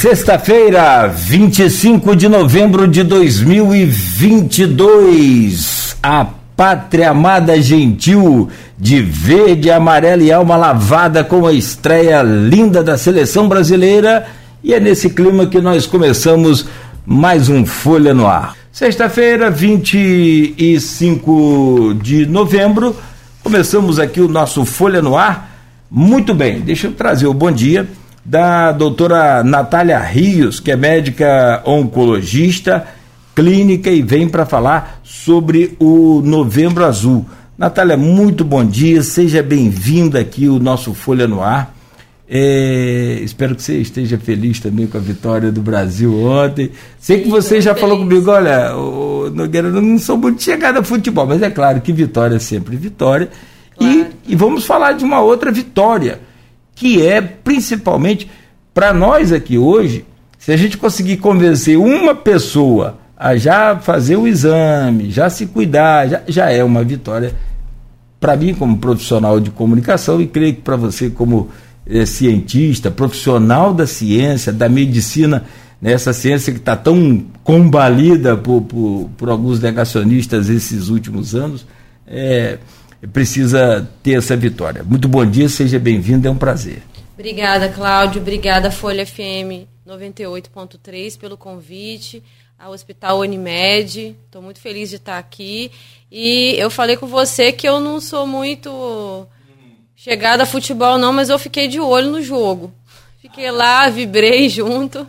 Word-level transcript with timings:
sexta-feira, 0.00 1.06
25 1.08 2.16
de 2.16 2.26
novembro 2.26 2.88
de 2.88 3.02
2022. 3.02 5.94
A 6.02 6.26
pátria 6.56 7.10
amada 7.10 7.60
gentil 7.60 8.48
de 8.78 9.02
verde, 9.02 9.70
amarelo 9.70 10.22
e 10.22 10.32
alma 10.32 10.56
lavada 10.56 11.22
com 11.22 11.46
a 11.46 11.52
estreia 11.52 12.22
linda 12.22 12.82
da 12.82 12.96
seleção 12.96 13.46
brasileira. 13.46 14.26
E 14.64 14.72
é 14.72 14.80
nesse 14.80 15.10
clima 15.10 15.44
que 15.44 15.60
nós 15.60 15.84
começamos 15.84 16.64
mais 17.04 17.50
um 17.50 17.66
Folha 17.66 18.14
no 18.14 18.26
Ar. 18.26 18.56
Sexta-feira, 18.72 19.50
25 19.50 21.98
de 22.00 22.24
novembro, 22.24 22.96
começamos 23.42 23.98
aqui 23.98 24.22
o 24.22 24.28
nosso 24.28 24.64
Folha 24.64 25.02
no 25.02 25.14
Ar. 25.14 25.50
Muito 25.90 26.32
bem, 26.32 26.60
deixa 26.60 26.86
eu 26.86 26.92
trazer 26.92 27.26
o 27.26 27.34
bom 27.34 27.52
dia 27.52 27.86
da 28.24 28.72
doutora 28.72 29.42
Natália 29.42 29.98
Rios, 29.98 30.60
que 30.60 30.70
é 30.70 30.76
médica 30.76 31.62
oncologista 31.64 32.86
clínica 33.34 33.90
e 33.90 34.02
vem 34.02 34.28
para 34.28 34.44
falar 34.44 35.00
sobre 35.02 35.76
o 35.78 36.20
Novembro 36.24 36.84
Azul. 36.84 37.24
Natália, 37.56 37.96
muito 37.96 38.44
bom 38.44 38.64
dia, 38.64 39.02
seja 39.02 39.42
bem-vinda 39.42 40.18
aqui 40.18 40.48
o 40.48 40.58
nosso 40.58 40.94
Folha 40.94 41.26
no 41.26 41.42
Ar. 41.42 41.74
É, 42.32 43.18
espero 43.22 43.56
que 43.56 43.62
você 43.62 43.78
esteja 43.78 44.16
feliz 44.16 44.60
também 44.60 44.86
com 44.86 44.96
a 44.96 45.00
vitória 45.00 45.50
do 45.50 45.60
Brasil 45.60 46.14
ontem. 46.22 46.70
Sei 46.98 47.22
que 47.22 47.28
você 47.28 47.60
já 47.60 47.74
falou 47.74 47.98
comigo, 47.98 48.30
olha, 48.30 48.76
o 48.76 49.30
Nogueira, 49.30 49.68
não 49.68 49.98
sou 49.98 50.16
muito 50.16 50.42
chegada 50.42 50.78
a 50.78 50.84
futebol, 50.84 51.26
mas 51.26 51.42
é 51.42 51.50
claro 51.50 51.80
que 51.80 51.92
vitória 51.92 52.36
é 52.36 52.38
sempre 52.38 52.76
vitória. 52.76 53.28
Claro. 53.76 54.06
E, 54.26 54.32
e 54.32 54.36
vamos 54.36 54.64
falar 54.64 54.92
de 54.92 55.04
uma 55.04 55.20
outra 55.20 55.50
vitória 55.50 56.20
que 56.80 57.06
é 57.06 57.20
principalmente 57.20 58.30
para 58.72 58.94
nós 58.94 59.32
aqui 59.32 59.58
hoje, 59.58 60.06
se 60.38 60.50
a 60.50 60.56
gente 60.56 60.78
conseguir 60.78 61.18
convencer 61.18 61.76
uma 61.76 62.14
pessoa 62.14 62.98
a 63.14 63.36
já 63.36 63.76
fazer 63.76 64.16
o 64.16 64.26
exame, 64.26 65.10
já 65.10 65.28
se 65.28 65.44
cuidar, 65.44 66.08
já, 66.08 66.22
já 66.26 66.50
é 66.50 66.64
uma 66.64 66.82
vitória 66.82 67.34
para 68.18 68.34
mim 68.34 68.54
como 68.54 68.78
profissional 68.78 69.38
de 69.38 69.50
comunicação 69.50 70.22
e 70.22 70.26
creio 70.26 70.54
que 70.54 70.62
para 70.62 70.76
você 70.76 71.10
como 71.10 71.50
é, 71.86 72.06
cientista, 72.06 72.90
profissional 72.90 73.74
da 73.74 73.86
ciência, 73.86 74.50
da 74.50 74.66
medicina, 74.66 75.44
nessa 75.82 76.14
ciência 76.14 76.50
que 76.50 76.60
está 76.60 76.76
tão 76.76 77.26
combalida 77.44 78.38
por, 78.38 78.62
por, 78.62 79.10
por, 79.18 79.28
alguns 79.28 79.60
negacionistas 79.60 80.48
esses 80.48 80.88
últimos 80.88 81.34
anos, 81.34 81.66
é, 82.06 82.56
precisa 83.06 83.88
ter 84.02 84.18
essa 84.18 84.36
vitória. 84.36 84.82
Muito 84.82 85.08
bom 85.08 85.24
dia, 85.24 85.48
seja 85.48 85.78
bem-vindo, 85.78 86.28
é 86.28 86.30
um 86.30 86.36
prazer. 86.36 86.82
Obrigada, 87.14 87.68
Cláudio. 87.68 88.20
Obrigada, 88.20 88.70
Folha 88.70 89.06
FM 89.06 89.68
98.3, 89.86 91.18
pelo 91.18 91.36
convite, 91.36 92.22
ao 92.58 92.72
Hospital 92.72 93.20
Unimed. 93.20 94.16
Estou 94.24 94.40
muito 94.40 94.60
feliz 94.60 94.88
de 94.88 94.96
estar 94.96 95.18
aqui. 95.18 95.70
E 96.10 96.54
eu 96.56 96.70
falei 96.70 96.96
com 96.96 97.06
você 97.06 97.52
que 97.52 97.68
eu 97.68 97.80
não 97.80 98.00
sou 98.00 98.26
muito 98.26 99.26
chegada 99.96 100.44
a 100.44 100.46
futebol, 100.46 100.96
não, 100.96 101.12
mas 101.12 101.28
eu 101.28 101.38
fiquei 101.38 101.68
de 101.68 101.80
olho 101.80 102.10
no 102.10 102.22
jogo. 102.22 102.72
Fiquei 103.18 103.50
lá, 103.50 103.88
vibrei 103.88 104.48
junto. 104.48 105.06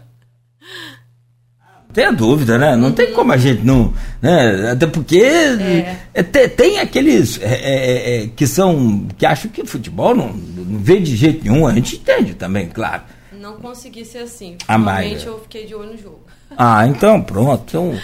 Tem 1.94 2.06
a 2.06 2.12
dúvida, 2.12 2.58
né? 2.58 2.76
Não 2.76 2.92
tem 2.92 3.12
como 3.12 3.32
a 3.32 3.38
gente 3.38 3.64
não. 3.64 3.94
Né? 4.22 4.72
Até 4.72 4.88
porque 4.88 5.18
é. 5.18 5.98
É, 6.14 6.24
tem, 6.24 6.50
tem, 6.50 6.80
aqueles 6.80 7.40
é, 7.42 7.54
é, 7.54 8.24
é, 8.24 8.28
que 8.28 8.48
são. 8.48 9.08
que 9.18 9.26
acham 9.26 9.52
que 9.52 9.66
futebol 9.66 10.16
não, 10.16 10.34
não 10.34 10.80
vê 10.80 11.00
de 11.00 11.16
jeito 11.16 11.44
nenhum, 11.44 11.68
a 11.68 11.74
gente 11.74 11.98
entende 11.98 12.34
também, 12.34 12.68
claro. 12.68 13.04
Não 13.40 13.54
consegui 13.54 14.06
ser 14.06 14.20
assim. 14.20 14.56
Ah, 14.68 14.78
Realmente 14.78 15.26
eu 15.26 15.40
fiquei 15.40 15.66
de 15.66 15.76
olho 15.76 15.92
no 15.92 15.98
jogo. 15.98 16.20
Ah, 16.58 16.86
então 16.88 17.22
pronto. 17.22 17.64
Então, 17.68 17.96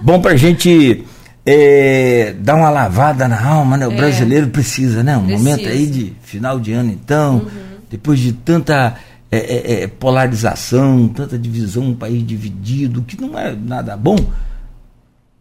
bom 0.00 0.20
pra 0.20 0.36
gente 0.36 1.04
é, 1.44 2.34
dar 2.38 2.56
uma 2.56 2.70
lavada 2.70 3.28
na 3.28 3.40
alma, 3.44 3.76
né? 3.76 3.86
O 3.86 3.92
brasileiro 3.92 4.48
precisa, 4.48 5.02
né? 5.02 5.16
Um 5.16 5.26
precisa. 5.26 5.50
momento 5.50 5.68
aí 5.68 5.86
de 5.86 6.12
final 6.22 6.58
de 6.58 6.72
ano, 6.72 6.90
então, 6.90 7.36
uhum. 7.36 7.78
depois 7.88 8.18
de 8.18 8.32
tanta 8.32 8.96
é, 9.30 9.38
é, 9.38 9.82
é, 9.82 9.86
polarização, 9.86 11.08
tanta 11.08 11.38
divisão, 11.38 11.82
um 11.82 11.94
país 11.94 12.24
dividido, 12.24 13.02
que 13.02 13.20
não 13.20 13.38
é 13.38 13.54
nada 13.54 13.96
bom. 13.96 14.16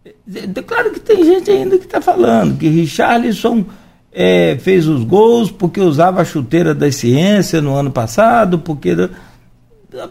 É, 0.04 0.12
é 0.34 0.62
claro 0.64 0.92
que 0.92 1.00
tem 1.00 1.24
gente 1.24 1.52
ainda 1.52 1.78
que 1.78 1.86
está 1.86 2.02
falando 2.02 2.58
que 2.58 2.68
Richarlison 2.68 3.64
é, 4.12 4.58
fez 4.60 4.88
os 4.88 5.04
gols 5.04 5.52
porque 5.52 5.80
usava 5.80 6.22
a 6.22 6.26
chuteira 6.26 6.74
da 6.74 6.92
ciência 6.92 7.62
no 7.62 7.76
ano 7.76 7.92
passado, 7.92 8.60
porque. 8.60 8.96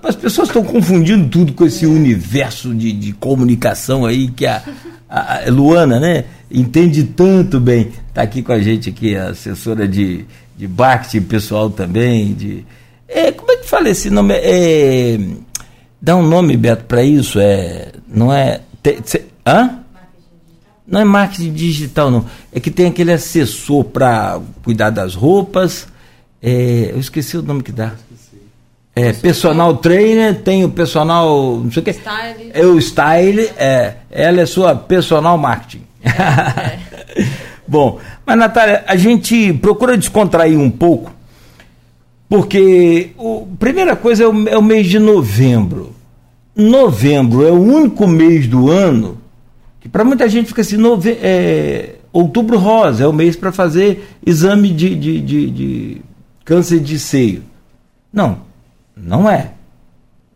As 0.02 0.16
pessoas 0.16 0.48
estão 0.48 0.64
confundindo 0.64 1.28
tudo 1.28 1.52
com 1.52 1.66
esse 1.66 1.84
universo 1.84 2.74
de, 2.74 2.91
de 2.91 3.12
comunicação 3.12 4.06
aí 4.06 4.28
que 4.28 4.46
a, 4.46 4.62
a, 5.06 5.50
Luana, 5.50 6.00
né, 6.00 6.24
entende 6.50 7.04
tanto 7.04 7.60
bem. 7.60 7.92
Está 8.08 8.22
aqui 8.22 8.42
com 8.42 8.52
a 8.52 8.60
gente 8.60 8.88
aqui, 8.88 9.14
a 9.14 9.28
assessora 9.28 9.86
de, 9.86 10.24
de 10.56 10.66
marketing 10.66 11.26
pessoal 11.26 11.68
também, 11.68 12.32
de, 12.32 12.64
é, 13.09 13.32
como 13.32 13.53
é 13.53 13.56
que 13.56 13.69
fala 13.69 13.88
esse 13.88 14.10
nome? 14.10 14.34
É, 14.34 15.19
dá 16.00 16.16
um 16.16 16.26
nome, 16.26 16.56
Beto, 16.56 16.84
para 16.84 17.03
isso? 17.03 17.38
É, 17.38 17.92
não 18.09 18.32
é. 18.32 18.60
Te, 18.82 19.00
te, 19.03 19.25
hã? 19.47 19.81
Não 20.87 21.00
é 21.00 21.04
marketing 21.04 21.53
digital, 21.53 22.10
não. 22.10 22.26
É 22.53 22.60
que 22.60 22.70
tem 22.70 22.87
aquele 22.87 23.12
assessor 23.12 23.84
para 23.84 24.41
cuidar 24.62 24.91
das 24.91 25.15
roupas. 25.15 25.87
É, 26.42 26.91
eu 26.92 26.98
esqueci 26.98 27.37
o 27.38 27.42
nome 27.42 27.62
que 27.62 27.72
dá. 27.72 27.92
É, 28.97 29.12
personal 29.12 29.76
trainer, 29.78 30.42
tem 30.42 30.65
o 30.65 30.71
personal. 30.71 31.59
não 31.59 31.72
sei 31.72 31.82
o 31.82 31.84
quê. 31.84 31.92
Style. 31.92 32.50
É 32.53 32.66
o 32.66 32.78
style, 32.78 33.50
é, 33.56 33.94
ela 34.10 34.41
é 34.41 34.47
sua 34.47 34.75
personal 34.75 35.38
marketing. 35.38 35.84
É. 36.03 36.78
Bom, 37.66 37.98
mas 38.26 38.36
Natália, 38.36 38.84
a 38.86 38.94
gente 38.94 39.54
procura 39.54 39.97
descontrair 39.97 40.59
um 40.59 40.71
pouco 40.71 41.13
porque 42.34 43.11
a 43.17 43.56
primeira 43.61 43.95
coisa 43.95 44.25
é 44.25 44.27
o, 44.27 44.49
é 44.49 44.59
o 44.59 44.62
mês 44.62 44.89
de 44.89 44.99
novembro. 44.99 45.95
Novembro 46.56 47.47
é 47.47 47.53
o 47.53 47.61
único 47.61 48.09
mês 48.09 48.49
do 48.49 48.69
ano 48.69 49.19
que 49.81 49.89
para 49.89 50.03
muita 50.03 50.28
gente 50.28 50.49
fica 50.49 50.62
assim, 50.62 50.77
nove, 50.77 51.12
é, 51.22 51.95
outubro 52.12 52.59
rosa, 52.59 53.05
é 53.05 53.06
o 53.06 53.12
mês 53.12 53.37
para 53.37 53.53
fazer 53.53 54.17
exame 54.27 54.72
de, 54.72 54.97
de, 54.97 55.21
de, 55.21 55.50
de, 55.50 56.03
câncer 56.45 56.81
de 56.81 56.99
seio. 56.99 57.45
Não, 58.12 58.39
não 58.97 59.31
é. 59.31 59.53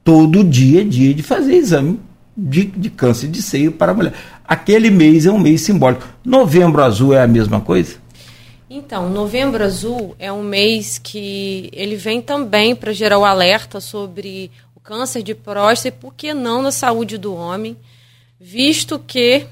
Todo 0.05 0.45
dia 0.45 0.83
é 0.83 0.85
dia 0.85 1.13
de 1.13 1.25
fazer 1.25 1.55
exame 1.55 1.99
de, 2.37 2.67
de 2.67 2.91
câncer 2.91 3.27
de 3.27 3.43
seio 3.43 3.73
para 3.73 3.91
a 3.91 3.95
mulher. 3.95 4.13
Aquele 4.47 4.89
mês 4.89 5.27
é 5.27 5.33
um 5.33 5.39
mês 5.39 5.63
simbólico. 5.63 6.07
Novembro 6.25 6.81
azul 6.81 7.13
é 7.13 7.25
a 7.25 7.27
mesma 7.27 7.61
coisa? 7.61 7.97
Então, 8.71 9.09
Novembro 9.09 9.65
Azul 9.65 10.15
é 10.19 10.31
um 10.31 10.43
mês 10.43 10.99
que 10.99 11.71
ele 11.73 11.97
vem 11.97 12.21
também 12.21 12.77
para 12.77 12.93
gerar 12.93 13.19
o 13.19 13.25
alerta 13.25 13.81
sobre 13.81 14.51
o 14.75 14.81
câncer 14.81 15.23
de 15.23 15.34
próstata 15.34 15.89
e 15.89 15.99
por 15.99 16.12
que 16.12 16.34
não 16.34 16.61
na 16.61 16.71
saúde 16.71 17.17
do 17.17 17.34
homem, 17.34 17.79
visto 18.39 18.99
que 18.99 19.47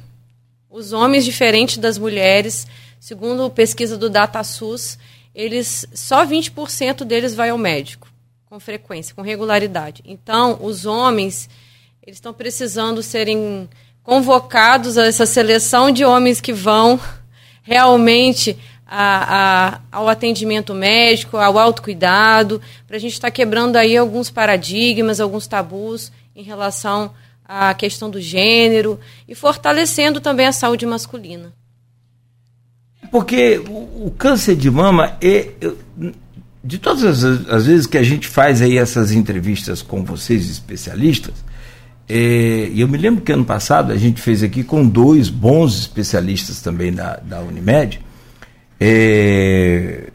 os 0.68 0.92
homens 0.92 1.24
diferentes 1.24 1.78
das 1.78 1.96
mulheres, 1.96 2.66
segundo 3.00 3.48
pesquisa 3.48 3.96
do 3.96 4.10
DataSUS, 4.10 4.98
eles 5.34 5.86
só 5.94 6.26
20% 6.26 7.02
deles 7.02 7.34
vai 7.34 7.48
ao 7.48 7.56
médico 7.56 8.08
com 8.44 8.60
frequência, 8.60 9.14
com 9.14 9.22
regularidade. 9.22 10.02
Então, 10.04 10.58
os 10.60 10.84
homens 10.84 11.48
eles 12.02 12.18
estão 12.18 12.34
precisando 12.34 13.02
serem 13.02 13.66
convocados 14.02 14.98
a 14.98 15.06
essa 15.06 15.24
seleção 15.24 15.90
de 15.90 16.04
homens 16.04 16.38
que 16.38 16.52
vão 16.52 17.00
realmente 17.62 18.56
a, 18.86 19.74
a, 19.74 19.80
ao 19.90 20.08
atendimento 20.08 20.72
médico, 20.72 21.36
ao 21.36 21.58
autocuidado, 21.58 22.60
para 22.86 22.96
a 22.96 23.00
gente 23.00 23.14
estar 23.14 23.28
tá 23.28 23.32
quebrando 23.32 23.76
aí 23.76 23.96
alguns 23.96 24.30
paradigmas, 24.30 25.20
alguns 25.20 25.46
tabus 25.46 26.12
em 26.34 26.42
relação 26.42 27.12
à 27.44 27.74
questão 27.74 28.08
do 28.08 28.20
gênero 28.20 29.00
e 29.26 29.34
fortalecendo 29.34 30.20
também 30.20 30.46
a 30.46 30.52
saúde 30.52 30.86
masculina. 30.86 31.52
Porque 33.10 33.58
o, 33.58 34.06
o 34.06 34.14
câncer 34.16 34.56
de 34.56 34.70
mama 34.70 35.16
é, 35.20 35.50
de 36.62 36.78
todas 36.78 37.24
as, 37.24 37.48
as, 37.48 37.66
vezes 37.66 37.86
que 37.86 37.96
a 37.98 38.02
gente 38.02 38.26
faz 38.26 38.60
aí 38.60 38.76
essas 38.76 39.12
entrevistas 39.12 39.82
com 39.82 40.04
vocês 40.04 40.50
especialistas, 40.50 41.34
é, 42.08 42.70
eu 42.74 42.86
me 42.86 42.98
lembro 42.98 43.22
que 43.22 43.32
ano 43.32 43.44
passado 43.44 43.92
a 43.92 43.96
gente 43.96 44.20
fez 44.20 44.42
aqui 44.42 44.62
com 44.62 44.86
dois 44.86 45.28
bons 45.28 45.78
especialistas 45.78 46.60
também 46.60 46.92
da, 46.92 47.16
da 47.16 47.40
Unimed, 47.40 48.00
é, 48.80 50.10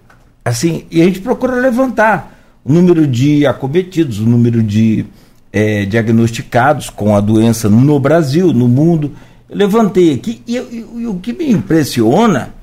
assim, 0.46 0.86
e 0.92 1.02
a 1.02 1.06
gente 1.06 1.22
procura 1.22 1.56
levantar 1.56 2.40
o 2.64 2.72
número 2.72 3.08
de 3.08 3.46
acometidos, 3.46 4.20
o 4.20 4.26
número 4.26 4.62
de 4.62 5.06
é, 5.52 5.86
diagnosticados 5.86 6.90
com 6.90 7.16
a 7.16 7.22
doença 7.22 7.70
no 7.70 8.00
Brasil, 8.00 8.54
no 8.54 8.68
mundo. 8.68 9.12
Eu 9.50 9.58
levantei 9.58 10.14
aqui 10.14 10.42
e, 10.48 10.58
e, 10.58 10.86
e, 10.98 11.08
o 11.08 11.16
que 11.16 11.34
me 11.34 11.52
impressiona 11.52 12.54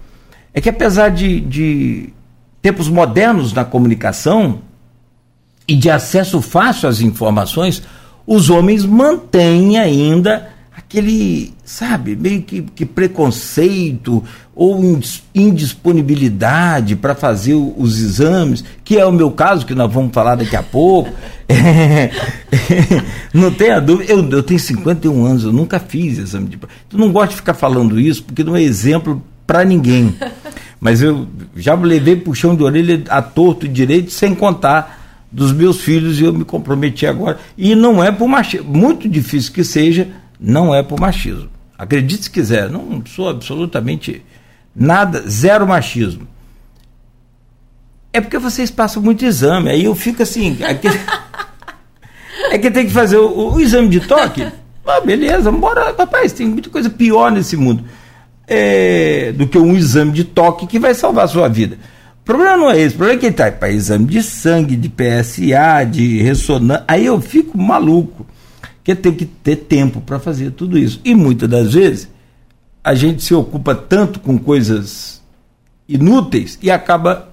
é 0.54 0.60
que 0.60 0.68
apesar 0.68 1.10
de, 1.10 1.40
de 1.40 2.10
tempos 2.62 2.88
modernos 2.88 3.52
na 3.52 3.64
comunicação 3.64 4.60
e 5.66 5.76
de 5.76 5.90
acesso 5.90 6.40
fácil 6.40 6.88
às 6.88 7.00
informações, 7.00 7.82
os 8.26 8.48
homens 8.48 8.84
mantêm 8.84 9.78
ainda 9.78 10.48
aquele, 10.88 11.52
sabe, 11.66 12.16
meio 12.16 12.40
que, 12.40 12.62
que 12.62 12.86
preconceito 12.86 14.24
ou 14.56 14.80
indisponibilidade 15.34 16.96
para 16.96 17.14
fazer 17.14 17.52
os 17.52 18.00
exames, 18.00 18.64
que 18.82 18.98
é 18.98 19.04
o 19.04 19.12
meu 19.12 19.30
caso, 19.30 19.66
que 19.66 19.74
nós 19.74 19.92
vamos 19.92 20.12
falar 20.14 20.36
daqui 20.36 20.56
a 20.56 20.62
pouco. 20.62 21.12
Não 23.34 23.52
tenha 23.52 23.80
dúvida, 23.80 24.10
eu, 24.10 24.26
eu 24.30 24.42
tenho 24.42 24.58
51 24.58 25.26
anos, 25.26 25.44
eu 25.44 25.52
nunca 25.52 25.78
fiz 25.78 26.16
exame 26.16 26.48
de. 26.48 26.58
Eu 26.58 26.98
não 26.98 27.12
gosto 27.12 27.30
de 27.30 27.36
ficar 27.36 27.54
falando 27.54 28.00
isso, 28.00 28.24
porque 28.24 28.42
não 28.42 28.56
é 28.56 28.62
exemplo 28.62 29.22
para 29.46 29.64
ninguém. 29.64 30.14
Mas 30.80 31.02
eu 31.02 31.26
já 31.54 31.74
levei 31.74 32.16
puxão 32.16 32.56
de 32.56 32.62
orelha 32.62 33.04
a 33.08 33.20
torto 33.20 33.66
e 33.66 33.68
direito, 33.68 34.10
sem 34.10 34.34
contar 34.34 35.26
dos 35.30 35.52
meus 35.52 35.80
filhos, 35.80 36.18
e 36.18 36.24
eu 36.24 36.32
me 36.32 36.44
comprometi 36.44 37.06
agora. 37.06 37.38
E 37.56 37.74
não 37.74 38.02
é 38.02 38.10
por 38.10 38.26
machismo, 38.26 38.72
muito 38.74 39.08
difícil 39.08 39.52
que 39.52 39.62
seja, 39.62 40.08
não 40.40 40.74
é 40.74 40.82
por 40.82 41.00
machismo. 41.00 41.50
Acredite 41.76 42.24
se 42.24 42.30
quiser, 42.30 42.68
não 42.68 43.02
sou 43.06 43.28
absolutamente 43.28 44.22
nada, 44.74 45.22
zero 45.28 45.66
machismo. 45.66 46.26
É 48.12 48.20
porque 48.20 48.38
vocês 48.38 48.70
passam 48.70 49.02
muito 49.02 49.24
exame, 49.24 49.70
aí 49.70 49.84
eu 49.84 49.94
fico 49.94 50.22
assim. 50.22 50.58
Aquele... 50.64 50.98
é 52.50 52.58
que 52.58 52.70
tem 52.70 52.86
que 52.86 52.92
fazer 52.92 53.16
o, 53.16 53.54
o 53.54 53.60
exame 53.60 53.88
de 53.88 54.00
toque. 54.00 54.46
Ah, 54.86 55.00
beleza, 55.00 55.52
bora, 55.52 55.94
rapaz, 55.96 56.32
tem 56.32 56.48
muita 56.48 56.70
coisa 56.70 56.88
pior 56.88 57.30
nesse 57.30 57.56
mundo 57.56 57.84
é, 58.48 59.32
do 59.32 59.46
que 59.46 59.58
um 59.58 59.76
exame 59.76 60.12
de 60.12 60.24
toque 60.24 60.66
que 60.66 60.78
vai 60.78 60.94
salvar 60.94 61.26
a 61.26 61.28
sua 61.28 61.48
vida. 61.48 61.76
O 62.22 62.24
problema 62.24 62.56
não 62.56 62.70
é 62.70 62.80
esse, 62.80 62.94
o 62.94 62.98
problema 62.98 63.18
é 63.18 63.20
que 63.20 63.26
ele 63.26 63.34
está 63.34 63.52
para 63.52 63.70
exame 63.70 64.06
de 64.06 64.22
sangue, 64.22 64.76
de 64.76 64.88
PSA, 64.88 65.84
de 65.88 66.22
ressonância. 66.22 66.84
Aí 66.88 67.04
eu 67.06 67.20
fico 67.20 67.56
maluco, 67.58 68.26
que 68.88 69.02
tem 69.02 69.12
que 69.12 69.26
ter 69.26 69.56
tempo 69.56 70.00
para 70.00 70.18
fazer 70.18 70.52
tudo 70.52 70.78
isso. 70.78 70.98
E 71.04 71.14
muitas 71.14 71.46
das 71.48 71.74
vezes 71.74 72.08
a 72.82 72.94
gente 72.94 73.22
se 73.22 73.34
ocupa 73.34 73.74
tanto 73.74 74.18
com 74.18 74.38
coisas 74.38 75.22
inúteis 75.86 76.58
e 76.62 76.70
acaba 76.70 77.28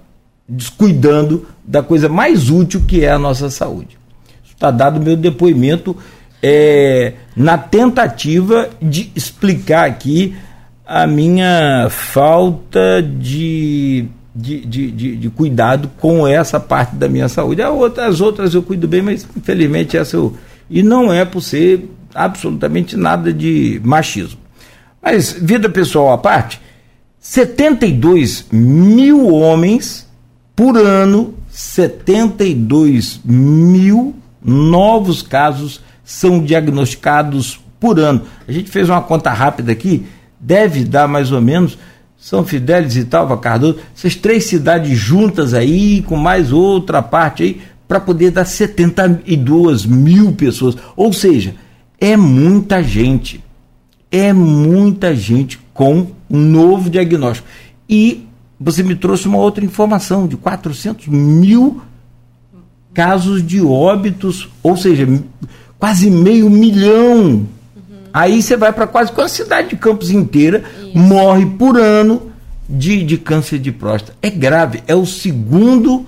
descuidando 0.48 1.48
da 1.64 1.82
coisa 1.82 2.10
mais 2.10 2.50
útil 2.50 2.84
que 2.86 3.06
é 3.06 3.12
a 3.12 3.18
nossa 3.18 3.50
saúde. 3.50 3.98
Está 4.44 4.70
dado 4.70 5.00
meu 5.00 5.16
depoimento 5.16 5.96
é, 6.44 7.14
na 7.36 7.58
tentativa 7.58 8.70
de 8.82 9.12
explicar 9.16 9.88
aqui 9.88 10.36
a 10.86 11.08
minha 11.08 11.88
falta 11.90 13.02
de, 13.02 14.08
de, 14.36 14.66
de, 14.66 14.92
de, 14.92 15.16
de 15.16 15.30
cuidado 15.30 15.90
com 16.00 16.28
essa 16.28 16.60
parte 16.60 16.96
da 16.96 17.08
minha 17.08 17.30
saúde. 17.30 17.62
As 17.62 18.20
outras 18.20 18.54
eu 18.54 18.62
cuido 18.62 18.90
bem, 18.90 19.02
mas 19.02 19.26
infelizmente 19.36 19.96
essa 19.96 20.18
eu. 20.18 20.36
E 20.70 20.82
não 20.82 21.12
é 21.12 21.24
por 21.26 21.42
ser 21.42 21.90
absolutamente 22.14 22.96
nada 22.96 23.32
de 23.34 23.80
machismo. 23.84 24.40
Mas, 25.02 25.32
vida 25.32 25.70
pessoal 25.70 26.14
à 26.14 26.18
parte, 26.18 26.60
72 27.20 28.48
mil 28.52 29.28
homens 29.34 30.08
por 30.56 30.78
ano, 30.78 31.36
72 31.50 33.20
mil 33.24 34.16
novos 34.44 35.22
casos 35.22 35.82
são 36.04 36.44
diagnosticados 36.44 37.60
por 37.80 38.00
ano. 38.00 38.22
A 38.48 38.52
gente 38.52 38.70
fez 38.70 38.90
uma 38.90 39.02
conta 39.02 39.32
rápida 39.32 39.72
aqui, 39.72 40.06
deve 40.40 40.84
dar 40.84 41.08
mais 41.08 41.32
ou 41.32 41.42
menos 41.42 41.78
São 42.18 42.46
Fidélis 42.46 42.96
e 42.96 43.06
Talva 43.06 43.38
Cardoso, 43.38 43.80
essas 43.96 44.16
três 44.16 44.46
cidades 44.46 44.98
juntas 44.98 45.54
aí, 45.54 46.04
com 46.04 46.16
mais 46.16 46.52
outra 46.52 47.02
parte 47.02 47.44
aí, 47.44 47.62
para 47.88 48.00
poder 48.00 48.32
dar 48.32 48.46
72 48.46 49.86
mil 49.86 50.32
pessoas. 50.34 50.76
Ou 50.96 51.14
seja, 51.14 51.56
é 52.00 52.18
muita 52.18 52.84
gente. 52.84 53.44
É 54.12 54.32
muita 54.32 55.16
gente 55.16 55.60
com 55.74 56.08
um 56.30 56.40
novo 56.40 56.90
diagnóstico. 56.90 57.48
E 57.90 58.28
você 58.60 58.82
me 58.82 58.96
trouxe 58.96 59.28
uma 59.28 59.38
outra 59.38 59.64
informação 59.64 60.28
de 60.28 60.38
400 60.38 61.08
mil 61.08 61.82
casos 62.94 63.46
de 63.46 63.62
óbitos, 63.62 64.50
ou 64.64 64.78
seja, 64.78 65.06
quase 65.78 66.10
meio 66.10 66.50
milhão 66.50 67.46
Aí 68.16 68.42
você 68.42 68.56
vai 68.56 68.72
para 68.72 68.88
quase 68.88 69.12
a 69.18 69.28
cidade 69.28 69.72
de 69.72 69.76
Campos 69.76 70.10
inteira, 70.10 70.64
Isso. 70.80 70.98
morre 70.98 71.46
por 71.46 71.78
ano 71.78 72.32
de, 72.70 73.04
de 73.04 73.18
câncer 73.18 73.60
de 73.60 73.74
próstata. 73.74 74.16
É 74.22 74.30
grave, 74.30 74.82
é 74.88 74.96
o 74.96 75.06
segundo 75.06 76.06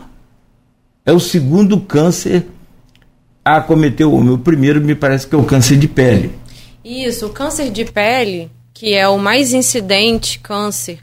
é 1.07 1.13
o 1.13 1.21
segundo 1.21 1.79
câncer 1.79 2.45
a 3.43 3.55
acometer 3.55 4.05
o 4.05 4.13
homem. 4.13 4.33
O 4.33 4.37
primeiro 4.37 4.81
me 4.81 4.93
parece 4.93 5.25
que 5.25 5.33
é 5.33 5.37
o 5.37 5.45
câncer 5.45 5.77
de 5.77 5.87
pele. 5.87 6.33
Isso, 6.83 7.27
o 7.27 7.29
câncer 7.29 7.71
de 7.71 7.85
pele, 7.85 8.51
que 8.73 8.93
é 8.93 9.07
o 9.07 9.17
mais 9.17 9.53
incidente 9.53 10.37
câncer 10.37 10.99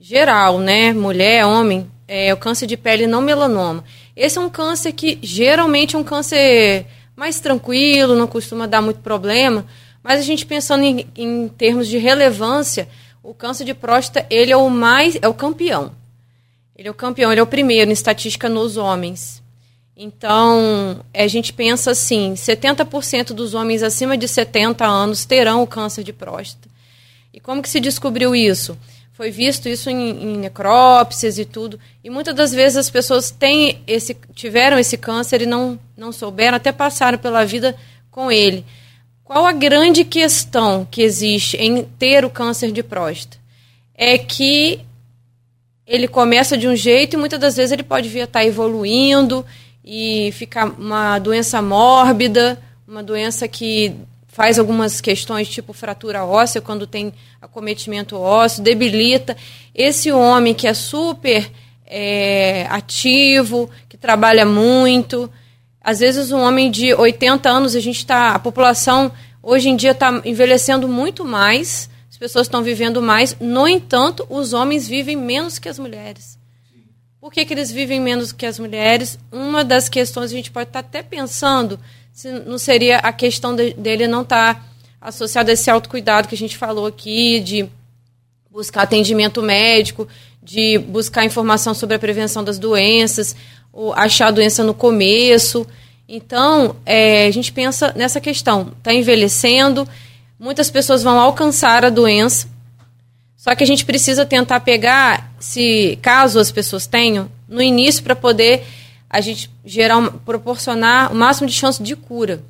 geral, 0.00 0.58
né? 0.58 0.94
Mulher, 0.94 1.44
homem, 1.44 1.86
é 2.08 2.32
o 2.32 2.36
câncer 2.38 2.66
de 2.66 2.78
pele 2.78 3.06
não 3.06 3.20
melanoma. 3.20 3.84
Esse 4.16 4.38
é 4.38 4.40
um 4.40 4.48
câncer 4.48 4.92
que 4.92 5.18
geralmente 5.20 5.96
é 5.96 5.98
um 5.98 6.04
câncer 6.04 6.86
mais 7.14 7.38
tranquilo, 7.38 8.16
não 8.16 8.26
costuma 8.26 8.66
dar 8.66 8.80
muito 8.80 9.00
problema, 9.00 9.66
mas 10.02 10.18
a 10.18 10.22
gente 10.22 10.46
pensando 10.46 10.82
em, 10.82 11.06
em 11.14 11.46
termos 11.48 11.88
de 11.88 11.98
relevância, 11.98 12.88
o 13.22 13.34
câncer 13.34 13.66
de 13.66 13.74
próstata, 13.74 14.26
ele 14.30 14.50
é 14.50 14.56
o 14.56 14.70
mais, 14.70 15.18
é 15.20 15.28
o 15.28 15.34
campeão. 15.34 15.92
Ele 16.74 16.88
é 16.88 16.90
o 16.90 16.94
campeão, 16.94 17.30
ele 17.30 17.40
é 17.40 17.44
o 17.44 17.46
primeiro 17.46 17.90
em 17.90 17.92
estatística 17.92 18.48
nos 18.48 18.78
homens. 18.78 19.41
Então, 19.96 21.04
a 21.14 21.26
gente 21.26 21.52
pensa 21.52 21.90
assim, 21.90 22.32
70% 22.34 23.32
dos 23.32 23.54
homens 23.54 23.82
acima 23.82 24.16
de 24.16 24.26
70 24.26 24.86
anos 24.86 25.24
terão 25.24 25.62
o 25.62 25.66
câncer 25.66 26.02
de 26.02 26.12
próstata. 26.12 26.68
E 27.32 27.38
como 27.38 27.62
que 27.62 27.68
se 27.68 27.80
descobriu 27.80 28.34
isso? 28.34 28.76
Foi 29.12 29.30
visto 29.30 29.68
isso 29.68 29.90
em, 29.90 30.10
em 30.10 30.36
necrópsias 30.38 31.38
e 31.38 31.44
tudo. 31.44 31.78
E 32.02 32.08
muitas 32.08 32.34
das 32.34 32.52
vezes 32.52 32.78
as 32.78 32.90
pessoas 32.90 33.30
têm 33.30 33.82
esse, 33.86 34.16
tiveram 34.34 34.78
esse 34.78 34.96
câncer 34.96 35.42
e 35.42 35.46
não, 35.46 35.78
não 35.96 36.10
souberam, 36.10 36.56
até 36.56 36.72
passaram 36.72 37.18
pela 37.18 37.44
vida 37.44 37.76
com 38.10 38.32
ele. 38.32 38.64
Qual 39.22 39.46
a 39.46 39.52
grande 39.52 40.04
questão 40.04 40.86
que 40.90 41.02
existe 41.02 41.56
em 41.58 41.84
ter 41.84 42.24
o 42.24 42.30
câncer 42.30 42.72
de 42.72 42.82
próstata? 42.82 43.38
É 43.94 44.16
que 44.16 44.80
ele 45.86 46.08
começa 46.08 46.56
de 46.56 46.66
um 46.66 46.74
jeito 46.74 47.14
e 47.14 47.18
muitas 47.18 47.38
das 47.38 47.56
vezes 47.56 47.72
ele 47.72 47.82
pode 47.82 48.08
vir 48.08 48.22
a 48.22 48.24
estar 48.24 48.44
evoluindo 48.44 49.44
e 49.84 50.30
ficar 50.32 50.66
uma 50.66 51.18
doença 51.18 51.60
mórbida, 51.60 52.60
uma 52.86 53.02
doença 53.02 53.48
que 53.48 53.94
faz 54.28 54.58
algumas 54.58 55.00
questões 55.00 55.48
tipo 55.48 55.72
fratura 55.72 56.24
óssea 56.24 56.60
quando 56.60 56.86
tem 56.86 57.12
acometimento 57.40 58.16
ósseo, 58.16 58.62
debilita. 58.62 59.36
Esse 59.74 60.10
homem 60.10 60.54
que 60.54 60.66
é 60.66 60.74
super 60.74 61.50
é, 61.86 62.66
ativo, 62.70 63.68
que 63.88 63.96
trabalha 63.96 64.46
muito, 64.46 65.30
às 65.82 65.98
vezes 65.98 66.30
um 66.30 66.40
homem 66.40 66.70
de 66.70 66.94
80 66.94 67.48
anos, 67.50 67.74
a 67.74 67.80
gente 67.80 67.98
está. 67.98 68.34
A 68.34 68.38
população 68.38 69.10
hoje 69.42 69.68
em 69.68 69.76
dia 69.76 69.90
está 69.90 70.22
envelhecendo 70.24 70.86
muito 70.88 71.24
mais, 71.24 71.90
as 72.08 72.16
pessoas 72.16 72.46
estão 72.46 72.62
vivendo 72.62 73.02
mais, 73.02 73.36
no 73.40 73.66
entanto, 73.66 74.24
os 74.30 74.52
homens 74.52 74.86
vivem 74.86 75.16
menos 75.16 75.58
que 75.58 75.68
as 75.68 75.78
mulheres. 75.78 76.38
Por 77.22 77.32
que, 77.32 77.44
que 77.44 77.54
eles 77.54 77.70
vivem 77.70 78.00
menos 78.00 78.32
que 78.32 78.44
as 78.44 78.58
mulheres? 78.58 79.16
Uma 79.30 79.62
das 79.62 79.88
questões 79.88 80.32
a 80.32 80.34
gente 80.34 80.50
pode 80.50 80.70
estar 80.70 80.80
até 80.80 81.04
pensando 81.04 81.78
se 82.12 82.28
não 82.30 82.58
seria 82.58 82.98
a 82.98 83.12
questão 83.12 83.54
de, 83.54 83.74
dele 83.74 84.08
não 84.08 84.22
estar 84.22 84.66
associado 85.00 85.48
a 85.48 85.52
esse 85.52 85.70
autocuidado 85.70 86.26
que 86.26 86.34
a 86.34 86.38
gente 86.38 86.56
falou 86.56 86.84
aqui, 86.84 87.38
de 87.38 87.68
buscar 88.50 88.82
atendimento 88.82 89.40
médico, 89.40 90.08
de 90.42 90.78
buscar 90.78 91.24
informação 91.24 91.74
sobre 91.74 91.94
a 91.94 91.98
prevenção 92.00 92.42
das 92.42 92.58
doenças 92.58 93.36
achar 93.94 94.26
a 94.26 94.32
doença 94.32 94.64
no 94.64 94.74
começo. 94.74 95.64
Então, 96.08 96.74
é, 96.84 97.26
a 97.26 97.30
gente 97.30 97.52
pensa 97.52 97.92
nessa 97.96 98.20
questão. 98.20 98.72
Está 98.76 98.92
envelhecendo, 98.92 99.88
muitas 100.38 100.70
pessoas 100.70 101.04
vão 101.04 101.20
alcançar 101.20 101.84
a 101.84 101.88
doença, 101.88 102.48
só 103.42 103.56
que 103.56 103.64
a 103.64 103.66
gente 103.66 103.84
precisa 103.84 104.24
tentar 104.24 104.60
pegar, 104.60 105.34
se 105.40 105.98
caso 106.00 106.38
as 106.38 106.52
pessoas 106.52 106.86
tenham, 106.86 107.28
no 107.48 107.60
início 107.60 108.00
para 108.00 108.14
poder 108.14 108.62
a 109.10 109.20
gente 109.20 109.50
gerar, 109.64 110.12
proporcionar 110.24 111.10
o 111.10 111.16
máximo 111.16 111.48
de 111.48 111.52
chance 111.52 111.82
de 111.82 111.96
cura. 111.96 112.40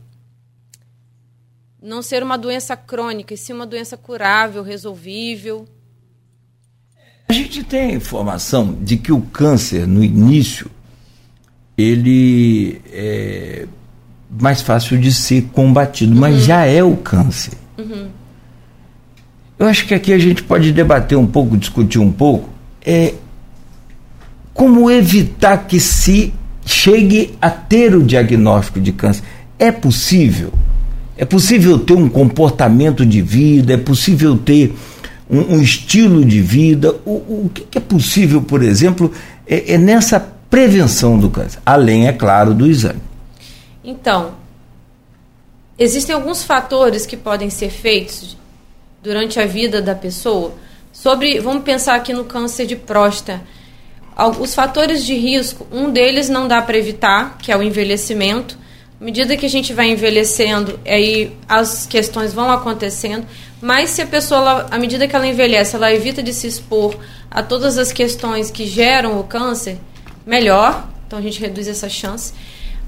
Não 1.82 2.02
ser 2.02 2.22
uma 2.22 2.36
doença 2.36 2.76
crônica, 2.76 3.32
e 3.32 3.38
sim 3.38 3.54
uma 3.54 3.64
doença 3.64 3.96
curável, 3.96 4.62
resolvível. 4.62 5.66
A 7.26 7.32
gente 7.32 7.64
tem 7.64 7.92
a 7.92 7.94
informação 7.94 8.74
de 8.74 8.98
que 8.98 9.12
o 9.12 9.22
câncer, 9.22 9.86
no 9.86 10.04
início, 10.04 10.70
ele 11.74 12.82
é 12.92 13.66
mais 14.28 14.60
fácil 14.60 15.00
de 15.00 15.10
ser 15.10 15.44
combatido, 15.54 16.12
uhum. 16.12 16.20
mas 16.20 16.44
já 16.44 16.66
é 16.66 16.84
o 16.84 16.98
câncer. 16.98 17.54
Uhum. 17.78 18.10
Eu 19.62 19.68
acho 19.68 19.86
que 19.86 19.94
aqui 19.94 20.12
a 20.12 20.18
gente 20.18 20.42
pode 20.42 20.72
debater 20.72 21.16
um 21.16 21.24
pouco, 21.24 21.56
discutir 21.56 22.00
um 22.00 22.10
pouco, 22.10 22.48
é 22.84 23.14
como 24.52 24.90
evitar 24.90 25.68
que 25.68 25.78
se 25.78 26.34
chegue 26.66 27.38
a 27.40 27.48
ter 27.48 27.94
o 27.94 28.02
diagnóstico 28.02 28.80
de 28.80 28.90
câncer. 28.90 29.22
É 29.56 29.70
possível? 29.70 30.52
É 31.16 31.24
possível 31.24 31.78
ter 31.78 31.92
um 31.92 32.08
comportamento 32.08 33.06
de 33.06 33.22
vida, 33.22 33.74
é 33.74 33.76
possível 33.76 34.36
ter 34.36 34.74
um, 35.30 35.54
um 35.54 35.62
estilo 35.62 36.24
de 36.24 36.40
vida. 36.40 36.96
O, 37.04 37.12
o 37.44 37.50
que, 37.54 37.78
é 37.78 37.80
possível, 37.80 38.42
por 38.42 38.64
exemplo, 38.64 39.12
é, 39.46 39.74
é 39.74 39.78
nessa 39.78 40.18
prevenção 40.50 41.16
do 41.16 41.30
câncer, 41.30 41.60
além, 41.64 42.08
é 42.08 42.12
claro, 42.12 42.52
do 42.52 42.66
exame. 42.66 42.98
Então, 43.84 44.32
existem 45.78 46.12
alguns 46.12 46.42
fatores 46.42 47.06
que 47.06 47.16
podem 47.16 47.48
ser 47.48 47.70
feitos 47.70 48.41
durante 49.02 49.40
a 49.40 49.46
vida 49.46 49.82
da 49.82 49.94
pessoa. 49.94 50.54
Sobre, 50.92 51.40
vamos 51.40 51.64
pensar 51.64 51.94
aqui 51.94 52.12
no 52.12 52.24
câncer 52.24 52.66
de 52.66 52.76
próstata. 52.76 53.42
Os 54.38 54.54
fatores 54.54 55.04
de 55.04 55.14
risco, 55.14 55.66
um 55.72 55.90
deles 55.90 56.28
não 56.28 56.46
dá 56.46 56.60
para 56.60 56.76
evitar, 56.76 57.38
que 57.38 57.50
é 57.50 57.56
o 57.56 57.62
envelhecimento. 57.62 58.58
À 59.00 59.04
medida 59.04 59.36
que 59.36 59.46
a 59.46 59.50
gente 59.50 59.72
vai 59.72 59.90
envelhecendo, 59.90 60.78
aí 60.86 61.32
as 61.48 61.86
questões 61.86 62.32
vão 62.32 62.50
acontecendo. 62.50 63.26
Mas 63.60 63.90
se 63.90 64.02
a 64.02 64.06
pessoa, 64.06 64.40
ela, 64.40 64.68
à 64.70 64.78
medida 64.78 65.08
que 65.08 65.16
ela 65.16 65.26
envelhece, 65.26 65.74
ela 65.74 65.92
evita 65.92 66.22
de 66.22 66.32
se 66.32 66.46
expor 66.46 66.94
a 67.30 67.42
todas 67.42 67.78
as 67.78 67.90
questões 67.90 68.50
que 68.50 68.66
geram 68.66 69.18
o 69.18 69.24
câncer, 69.24 69.78
melhor. 70.26 70.86
Então 71.06 71.18
a 71.18 71.22
gente 71.22 71.40
reduz 71.40 71.66
essa 71.66 71.88
chance. 71.88 72.34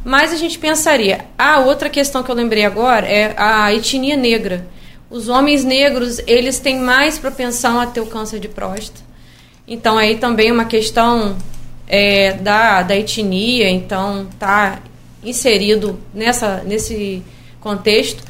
Mas 0.04 0.33
a 0.33 0.37
gente 0.37 0.59
pensaria, 0.59 1.25
a 1.38 1.54
ah, 1.54 1.61
outra 1.61 1.88
questão 1.88 2.23
que 2.23 2.30
eu 2.30 2.35
lembrei 2.35 2.64
agora 2.64 3.06
é 3.06 3.35
a 3.38 3.73
etnia 3.73 4.16
negra. 4.16 4.68
Os 5.14 5.28
homens 5.28 5.62
negros, 5.62 6.18
eles 6.26 6.59
têm 6.59 6.80
mais 6.80 7.21
propensão 7.21 7.78
a 7.78 7.87
ter 7.87 8.00
o 8.00 8.06
câncer 8.06 8.40
de 8.40 8.49
próstata. 8.49 9.00
Então 9.64 9.97
aí 9.97 10.16
também 10.16 10.50
uma 10.50 10.64
questão 10.64 11.37
é, 11.87 12.33
da, 12.33 12.83
da 12.83 12.97
etnia, 12.97 13.71
então 13.71 14.26
tá 14.40 14.80
inserido 15.23 16.00
nessa, 16.12 16.64
nesse 16.64 17.23
contexto. 17.61 18.25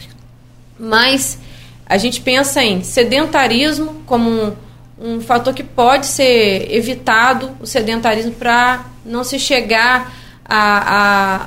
Mas 0.78 1.38
a 1.86 1.96
gente 1.96 2.20
pensa 2.20 2.62
em 2.62 2.84
sedentarismo 2.84 4.02
como 4.04 4.28
um, 4.28 4.52
um 5.00 5.20
fator 5.22 5.54
que 5.54 5.64
pode 5.64 6.04
ser 6.04 6.70
evitado, 6.70 7.56
o 7.62 7.66
sedentarismo, 7.66 8.32
para 8.32 8.84
não 9.06 9.24
se 9.24 9.38
chegar 9.38 10.14
a, 10.44 11.46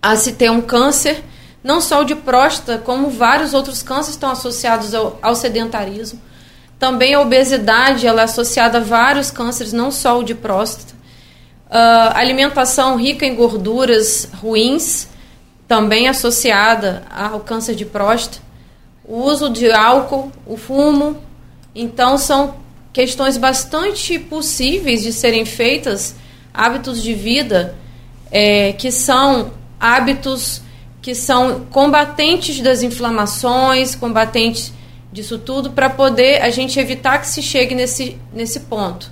a, 0.00 0.10
a 0.12 0.14
se 0.14 0.34
ter 0.34 0.48
um 0.48 0.60
câncer, 0.60 1.24
não 1.62 1.80
só 1.80 2.00
o 2.00 2.04
de 2.04 2.14
próstata, 2.14 2.78
como 2.78 3.10
vários 3.10 3.54
outros 3.54 3.82
cânceres 3.82 4.14
estão 4.14 4.30
associados 4.30 4.94
ao, 4.94 5.18
ao 5.22 5.34
sedentarismo. 5.34 6.20
Também 6.78 7.14
a 7.14 7.20
obesidade 7.20 8.06
ela 8.06 8.22
é 8.22 8.24
associada 8.24 8.78
a 8.78 8.80
vários 8.80 9.30
cânceres, 9.30 9.72
não 9.72 9.90
só 9.90 10.18
o 10.18 10.24
de 10.24 10.34
próstata. 10.34 10.92
Uh, 11.68 12.14
alimentação 12.14 12.96
rica 12.96 13.24
em 13.24 13.34
gorduras 13.34 14.28
ruins, 14.34 15.08
também 15.68 16.08
associada 16.08 17.04
ao 17.10 17.40
câncer 17.40 17.74
de 17.74 17.84
próstata. 17.84 18.42
O 19.04 19.22
uso 19.22 19.48
de 19.48 19.70
álcool, 19.70 20.32
o 20.46 20.56
fumo. 20.56 21.16
Então, 21.74 22.18
são 22.18 22.56
questões 22.92 23.36
bastante 23.36 24.18
possíveis 24.18 25.02
de 25.02 25.12
serem 25.12 25.44
feitas, 25.44 26.14
hábitos 26.52 27.02
de 27.02 27.14
vida 27.14 27.74
é, 28.32 28.72
que 28.72 28.90
são 28.90 29.52
hábitos 29.78 30.62
que 31.02 31.16
são 31.16 31.66
combatentes 31.68 32.60
das 32.60 32.82
inflamações, 32.82 33.96
combatentes 33.96 34.72
disso 35.12 35.36
tudo, 35.36 35.72
para 35.72 35.90
poder 35.90 36.40
a 36.40 36.48
gente 36.48 36.78
evitar 36.78 37.18
que 37.18 37.26
se 37.26 37.42
chegue 37.42 37.74
nesse, 37.74 38.16
nesse 38.32 38.60
ponto. 38.60 39.10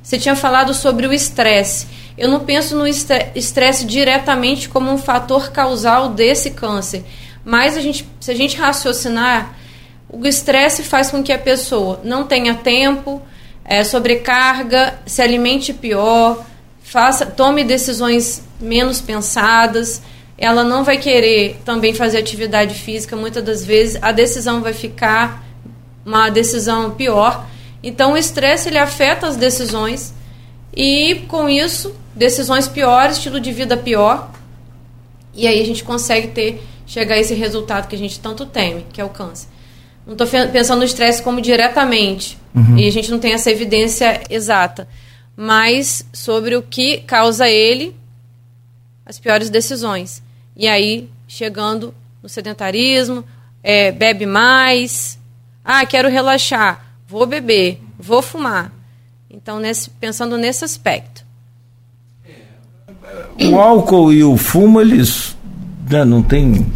Você 0.00 0.18
tinha 0.20 0.36
falado 0.36 0.72
sobre 0.72 1.04
o 1.04 1.12
estresse. 1.12 1.88
Eu 2.16 2.30
não 2.30 2.40
penso 2.40 2.76
no 2.76 2.86
estresse 2.86 3.84
diretamente 3.84 4.68
como 4.68 4.90
um 4.90 4.96
fator 4.96 5.50
causal 5.50 6.10
desse 6.10 6.52
câncer, 6.52 7.04
mas 7.44 7.76
a 7.76 7.80
gente, 7.80 8.08
se 8.20 8.30
a 8.30 8.34
gente 8.34 8.56
raciocinar, 8.56 9.54
o 10.08 10.24
estresse 10.26 10.84
faz 10.84 11.10
com 11.10 11.22
que 11.22 11.32
a 11.32 11.38
pessoa 11.38 12.00
não 12.04 12.24
tenha 12.24 12.54
tempo, 12.54 13.20
é, 13.64 13.82
sobrecarga, 13.82 14.98
se 15.04 15.20
alimente 15.20 15.74
pior, 15.74 16.44
faça, 16.82 17.26
tome 17.26 17.64
decisões 17.64 18.42
menos 18.60 19.00
pensadas, 19.00 20.00
ela 20.38 20.62
não 20.62 20.84
vai 20.84 20.98
querer 20.98 21.58
também 21.64 21.94
fazer 21.94 22.18
atividade 22.18 22.74
física, 22.74 23.16
muitas 23.16 23.42
das 23.42 23.64
vezes 23.64 23.98
a 24.02 24.12
decisão 24.12 24.60
vai 24.60 24.72
ficar 24.72 25.44
uma 26.04 26.28
decisão 26.28 26.90
pior. 26.90 27.46
Então 27.82 28.12
o 28.12 28.16
estresse 28.16 28.68
ele 28.68 28.78
afeta 28.78 29.26
as 29.26 29.36
decisões 29.36 30.14
e 30.74 31.24
com 31.28 31.48
isso 31.48 31.94
decisões 32.14 32.68
piores, 32.68 33.16
estilo 33.16 33.40
de 33.40 33.50
vida 33.50 33.76
pior. 33.76 34.30
E 35.34 35.46
aí 35.46 35.60
a 35.60 35.64
gente 35.64 35.82
consegue 35.82 36.28
ter 36.28 36.62
chegar 36.86 37.16
a 37.16 37.18
esse 37.18 37.34
resultado 37.34 37.88
que 37.88 37.96
a 37.96 37.98
gente 37.98 38.20
tanto 38.20 38.46
teme, 38.46 38.86
que 38.92 39.00
é 39.00 39.04
o 39.04 39.08
câncer. 39.08 39.48
Não 40.06 40.12
estou 40.12 40.26
pensando 40.26 40.78
no 40.78 40.84
estresse 40.84 41.20
como 41.20 41.40
diretamente, 41.40 42.38
uhum. 42.54 42.78
e 42.78 42.86
a 42.86 42.92
gente 42.92 43.10
não 43.10 43.18
tem 43.18 43.32
essa 43.32 43.50
evidência 43.50 44.22
exata, 44.30 44.86
mas 45.36 46.06
sobre 46.12 46.54
o 46.54 46.62
que 46.62 46.98
causa 46.98 47.48
ele 47.48 47.96
as 49.04 49.18
piores 49.18 49.50
decisões. 49.50 50.22
E 50.56 50.66
aí, 50.66 51.08
chegando 51.28 51.92
no 52.22 52.28
sedentarismo, 52.28 53.24
é, 53.62 53.92
bebe 53.92 54.24
mais. 54.26 55.18
Ah, 55.64 55.84
quero 55.84 56.08
relaxar, 56.08 56.84
vou 57.06 57.26
beber, 57.26 57.80
vou 57.98 58.22
fumar. 58.22 58.72
Então, 59.30 59.60
nesse, 59.60 59.90
pensando 59.90 60.38
nesse 60.38 60.64
aspecto. 60.64 61.26
O 63.40 63.58
álcool 63.58 64.12
e 64.12 64.24
o 64.24 64.36
fumo, 64.36 64.80
eles 64.80 65.36
né, 65.90 66.04
não 66.04 66.22
têm 66.22 66.66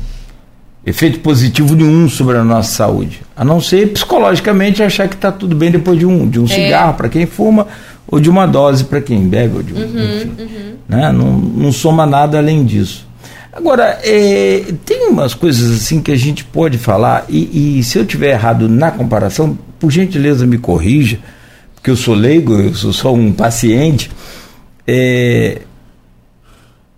efeito 0.85 1.21
positivo 1.21 1.75
nenhum 1.75 2.09
sobre 2.09 2.37
a 2.37 2.45
nossa 2.45 2.71
saúde. 2.71 3.23
A 3.37 3.45
não 3.45 3.61
ser 3.61 3.93
psicologicamente 3.93 4.83
achar 4.83 5.09
que 5.09 5.15
está 5.15 5.33
tudo 5.33 5.55
bem 5.55 5.71
depois 5.71 5.99
de 5.99 6.07
um, 6.07 6.29
de 6.29 6.39
um 6.39 6.45
é. 6.45 6.49
cigarro 6.49 6.95
para 6.95 7.09
quem 7.09 7.27
fuma 7.27 7.67
ou 8.07 8.19
de 8.19 8.29
uma 8.29 8.47
dose 8.47 8.85
para 8.85 9.01
quem 9.01 9.29
bebe, 9.29 9.57
ou 9.57 9.63
de, 9.63 9.73
uhum, 9.73 9.85
enfim, 9.85 10.35
uhum. 10.39 10.75
Né? 10.89 11.13
Não, 11.13 11.39
não 11.39 11.73
soma 11.73 12.05
nada 12.05 12.39
além 12.39 12.65
disso. 12.65 13.07
Agora, 13.52 13.99
é, 14.04 14.64
tem 14.85 15.09
umas 15.09 15.35
coisas 15.35 15.83
assim 15.83 16.00
que 16.00 16.12
a 16.12 16.16
gente 16.16 16.45
pode 16.45 16.78
falar, 16.78 17.25
e, 17.28 17.78
e 17.78 17.83
se 17.83 17.99
eu 17.99 18.07
tiver 18.07 18.30
errado 18.30 18.69
na 18.69 18.90
comparação, 18.90 19.59
por 19.78 19.90
gentileza 19.90 20.47
me 20.47 20.57
corrija, 20.57 21.19
porque 21.75 21.90
eu 21.90 21.97
sou 21.97 22.14
leigo, 22.14 22.52
eu 22.54 22.75
sou 22.75 22.92
só 22.92 23.12
um 23.12 23.33
paciente. 23.33 24.11
É, 24.87 25.62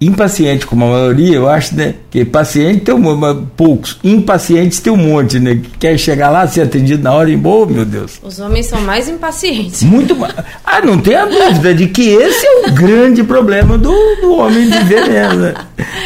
impaciente 0.07 0.67
como 0.67 0.85
a 0.85 0.89
maioria, 0.89 1.37
eu 1.37 1.49
acho, 1.49 1.75
né? 1.75 1.95
Que 2.11 2.25
paciente 2.25 2.81
tem 2.81 2.95
um, 2.95 3.47
poucos, 3.57 3.99
impacientes 4.03 4.81
tem 4.81 4.93
um 4.93 4.97
monte, 4.97 5.39
né? 5.39 5.57
Que 5.57 5.71
quer 5.79 5.99
chegar 5.99 6.31
lá, 6.31 6.47
ser 6.47 6.63
atendido 6.63 7.03
na 7.03 7.13
hora 7.13 7.31
e 7.31 7.41
oh, 7.43 7.67
meu 7.67 7.85
Deus. 7.85 8.21
Os 8.23 8.39
homens 8.39 8.67
são 8.67 8.81
mais 8.81 9.09
impacientes. 9.09 9.83
Muito 9.83 10.17
mais. 10.17 10.35
Ah, 10.65 10.81
não 10.81 10.99
tenha 10.99 11.27
dúvida 11.27 11.75
de 11.75 11.89
que 11.89 12.11
esse 12.11 12.47
é 12.47 12.67
o 12.67 12.73
grande 12.73 13.23
problema 13.23 13.77
do, 13.77 13.93
do 14.21 14.33
homem 14.33 14.69
viver 14.71 15.09
mesmo. 15.09 15.41
Né? 15.41 15.55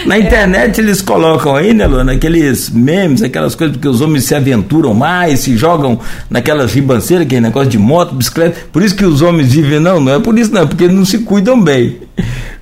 Na 0.07 0.17
é. 0.17 0.21
internet 0.21 0.81
eles 0.81 1.01
colocam 1.01 1.55
aí, 1.55 1.73
né, 1.73 1.87
Luana, 1.87 2.13
aqueles 2.13 2.71
memes, 2.71 3.23
aquelas 3.23 3.55
coisas 3.55 3.77
que 3.77 3.89
os 3.89 4.01
homens 4.01 4.25
se 4.25 4.35
aventuram 4.35 4.95
mais, 4.95 5.41
se 5.41 5.57
jogam 5.57 5.99
naquelas 6.29 6.73
ribanceiras, 6.73 7.27
aquele 7.27 7.41
negócio 7.41 7.69
de 7.69 7.79
moto, 7.79 8.15
bicicleta. 8.15 8.57
Por 8.73 8.83
isso 8.83 8.95
que 8.95 9.05
os 9.05 9.23
homens 9.23 9.53
vivem, 9.53 9.81
não, 9.81 10.01
não 10.01 10.15
é 10.15 10.19
por 10.19 10.39
isso, 10.39 10.53
não, 10.53 10.63
é 10.63 10.67
porque 10.67 10.85
eles 10.85 10.97
não 10.97 11.05
se 11.05 11.19
cuidam 11.19 11.61
bem 11.61 11.99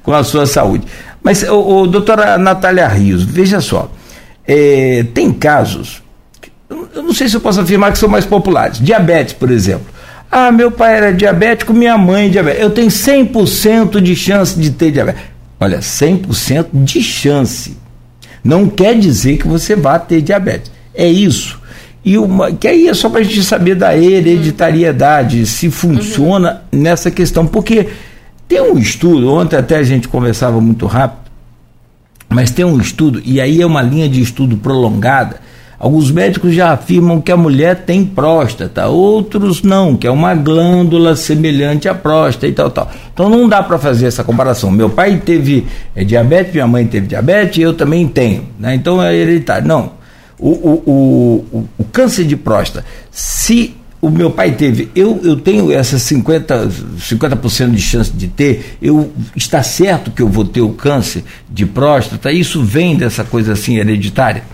com 0.02 0.12
a 0.12 0.22
sua 0.22 0.46
saúde. 0.46 0.84
Mas, 1.24 1.42
o, 1.42 1.80
o 1.80 1.86
doutora 1.88 2.38
Natália 2.38 2.86
Rios, 2.86 3.24
veja 3.24 3.60
só, 3.60 3.90
é, 4.46 5.04
tem 5.12 5.32
casos, 5.32 6.04
eu 6.94 7.02
não 7.02 7.12
sei 7.12 7.28
se 7.28 7.36
eu 7.36 7.40
posso 7.40 7.60
afirmar 7.60 7.92
que 7.92 7.98
são 7.98 8.08
mais 8.08 8.24
populares. 8.24 8.78
Diabetes, 8.78 9.32
por 9.32 9.50
exemplo. 9.50 9.86
Ah, 10.30 10.50
meu 10.50 10.70
pai 10.70 10.96
era 10.96 11.12
diabético, 11.12 11.72
minha 11.72 11.96
mãe 11.96 12.30
diabética. 12.30 12.62
Eu 12.62 12.70
tenho 12.70 12.88
100% 12.88 14.00
de 14.00 14.16
chance 14.16 14.58
de 14.58 14.70
ter 14.70 14.90
diabetes. 14.90 15.22
Olha, 15.60 15.78
100% 15.78 16.66
de 16.72 17.02
chance. 17.02 17.76
Não 18.42 18.68
quer 18.68 18.98
dizer 18.98 19.38
que 19.38 19.46
você 19.46 19.76
vá 19.76 19.98
ter 19.98 20.20
diabetes. 20.20 20.70
É 20.94 21.06
isso. 21.06 21.60
E 22.04 22.18
uma, 22.18 22.52
que 22.52 22.68
aí 22.68 22.88
é 22.88 22.94
só 22.94 23.08
para 23.08 23.20
a 23.20 23.22
gente 23.22 23.42
saber 23.42 23.74
da 23.74 23.96
hereditariedade, 23.96 25.46
se 25.46 25.70
funciona 25.70 26.62
uhum. 26.70 26.80
nessa 26.80 27.10
questão. 27.10 27.46
Porque 27.46 27.88
tem 28.48 28.60
um 28.60 28.78
estudo, 28.78 29.32
ontem 29.32 29.56
até 29.56 29.76
a 29.76 29.82
gente 29.82 30.08
conversava 30.08 30.60
muito 30.60 30.86
rápido, 30.86 31.30
mas 32.28 32.50
tem 32.50 32.64
um 32.64 32.78
estudo, 32.80 33.22
e 33.24 33.40
aí 33.40 33.60
é 33.60 33.66
uma 33.66 33.82
linha 33.82 34.08
de 34.08 34.20
estudo 34.20 34.56
prolongada. 34.56 35.40
Alguns 35.78 36.10
médicos 36.10 36.54
já 36.54 36.72
afirmam 36.72 37.20
que 37.20 37.30
a 37.30 37.36
mulher 37.36 37.84
tem 37.84 38.04
próstata, 38.04 38.86
outros 38.86 39.62
não, 39.62 39.96
que 39.96 40.06
é 40.06 40.10
uma 40.10 40.34
glândula 40.34 41.14
semelhante 41.14 41.88
à 41.88 41.94
próstata 41.94 42.46
e 42.46 42.52
tal, 42.52 42.70
tal. 42.70 42.90
Então 43.12 43.28
não 43.28 43.48
dá 43.48 43.62
para 43.62 43.78
fazer 43.78 44.06
essa 44.06 44.24
comparação. 44.24 44.70
Meu 44.70 44.88
pai 44.88 45.20
teve 45.22 45.66
é, 45.94 46.02
diabetes, 46.02 46.54
minha 46.54 46.66
mãe 46.66 46.86
teve 46.86 47.06
diabetes, 47.06 47.58
eu 47.58 47.74
também 47.74 48.08
tenho, 48.08 48.48
né? 48.58 48.74
Então 48.74 49.02
é 49.02 49.14
hereditário. 49.14 49.66
Não. 49.66 49.92
O, 50.38 50.48
o, 50.48 51.44
o, 51.52 51.68
o, 51.78 51.84
câncer 51.84 52.24
de 52.24 52.36
próstata, 52.36 52.84
se 53.10 53.74
o 54.04 54.11
meu 54.11 54.30
pai 54.30 54.52
teve, 54.52 54.90
eu, 54.94 55.18
eu 55.25 55.40
tenho 55.40 55.73
essas 55.73 56.02
50%, 56.02 57.00
50 57.00 57.68
de 57.70 57.80
chance 57.80 58.12
de 58.12 58.28
ter, 58.28 58.76
eu 58.82 59.11
está 59.34 59.62
certo 59.62 60.11
que 60.11 60.20
eu 60.20 60.28
vou 60.28 60.44
ter 60.44 60.61
o 60.61 60.75
câncer 60.75 61.25
de 61.49 61.64
próstata, 61.64 62.30
isso 62.30 62.62
vem 62.62 62.96
dessa 62.96 63.25
coisa 63.25 63.54
assim 63.54 63.78
hereditária? 63.78 64.44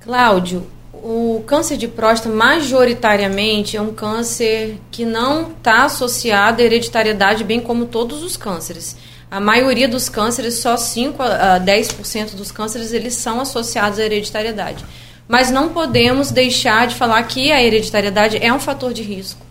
Cláudio, 0.00 0.66
o 0.94 1.42
câncer 1.46 1.76
de 1.76 1.88
próstata, 1.88 2.34
majoritariamente, 2.34 3.76
é 3.76 3.82
um 3.82 3.92
câncer 3.92 4.78
que 4.90 5.04
não 5.04 5.50
está 5.50 5.84
associado 5.84 6.62
à 6.62 6.64
hereditariedade, 6.64 7.44
bem 7.44 7.60
como 7.60 7.84
todos 7.84 8.22
os 8.22 8.34
cânceres. 8.34 8.96
A 9.30 9.38
maioria 9.38 9.88
dos 9.88 10.08
cânceres, 10.08 10.54
só 10.54 10.78
5 10.78 11.22
a 11.22 11.60
10% 11.60 12.34
dos 12.34 12.50
cânceres, 12.50 12.94
eles 12.94 13.14
são 13.14 13.40
associados 13.42 13.98
à 13.98 14.04
hereditariedade. 14.04 14.84
Mas 15.30 15.48
não 15.48 15.68
podemos 15.68 16.32
deixar 16.32 16.88
de 16.88 16.96
falar 16.96 17.22
que 17.22 17.52
a 17.52 17.62
hereditariedade 17.62 18.36
é 18.42 18.52
um 18.52 18.58
fator 18.58 18.92
de 18.92 19.02
risco 19.02 19.46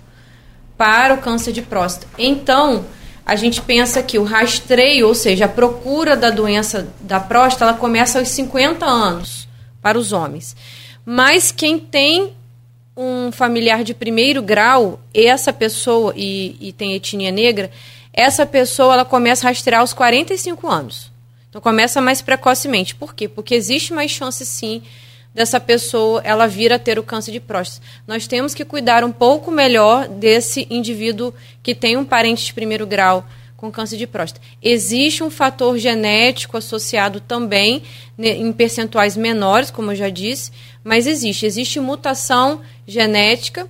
para 0.77 1.13
o 1.13 1.19
câncer 1.19 1.53
de 1.53 1.61
próstata. 1.61 2.05
Então, 2.17 2.83
a 3.25 3.33
gente 3.37 3.61
pensa 3.61 4.03
que 4.03 4.19
o 4.19 4.25
rastreio, 4.25 5.07
ou 5.07 5.15
seja, 5.15 5.45
a 5.45 5.47
procura 5.47 6.17
da 6.17 6.29
doença 6.31 6.89
da 6.99 7.17
próstata, 7.17 7.63
ela 7.63 7.73
começa 7.75 8.19
aos 8.19 8.27
50 8.27 8.85
anos 8.85 9.47
para 9.81 9.97
os 9.97 10.11
homens. 10.11 10.53
Mas 11.05 11.49
quem 11.49 11.79
tem 11.79 12.33
um 12.97 13.31
familiar 13.31 13.81
de 13.81 13.93
primeiro 13.93 14.41
grau, 14.41 14.99
essa 15.13 15.53
pessoa, 15.53 16.13
e, 16.13 16.57
e 16.59 16.73
tem 16.73 16.93
etnia 16.93 17.31
negra, 17.31 17.71
essa 18.11 18.45
pessoa 18.45 18.95
ela 18.95 19.05
começa 19.05 19.47
a 19.47 19.49
rastrear 19.49 19.79
aos 19.79 19.93
45 19.93 20.67
anos. 20.67 21.09
Então 21.49 21.61
começa 21.61 22.01
mais 22.01 22.21
precocemente. 22.21 22.93
Por 22.93 23.15
quê? 23.15 23.29
Porque 23.29 23.55
existe 23.55 23.93
mais 23.93 24.11
chance 24.11 24.45
sim 24.45 24.83
dessa 25.33 25.59
pessoa 25.59 26.21
ela 26.23 26.47
vir 26.47 26.73
a 26.73 26.79
ter 26.79 26.97
o 26.97 27.03
câncer 27.03 27.31
de 27.31 27.39
próstata. 27.39 27.85
Nós 28.07 28.27
temos 28.27 28.53
que 28.53 28.65
cuidar 28.65 29.03
um 29.03 29.11
pouco 29.11 29.51
melhor 29.51 30.07
desse 30.07 30.67
indivíduo 30.69 31.33
que 31.61 31.75
tem 31.75 31.97
um 31.97 32.05
parente 32.05 32.45
de 32.45 32.53
primeiro 32.53 32.85
grau 32.85 33.25
com 33.55 33.71
câncer 33.71 33.97
de 33.97 34.07
próstata. 34.07 34.45
Existe 34.61 35.23
um 35.23 35.29
fator 35.29 35.77
genético 35.77 36.55
associado 36.55 37.19
também 37.19 37.83
né, 38.17 38.29
em 38.29 38.51
percentuais 38.53 39.17
menores, 39.17 39.69
como 39.69 39.91
eu 39.91 39.95
já 39.95 40.09
disse, 40.09 40.51
mas 40.83 41.05
existe. 41.05 41.45
Existe 41.45 41.79
mutação 41.79 42.61
genética 42.87 43.67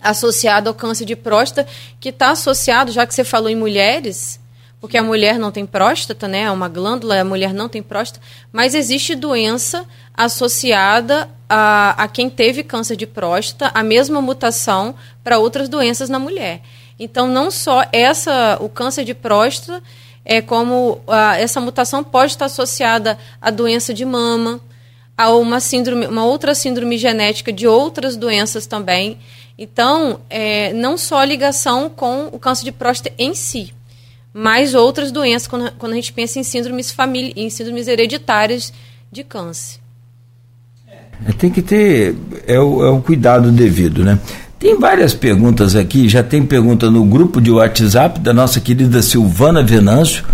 associada 0.00 0.70
ao 0.70 0.74
câncer 0.74 1.04
de 1.04 1.16
próstata, 1.16 1.68
que 1.98 2.08
está 2.08 2.30
associado, 2.30 2.92
já 2.92 3.06
que 3.06 3.14
você 3.14 3.24
falou 3.24 3.50
em 3.50 3.56
mulheres, 3.56 4.40
porque 4.80 4.96
a 4.96 5.02
mulher 5.02 5.38
não 5.38 5.52
tem 5.52 5.66
próstata, 5.66 6.26
né? 6.26 6.42
É 6.42 6.50
uma 6.50 6.68
glândula, 6.68 7.20
a 7.20 7.24
mulher 7.24 7.52
não 7.52 7.68
tem 7.68 7.82
próstata, 7.82 8.24
mas 8.50 8.74
existe 8.74 9.14
doença 9.14 9.84
associada 10.14 11.28
a, 11.48 12.04
a 12.04 12.08
quem 12.08 12.30
teve 12.30 12.62
câncer 12.62 12.96
de 12.96 13.06
próstata, 13.06 13.70
a 13.74 13.82
mesma 13.82 14.22
mutação 14.22 14.94
para 15.22 15.38
outras 15.38 15.68
doenças 15.68 16.08
na 16.08 16.18
mulher. 16.18 16.62
Então, 16.98 17.28
não 17.28 17.50
só 17.50 17.84
essa, 17.92 18.56
o 18.60 18.68
câncer 18.68 19.04
de 19.04 19.14
próstata, 19.14 19.82
é 20.24 20.40
como 20.40 21.00
a, 21.06 21.36
essa 21.38 21.60
mutação 21.60 22.02
pode 22.02 22.32
estar 22.32 22.46
associada 22.46 23.18
à 23.40 23.50
doença 23.50 23.92
de 23.92 24.04
mama, 24.04 24.60
a 25.16 25.30
uma 25.34 25.60
síndrome, 25.60 26.06
uma 26.06 26.24
outra 26.24 26.54
síndrome 26.54 26.96
genética 26.96 27.52
de 27.52 27.66
outras 27.66 28.16
doenças 28.16 28.66
também. 28.66 29.18
Então, 29.58 30.20
é, 30.30 30.72
não 30.72 30.96
só 30.96 31.18
a 31.18 31.24
ligação 31.24 31.90
com 31.90 32.28
o 32.32 32.38
câncer 32.38 32.64
de 32.64 32.72
próstata 32.72 33.14
em 33.18 33.34
si, 33.34 33.74
mas 34.32 34.74
outras 34.74 35.10
doenças 35.10 35.48
quando, 35.48 35.72
quando 35.72 35.92
a 35.92 35.96
gente 35.96 36.12
pensa 36.12 36.38
em 36.38 36.42
síndromes 36.42 36.90
família, 36.90 37.32
em 37.36 37.50
síndromes 37.50 37.88
hereditárias 37.88 38.72
de 39.10 39.24
câncer. 39.24 39.80
É, 41.26 41.32
tem 41.32 41.50
que 41.50 41.62
ter 41.62 42.14
é 42.46 42.58
o, 42.58 42.84
é 42.84 42.90
o 42.90 43.00
cuidado 43.00 43.50
devido, 43.50 44.04
né? 44.04 44.18
Tem 44.58 44.78
várias 44.78 45.14
perguntas 45.14 45.74
aqui, 45.74 46.08
já 46.08 46.22
tem 46.22 46.44
pergunta 46.44 46.90
no 46.90 47.04
grupo 47.04 47.40
de 47.40 47.50
WhatsApp 47.50 48.20
da 48.20 48.32
nossa 48.32 48.60
querida 48.60 49.00
Silvana 49.00 49.62
Venâncio 49.62 50.24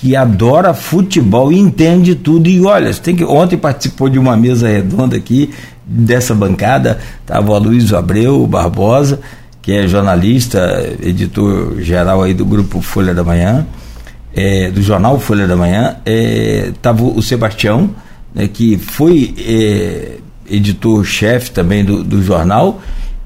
que 0.00 0.14
adora 0.14 0.72
futebol 0.72 1.52
e 1.52 1.58
entende 1.58 2.14
tudo. 2.14 2.48
E 2.48 2.60
olha, 2.64 2.92
tem 2.94 3.16
que, 3.16 3.24
ontem 3.24 3.56
participou 3.56 4.08
de 4.08 4.18
uma 4.18 4.36
mesa 4.36 4.68
redonda 4.68 5.16
aqui, 5.16 5.50
dessa 5.84 6.34
bancada, 6.34 6.98
estava 7.20 7.52
o 7.52 7.58
Luiz 7.58 7.92
Abreu 7.92 8.46
Barbosa, 8.46 9.20
que 9.68 9.72
é 9.74 9.86
jornalista, 9.86 10.96
editor 11.02 11.78
geral 11.82 12.22
aí 12.22 12.32
do 12.32 12.46
grupo 12.46 12.80
Folha 12.80 13.12
da 13.12 13.22
Manhã, 13.22 13.66
é, 14.34 14.70
do 14.70 14.80
jornal 14.80 15.20
Folha 15.20 15.46
da 15.46 15.56
Manhã, 15.56 15.94
estava 16.74 17.02
é, 17.02 17.04
o 17.04 17.20
Sebastião, 17.20 17.90
né, 18.34 18.48
que 18.48 18.78
foi 18.78 19.34
é, 19.38 20.12
editor-chefe 20.50 21.50
também 21.50 21.84
do, 21.84 22.02
do 22.02 22.22
jornal, 22.22 22.80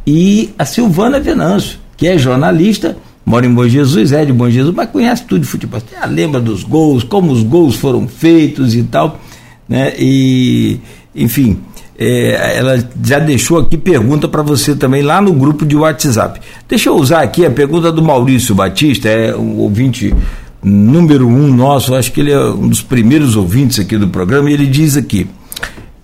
e 0.05 0.52
a 0.59 0.64
Silvana 0.64 1.20
Venâncio, 1.20 1.78
que 1.96 2.09
é 2.09 2.18
jornalista 2.18 2.96
mora 3.24 3.46
em 3.46 3.55
Bom 3.55 3.68
Jesus, 3.68 4.11
é 4.11 4.24
de 4.24 4.33
Bom 4.33 4.50
Jesus, 4.50 4.74
mas 4.74 4.90
conhece 4.90 5.22
tudo 5.22 5.42
de 5.42 5.46
futebol. 5.46 5.78
Você 5.78 5.94
lembra 6.09 6.40
dos 6.40 6.64
gols, 6.64 7.05
como 7.05 7.31
os 7.31 7.44
gols 7.44 7.76
foram 7.76 8.09
feitos 8.09 8.74
e 8.74 8.83
tal, 8.83 9.20
né? 9.68 9.92
E, 9.96 10.81
enfim, 11.14 11.61
é, 12.02 12.58
ela 12.58 12.88
já 13.04 13.18
deixou 13.18 13.58
aqui 13.58 13.76
pergunta 13.76 14.26
para 14.26 14.42
você 14.42 14.74
também 14.74 15.02
lá 15.02 15.20
no 15.20 15.32
grupo 15.32 15.64
de 15.64 15.76
WhatsApp. 15.76 16.40
Deixa 16.68 16.88
eu 16.88 16.96
usar 16.96 17.22
aqui 17.22 17.46
a 17.46 17.50
pergunta 17.50 17.92
do 17.92 18.02
Maurício 18.02 18.54
Batista, 18.54 19.08
é 19.08 19.36
um 19.36 19.58
ouvinte 19.58 20.14
número 20.62 21.28
um 21.28 21.54
nosso, 21.54 21.94
acho 21.94 22.12
que 22.12 22.20
ele 22.20 22.32
é 22.32 22.40
um 22.40 22.68
dos 22.68 22.82
primeiros 22.82 23.36
ouvintes 23.36 23.78
aqui 23.78 23.96
do 23.96 24.08
programa, 24.08 24.50
e 24.50 24.54
ele 24.54 24.66
diz 24.66 24.96
aqui. 24.96 25.28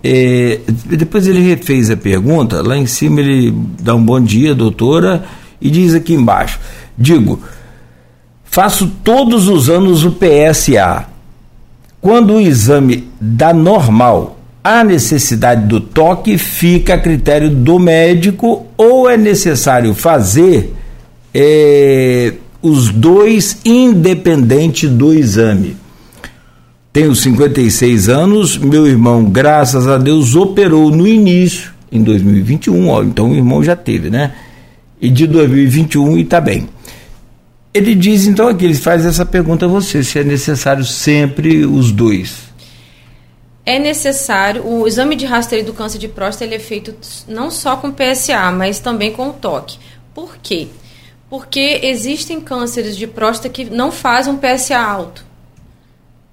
É, 0.03 0.61
depois 0.97 1.27
ele 1.27 1.41
refez 1.41 1.91
a 1.91 1.97
pergunta, 1.97 2.63
lá 2.63 2.77
em 2.77 2.87
cima 2.87 3.21
ele 3.21 3.53
dá 3.81 3.95
um 3.95 4.03
bom 4.05 4.21
dia, 4.21 4.55
doutora, 4.55 5.25
e 5.61 5.71
diz 5.71 5.95
aqui 5.95 6.15
embaixo: 6.15 6.61
Digo, 6.97 7.41
faço 8.45 8.89
todos 9.03 9.49
os 9.49 9.69
anos 9.69 10.05
o 10.05 10.13
PSA. 10.13 11.07
Quando 12.01 12.35
o 12.35 12.41
exame 12.41 13.09
dá 13.21 13.53
normal, 13.53 14.38
a 14.69 14.85
necessidade 14.85 15.67
do 15.67 15.81
toque 15.81 16.37
fica 16.37 16.93
a 16.93 16.99
critério 16.99 17.49
do 17.49 17.79
médico 17.79 18.67
ou 18.77 19.09
é 19.09 19.17
necessário 19.17 19.95
fazer 19.95 20.75
é, 21.33 22.35
os 22.61 22.91
dois 22.91 23.61
independente 23.65 24.87
do 24.87 25.15
exame. 25.15 25.75
Tenho 26.93 27.15
56 27.15 28.11
anos, 28.11 28.59
meu 28.59 28.87
irmão, 28.87 29.25
graças 29.25 29.87
a 29.87 29.97
Deus, 29.97 30.35
operou 30.35 30.91
no 30.91 31.07
início, 31.09 31.73
em 31.91 32.03
2021, 32.03 32.89
ó, 32.89 33.03
então 33.03 33.31
o 33.31 33.35
irmão 33.35 33.65
já 33.65 33.75
teve, 33.75 34.11
né? 34.11 34.33
E 35.01 35.09
de 35.09 35.27
2021 35.27 36.19
e 36.19 36.23
está 36.23 36.43
bem. 36.43 36.69
Ele 37.73 37.95
diz 37.95 38.27
então 38.27 38.49
aqui, 38.49 38.67
ele 38.67 38.75
faz 38.75 39.07
essa 39.07 39.25
pergunta 39.25 39.65
a 39.65 39.69
você, 39.69 40.05
se 40.05 40.19
é 40.19 40.25
necessário 40.25 40.85
sempre 40.85 41.65
os 41.65 41.91
dois. 41.91 42.48
É 43.65 43.79
necessário, 43.79 44.67
o 44.67 44.87
exame 44.87 45.15
de 45.15 45.27
rastreio 45.27 45.65
do 45.65 45.75
câncer 45.75 45.99
de 45.99 46.09
próstata 46.09 46.45
ele 46.45 46.55
é 46.55 46.59
feito 46.59 46.95
não 47.27 47.51
só 47.51 47.77
com 47.77 47.93
PSA, 47.93 48.51
mas 48.51 48.79
também 48.79 49.13
com 49.13 49.31
toque. 49.31 49.79
Por 50.15 50.39
quê? 50.39 50.69
Porque 51.29 51.81
existem 51.83 52.41
cânceres 52.41 52.97
de 52.97 53.07
próstata 53.07 53.51
que 53.51 53.65
não 53.65 53.93
fazem 53.93 54.33
um 54.33 54.39
PSA 54.39 54.79
alto. 54.79 55.29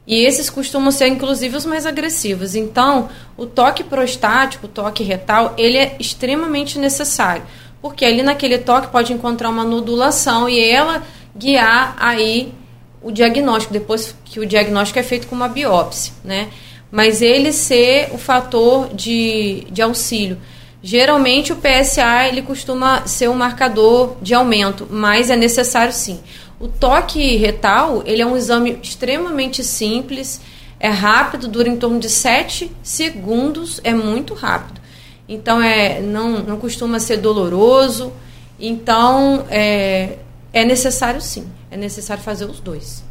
E 0.07 0.23
esses 0.23 0.49
costumam 0.49 0.91
ser, 0.91 1.07
inclusive, 1.07 1.57
os 1.57 1.65
mais 1.65 1.85
agressivos. 1.85 2.55
Então, 2.55 3.09
o 3.35 3.45
toque 3.45 3.83
prostático, 3.83 4.67
o 4.67 4.69
toque 4.69 5.03
retal, 5.03 5.53
ele 5.57 5.77
é 5.77 5.95
extremamente 5.99 6.77
necessário. 6.77 7.43
Porque 7.81 8.05
ali 8.05 8.21
naquele 8.21 8.59
toque 8.59 8.87
pode 8.87 9.13
encontrar 9.13 9.49
uma 9.49 9.63
nodulação 9.63 10.47
e 10.47 10.59
ela 10.59 11.03
guiar 11.35 11.95
aí 11.99 12.53
o 13.01 13.11
diagnóstico, 13.11 13.73
depois 13.73 14.15
que 14.25 14.39
o 14.39 14.45
diagnóstico 14.45 14.99
é 14.99 15.03
feito 15.03 15.27
com 15.27 15.35
uma 15.35 15.47
biópsia, 15.47 16.13
né? 16.23 16.49
Mas 16.91 17.21
ele 17.21 17.51
ser 17.51 18.09
o 18.13 18.17
fator 18.17 18.93
de, 18.93 19.65
de 19.71 19.81
auxílio. 19.81 20.37
Geralmente 20.81 21.51
o 21.51 21.55
PSA 21.55 22.27
ele 22.27 22.43
costuma 22.43 23.07
ser 23.07 23.27
um 23.27 23.33
marcador 23.33 24.17
de 24.21 24.35
aumento, 24.35 24.87
mas 24.89 25.31
é 25.31 25.35
necessário 25.35 25.91
sim. 25.91 26.19
O 26.59 26.67
toque 26.67 27.35
retal 27.37 28.03
ele 28.05 28.21
é 28.21 28.25
um 28.25 28.37
exame 28.37 28.77
extremamente 28.83 29.63
simples, 29.63 30.39
é 30.79 30.89
rápido, 30.89 31.47
dura 31.47 31.67
em 31.67 31.75
torno 31.75 31.99
de 31.99 32.07
7 32.07 32.71
segundos, 32.83 33.81
é 33.83 33.95
muito 33.95 34.35
rápido. 34.35 34.79
Então 35.27 35.59
é, 35.59 35.99
não, 36.01 36.43
não 36.43 36.57
costuma 36.57 36.99
ser 36.99 37.17
doloroso. 37.17 38.13
Então 38.59 39.43
é, 39.49 40.19
é 40.53 40.63
necessário 40.63 41.19
sim, 41.19 41.47
é 41.71 41.77
necessário 41.77 42.21
fazer 42.23 42.45
os 42.45 42.59
dois. 42.59 43.03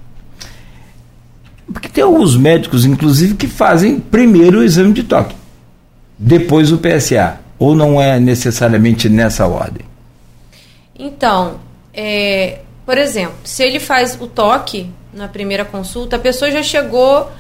Porque 1.73 1.89
tem 1.89 2.05
alguns 2.05 2.37
médicos, 2.37 2.85
inclusive, 2.85 3.35
que 3.35 3.47
fazem 3.47 3.99
primeiro 3.99 4.59
o 4.59 4.63
exame 4.63 4.93
de 4.93 5.03
toque, 5.03 5.35
depois 6.19 6.71
o 6.71 6.79
PSA, 6.79 7.41
ou 7.59 7.75
não 7.75 8.01
é 8.01 8.21
necessariamente 8.21 9.09
nessa 9.09 9.47
ordem? 9.47 9.85
Então, 10.97 11.61
é, 11.93 12.61
por 12.85 12.99
exemplo, 12.99 13.35
se 13.45 13.63
ele 13.63 13.81
faz 13.81 14.19
o 14.21 14.27
toque 14.27 14.91
na 15.13 15.27
primeira 15.27 15.65
consulta, 15.65 16.17
a 16.17 16.19
pessoa 16.19 16.51
já 16.51 16.63
chegou, 16.63 17.31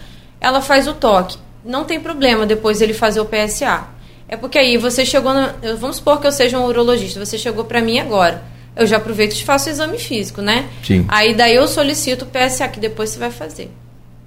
ela 0.40 0.60
faz 0.60 0.88
o 0.88 0.94
toque. 0.94 1.36
Não 1.64 1.84
tem 1.84 2.00
problema 2.00 2.46
depois 2.46 2.80
ele 2.80 2.94
fazer 2.94 3.20
o 3.20 3.26
PSA. 3.26 3.84
É 4.26 4.36
porque 4.36 4.58
aí 4.58 4.76
você 4.76 5.04
chegou, 5.04 5.34
na, 5.34 5.54
vamos 5.78 5.96
supor 5.96 6.20
que 6.20 6.26
eu 6.26 6.32
seja 6.32 6.58
um 6.58 6.66
urologista, 6.66 7.24
você 7.24 7.36
chegou 7.36 7.64
para 7.64 7.80
mim 7.80 7.98
agora 7.98 8.54
eu 8.76 8.86
já 8.86 8.96
aproveito 8.96 9.32
e 9.34 9.44
faço 9.44 9.68
o 9.68 9.72
exame 9.72 9.98
físico, 9.98 10.42
né? 10.42 10.68
Sim. 10.82 11.04
Aí 11.08 11.34
daí 11.34 11.54
eu 11.54 11.68
solicito 11.68 12.22
o 12.22 12.26
PSA, 12.26 12.68
que 12.68 12.80
depois 12.80 13.10
você 13.10 13.18
vai 13.18 13.30
fazer. 13.30 13.70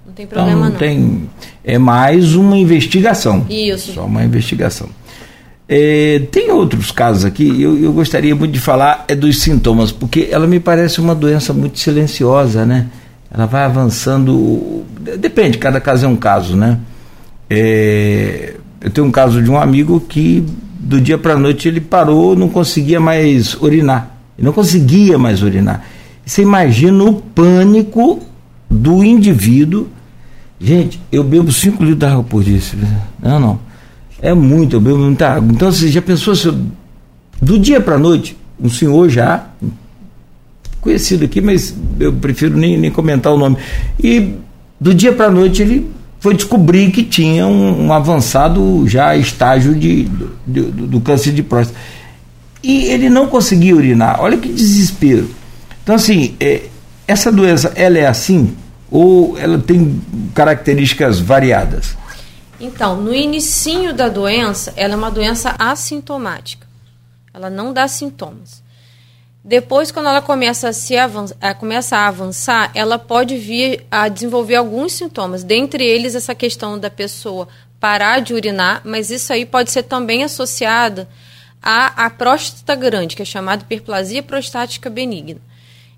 Não 0.08 0.14
tem 0.14 0.26
problema 0.26 0.52
então, 0.52 0.62
não. 0.62 0.70
não. 0.70 0.78
Tem, 0.78 1.30
é 1.62 1.76
mais 1.76 2.34
uma 2.34 2.56
investigação. 2.56 3.44
Isso. 3.50 3.92
Só 3.92 4.06
uma 4.06 4.24
investigação. 4.24 4.88
É, 5.68 6.22
tem 6.32 6.50
outros 6.50 6.90
casos 6.90 7.26
aqui, 7.26 7.60
eu, 7.60 7.78
eu 7.78 7.92
gostaria 7.92 8.34
muito 8.34 8.52
de 8.52 8.58
falar 8.58 9.04
é 9.06 9.14
dos 9.14 9.42
sintomas, 9.42 9.92
porque 9.92 10.28
ela 10.30 10.46
me 10.46 10.58
parece 10.58 10.98
uma 10.98 11.14
doença 11.14 11.52
muito 11.52 11.78
silenciosa, 11.78 12.64
né? 12.64 12.86
Ela 13.30 13.44
vai 13.44 13.64
avançando, 13.64 14.82
depende, 15.18 15.58
cada 15.58 15.78
caso 15.78 16.06
é 16.06 16.08
um 16.08 16.16
caso, 16.16 16.56
né? 16.56 16.78
É, 17.50 18.54
eu 18.80 18.90
tenho 18.90 19.06
um 19.06 19.10
caso 19.10 19.42
de 19.42 19.50
um 19.50 19.58
amigo 19.58 20.00
que 20.00 20.42
do 20.78 20.98
dia 20.98 21.18
para 21.18 21.34
a 21.34 21.38
noite 21.38 21.68
ele 21.68 21.82
parou, 21.82 22.34
não 22.34 22.48
conseguia 22.48 22.98
mais 22.98 23.52
urinar. 23.60 24.16
Ele 24.38 24.46
não 24.46 24.54
conseguia 24.54 25.18
mais 25.18 25.42
urinar. 25.42 25.84
Você 26.24 26.40
imagina 26.40 27.04
o 27.04 27.14
pânico 27.14 28.20
do 28.70 29.04
indivíduo. 29.04 29.88
Gente, 30.60 31.00
eu 31.12 31.22
bebo 31.22 31.52
5 31.52 31.82
litros 31.82 31.98
de 31.98 32.06
água 32.06 32.24
por 32.24 32.42
dia. 32.42 32.60
Não, 33.22 33.38
não. 33.38 33.60
É 34.20 34.34
muito, 34.34 34.76
eu 34.76 34.80
bebo 34.80 34.98
muita 34.98 35.28
água. 35.34 35.50
Então 35.52 35.70
você 35.70 35.88
já 35.88 36.02
pensou 36.02 36.34
se 36.34 36.46
eu, 36.46 36.58
do 37.40 37.58
dia 37.58 37.80
para 37.80 37.96
noite, 37.98 38.36
um 38.60 38.68
senhor 38.68 39.08
já 39.08 39.46
conhecido 40.80 41.24
aqui, 41.24 41.40
mas 41.40 41.74
eu 42.00 42.12
prefiro 42.12 42.56
nem, 42.56 42.76
nem 42.76 42.90
comentar 42.90 43.32
o 43.32 43.38
nome. 43.38 43.56
E 44.02 44.34
do 44.80 44.92
dia 44.92 45.12
para 45.12 45.30
noite 45.30 45.62
ele 45.62 45.88
foi 46.20 46.34
descobrir 46.34 46.90
que 46.90 47.04
tinha 47.04 47.46
um, 47.46 47.86
um 47.86 47.92
avançado 47.92 48.86
já 48.88 49.16
estágio 49.16 49.74
de, 49.74 50.04
de, 50.46 50.62
do, 50.62 50.86
do 50.86 51.00
câncer 51.00 51.32
de 51.32 51.42
próstata. 51.42 51.78
E 52.62 52.86
ele 52.86 53.08
não 53.08 53.28
conseguia 53.28 53.76
urinar. 53.76 54.20
Olha 54.20 54.36
que 54.36 54.48
desespero. 54.48 55.30
Então, 55.82 55.94
assim, 55.94 56.34
é, 56.40 56.62
essa 57.06 57.30
doença, 57.30 57.72
ela 57.76 57.96
é 57.98 58.06
assim 58.06 58.52
ou 58.90 59.38
ela 59.38 59.58
tem 59.58 60.00
características 60.34 61.20
variadas? 61.20 61.96
Então, 62.60 62.96
no 62.96 63.14
inicinho 63.14 63.94
da 63.94 64.08
doença, 64.08 64.72
ela 64.76 64.94
é 64.94 64.96
uma 64.96 65.10
doença 65.10 65.54
assintomática. 65.58 66.66
Ela 67.32 67.48
não 67.48 67.72
dá 67.72 67.86
sintomas. 67.86 68.62
Depois, 69.44 69.92
quando 69.92 70.08
ela 70.08 70.20
começa 70.20 70.68
a, 70.68 70.72
se 70.72 70.96
avançar, 70.96 71.54
começa 71.58 71.96
a 71.96 72.08
avançar, 72.08 72.70
ela 72.74 72.98
pode 72.98 73.36
vir 73.36 73.86
a 73.90 74.08
desenvolver 74.08 74.56
alguns 74.56 74.92
sintomas, 74.92 75.44
dentre 75.44 75.84
eles 75.84 76.14
essa 76.14 76.34
questão 76.34 76.78
da 76.78 76.90
pessoa 76.90 77.48
parar 77.78 78.20
de 78.20 78.34
urinar, 78.34 78.82
mas 78.84 79.10
isso 79.10 79.32
aí 79.32 79.46
pode 79.46 79.70
ser 79.70 79.84
também 79.84 80.24
associado 80.24 81.06
à, 81.62 82.04
à 82.06 82.10
próstata 82.10 82.74
grande, 82.74 83.14
que 83.14 83.22
é 83.22 83.24
chamada 83.24 83.62
hiperplasia 83.62 84.22
prostática 84.22 84.90
benigna. 84.90 85.40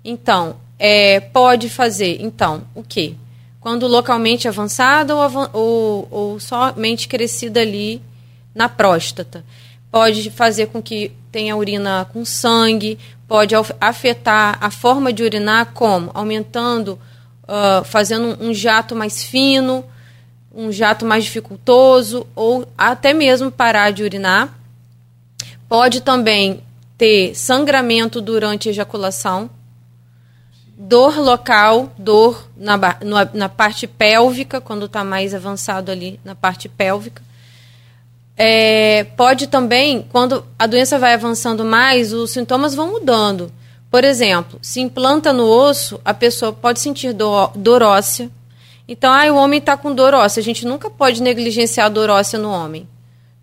Então, 0.05 0.57
é, 0.83 1.19
pode 1.19 1.69
fazer, 1.69 2.17
então, 2.21 2.63
o 2.73 2.81
quê? 2.81 3.13
Quando 3.59 3.85
localmente 3.85 4.47
avançada 4.47 5.15
ou, 5.15 5.49
ou, 5.53 6.07
ou 6.09 6.39
somente 6.39 7.07
crescida 7.07 7.61
ali 7.61 8.01
na 8.55 8.67
próstata. 8.67 9.45
Pode 9.91 10.31
fazer 10.31 10.67
com 10.67 10.81
que 10.81 11.11
tenha 11.31 11.55
urina 11.55 12.07
com 12.11 12.25
sangue, 12.25 12.97
pode 13.27 13.53
afetar 13.79 14.57
a 14.59 14.71
forma 14.71 15.13
de 15.13 15.21
urinar 15.21 15.67
como? 15.71 16.09
Aumentando, 16.15 16.97
uh, 17.43 17.85
fazendo 17.85 18.43
um 18.43 18.51
jato 18.51 18.95
mais 18.95 19.23
fino, 19.23 19.85
um 20.51 20.71
jato 20.71 21.05
mais 21.05 21.25
dificultoso, 21.25 22.25
ou 22.35 22.67
até 22.75 23.13
mesmo 23.13 23.51
parar 23.51 23.91
de 23.91 24.01
urinar. 24.01 24.49
Pode 25.69 26.01
também 26.01 26.63
ter 26.97 27.35
sangramento 27.35 28.19
durante 28.19 28.67
a 28.67 28.71
ejaculação, 28.71 29.47
dor 30.83 31.19
local, 31.19 31.91
dor 31.95 32.49
na, 32.57 32.75
na, 32.75 33.29
na 33.33 33.49
parte 33.49 33.85
pélvica, 33.85 34.59
quando 34.59 34.87
está 34.87 35.03
mais 35.03 35.35
avançado 35.35 35.91
ali 35.91 36.19
na 36.25 36.33
parte 36.33 36.67
pélvica. 36.67 37.21
É, 38.35 39.03
pode 39.15 39.45
também, 39.45 40.01
quando 40.11 40.43
a 40.57 40.65
doença 40.65 40.97
vai 40.97 41.13
avançando 41.13 41.63
mais, 41.63 42.11
os 42.11 42.31
sintomas 42.31 42.73
vão 42.73 42.93
mudando. 42.93 43.51
Por 43.91 44.03
exemplo, 44.03 44.57
se 44.59 44.79
implanta 44.79 45.31
no 45.31 45.45
osso, 45.45 46.01
a 46.03 46.15
pessoa 46.15 46.51
pode 46.51 46.79
sentir 46.79 47.13
dor, 47.13 47.51
dor 47.55 47.83
óssea. 47.83 48.31
Então, 48.87 49.13
ah, 49.13 49.31
o 49.31 49.35
homem 49.35 49.59
está 49.59 49.77
com 49.77 49.93
dor 49.93 50.15
óssea. 50.15 50.41
A 50.41 50.43
gente 50.43 50.65
nunca 50.65 50.89
pode 50.89 51.21
negligenciar 51.21 51.85
a 51.85 51.89
dor 51.89 52.09
óssea 52.09 52.39
no 52.39 52.49
homem, 52.49 52.87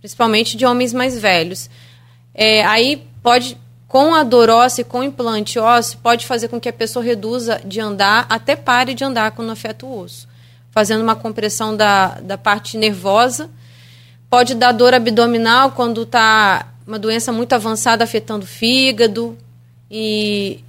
principalmente 0.00 0.56
de 0.56 0.66
homens 0.66 0.92
mais 0.92 1.16
velhos. 1.16 1.70
É, 2.34 2.64
aí 2.64 3.06
pode, 3.22 3.56
com 3.88 4.14
a 4.14 4.22
dor 4.22 4.50
óssea 4.50 4.82
e 4.82 4.84
com 4.84 5.00
o 5.00 5.02
implante 5.02 5.58
ósseo, 5.58 5.98
pode 6.02 6.26
fazer 6.26 6.46
com 6.46 6.60
que 6.60 6.68
a 6.68 6.72
pessoa 6.72 7.04
reduza 7.04 7.60
de 7.64 7.80
andar, 7.80 8.26
até 8.28 8.54
pare 8.54 8.94
de 8.94 9.02
andar 9.02 9.32
quando 9.32 9.50
afeta 9.50 9.84
o 9.84 10.00
osso, 10.00 10.28
fazendo 10.70 11.02
uma 11.02 11.16
compressão 11.16 11.74
da, 11.74 12.20
da 12.20 12.38
parte 12.38 12.76
nervosa 12.76 13.50
Pode 14.30 14.54
dar 14.54 14.72
dor 14.72 14.92
abdominal 14.92 15.72
quando 15.72 16.02
está 16.02 16.68
uma 16.86 16.98
doença 16.98 17.32
muito 17.32 17.54
avançada 17.54 18.04
afetando 18.04 18.44
o 18.44 18.48
fígado. 18.48 19.38
E 19.90 20.62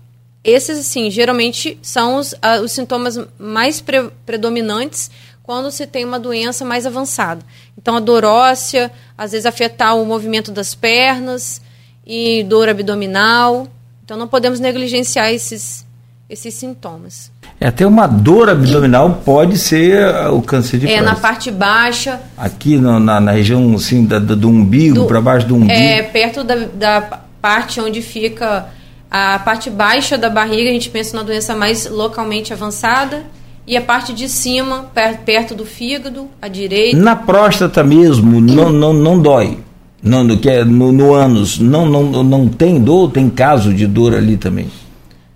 esses, 0.45 0.79
assim, 0.79 1.11
geralmente 1.11 1.77
são 1.81 2.15
os, 2.15 2.31
uh, 2.31 2.63
os 2.63 2.71
sintomas 2.71 3.19
mais 3.37 3.81
pre 3.81 4.09
predominantes 4.25 5.11
quando 5.43 5.71
se 5.71 5.85
tem 5.85 6.05
uma 6.05 6.19
doença 6.19 6.63
mais 6.63 6.85
avançada. 6.85 7.43
Então, 7.77 7.97
a 7.97 7.99
dor 7.99 8.23
óssea, 8.23 8.89
às 9.17 9.33
vezes 9.33 9.45
afetar 9.45 9.97
o 9.97 10.05
movimento 10.05 10.51
das 10.51 10.73
pernas 10.73 11.61
e 12.09 12.43
dor 12.43 12.67
abdominal. 12.67 13.67
Então, 14.03 14.17
não 14.17 14.27
podemos 14.27 14.59
negligenciar 14.59 15.31
esses, 15.31 15.85
esses 16.27 16.55
sintomas. 16.55 17.31
É, 17.61 17.67
até 17.67 17.85
uma 17.85 18.07
dor 18.07 18.49
abdominal 18.49 19.21
pode 19.23 19.59
ser 19.59 20.07
uh, 20.07 20.35
o 20.35 20.41
câncer 20.41 20.79
de 20.79 20.87
próstata. 20.87 21.07
É, 21.07 21.13
na 21.13 21.15
parte 21.15 21.51
baixa. 21.51 22.19
Aqui 22.35 22.77
no, 22.77 22.99
na, 22.99 23.19
na, 23.19 23.31
região 23.31 23.75
assim, 23.75 24.05
da, 24.05 24.17
do 24.17 24.49
umbigo, 24.49 25.05
para 25.05 25.21
baixo 25.21 25.45
do 25.45 25.55
umbigo. 25.55 25.71
É, 25.71 26.01
perto 26.01 26.43
da, 26.43 26.55
da 26.55 27.19
parte 27.39 27.79
onde 27.79 28.01
fica 28.01 28.65
a 29.11 29.39
parte 29.39 29.69
baixa 29.69 30.17
da 30.17 30.29
barriga, 30.29 30.69
a 30.69 30.73
gente 30.73 30.89
pensa 30.89 31.15
na 31.15 31.21
doença 31.21 31.55
mais 31.55 31.87
localmente 31.87 32.51
avançada. 32.51 33.23
E 33.67 33.77
a 33.77 33.81
parte 33.81 34.13
de 34.13 34.27
cima, 34.27 34.89
perto 35.23 35.53
do 35.53 35.63
fígado, 35.63 36.27
à 36.41 36.47
direita. 36.47 36.97
Na 36.97 37.15
próstata 37.15 37.83
mesmo, 37.83 38.41
não, 38.41 38.71
não, 38.71 38.93
não 38.93 39.21
dói. 39.21 39.59
Não, 40.01 40.23
no, 40.23 40.37
que 40.37 40.49
é, 40.49 40.63
no, 40.63 40.91
no 40.91 41.13
ânus, 41.13 41.59
não, 41.59 41.85
não, 41.85 42.23
não 42.23 42.47
tem 42.47 42.79
dor, 42.79 43.11
tem 43.11 43.29
caso 43.29 43.73
de 43.73 43.85
dor 43.85 44.15
ali 44.15 44.37
também. 44.37 44.67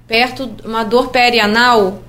Perto, 0.07 0.49
uma 0.63 0.83
dor 0.83 1.09
perianal, 1.09 2.01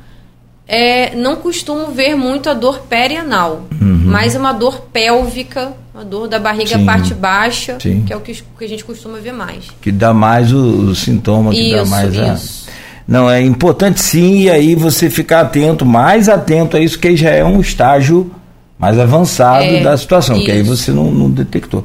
é, 0.67 1.15
não 1.17 1.37
costumo 1.37 1.89
ver 1.89 2.15
muito 2.15 2.49
a 2.49 2.55
dor 2.55 2.81
perianal, 2.89 3.67
uhum. 3.81 4.03
mas 4.05 4.35
uma 4.35 4.53
dor 4.53 4.83
pélvica, 4.93 5.73
uma 5.93 6.05
dor 6.05 6.29
da 6.29 6.39
barriga 6.39 6.79
Sim. 6.79 6.87
parte 6.87 7.13
baixa, 7.13 7.79
Sim. 7.81 8.03
que 8.07 8.13
é 8.13 8.17
o 8.17 8.21
que, 8.21 8.33
que, 8.35 8.65
a 8.65 8.69
gente 8.69 8.85
costuma 8.85 9.19
ver 9.19 9.33
mais. 9.33 9.65
Que 9.81 9.91
dá 9.91 10.15
mais 10.15 10.53
o, 10.53 10.59
o 10.59 10.95
sintoma, 10.95 11.51
que 11.51 11.61
isso, 11.61 11.77
dá 11.77 11.85
mais 11.87 12.15
isso. 12.15 12.65
a. 12.71 12.75
Não, 13.07 13.31
é 13.31 13.43
importante 13.43 14.01
sim, 14.01 14.43
e 14.43 14.51
aí 14.51 14.75
você 14.75 15.11
ficar 15.11 15.41
atento, 15.41 15.85
mais 15.85 16.29
atento 16.29 16.77
a 16.77 16.81
isso, 16.81 16.99
que 16.99 17.15
já 17.15 17.31
é 17.31 17.45
um 17.45 17.61
estágio 17.61 18.31
mais 18.79 18.99
avançado 18.99 19.65
é, 19.65 19.83
da 19.83 19.97
situação, 19.97 20.37
isso. 20.37 20.47
que 20.47 20.51
aí 20.51 20.63
você 20.63 20.91
não, 20.91 21.11
não 21.11 21.31
detectou. 21.31 21.85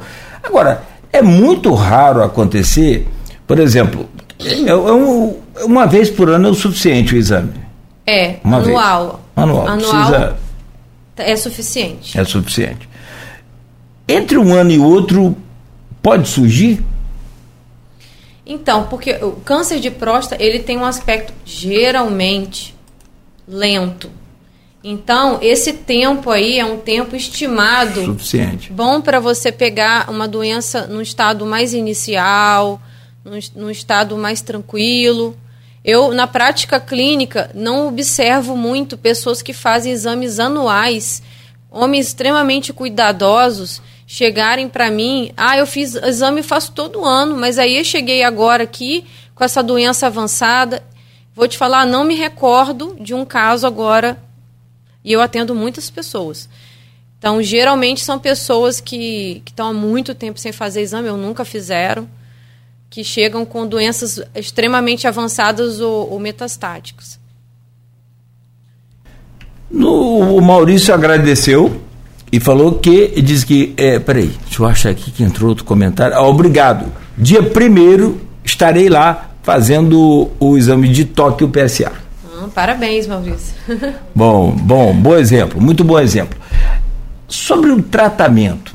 Agora, 0.49 0.81
é 1.13 1.21
muito 1.21 1.73
raro 1.75 2.23
acontecer, 2.23 3.07
por 3.45 3.59
exemplo, 3.59 4.09
é, 4.39 4.67
é 4.67 4.75
um, 4.75 5.37
uma 5.61 5.85
vez 5.85 6.09
por 6.09 6.27
ano 6.27 6.47
é 6.47 6.51
o 6.51 6.55
suficiente 6.55 7.13
o 7.13 7.17
exame. 7.17 7.53
É, 8.05 8.37
Uma 8.43 8.57
anual. 8.57 9.05
Vez. 9.05 9.19
Anual. 9.35 9.67
Anual 9.67 9.77
Precisa... 9.77 10.37
é 11.17 11.35
suficiente. 11.35 12.19
É 12.19 12.23
suficiente. 12.23 12.89
Entre 14.07 14.39
um 14.39 14.55
ano 14.55 14.71
e 14.71 14.79
outro, 14.79 15.37
pode 16.01 16.27
surgir? 16.27 16.83
Então, 18.43 18.87
porque 18.89 19.13
o 19.21 19.33
câncer 19.33 19.79
de 19.79 19.91
próstata, 19.91 20.43
ele 20.43 20.57
tem 20.57 20.75
um 20.79 20.85
aspecto 20.85 21.31
geralmente 21.45 22.75
lento. 23.47 24.09
Então, 24.83 25.39
esse 25.41 25.73
tempo 25.73 26.31
aí 26.31 26.57
é 26.57 26.65
um 26.65 26.77
tempo 26.77 27.15
estimado. 27.15 28.03
Suficiente. 28.05 28.71
Bom 28.71 29.01
para 29.01 29.19
você 29.19 29.51
pegar 29.51 30.09
uma 30.09 30.27
doença 30.27 30.87
num 30.87 31.01
estado 31.01 31.45
mais 31.45 31.73
inicial, 31.73 32.81
num, 33.23 33.39
num 33.55 33.69
estado 33.69 34.17
mais 34.17 34.41
tranquilo. 34.41 35.37
Eu, 35.83 36.13
na 36.13 36.27
prática 36.27 36.79
clínica, 36.79 37.51
não 37.53 37.87
observo 37.87 38.55
muito 38.55 38.97
pessoas 38.97 39.41
que 39.41 39.53
fazem 39.53 39.91
exames 39.91 40.39
anuais, 40.39 41.21
homens 41.69 42.07
extremamente 42.07 42.71
cuidadosos, 42.71 43.81
chegarem 44.07 44.67
para 44.67 44.89
mim, 44.89 45.31
ah, 45.37 45.57
eu 45.57 45.67
fiz 45.67 45.93
exame 45.95 46.41
faço 46.41 46.71
todo 46.71 47.05
ano, 47.05 47.37
mas 47.37 47.59
aí 47.59 47.77
eu 47.77 47.83
cheguei 47.83 48.23
agora 48.23 48.63
aqui 48.63 49.05
com 49.35 49.43
essa 49.43 49.61
doença 49.61 50.07
avançada. 50.07 50.83
Vou 51.35 51.47
te 51.47 51.57
falar, 51.57 51.85
não 51.85 52.03
me 52.03 52.15
recordo 52.15 52.97
de 52.99 53.13
um 53.13 53.23
caso 53.23 53.67
agora, 53.67 54.17
e 55.09 55.13
eu 55.13 55.21
atendo 55.21 55.55
muitas 55.55 55.89
pessoas. 55.89 56.47
Então, 57.17 57.41
geralmente 57.41 58.05
são 58.05 58.19
pessoas 58.19 58.79
que, 58.79 59.41
estão 59.43 59.69
há 59.69 59.73
muito 59.73 60.13
tempo 60.13 60.39
sem 60.39 60.51
fazer 60.51 60.81
exame, 60.81 61.09
ou 61.09 61.17
nunca 61.17 61.43
fizeram 61.43 62.07
que 62.91 63.03
chegam 63.03 63.43
com 63.43 63.67
doenças 63.67 64.21
extremamente 64.35 65.07
avançadas 65.07 65.79
ou, 65.79 66.11
ou 66.11 66.19
metastáticas. 66.19 67.19
No, 69.69 70.35
o 70.35 70.41
Maurício 70.41 70.93
agradeceu 70.93 71.81
e 72.31 72.39
falou 72.39 72.75
que, 72.79 73.21
diz 73.21 73.43
que, 73.43 73.73
é, 73.77 73.99
peraí, 73.99 74.31
deixa 74.45 74.61
eu 74.61 74.67
achar 74.67 74.89
aqui 74.89 75.11
que 75.11 75.23
entrou 75.23 75.49
outro 75.49 75.65
comentário. 75.65 76.15
Ah, 76.15 76.27
obrigado. 76.27 76.91
Dia 77.17 77.41
primeiro 77.41 78.21
estarei 78.43 78.89
lá 78.89 79.31
fazendo 79.41 80.29
o 80.39 80.57
exame 80.57 80.87
de 80.89 81.05
toque 81.05 81.43
o 81.43 81.49
PSA. 81.49 82.08
Parabéns, 82.53 83.07
Maurício. 83.07 83.53
bom, 84.15 84.51
bom, 84.51 84.93
bom 84.93 85.15
exemplo, 85.15 85.61
muito 85.61 85.83
bom 85.83 85.99
exemplo. 85.99 86.37
Sobre 87.27 87.71
o 87.71 87.81
tratamento, 87.81 88.73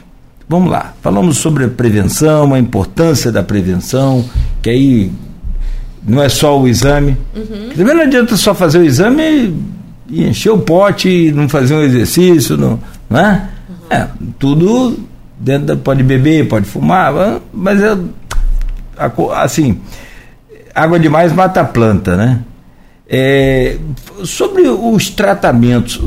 vamos 0.48 0.70
lá, 0.70 0.94
falamos 1.02 1.38
sobre 1.38 1.64
a 1.64 1.68
prevenção, 1.68 2.54
a 2.54 2.58
importância 2.58 3.32
da 3.32 3.42
prevenção, 3.42 4.24
que 4.62 4.70
aí 4.70 5.12
não 6.06 6.22
é 6.22 6.28
só 6.28 6.60
o 6.60 6.68
exame. 6.68 7.16
Uhum. 7.34 7.70
Também 7.76 7.94
não 7.94 8.02
adianta 8.02 8.36
só 8.36 8.54
fazer 8.54 8.78
o 8.78 8.84
exame 8.84 9.54
e 10.08 10.24
encher 10.24 10.50
o 10.50 10.58
pote 10.58 11.08
e 11.08 11.32
não 11.32 11.48
fazer 11.48 11.74
um 11.74 11.82
exercício, 11.82 12.56
não, 12.56 12.78
não 13.08 13.18
é? 13.18 13.48
Uhum. 13.68 13.96
é? 13.96 14.08
Tudo 14.38 14.98
dentro 15.38 15.66
da, 15.66 15.76
pode 15.76 16.02
beber, 16.02 16.48
pode 16.48 16.66
fumar, 16.66 17.12
mas 17.52 17.82
é 17.82 17.96
assim, 19.36 19.80
água 20.74 20.98
demais 20.98 21.32
mata 21.32 21.60
a 21.60 21.64
planta, 21.64 22.16
né? 22.16 22.40
É, 23.16 23.78
sobre 24.24 24.62
os 24.62 25.08
tratamentos, 25.08 26.00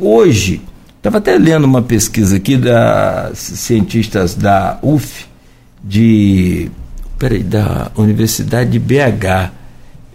hoje, 0.00 0.60
estava 0.96 1.18
até 1.18 1.38
lendo 1.38 1.62
uma 1.62 1.80
pesquisa 1.80 2.38
aqui 2.38 2.56
das 2.56 3.38
cientistas 3.38 4.34
da 4.34 4.76
UF, 4.82 5.26
de, 5.84 6.72
peraí, 7.20 7.44
da 7.44 7.92
Universidade 7.96 8.72
de 8.72 8.80
BH, 8.80 9.52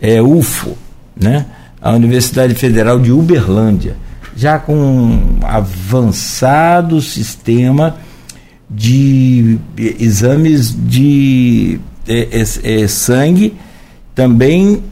é 0.02 0.22
UFO, 0.22 0.78
né? 1.16 1.46
a 1.82 1.94
Universidade 1.94 2.54
Federal 2.54 3.00
de 3.00 3.14
Uberlândia, 3.14 3.96
já 4.36 4.60
com 4.60 4.76
um 4.76 5.40
avançado 5.42 7.02
sistema 7.02 7.96
de 8.70 9.58
exames 9.78 10.76
de 10.78 11.80
é, 12.06 12.42
é, 12.42 12.82
é, 12.82 12.88
sangue, 12.90 13.54
também, 14.14 14.84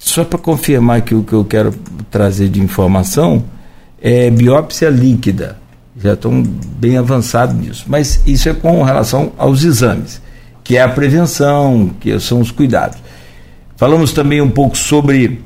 só 0.00 0.24
para 0.24 0.38
confirmar 0.38 1.02
que 1.02 1.14
o 1.14 1.22
que 1.22 1.34
eu 1.34 1.44
quero 1.44 1.72
trazer 2.10 2.48
de 2.48 2.58
informação, 2.58 3.44
é 4.00 4.30
biópsia 4.30 4.88
líquida. 4.88 5.58
Já 6.02 6.14
estão 6.14 6.42
bem 6.42 6.96
avançados 6.96 7.54
nisso. 7.54 7.84
Mas 7.86 8.22
isso 8.26 8.48
é 8.48 8.54
com 8.54 8.82
relação 8.82 9.32
aos 9.36 9.62
exames, 9.62 10.20
que 10.64 10.78
é 10.78 10.82
a 10.82 10.88
prevenção, 10.88 11.90
que 12.00 12.18
são 12.18 12.40
os 12.40 12.50
cuidados. 12.50 12.98
Falamos 13.76 14.12
também 14.12 14.40
um 14.40 14.50
pouco 14.50 14.76
sobre 14.76 15.44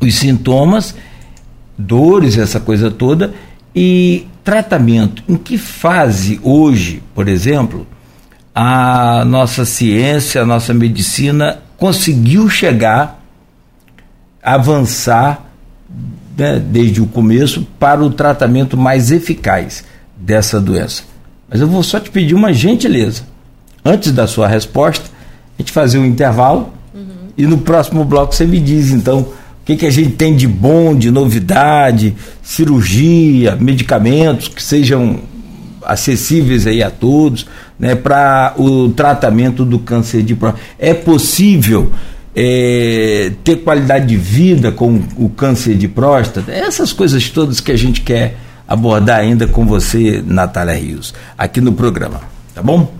os 0.00 0.16
sintomas, 0.16 0.92
dores, 1.78 2.36
essa 2.36 2.58
coisa 2.58 2.90
toda, 2.90 3.32
e 3.72 4.26
tratamento. 4.42 5.22
Em 5.28 5.36
que 5.36 5.56
fase 5.56 6.40
hoje, 6.42 7.00
por 7.14 7.28
exemplo, 7.28 7.86
a 8.52 9.24
nossa 9.24 9.64
ciência, 9.64 10.42
a 10.42 10.46
nossa 10.46 10.74
medicina 10.74 11.62
conseguiu 11.76 12.48
chegar, 12.48 13.23
avançar 14.44 15.46
né, 16.36 16.58
desde 16.58 17.00
o 17.00 17.06
começo 17.06 17.66
para 17.78 18.02
o 18.04 18.10
tratamento 18.10 18.76
mais 18.76 19.10
eficaz 19.10 19.84
dessa 20.16 20.60
doença? 20.60 21.02
Mas 21.48 21.60
eu 21.60 21.66
vou 21.66 21.82
só 21.82 21.98
te 21.98 22.10
pedir 22.10 22.34
uma 22.34 22.52
gentileza. 22.52 23.22
Antes 23.84 24.12
da 24.12 24.26
sua 24.26 24.46
resposta, 24.46 25.04
a 25.58 25.62
gente 25.62 25.72
fazer 25.72 25.98
um 25.98 26.04
intervalo 26.04 26.72
uhum. 26.94 27.28
e 27.36 27.46
no 27.46 27.58
próximo 27.58 28.04
bloco 28.04 28.34
você 28.34 28.46
me 28.46 28.58
diz 28.58 28.90
então 28.90 29.20
o 29.20 29.64
que, 29.64 29.76
que 29.76 29.86
a 29.86 29.90
gente 29.90 30.10
tem 30.10 30.36
de 30.36 30.46
bom, 30.46 30.94
de 30.94 31.10
novidade, 31.10 32.14
cirurgia, 32.42 33.56
medicamentos 33.56 34.48
que 34.48 34.62
sejam 34.62 35.20
acessíveis 35.82 36.66
aí 36.66 36.82
a 36.82 36.90
todos, 36.90 37.46
né, 37.78 37.94
para 37.94 38.54
o 38.58 38.90
tratamento 38.90 39.64
do 39.64 39.78
câncer 39.78 40.22
de 40.22 40.34
próstata. 40.34 40.64
É 40.78 40.92
possível 40.92 41.92
é, 42.34 43.32
ter 43.44 43.56
qualidade 43.56 44.06
de 44.06 44.16
vida 44.16 44.72
com 44.72 45.00
o 45.16 45.28
câncer 45.28 45.74
de 45.76 45.88
próstata? 45.88 46.50
Essas 46.50 46.92
coisas 46.92 47.28
todas 47.30 47.60
que 47.60 47.70
a 47.70 47.76
gente 47.76 48.00
quer 48.00 48.36
abordar 48.66 49.20
ainda 49.20 49.46
com 49.46 49.66
você, 49.66 50.22
Natália 50.26 50.74
Rios, 50.74 51.14
aqui 51.36 51.60
no 51.60 51.72
programa, 51.72 52.20
tá 52.54 52.62
bom? 52.62 52.92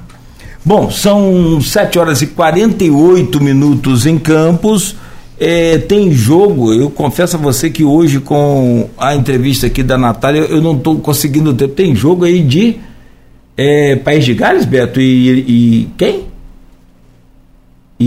Bom, 0.65 0.91
são 0.91 1.61
7 1.61 1.99
horas 1.99 2.23
e 2.23 2.29
48 2.29 3.43
minutos 3.43 4.07
em 4.07 4.19
Campos. 4.19 4.97
É, 5.39 5.79
tem 5.79 6.13
jogo, 6.13 6.73
eu 6.73 6.89
confesso 6.89 7.37
a 7.37 7.39
você 7.39 7.69
que 7.69 7.85
hoje 7.85 8.21
com 8.21 8.89
a 8.97 9.15
entrevista 9.15 9.67
aqui 9.67 9.83
da 9.83 9.99
Natália, 9.99 10.41
eu 10.41 10.63
não 10.63 10.77
estou 10.77 10.99
conseguindo 11.01 11.53
ter. 11.53 11.69
Tem 11.69 11.95
jogo 11.95 12.25
aí 12.25 12.41
de 12.41 12.77
é, 13.57 13.97
País 13.97 14.25
de 14.25 14.33
Gales, 14.33 14.65
Beto, 14.65 15.01
e, 15.01 15.41
e 15.41 15.89
quem? 15.99 16.25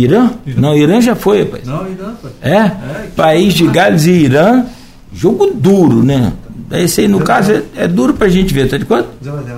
Irã? 0.03 0.31
Irã? 0.45 0.61
Não, 0.61 0.75
Irã 0.75 1.01
já 1.01 1.15
foi, 1.15 1.43
rapaz. 1.43 1.65
Não, 1.65 1.89
Irã 1.89 2.13
foi. 2.21 2.31
É? 2.41 2.55
é 2.55 2.71
País 3.15 3.53
de 3.53 3.67
Gales 3.67 4.05
e 4.05 4.11
Irã, 4.11 4.65
jogo 5.13 5.51
duro, 5.53 6.03
né? 6.03 6.33
Esse 6.71 7.01
aí, 7.01 7.07
no 7.07 7.17
zero 7.17 7.27
caso, 7.27 7.51
é, 7.51 7.63
é, 7.75 7.87
duro 7.87 8.13
pra 8.13 8.27
gente 8.27 8.53
ver, 8.53 8.69
tá 8.69 8.77
de 8.77 8.85
quanto? 8.85 9.09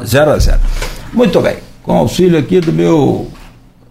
0 0.06 0.32
a 0.32 0.38
0 0.38 0.60
Muito 1.12 1.41
bem. 1.41 1.58
Com 1.82 1.93
auxílio 1.93 2.38
aqui 2.38 2.60
do 2.60 2.71
meu 2.71 3.28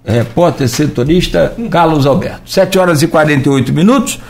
repórter 0.04 0.68
setorista 0.68 1.54
Carlos 1.70 2.06
Alberto. 2.06 2.48
7 2.48 2.78
horas 2.78 3.02
e 3.02 3.08
48 3.08 3.72
minutos. 3.72 4.20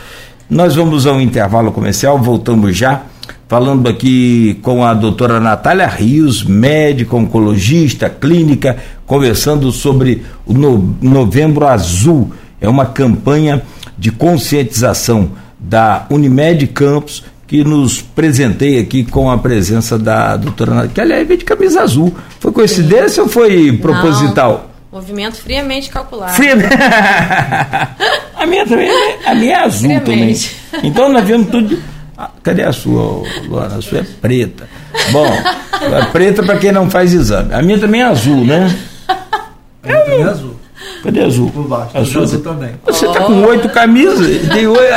Nós 0.49 0.75
vamos 0.75 1.05
ao 1.05 1.21
intervalo 1.21 1.71
comercial, 1.71 2.17
voltamos 2.17 2.75
já, 2.75 3.03
falando 3.49 3.89
aqui 3.89 4.59
com 4.61 4.85
a 4.85 4.93
doutora 4.93 5.39
Natália 5.39 5.87
Rios, 5.87 6.43
médica, 6.43 7.15
oncologista, 7.15 8.07
clínica, 8.07 8.77
conversando 9.07 9.71
sobre 9.71 10.23
o 10.45 10.53
no, 10.53 10.95
Novembro 11.01 11.65
Azul. 11.65 12.31
É 12.61 12.69
uma 12.69 12.85
campanha 12.85 13.63
de 13.97 14.11
conscientização 14.11 15.31
da 15.59 16.05
Unimed 16.11 16.67
Campos 16.67 17.23
que 17.47 17.63
nos 17.63 17.99
presenteia 17.99 18.81
aqui 18.81 19.03
com 19.03 19.31
a 19.31 19.37
presença 19.39 19.97
da 19.97 20.37
doutora 20.37 20.71
Natália, 20.71 20.93
que 20.93 21.01
aliás 21.01 21.27
veio 21.27 21.39
de 21.39 21.45
camisa 21.45 21.81
azul. 21.81 22.15
Foi 22.39 22.51
coincidência 22.51 23.15
Sim. 23.15 23.21
ou 23.21 23.27
foi 23.27 23.71
proposital? 23.71 24.69
Não. 24.91 24.99
Movimento 24.99 25.37
friamente 25.37 25.89
calculado. 25.89 26.33
Friamente. 26.33 26.69
a 28.37 28.45
minha 28.45 28.65
também 28.67 28.89
a 29.25 29.33
minha 29.33 29.53
é 29.53 29.63
azul 29.63 29.89
friamente. 29.89 30.55
também. 30.71 30.89
Então 30.91 31.11
nós 31.11 31.25
vemos 31.25 31.49
tudo. 31.49 31.98
Ah, 32.21 32.31
cadê 32.43 32.63
a 32.63 32.73
sua, 32.73 33.23
Luana? 33.47 33.77
A 33.77 33.81
sua 33.81 33.99
é 33.99 34.03
preta. 34.03 34.67
Bom, 35.09 35.25
é 35.25 36.05
preta 36.11 36.43
para 36.43 36.57
quem 36.57 36.69
não 36.69 36.89
faz 36.89 37.13
exame. 37.13 37.53
A 37.53 37.61
minha 37.61 37.79
também 37.79 38.01
é 38.01 38.03
azul, 38.03 38.43
né? 38.43 38.77
A 39.07 39.87
minha 39.87 40.01
também 40.01 40.19
é 40.19 40.23
azul. 40.23 40.55
Cadê 41.01 41.23
azul? 41.23 41.49
Por 41.49 41.65
baixo. 41.65 41.97
A 41.97 42.03
sua 42.03 42.23
azul 42.23 42.41
também. 42.41 42.71
Você 42.85 43.07
está 43.07 43.21
com 43.21 43.41
oito 43.43 43.69
camisas. 43.69 44.27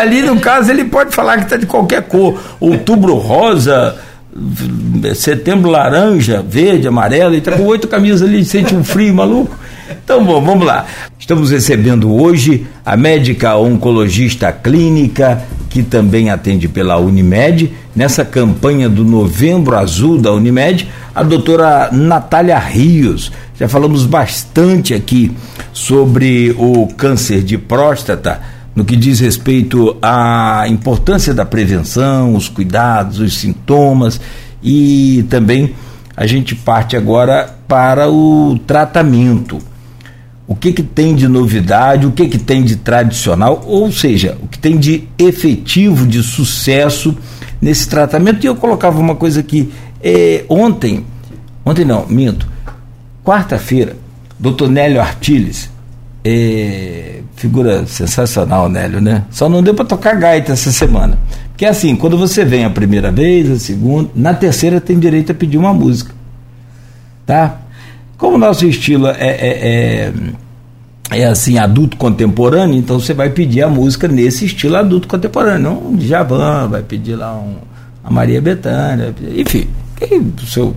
ali 0.01 0.23
no 0.23 0.41
caso 0.41 0.73
ele 0.73 0.87
pode 0.87 1.15
falar 1.15 1.37
que 1.37 1.45
está 1.45 1.57
de 1.57 1.65
qualquer 1.65 2.03
cor. 2.03 2.41
Outubro 2.59 3.15
rosa 3.15 3.97
setembro 5.15 5.71
laranja, 5.71 6.43
verde, 6.43 6.89
amarelo, 6.89 7.35
e 7.35 7.39
está 7.39 7.53
com 7.53 7.65
oito 7.65 7.87
camisas 7.87 8.23
ali, 8.27 8.45
sente 8.45 8.75
um 8.75 8.83
frio 8.83 9.15
maluco. 9.15 9.55
Então, 10.05 10.25
bom, 10.25 10.43
vamos 10.43 10.67
lá. 10.67 10.87
Estamos 11.19 11.51
recebendo 11.51 12.13
hoje 12.13 12.67
a 12.85 12.97
médica 12.97 13.57
oncologista 13.57 14.51
clínica, 14.51 15.43
que 15.73 15.83
também 15.83 16.29
atende 16.29 16.69
pela 16.69 16.99
Unimed, 16.99 17.73
nessa 17.97 18.27
campanha 18.27 18.91
do 18.91 19.05
Novembro 19.05 19.75
Azul 19.75 20.21
da 20.21 20.31
Unimed, 20.31 20.87
a 21.15 21.23
doutora 21.23 21.89
Natália 21.91 22.59
Rios. 22.59 23.33
Já 23.59 23.67
falamos 23.67 24.05
bastante 24.05 24.93
aqui 24.93 25.35
sobre 25.73 26.55
o 26.59 26.89
câncer 26.89 27.43
de 27.43 27.57
próstata, 27.57 28.43
no 28.75 28.85
que 28.85 28.95
diz 28.95 29.21
respeito 29.21 29.97
à 30.03 30.67
importância 30.69 31.33
da 31.33 31.47
prevenção, 31.47 32.35
os 32.35 32.51
cuidados, 32.51 33.19
os 33.19 33.39
sintomas. 33.39 34.21
E 34.63 35.25
também 35.31 35.75
a 36.15 36.27
gente 36.27 36.55
parte 36.55 36.99
agora 36.99 37.49
para 37.67 38.11
o 38.11 38.59
tratamento 38.67 39.72
o 40.47 40.55
que, 40.55 40.73
que 40.73 40.83
tem 40.83 41.15
de 41.15 41.29
novidade, 41.29 42.07
o 42.07 42.13
que, 42.13 42.29
que 42.29 42.39
tem 42.39 42.63
de 42.63 42.77
tradicional, 42.77 43.63
ou 43.67 43.91
seja, 43.93 44.37
o 44.43 44.49
que 44.49 44.59
tem 44.59 44.77
de 44.77 45.09
efetivo, 45.19 46.07
de 46.07 46.23
sucesso 46.23 47.17
nesse 47.61 47.89
tratamento. 47.89 48.45
E 48.45 48.47
eu 48.47 48.57
colocava 48.57 48.99
uma 48.99 49.15
coisa 49.15 49.41
aqui, 49.41 49.73
é, 50.03 50.45
ontem, 50.49 51.05
ontem 51.65 51.85
não, 51.85 52.07
minto, 52.07 52.47
quarta-feira, 53.25 53.97
doutor 54.39 54.69
Nélio 54.69 55.01
Artiles, 55.01 55.71
é, 56.25 57.21
figura 57.37 57.87
sensacional, 57.87 58.69
Nélio, 58.69 59.01
né? 59.01 59.25
Só 59.31 59.49
não 59.49 59.63
deu 59.63 59.75
para 59.75 59.85
tocar 59.85 60.17
gaita 60.17 60.53
essa 60.53 60.71
semana. 60.71 61.19
Porque 61.49 61.65
assim, 61.65 61.95
quando 61.97 62.19
você 62.19 62.45
vem 62.45 62.65
a 62.65 62.71
primeira 62.71 63.11
vez, 63.11 63.51
a 63.51 63.59
segunda, 63.59 64.11
na 64.15 64.35
terceira 64.35 64.81
tem 64.81 64.99
direito 64.99 65.33
a 65.33 65.35
pedir 65.35 65.59
uma 65.59 65.73
música. 65.73 66.13
Tá? 67.25 67.62
Como 68.23 68.37
o 68.37 68.39
nosso 68.39 68.65
estilo 68.65 69.09
é, 69.09 69.17
é, 69.19 70.13
é, 71.11 71.19
é, 71.19 71.27
assim, 71.27 71.59
adulto 71.59 71.97
contemporâneo, 71.97 72.79
então 72.79 73.01
você 73.01 73.13
vai 73.13 73.29
pedir 73.31 73.63
a 73.63 73.69
música 73.69 74.07
nesse 74.07 74.45
estilo 74.45 74.77
adulto 74.77 75.09
contemporâneo. 75.09 75.59
Não 75.59 75.89
um 75.89 75.97
Djavan, 75.97 76.69
vai 76.69 76.85
pedir 76.85 77.17
lá 77.17 77.35
um, 77.35 77.57
a 78.05 78.13
Maria 78.13 78.41
Bethânia, 78.41 79.13
enfim, 79.37 79.67
o 80.41 80.47
seu 80.47 80.73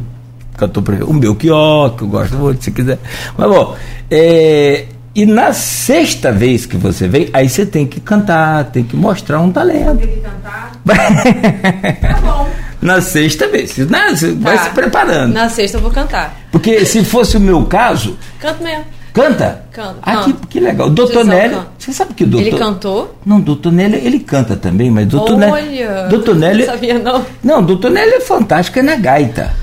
cantor 0.58 0.81
preferido, 0.81 1.12
o 1.12 1.13
meu 1.13 1.36
que 1.36 1.47
eu 1.47 2.08
gosto 2.08 2.36
muito, 2.36 2.63
se 2.63 2.71
quiser. 2.71 2.97
Mas 3.38 3.47
bom, 3.47 3.75
é, 4.10 4.86
e 5.13 5.23
na 5.27 5.53
sexta 5.53 6.31
vez 6.31 6.65
que 6.65 6.77
você 6.77 7.08
vem, 7.08 7.29
aí 7.31 7.47
você 7.47 7.63
tem 7.63 7.86
que 7.86 7.99
cantar, 7.99 8.71
tem 8.71 8.84
que 8.84 8.95
mostrar 8.95 9.39
um 9.39 9.51
talento. 9.51 9.99
Tem 9.99 10.08
que 10.08 10.19
cantar? 10.19 10.71
tá 12.01 12.21
bom. 12.21 12.64
Na 12.86 13.02
sexta 13.02 13.48
vez. 13.48 13.78
Né? 13.78 14.08
Você 14.10 14.32
tá. 14.32 14.38
vai 14.39 14.58
se 14.58 14.69
preparando. 14.69 15.34
Na 15.34 15.50
sexta 15.50 15.78
eu 15.78 15.82
vou 15.82 15.91
cantar. 15.91 16.38
Porque 16.52 16.86
se 16.86 17.04
fosse 17.04 17.38
o 17.38 17.39
meu 17.39 17.65
caso. 17.65 18.17
Canto 18.39 18.63
mesmo. 18.63 18.86
Canta? 19.15 19.63
Canta. 19.71 19.95
Ah, 20.02 20.24
que, 20.26 20.34
que 20.48 20.60
legal. 20.60 20.89
Doutor 20.89 21.24
Nélio. 21.24 21.65
Você 21.80 21.93
sabe 21.93 22.13
que 22.13 22.26
o 22.26 22.28
doutor. 22.28 22.48
Ele 22.48 22.58
cantou? 22.58 23.15
Não, 23.26 23.39
doutor 23.39 23.71
Nélio, 23.71 23.98
ele 23.98 24.19
canta 24.19 24.58
também, 24.58 24.91
mas 24.91 25.08
doutor 25.08 25.41
Olha, 25.41 25.62
Nélio. 25.62 26.10
Doutor 26.10 26.36
Nélio. 26.36 26.65
Não 26.67 26.74
sabia, 26.74 27.00
não. 27.00 27.26
Não, 27.41 27.63
doutor 27.63 27.91
Nélio 27.91 28.15
é 28.15 28.19
fantástico, 28.19 28.78
é 28.78 28.82
na 28.82 28.98
gaita. 28.98 29.54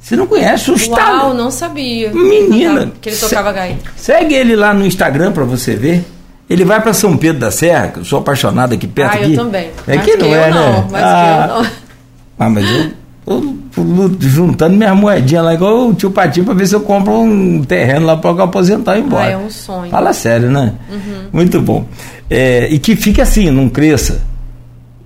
Você 0.00 0.16
não 0.16 0.26
conhece 0.26 0.70
o 0.70 0.74
estado? 0.74 1.18
Uau, 1.18 1.34
não 1.34 1.50
sabia. 1.50 2.12
Menina. 2.12 2.92
Que 3.00 3.08
ele 3.08 3.16
tocava 3.16 3.50
gaita. 3.52 3.90
Segue 3.96 4.34
ele 4.34 4.54
lá 4.54 4.74
no 4.74 4.84
Instagram 4.84 5.32
para 5.32 5.44
você 5.44 5.76
ver. 5.76 6.04
Ele 6.50 6.62
vai 6.62 6.78
para 6.82 6.92
São 6.92 7.16
Pedro 7.16 7.40
da 7.40 7.50
Serra, 7.50 7.88
que 7.88 8.00
eu 8.00 8.04
sou 8.04 8.18
apaixonado 8.18 8.74
aqui 8.74 8.86
perto. 8.86 9.12
Ah, 9.12 9.20
aqui. 9.20 9.32
eu 9.32 9.36
também. 9.36 9.70
É 9.86 9.96
que 9.96 10.16
não 10.16 10.34
é, 10.34 10.50
não, 10.50 10.72
né? 10.72 10.88
Mas 10.90 11.02
ah, 11.02 11.46
que 11.46 11.50
eu 11.50 11.56
não. 11.62 11.70
Ah, 12.38 12.50
mas 12.50 12.64
eu, 12.68 12.90
eu, 13.26 13.56
eu 13.76 14.16
juntando 14.20 14.76
minhas 14.76 14.96
moedinhas 14.96 15.44
lá, 15.44 15.54
igual 15.54 15.88
o 15.88 15.94
tio 15.94 16.10
Patinho, 16.10 16.46
para 16.46 16.54
ver 16.54 16.66
se 16.66 16.74
eu 16.74 16.80
compro 16.80 17.12
um 17.12 17.62
terreno 17.62 18.06
lá 18.06 18.16
para 18.16 18.30
eu 18.30 18.42
aposentar 18.42 18.96
e 18.96 19.00
ir 19.00 19.04
embora. 19.04 19.24
Ah, 19.24 19.30
é 19.30 19.36
um 19.36 19.50
sonho. 19.50 19.90
Fala 19.90 20.12
sério, 20.12 20.50
né? 20.50 20.74
Uhum. 20.90 21.28
Muito 21.32 21.60
bom. 21.60 21.86
É, 22.28 22.68
e 22.70 22.78
que 22.78 22.96
fique 22.96 23.20
assim, 23.20 23.50
não 23.50 23.68
cresça. 23.68 24.22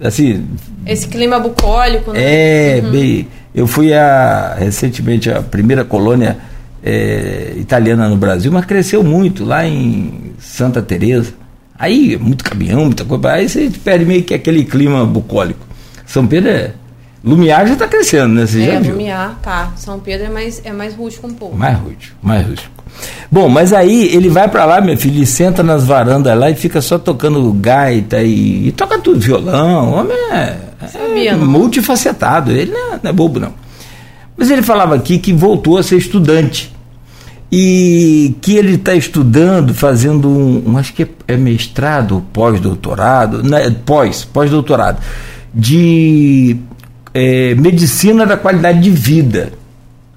Assim, 0.00 0.46
Esse 0.86 1.08
clima 1.08 1.38
bucólico, 1.38 2.12
né? 2.12 2.20
É, 2.22 2.80
uhum. 2.82 2.90
bem 2.90 3.28
eu 3.54 3.66
fui 3.66 3.92
a, 3.92 4.54
recentemente 4.56 5.28
a 5.28 5.42
primeira 5.42 5.84
colônia 5.84 6.38
é, 6.80 7.54
italiana 7.56 8.08
no 8.08 8.16
Brasil, 8.16 8.52
mas 8.52 8.64
cresceu 8.64 9.02
muito 9.02 9.44
lá 9.44 9.66
em 9.66 10.32
Santa 10.38 10.80
Teresa. 10.80 11.32
Aí, 11.76 12.16
muito 12.16 12.44
caminhão, 12.44 12.84
muita 12.84 13.04
coisa. 13.04 13.32
Aí 13.32 13.48
você 13.48 13.70
perde 13.82 14.04
meio 14.04 14.22
que 14.22 14.32
aquele 14.32 14.64
clima 14.64 15.04
bucólico. 15.04 15.66
São 16.06 16.24
Pedro 16.24 16.50
é. 16.50 16.72
Lumiar 17.22 17.66
já 17.66 17.72
está 17.72 17.88
crescendo, 17.88 18.34
né? 18.34 18.46
Você 18.46 18.62
é, 18.62 18.72
já 18.72 18.80
viu? 18.80 18.92
Lumiar, 18.92 19.38
tá. 19.42 19.72
São 19.76 19.98
Pedro 19.98 20.26
é 20.26 20.30
mais, 20.30 20.62
é 20.64 20.72
mais 20.72 20.94
rústico 20.94 21.26
um 21.26 21.34
pouco. 21.34 21.56
Mais 21.56 21.76
rústico, 21.78 22.16
mais 22.22 22.46
rústico. 22.46 22.78
Bom, 23.30 23.48
mas 23.48 23.72
aí 23.72 24.14
ele 24.14 24.28
vai 24.28 24.48
para 24.48 24.64
lá, 24.64 24.80
meu 24.80 24.96
filho, 24.96 25.22
e 25.22 25.26
senta 25.26 25.62
nas 25.62 25.84
varandas 25.84 26.36
lá 26.38 26.50
e 26.50 26.54
fica 26.54 26.80
só 26.80 26.98
tocando 26.98 27.52
gaita 27.52 28.22
e, 28.22 28.68
e 28.68 28.72
toca 28.72 28.98
tudo, 28.98 29.20
violão. 29.20 29.90
O 29.90 29.94
homem 29.94 30.16
é, 30.32 30.56
é 31.26 31.34
multifacetado, 31.34 32.50
ele 32.50 32.72
não 32.72 32.94
é, 32.94 33.00
não 33.02 33.10
é 33.10 33.12
bobo 33.12 33.38
não. 33.38 33.52
Mas 34.36 34.50
ele 34.50 34.62
falava 34.62 34.94
aqui 34.94 35.18
que 35.18 35.32
voltou 35.32 35.78
a 35.78 35.82
ser 35.82 35.96
estudante 35.96 36.72
e 37.50 38.34
que 38.40 38.56
ele 38.56 38.74
está 38.74 38.94
estudando, 38.94 39.74
fazendo 39.74 40.28
um, 40.28 40.70
um, 40.70 40.78
acho 40.78 40.92
que 40.92 41.02
é, 41.02 41.08
é 41.28 41.36
mestrado, 41.36 42.24
pós-doutorado, 42.32 43.42
né, 43.42 43.74
pós, 43.84 44.24
pós-doutorado, 44.24 44.98
de 45.52 46.56
é, 47.14 47.54
medicina 47.54 48.26
da 48.26 48.36
qualidade 48.36 48.80
de 48.80 48.90
vida. 48.90 49.52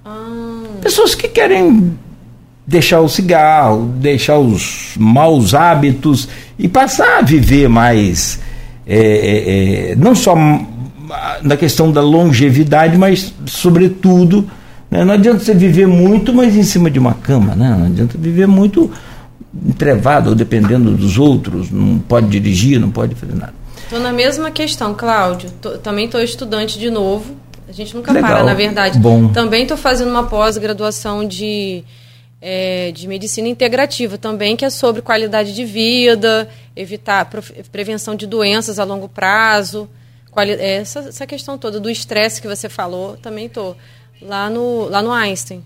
Ah. 0.06 0.64
Pessoas 0.82 1.16
que 1.16 1.28
querem 1.28 1.98
deixar 2.66 3.02
o 3.02 3.10
cigarro, 3.10 3.92
deixar 3.98 4.38
os 4.38 4.96
maus 4.98 5.54
hábitos 5.54 6.28
e 6.58 6.68
passar 6.68 7.20
a 7.20 7.22
viver 7.22 7.68
mais, 7.68 8.40
é, 8.86 8.98
é, 8.98 9.92
é 9.92 9.96
não 9.96 10.16
só 10.16 10.36
na 11.42 11.58
questão 11.58 11.92
da 11.92 12.02
longevidade, 12.02 12.98
mas 12.98 13.34
sobretudo, 13.46 14.48
né, 14.90 15.04
não 15.04 15.14
adianta 15.14 15.40
você 15.40 15.54
viver 15.54 15.88
muito, 15.88 16.34
mas 16.34 16.56
em 16.56 16.64
cima 16.64 16.90
de 16.90 17.00
uma 17.00 17.14
cama, 17.14 17.56
né? 17.56 17.76
não 17.78 17.88
adianta 17.88 18.18
viver 18.18 18.48
muito 18.48 18.90
entrevado 19.66 20.30
ou 20.30 20.36
dependendo 20.36 20.92
dos 20.92 21.18
outros, 21.18 21.70
não 21.70 22.00
pode 22.00 22.28
dirigir, 22.28 22.80
não 22.80 22.90
pode 22.90 23.16
fazer 23.16 23.36
nada. 23.36 23.61
Estou 23.92 24.02
na 24.02 24.14
mesma 24.14 24.50
questão, 24.52 24.94
Cláudio. 24.94 25.52
Tô, 25.62 25.78
também 25.78 26.06
estou 26.06 26.22
estudante 26.22 26.80
de 26.80 26.90
novo. 26.90 27.36
A 27.68 27.74
gente 27.74 27.94
nunca 27.94 28.14
Legal. 28.14 28.32
para, 28.32 28.44
na 28.46 28.54
verdade. 28.54 28.98
Bom. 28.98 29.28
Também 29.34 29.64
estou 29.64 29.76
fazendo 29.76 30.10
uma 30.10 30.24
pós-graduação 30.28 31.28
de 31.28 31.84
é, 32.42 32.94
de 32.94 33.06
medicina 33.06 33.50
integrativa 33.50 34.18
também, 34.18 34.56
que 34.56 34.64
é 34.64 34.70
sobre 34.70 35.02
qualidade 35.02 35.54
de 35.54 35.66
vida, 35.66 36.48
evitar 36.74 37.30
prevenção 37.70 38.16
de 38.16 38.26
doenças 38.26 38.80
a 38.80 38.86
longo 38.86 39.10
prazo, 39.10 39.90
é, 40.38 40.76
essa, 40.78 41.00
essa 41.00 41.28
questão 41.28 41.58
toda 41.58 41.78
do 41.78 41.90
estresse 41.90 42.42
que 42.42 42.48
você 42.48 42.70
falou, 42.70 43.18
também 43.18 43.48
estou 43.48 43.76
lá 44.22 44.50
no, 44.50 44.88
lá 44.88 45.02
no 45.02 45.12
Einstein. 45.12 45.66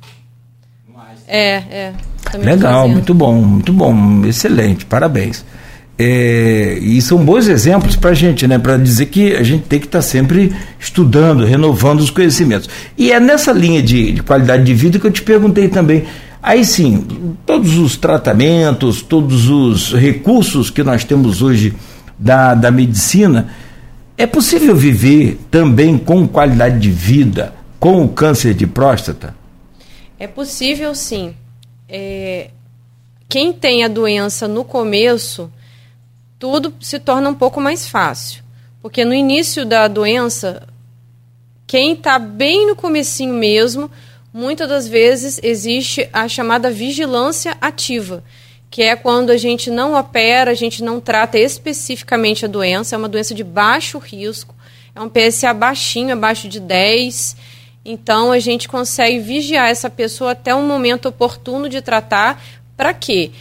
É, 1.28 1.52
é. 1.70 1.94
Legal, 2.40 2.90
muito 2.90 3.14
bom, 3.14 3.34
muito 3.36 3.72
bom, 3.72 4.26
excelente, 4.26 4.84
parabéns. 4.84 5.46
É, 5.97 6.77
e 6.81 7.01
são 7.01 7.23
bons 7.23 7.47
exemplos 7.47 7.95
para 7.95 8.10
a 8.10 8.13
gente, 8.13 8.45
né? 8.47 8.60
Para 8.60 8.77
dizer 8.77 9.05
que 9.05 9.34
a 9.34 9.43
gente 9.43 9.63
tem 9.63 9.79
que 9.79 9.86
estar 9.86 9.99
tá 9.99 10.01
sempre 10.01 10.53
estudando, 10.79 11.45
renovando 11.45 12.01
os 12.01 12.10
conhecimentos. 12.10 12.69
E 12.97 13.12
é 13.12 13.19
nessa 13.19 13.51
linha 13.51 13.81
de, 13.81 14.12
de 14.12 14.21
qualidade 14.21 14.63
de 14.63 14.73
vida 14.73 14.99
que 14.99 15.08
eu 15.08 15.12
te 15.12 15.21
perguntei 15.21 15.69
também 15.69 16.05
Aí 16.45 16.63
sim, 16.63 17.36
todos 17.43 17.75
os 17.75 17.97
tratamentos, 17.97 19.01
todos 19.01 19.49
os 19.49 19.91
recursos 19.93 20.69
que 20.69 20.84
nós 20.84 21.03
temos 21.03 21.41
hoje 21.41 21.73
da, 22.19 22.53
da 22.53 22.69
medicina, 22.69 23.49
é 24.15 24.27
possível 24.27 24.75
viver 24.75 25.39
também 25.49 25.97
com 25.97 26.27
qualidade 26.27 26.79
de 26.79 26.91
vida 26.91 27.55
com 27.79 28.05
o 28.05 28.10
câncer 28.10 28.53
de 28.53 28.67
próstata? 28.67 29.36
É 30.19 30.27
possível 30.27 30.93
sim. 30.93 31.34
É, 31.89 32.51
quem 33.27 33.51
tem 33.51 33.84
a 33.84 33.88
doença 33.88 34.47
no 34.47 34.63
começo, 34.63 35.51
tudo 36.39 36.74
se 36.80 37.00
torna 37.00 37.30
um 37.30 37.34
pouco 37.34 37.62
mais 37.62 37.88
fácil. 37.88 38.43
Porque 38.82 39.04
no 39.04 39.13
início 39.13 39.65
da 39.65 39.88
doença, 39.88 40.67
quem 41.65 41.93
está 41.93 42.19
bem 42.19 42.67
no 42.67 42.76
comecinho 42.76 43.34
mesmo, 43.34 43.89
muitas 44.32 44.69
das 44.69 44.88
vezes 44.88 45.39
existe 45.41 46.08
a 46.13 46.28
chamada 46.28 46.69
vigilância 46.69 47.58
ativa, 47.60 48.24
que 48.69 48.84
é 48.84 48.95
quando 48.95 49.30
a 49.30 49.38
gente 49.38 49.71
não 49.71 49.93
opera, 49.98 50.52
a 50.52 50.54
gente 50.54 50.84
não 50.84 51.00
trata 51.00 51.38
especificamente 51.38 52.45
a 52.45 52.48
doença, 52.48 52.95
é 52.95 52.98
uma 52.98 53.10
doença 53.10 53.34
de 53.34 53.43
baixo 53.43 53.98
risco, 53.98 54.54
é 54.93 55.02
um 55.02 55.10
PSA 55.10 55.54
baixinho, 55.54 56.13
abaixo 56.13 56.48
de 56.48 56.60
10. 56.60 57.36
Então 57.84 58.32
a 58.32 58.39
gente 58.39 58.67
consegue 58.67 59.19
vigiar 59.19 59.69
essa 59.69 59.89
pessoa 59.89 60.32
até 60.32 60.54
um 60.54 60.67
momento 60.67 61.08
oportuno 61.08 61.67
de 61.67 61.82
tratar. 61.82 62.43
Para 62.78 62.93
quê? 62.93 63.32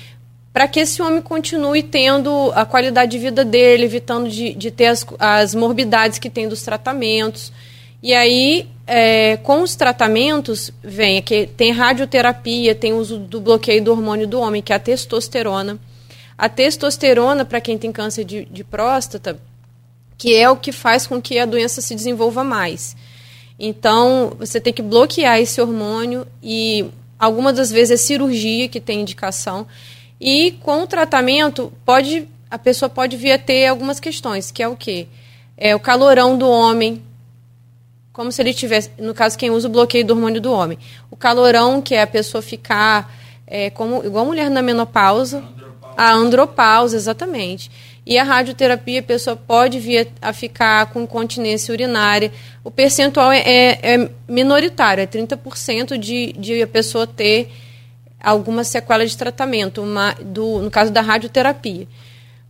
Para 0.54 0.68
que 0.68 0.78
esse 0.78 1.02
homem 1.02 1.20
continue 1.20 1.82
tendo 1.82 2.52
a 2.54 2.64
qualidade 2.64 3.10
de 3.10 3.18
vida 3.18 3.44
dele, 3.44 3.84
evitando 3.84 4.30
de, 4.30 4.54
de 4.54 4.70
ter 4.70 4.86
as, 4.86 5.04
as 5.18 5.52
morbidades 5.52 6.20
que 6.20 6.30
tem 6.30 6.48
dos 6.48 6.62
tratamentos. 6.62 7.52
E 8.00 8.14
aí, 8.14 8.68
é, 8.86 9.36
com 9.38 9.62
os 9.62 9.74
tratamentos, 9.74 10.70
vem 10.80 11.20
que 11.20 11.48
tem 11.48 11.72
radioterapia, 11.72 12.72
tem 12.72 12.92
uso 12.92 13.18
do 13.18 13.40
bloqueio 13.40 13.82
do 13.82 13.90
hormônio 13.90 14.28
do 14.28 14.38
homem, 14.38 14.62
que 14.62 14.72
é 14.72 14.76
a 14.76 14.78
testosterona. 14.78 15.76
A 16.38 16.48
testosterona, 16.48 17.44
para 17.44 17.60
quem 17.60 17.76
tem 17.76 17.90
câncer 17.90 18.22
de, 18.22 18.44
de 18.44 18.62
próstata, 18.62 19.36
que 20.16 20.36
é 20.36 20.48
o 20.48 20.56
que 20.56 20.70
faz 20.70 21.04
com 21.04 21.20
que 21.20 21.36
a 21.36 21.46
doença 21.46 21.80
se 21.80 21.96
desenvolva 21.96 22.44
mais. 22.44 22.96
Então, 23.58 24.36
você 24.38 24.60
tem 24.60 24.72
que 24.72 24.82
bloquear 24.82 25.40
esse 25.40 25.60
hormônio 25.60 26.24
e 26.40 26.86
algumas 27.18 27.56
das 27.56 27.72
vezes 27.72 28.00
é 28.00 28.04
cirurgia 28.04 28.68
que 28.68 28.80
tem 28.80 29.00
indicação. 29.00 29.66
E 30.26 30.52
com 30.52 30.82
o 30.82 30.86
tratamento, 30.86 31.70
pode 31.84 32.26
a 32.50 32.58
pessoa 32.58 32.88
pode 32.88 33.14
vir 33.14 33.32
a 33.32 33.38
ter 33.38 33.66
algumas 33.66 34.00
questões, 34.00 34.50
que 34.50 34.62
é 34.62 34.68
o 34.68 34.74
quê? 34.74 35.06
É 35.54 35.74
o 35.74 35.80
calorão 35.80 36.38
do 36.38 36.48
homem, 36.48 37.02
como 38.10 38.32
se 38.32 38.40
ele 38.40 38.54
tivesse, 38.54 38.90
no 38.96 39.12
caso, 39.12 39.36
quem 39.36 39.50
usa 39.50 39.68
o 39.68 39.70
bloqueio 39.70 40.06
do 40.06 40.14
hormônio 40.14 40.40
do 40.40 40.50
homem. 40.50 40.78
O 41.10 41.16
calorão, 41.16 41.82
que 41.82 41.94
é 41.94 42.00
a 42.00 42.06
pessoa 42.06 42.40
ficar 42.40 43.12
é, 43.46 43.68
como, 43.68 44.02
igual 44.02 44.24
a 44.24 44.28
mulher 44.28 44.48
na 44.48 44.62
menopausa. 44.62 45.44
A 45.96 46.12
andropausa, 46.12 46.96
exatamente. 46.96 47.70
E 48.06 48.16
a 48.16 48.24
radioterapia, 48.24 49.00
a 49.00 49.02
pessoa 49.02 49.36
pode 49.36 49.78
vir 49.78 50.08
a 50.22 50.32
ficar 50.32 50.86
com 50.86 51.02
incontinência 51.02 51.72
urinária. 51.72 52.32
O 52.62 52.70
percentual 52.70 53.30
é, 53.30 53.40
é, 53.40 53.94
é 53.94 54.10
minoritário, 54.26 55.02
é 55.02 55.06
30% 55.06 55.98
de, 55.98 56.32
de 56.32 56.62
a 56.62 56.66
pessoa 56.66 57.06
ter 57.06 57.50
alguma 58.24 58.64
sequela 58.64 59.06
de 59.06 59.16
tratamento, 59.16 59.82
uma, 59.82 60.14
do, 60.20 60.62
no 60.62 60.70
caso 60.70 60.90
da 60.90 61.00
radioterapia. 61.00 61.86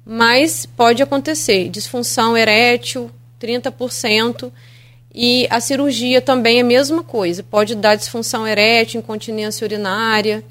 Mas 0.07 0.67
pode 0.67 1.03
acontecer 1.03 1.69
disfunção 1.69 2.37
erétil, 2.37 3.11
30%. 3.41 4.53
E 5.15 5.47
a 5.49 5.61
cirurgia 5.61 6.21
também 6.21 6.59
é 6.59 6.61
a 6.63 6.65
mesma 6.65 7.03
coisa, 7.03 7.43
pode 7.43 7.77
dar 7.77 7.95
disfunção 7.95 8.47
erétil, 8.47 9.01
incontinência 9.01 9.65
urinária. 9.65 10.43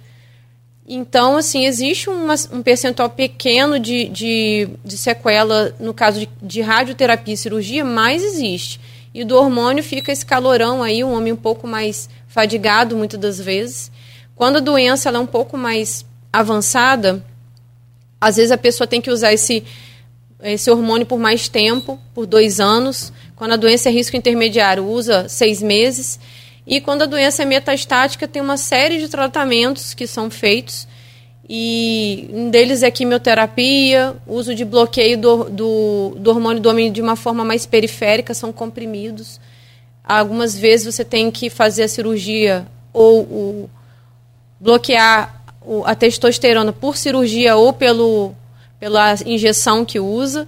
Então, 0.88 1.38
assim, 1.38 1.66
existe 1.66 2.10
uma, 2.10 2.36
um 2.52 2.62
percentual 2.62 3.10
pequeno 3.10 3.80
de, 3.80 4.06
de, 4.06 4.70
de, 4.84 4.98
sequela 4.98 5.74
no 5.80 5.94
caso 5.94 6.22
de, 6.22 6.30
de 6.42 6.62
radioterapia 6.62 7.34
e 7.34 7.38
cirurgia, 7.38 7.84
mas 7.84 8.24
existe. 8.24 8.80
e 9.14 9.24
do 9.24 9.36
hormônio 9.36 9.84
fica 9.84 10.12
esse 10.12 10.26
calorão 10.26 10.82
aí, 10.82 11.04
um 11.04 11.14
homem 11.14 11.34
um 11.34 11.38
pouco 11.38 11.68
mais 11.68 12.10
fadigado 12.28 12.98
muitas 12.98 13.20
das 13.20 13.40
vezes. 13.40 13.92
Quando 14.36 14.58
a 14.58 14.62
doença 14.62 15.10
é 15.10 15.20
um 15.20 15.26
pouco 15.26 15.58
mais 15.58 16.06
avançada, 16.32 17.24
às 18.20 18.38
vezes 18.38 18.52
a 18.52 18.58
pessoa 18.58 18.88
tem 18.88 19.02
que 19.02 19.12
usar 19.12 19.34
esse, 19.34 19.64
esse 20.42 20.72
hormônio 20.72 21.06
por 21.06 21.20
mais 21.20 21.48
tempo, 21.48 22.00
por 22.14 22.26
dois 22.26 22.60
anos. 22.60 23.14
Quando 23.36 23.52
a 23.52 23.58
doença 23.58 23.90
é 23.90 23.92
risco 23.92 24.16
intermediário, 24.16 24.86
usa 24.86 25.28
seis 25.30 25.62
meses. 25.62 26.20
E 26.66 26.80
quando 26.80 27.02
a 27.02 27.06
doença 27.06 27.44
é 27.44 27.46
metastática, 27.46 28.28
tem 28.28 28.42
uma 28.42 28.58
série 28.58 28.98
de 28.98 29.10
tratamentos 29.10 29.94
que 29.94 30.08
são 30.08 30.32
feitos. 30.32 30.88
E 31.48 32.30
um 32.32 32.50
deles 32.50 32.84
é 32.84 32.90
quimioterapia, 32.90 34.16
uso 34.26 34.56
de 34.56 34.64
bloqueio 34.64 35.18
do, 35.18 35.44
do, 35.44 36.16
do 36.18 36.30
hormônio 36.30 36.62
do 36.62 36.70
homem 36.70 36.92
de 36.92 37.02
uma 37.02 37.18
forma 37.18 37.44
mais 37.44 37.66
periférica, 37.66 38.34
são 38.34 38.54
comprimidos. 38.54 39.42
Algumas 40.04 40.58
vezes 40.58 40.96
você 40.96 41.04
tem 41.04 41.30
que 41.30 41.50
fazer 41.50 41.84
a 41.84 41.88
cirurgia 41.88 42.66
ou 42.94 43.22
o, 43.24 43.70
bloquear 44.64 45.44
a 45.86 45.94
testosterona 45.94 46.72
por 46.72 46.96
cirurgia 46.96 47.58
ou 47.58 47.74
pelo, 47.74 48.34
pela 48.80 49.14
injeção 49.26 49.84
que 49.84 50.00
usa. 50.00 50.48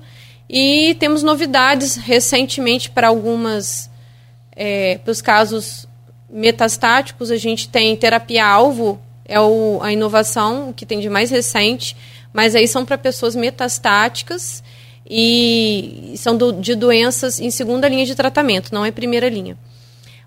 E 0.49 0.95
temos 0.99 1.22
novidades 1.22 1.97
recentemente 1.97 2.89
para 2.89 3.09
algumas, 3.09 3.89
é, 4.55 4.99
para 4.99 5.11
os 5.11 5.22
casos 5.22 5.86
metastáticos, 6.30 7.30
a 7.30 7.36
gente 7.36 7.68
tem 7.68 7.95
terapia-alvo, 7.95 8.99
é 9.26 9.39
o, 9.39 9.80
a 9.82 9.91
inovação 9.91 10.72
que 10.72 10.86
tem 10.86 10.99
de 10.99 11.09
mais 11.09 11.30
recente, 11.30 11.95
mas 12.32 12.55
aí 12.55 12.68
são 12.68 12.86
para 12.86 12.97
pessoas 12.97 13.36
metastáticas 13.36 14.63
e 15.09 16.13
são 16.18 16.38
do, 16.38 16.53
de 16.53 16.74
doenças 16.74 17.39
em 17.39 17.51
segunda 17.51 17.88
linha 17.89 18.05
de 18.05 18.16
tratamento, 18.16 18.74
não 18.74 18.86
é 18.86 18.91
primeira 18.91 19.28
linha. 19.28 19.57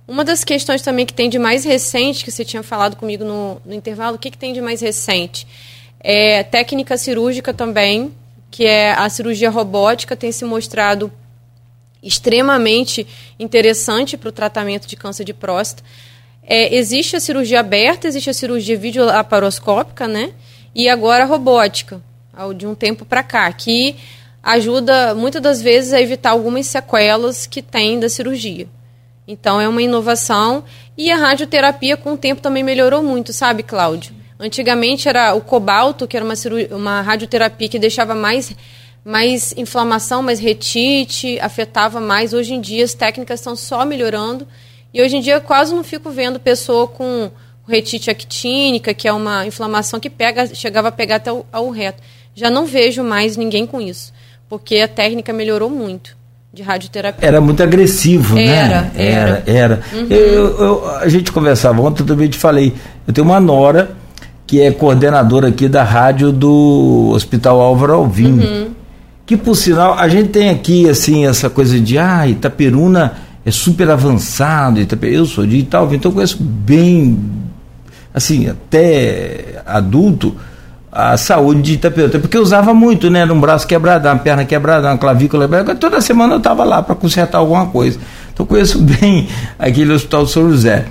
Uma 0.09 0.25
das 0.25 0.43
questões 0.43 0.81
também 0.81 1.05
que 1.05 1.13
tem 1.13 1.29
de 1.29 1.39
mais 1.39 1.67
recente, 1.67 2.25
que 2.25 2.31
você 2.31 2.43
tinha 2.43 2.63
falado 2.63 2.97
comigo 2.97 3.27
no, 3.27 3.61
no 3.63 3.75
intervalo, 3.75 4.17
o 4.17 4.19
que, 4.19 4.31
que 4.31 4.39
tem 4.39 4.55
de 4.55 4.61
mais 4.63 4.81
recente? 4.81 5.47
É 6.01 6.43
técnica 6.43 6.97
cirúrgica 6.97 7.53
também, 7.53 8.11
que 8.51 8.65
é 8.65 8.93
a 8.93 9.07
cirurgia 9.11 9.51
robótica, 9.51 10.17
tem 10.17 10.33
se 10.33 10.47
mostrado 10.47 11.13
extremamente 12.03 13.07
interessante 13.39 14.17
para 14.17 14.31
o 14.31 14.33
tratamento 14.33 14.87
de 14.87 14.97
câncer 14.97 15.25
de 15.25 15.35
próstata. 15.35 15.83
É, 16.43 16.75
existe 16.75 17.15
a 17.15 17.21
cirurgia 17.21 17.61
aberta, 17.61 18.09
existe 18.09 18.31
a 18.31 18.35
cirurgia 18.35 18.79
videolaparoscópica, 18.79 20.09
né? 20.09 20.33
E 20.75 20.89
agora 20.89 21.25
a 21.25 21.27
robótica, 21.27 22.01
de 22.57 22.67
um 22.67 22.75
tempo 22.75 23.05
para 23.05 23.23
cá, 23.23 23.53
que 23.53 23.95
ajuda 24.43 25.15
muitas 25.15 25.43
das 25.43 25.61
vezes 25.61 25.93
a 25.93 26.01
evitar 26.01 26.31
algumas 26.31 26.67
sequelas 26.67 27.47
que 27.47 27.61
tem 27.61 28.01
da 28.01 28.09
cirurgia. 28.09 28.67
Então 29.29 29.61
é 29.61 29.69
uma 29.69 29.83
inovação 29.83 30.65
e 30.97 31.13
a 31.13 31.17
radioterapia 31.17 31.99
com 31.99 32.15
o 32.15 32.17
tempo 32.17 32.41
também 32.41 32.65
melhorou 32.65 33.03
muito, 33.03 33.31
sabe, 33.31 33.63
Cláudio? 33.63 34.15
Antigamente 34.41 35.07
era 35.07 35.35
o 35.35 35.43
cobalto, 35.43 36.09
que 36.09 36.17
era 36.17 36.25
uma, 36.25 36.35
uma 36.71 37.03
radioterapia 37.03 37.69
que 37.69 37.79
deixava 37.79 38.15
mais, 38.15 38.57
mais 39.05 39.53
inflamação, 39.55 40.23
mais 40.23 40.41
retite, 40.41 41.39
afetava 41.41 42.01
mais. 42.01 42.33
Hoje 42.33 42.55
em 42.55 42.61
dia 42.61 42.83
as 42.83 42.95
técnicas 42.95 43.41
estão 43.41 43.55
só 43.55 43.85
melhorando 43.85 44.49
e 44.95 45.03
hoje 45.03 45.19
em 45.19 45.21
dia 45.21 45.35
eu 45.35 45.41
quase 45.43 45.75
não 45.75 45.85
fico 45.85 46.09
vendo 46.09 46.41
pessoa 46.41 46.89
com 46.89 47.31
retite 47.69 48.11
actínica, 48.11 48.95
que 48.95 49.07
é 49.07 49.13
uma 49.13 49.47
inflamação 49.47 50.01
que 50.01 50.09
pega, 50.09 50.55
chegava 50.55 50.89
a 50.89 50.93
pegar 50.93 51.17
até 51.17 51.31
o, 51.31 51.45
ao 51.53 51.69
reto. 51.69 52.03
Já 52.35 52.49
não 52.49 52.65
vejo 52.65 53.05
mais 53.05 53.37
ninguém 53.37 53.67
com 53.67 53.79
isso, 53.79 54.11
porque 54.49 54.79
a 54.79 54.89
técnica 54.89 55.35
melhorou 55.35 55.69
muito 55.69 56.18
de 56.53 56.63
radioterapia. 56.63 57.27
Era 57.27 57.41
muito 57.41 57.63
agressivo, 57.63 58.39
era, 58.39 58.83
né? 58.83 58.91
Era, 58.97 59.43
era. 59.47 59.59
era. 59.59 59.81
Uhum. 59.93 60.07
Eu, 60.09 60.61
eu, 60.61 60.97
a 60.97 61.09
gente 61.09 61.31
conversava 61.31 61.81
ontem, 61.83 62.03
eu 62.03 62.07
também 62.07 62.29
te 62.29 62.39
falei. 62.39 62.75
Eu 63.07 63.13
tenho 63.13 63.27
uma 63.27 63.41
nora 63.41 63.91
que 64.47 64.63
é 64.63 64.71
coordenadora 64.71 65.49
aqui 65.49 65.69
da 65.69 65.83
rádio 65.83 66.33
do 66.33 67.11
Hospital 67.15 67.61
Álvaro 67.61 67.93
Alvim. 67.93 68.39
Uhum. 68.41 68.69
Que 69.27 69.37
por 69.37 69.55
sinal, 69.55 69.93
a 69.93 70.09
gente 70.09 70.31
tem 70.31 70.49
aqui 70.49 70.89
assim 70.89 71.27
essa 71.27 71.51
coisa 71.51 71.79
de 71.79 71.99
ah, 71.99 72.27
Itaperuna 72.27 73.13
é 73.45 73.51
super 73.51 73.91
avançado, 73.91 74.81
eu 75.03 75.27
sou 75.27 75.47
de 75.47 75.59
Itaúvi, 75.59 75.97
então 75.97 76.11
eu 76.11 76.15
conheço 76.15 76.43
bem 76.43 77.19
assim, 78.13 78.49
até 78.49 79.63
adulto 79.67 80.35
a 80.91 81.17
saúde 81.17 81.63
de 81.63 81.73
Itaperuta, 81.75 82.19
porque 82.19 82.37
eu 82.37 82.43
usava 82.43 82.73
muito, 82.73 83.11
né? 83.11 83.25
Um 83.27 83.41
braço 83.41 83.67
quebrado, 83.67 84.09
uma 84.09 84.17
perna 84.17 84.45
quebrada, 84.45 84.89
uma 84.89 84.99
clavícula 84.99 85.45
quebrada, 85.45 85.75
toda 85.75 86.01
semana 86.01 86.35
eu 86.35 86.39
estava 86.39 86.65
lá 86.65 86.83
para 86.83 86.95
consertar 86.95 87.39
alguma 87.39 87.67
coisa. 87.67 87.99
Então 88.33 88.47
conheço 88.47 88.81
bem 88.83 89.29
aquele 89.59 89.93
hospital 89.93 90.27
São 90.27 90.51
José 90.51 90.87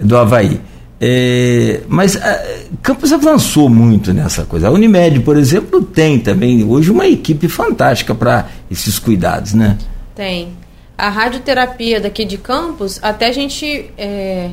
do 0.00 0.16
Havaí. 0.16 0.60
É, 1.00 1.82
mas 1.86 2.16
a, 2.16 2.42
Campos 2.82 3.12
avançou 3.12 3.68
muito 3.68 4.12
nessa 4.12 4.44
coisa. 4.44 4.68
A 4.68 4.70
Unimed, 4.70 5.20
por 5.20 5.36
exemplo, 5.36 5.82
tem 5.82 6.18
também 6.18 6.64
hoje 6.64 6.90
uma 6.90 7.06
equipe 7.06 7.48
fantástica 7.48 8.14
para 8.14 8.48
esses 8.70 8.98
cuidados, 8.98 9.54
né? 9.54 9.78
Tem. 10.14 10.48
A 10.96 11.08
radioterapia 11.08 12.00
daqui 12.00 12.24
de 12.24 12.38
Campos, 12.38 12.98
até 13.02 13.28
a 13.28 13.32
gente. 13.32 13.90
É, 13.96 14.50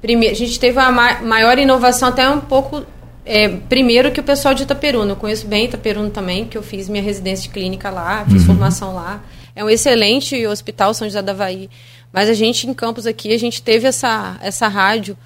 primeiro, 0.00 0.34
a 0.34 0.38
gente 0.38 0.58
teve 0.58 0.78
a 0.78 0.90
maior 1.20 1.58
inovação 1.58 2.08
até 2.08 2.26
um 2.30 2.40
pouco 2.40 2.82
é, 3.24 3.48
primeiro 3.48 4.10
que 4.10 4.20
o 4.20 4.22
pessoal 4.22 4.52
de 4.52 4.64
Itaperuna, 4.64 5.12
eu 5.12 5.16
conheço 5.16 5.46
bem 5.46 5.66
Itaperuna 5.66 6.10
também, 6.10 6.44
que 6.44 6.58
eu 6.58 6.62
fiz 6.62 6.88
minha 6.88 7.02
residência 7.02 7.44
de 7.44 7.50
clínica 7.50 7.90
lá, 7.90 8.24
fiz 8.24 8.42
uhum. 8.42 8.46
formação 8.48 8.94
lá. 8.94 9.22
É 9.54 9.62
um 9.64 9.70
excelente 9.70 10.46
hospital 10.46 10.94
São 10.94 11.06
José 11.06 11.22
da 11.22 11.32
Havaí. 11.32 11.68
Mas 12.12 12.28
a 12.28 12.34
gente, 12.34 12.68
em 12.68 12.74
Campos 12.74 13.06
aqui, 13.06 13.32
a 13.32 13.38
gente 13.38 13.62
teve 13.62 13.86
essa, 13.86 14.36
essa 14.42 14.68
rádio 14.68 15.16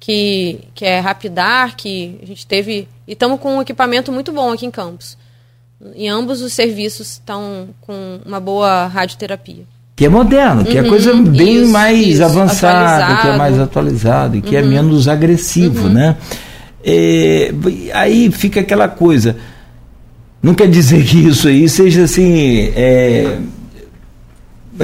que, 0.00 0.60
que 0.74 0.84
é 0.84 0.98
Rapidar, 0.98 1.76
que 1.76 2.18
a 2.22 2.26
gente 2.26 2.46
teve... 2.46 2.88
E 3.06 3.12
estamos 3.12 3.38
com 3.38 3.56
um 3.56 3.62
equipamento 3.62 4.10
muito 4.10 4.32
bom 4.32 4.52
aqui 4.52 4.66
em 4.66 4.70
Campos. 4.70 5.16
E 5.94 6.08
ambos 6.08 6.40
os 6.42 6.52
serviços 6.52 7.12
estão 7.12 7.68
com 7.80 8.20
uma 8.24 8.40
boa 8.40 8.86
radioterapia. 8.86 9.64
Que 9.94 10.06
é 10.06 10.08
moderno, 10.08 10.64
que 10.64 10.76
é 10.76 10.80
uhum, 10.80 10.86
é 10.86 10.90
coisa 10.90 11.14
bem 11.14 11.62
isso, 11.62 11.72
mais 11.72 12.06
isso, 12.06 12.24
avançada, 12.24 13.20
que 13.20 13.28
é 13.28 13.36
mais 13.36 13.60
atualizado 13.60 14.36
e 14.36 14.42
que 14.42 14.56
é 14.56 14.60
uhum. 14.60 14.66
é 14.66 14.70
menos 14.70 15.06
agressivo, 15.06 15.86
uhum. 15.86 15.92
né? 15.92 16.16
É, 16.84 17.52
aí 17.94 18.30
fica 18.30 18.60
aquela 18.60 18.88
coisa. 18.88 19.36
Não 20.42 20.54
quer 20.54 20.68
dizer 20.68 21.04
que 21.04 21.28
isso 21.28 21.46
aí 21.48 21.68
seja 21.68 22.04
assim. 22.04 22.72
É, 22.74 23.38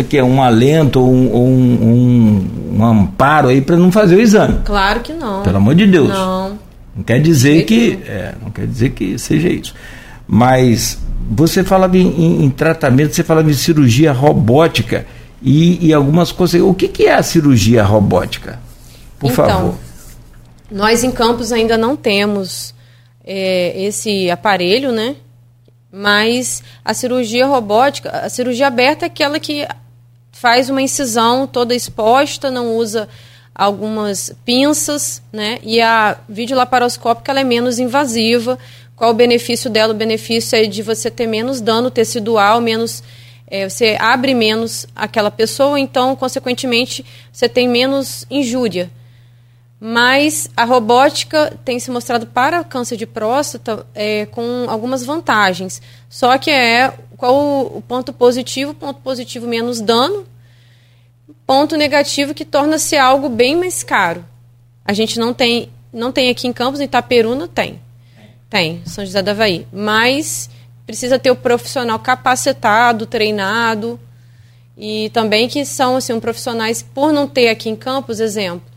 que 0.08 0.16
é 0.16 0.22
um 0.22 0.40
alento 0.42 1.00
ou 1.00 1.12
um, 1.12 1.34
um, 1.34 2.76
um, 2.78 2.84
amparo 2.84 3.48
aí 3.48 3.60
para 3.60 3.76
não 3.76 3.90
fazer 3.90 4.16
o 4.16 4.20
exame. 4.20 4.60
Claro 4.64 5.00
que 5.00 5.12
não. 5.12 5.42
Pelo 5.42 5.56
amor 5.56 5.74
de 5.74 5.86
Deus. 5.86 6.08
Não. 6.08 6.58
Não 6.94 7.02
quer 7.02 7.20
dizer 7.20 7.64
que. 7.64 7.98
É, 8.06 8.34
não 8.40 8.50
quer 8.50 8.66
dizer 8.66 8.90
que 8.90 9.18
seja 9.18 9.48
isso. 9.48 9.74
Mas 10.26 10.98
você 11.30 11.64
falava 11.64 11.96
em, 11.96 12.08
em, 12.08 12.44
em 12.44 12.50
tratamento, 12.50 13.14
você 13.14 13.24
falava 13.24 13.50
em 13.50 13.54
cirurgia 13.54 14.12
robótica 14.12 15.06
e, 15.42 15.88
e 15.88 15.92
algumas 15.92 16.30
coisas. 16.30 16.60
O 16.60 16.74
que, 16.74 16.86
que 16.86 17.06
é 17.06 17.14
a 17.14 17.22
cirurgia 17.22 17.82
robótica? 17.82 18.60
Por 19.18 19.32
então, 19.32 19.46
favor. 19.46 19.74
Nós 20.70 21.02
em 21.02 21.10
Campos 21.10 21.50
ainda 21.50 21.78
não 21.78 21.96
temos 21.96 22.74
é, 23.24 23.72
esse 23.82 24.30
aparelho, 24.30 24.92
né? 24.92 25.16
Mas 25.90 26.62
a 26.84 26.92
cirurgia 26.92 27.46
robótica, 27.46 28.10
a 28.10 28.28
cirurgia 28.28 28.66
aberta 28.66 29.06
é 29.06 29.08
aquela 29.08 29.40
que 29.40 29.66
faz 30.30 30.68
uma 30.68 30.82
incisão 30.82 31.46
toda 31.46 31.74
exposta, 31.74 32.50
não 32.50 32.76
usa 32.76 33.08
algumas 33.54 34.30
pinças, 34.44 35.22
né? 35.32 35.58
E 35.62 35.80
a 35.80 36.18
videolaparoscópica 36.28 37.32
ela 37.32 37.40
é 37.40 37.44
menos 37.44 37.78
invasiva. 37.78 38.58
Qual 38.94 39.10
o 39.10 39.14
benefício 39.14 39.70
dela? 39.70 39.94
O 39.94 39.96
benefício 39.96 40.54
é 40.54 40.66
de 40.66 40.82
você 40.82 41.10
ter 41.10 41.26
menos 41.26 41.62
dano 41.62 41.90
tecidual, 41.90 42.60
menos 42.60 43.02
é, 43.46 43.66
você 43.66 43.96
abre 43.98 44.34
menos 44.34 44.86
aquela 44.94 45.30
pessoa, 45.30 45.80
então, 45.80 46.14
consequentemente, 46.14 47.04
você 47.32 47.48
tem 47.48 47.66
menos 47.66 48.26
injúria. 48.30 48.90
Mas 49.80 50.50
a 50.56 50.64
robótica 50.64 51.56
tem 51.64 51.78
se 51.78 51.90
mostrado 51.90 52.26
para 52.26 52.64
câncer 52.64 52.96
de 52.96 53.06
próstata 53.06 53.86
é, 53.94 54.26
com 54.26 54.66
algumas 54.68 55.04
vantagens. 55.04 55.80
Só 56.08 56.36
que 56.36 56.50
é 56.50 56.92
qual 57.16 57.76
o, 57.76 57.82
ponto 57.82 58.12
positivo? 58.12 58.74
Ponto 58.74 59.00
positivo 59.00 59.46
menos 59.46 59.80
dano. 59.80 60.26
Ponto 61.46 61.76
negativo 61.76 62.34
que 62.34 62.44
torna-se 62.44 62.96
algo 62.96 63.28
bem 63.28 63.56
mais 63.56 63.82
caro. 63.84 64.24
A 64.84 64.92
gente 64.92 65.18
não 65.18 65.32
tem, 65.32 65.70
não 65.92 66.10
tem 66.10 66.28
aqui 66.28 66.48
em 66.48 66.52
Campos, 66.52 66.80
em 66.80 66.84
Itaperuna 66.84 67.46
tem. 67.46 67.80
Tem, 68.50 68.82
São 68.84 69.04
José 69.04 69.22
da 69.22 69.30
Havaí. 69.30 69.66
Mas 69.72 70.50
precisa 70.84 71.18
ter 71.18 71.30
o 71.30 71.36
profissional 71.36 71.98
capacitado, 72.00 73.06
treinado. 73.06 74.00
E 74.76 75.10
também 75.10 75.48
que 75.48 75.64
são 75.64 75.96
assim, 75.96 76.12
um 76.12 76.20
profissionais, 76.20 76.82
por 76.82 77.12
não 77.12 77.28
ter 77.28 77.48
aqui 77.48 77.68
em 77.68 77.76
Campos, 77.76 78.20
exemplo, 78.20 78.67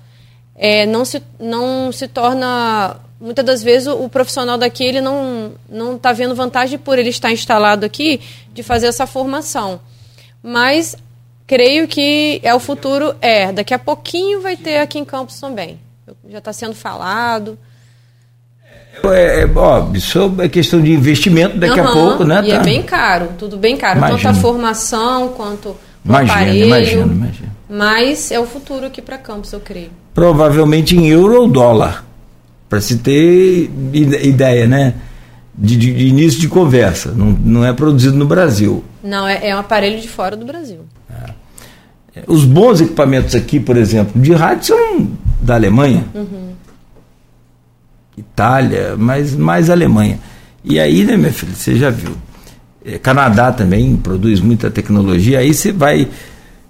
é, 0.55 0.85
não, 0.85 1.05
se, 1.05 1.21
não 1.39 1.91
se 1.91 2.07
torna. 2.07 2.97
Muitas 3.19 3.45
das 3.45 3.63
vezes 3.63 3.87
o, 3.87 4.03
o 4.03 4.09
profissional 4.09 4.57
daqui 4.57 4.83
ele 4.83 5.01
não 5.01 5.53
não 5.69 5.95
está 5.95 6.11
vendo 6.11 6.35
vantagem 6.35 6.79
por 6.79 6.97
ele 6.97 7.09
estar 7.09 7.31
instalado 7.31 7.85
aqui 7.85 8.19
de 8.53 8.63
fazer 8.63 8.87
essa 8.87 9.05
formação. 9.05 9.79
Mas 10.41 10.95
creio 11.45 11.87
que 11.87 12.39
é 12.43 12.53
o 12.53 12.59
futuro. 12.59 13.15
É, 13.21 13.51
daqui 13.51 13.73
a 13.73 13.79
pouquinho 13.79 14.41
vai 14.41 14.57
ter 14.57 14.79
aqui 14.79 14.97
em 14.97 15.05
Campos 15.05 15.39
também. 15.39 15.79
Já 16.29 16.39
está 16.39 16.51
sendo 16.51 16.75
falado. 16.75 17.57
É, 19.03 19.43
é, 19.43 19.49
ó, 19.55 19.89
isso 19.93 20.35
é 20.39 20.49
questão 20.49 20.81
de 20.81 20.91
investimento 20.91 21.57
daqui 21.57 21.79
uhum, 21.79 21.87
a 21.87 21.93
pouco, 21.93 22.23
né? 22.23 22.41
E 22.43 22.51
é 22.51 22.55
tá. 22.55 22.61
é 22.61 22.63
bem 22.63 22.83
caro, 22.83 23.29
tudo 23.37 23.57
bem 23.57 23.77
caro. 23.77 23.99
Imagino. 23.99 24.19
Tanto 24.19 24.37
a 24.37 24.41
formação 24.41 25.29
quanto 25.29 25.69
o 25.69 25.77
imagino, 26.05 26.31
aparelho. 26.31 26.65
Imagino, 26.65 27.13
imagino. 27.13 27.51
Mas 27.69 28.31
é 28.31 28.39
o 28.39 28.45
futuro 28.45 28.85
aqui 28.85 29.01
para 29.01 29.17
Campos, 29.17 29.53
eu 29.53 29.61
creio. 29.61 30.00
Provavelmente 30.14 30.95
em 30.95 31.07
euro 31.07 31.41
ou 31.41 31.47
dólar. 31.47 32.05
Para 32.70 32.82
se 32.82 32.97
ter 32.97 33.70
ideia, 33.93 34.68
né? 34.68 34.95
De, 35.57 35.76
de, 35.76 35.93
de, 35.93 36.07
início 36.07 36.39
de 36.39 36.47
conversa. 36.47 37.12
Não, 37.12 37.28
não 37.28 37.66
é 37.66 37.74
produzido 37.74 38.16
no 38.16 38.26
Brasil. 38.26 38.84
Não, 39.03 39.28
é, 39.28 39.49
é 39.49 39.55
um 39.55 39.59
aparelho 39.59 39.99
de 39.99 40.07
fora 40.07 40.36
do 40.36 40.45
Brasil. 40.45 40.80
É. 42.16 42.24
Os 42.28 42.45
bons 42.45 42.82
equipamentos 42.82 43.36
aqui, 43.36 43.59
por 43.59 43.78
exemplo, 43.78 44.20
de 44.22 44.34
rádio 44.34 44.68
são 44.68 45.12
da 45.41 45.55
Alemanha. 45.55 46.05
Uhum. 46.14 46.51
Itália, 48.18 48.95
mas 48.97 49.36
mais 49.36 49.70
Alemanha. 49.70 50.20
E 50.64 50.80
aí, 50.80 51.03
né, 51.03 51.18
minha 51.18 51.34
filha, 51.34 51.53
você 51.53 51.76
já 51.76 51.89
viu. 51.89 52.16
É, 52.86 52.97
Canadá 52.97 53.51
também 53.51 53.95
produz 53.95 54.39
muita 54.39 54.70
tecnologia, 54.70 55.39
aí 55.39 55.53
você 55.53 55.72
vai 55.72 56.07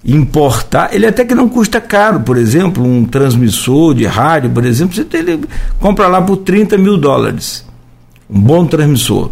importar, 0.04 0.93
ele 0.93 1.06
até 1.06 1.24
que 1.24 1.36
não 1.36 1.47
custa 1.47 1.80
caro, 1.80 2.22
por 2.22 2.38
exemplo, 2.38 2.84
um 2.84 3.06
transmissor 3.06 3.93
de 3.93 4.06
rádio, 4.06 4.49
por 4.49 4.66
exemplo, 4.66 4.95
você 4.95 5.04
tem, 5.04 5.20
ele 5.20 5.45
compra 5.80 6.08
lá 6.08 6.22
por 6.22 6.38
30 6.38 6.78
mil 6.78 6.97
dólares. 6.97 7.66
Um 8.30 8.39
bom 8.39 8.66
transmissor. 8.66 9.30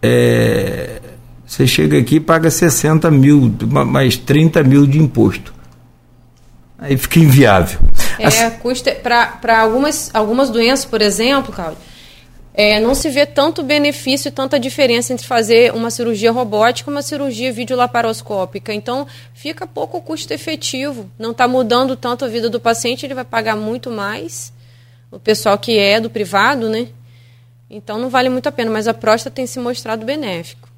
É, 0.00 1.00
você 1.46 1.66
chega 1.66 1.98
aqui 1.98 2.16
e 2.16 2.20
paga 2.20 2.50
60 2.50 3.10
mil, 3.10 3.54
mais 3.86 4.16
30 4.16 4.62
mil 4.62 4.86
de 4.86 4.98
imposto. 4.98 5.52
Aí 6.78 6.96
fica 6.96 7.20
inviável. 7.20 7.78
É, 8.18 8.50
custa 8.50 8.92
para 8.92 9.60
algumas, 9.60 10.10
algumas 10.14 10.50
doenças, 10.50 10.84
por 10.84 11.02
exemplo, 11.02 11.52
Claudio, 11.52 11.78
é, 12.54 12.78
não 12.78 12.94
se 12.94 13.08
vê 13.08 13.24
tanto 13.24 13.62
benefício 13.62 14.28
e 14.28 14.32
tanta 14.32 14.60
diferença 14.60 15.12
entre 15.12 15.26
fazer 15.26 15.72
uma 15.72 15.90
cirurgia 15.90 16.30
robótica 16.30 16.90
e 16.90 16.92
uma 16.92 17.02
cirurgia 17.02 17.52
videolaparoscópica. 17.52 18.74
Então, 18.74 19.06
fica 19.32 19.66
pouco 19.66 20.00
custo 20.02 20.32
efetivo. 20.34 21.10
Não 21.18 21.30
está 21.30 21.48
mudando 21.48 21.96
tanto 21.96 22.24
a 22.24 22.28
vida 22.28 22.50
do 22.50 22.60
paciente, 22.60 23.06
ele 23.06 23.14
vai 23.14 23.24
pagar 23.24 23.56
muito 23.56 23.90
mais. 23.90 24.52
O 25.10 25.18
pessoal 25.18 25.56
que 25.56 25.78
é 25.78 25.98
do 25.98 26.10
privado, 26.10 26.68
né? 26.68 26.88
Então, 27.70 27.98
não 27.98 28.10
vale 28.10 28.28
muito 28.28 28.48
a 28.48 28.52
pena, 28.52 28.70
mas 28.70 28.86
a 28.86 28.92
próstata 28.92 29.34
tem 29.34 29.46
se 29.46 29.58
mostrado 29.58 30.04
benéfico. 30.04 30.68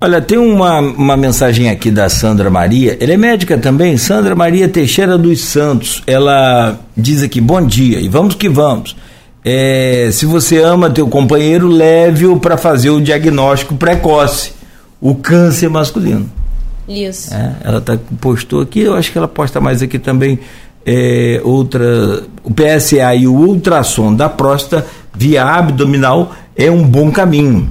Olha, 0.00 0.20
tem 0.20 0.38
uma, 0.38 0.78
uma 0.80 1.16
mensagem 1.16 1.70
aqui 1.70 1.90
da 1.90 2.08
Sandra 2.08 2.50
Maria. 2.50 2.96
Ela 3.00 3.12
é 3.12 3.16
médica 3.16 3.58
também, 3.58 3.96
Sandra 3.96 4.34
Maria 4.34 4.68
Teixeira 4.68 5.18
dos 5.18 5.40
Santos. 5.42 6.02
Ela 6.06 6.78
diz 6.96 7.22
aqui: 7.22 7.40
bom 7.40 7.64
dia, 7.64 8.00
e 8.00 8.08
vamos 8.08 8.36
que 8.36 8.48
vamos. 8.48 8.96
É, 9.44 10.10
se 10.12 10.26
você 10.26 10.58
ama 10.58 10.90
teu 10.90 11.08
companheiro, 11.08 11.68
leve-o 11.68 12.38
para 12.38 12.56
fazer 12.56 12.90
o 12.90 13.00
diagnóstico 13.00 13.76
precoce, 13.76 14.52
o 15.00 15.14
câncer 15.14 15.70
masculino. 15.70 16.30
Isso. 16.88 17.32
É, 17.32 17.52
ela 17.64 17.80
tá, 17.80 17.98
postou 18.20 18.62
aqui, 18.62 18.80
eu 18.80 18.94
acho 18.94 19.12
que 19.12 19.18
ela 19.18 19.28
posta 19.28 19.60
mais 19.60 19.82
aqui 19.82 19.98
também 19.98 20.38
é, 20.84 21.40
outra. 21.44 22.22
O 22.42 22.50
PSA 22.52 23.14
e 23.14 23.26
o 23.26 23.34
ultrassom 23.34 24.14
da 24.14 24.28
próstata 24.28 24.86
via 25.14 25.44
abdominal 25.44 26.34
é 26.56 26.70
um 26.70 26.82
bom 26.82 27.10
caminho 27.10 27.70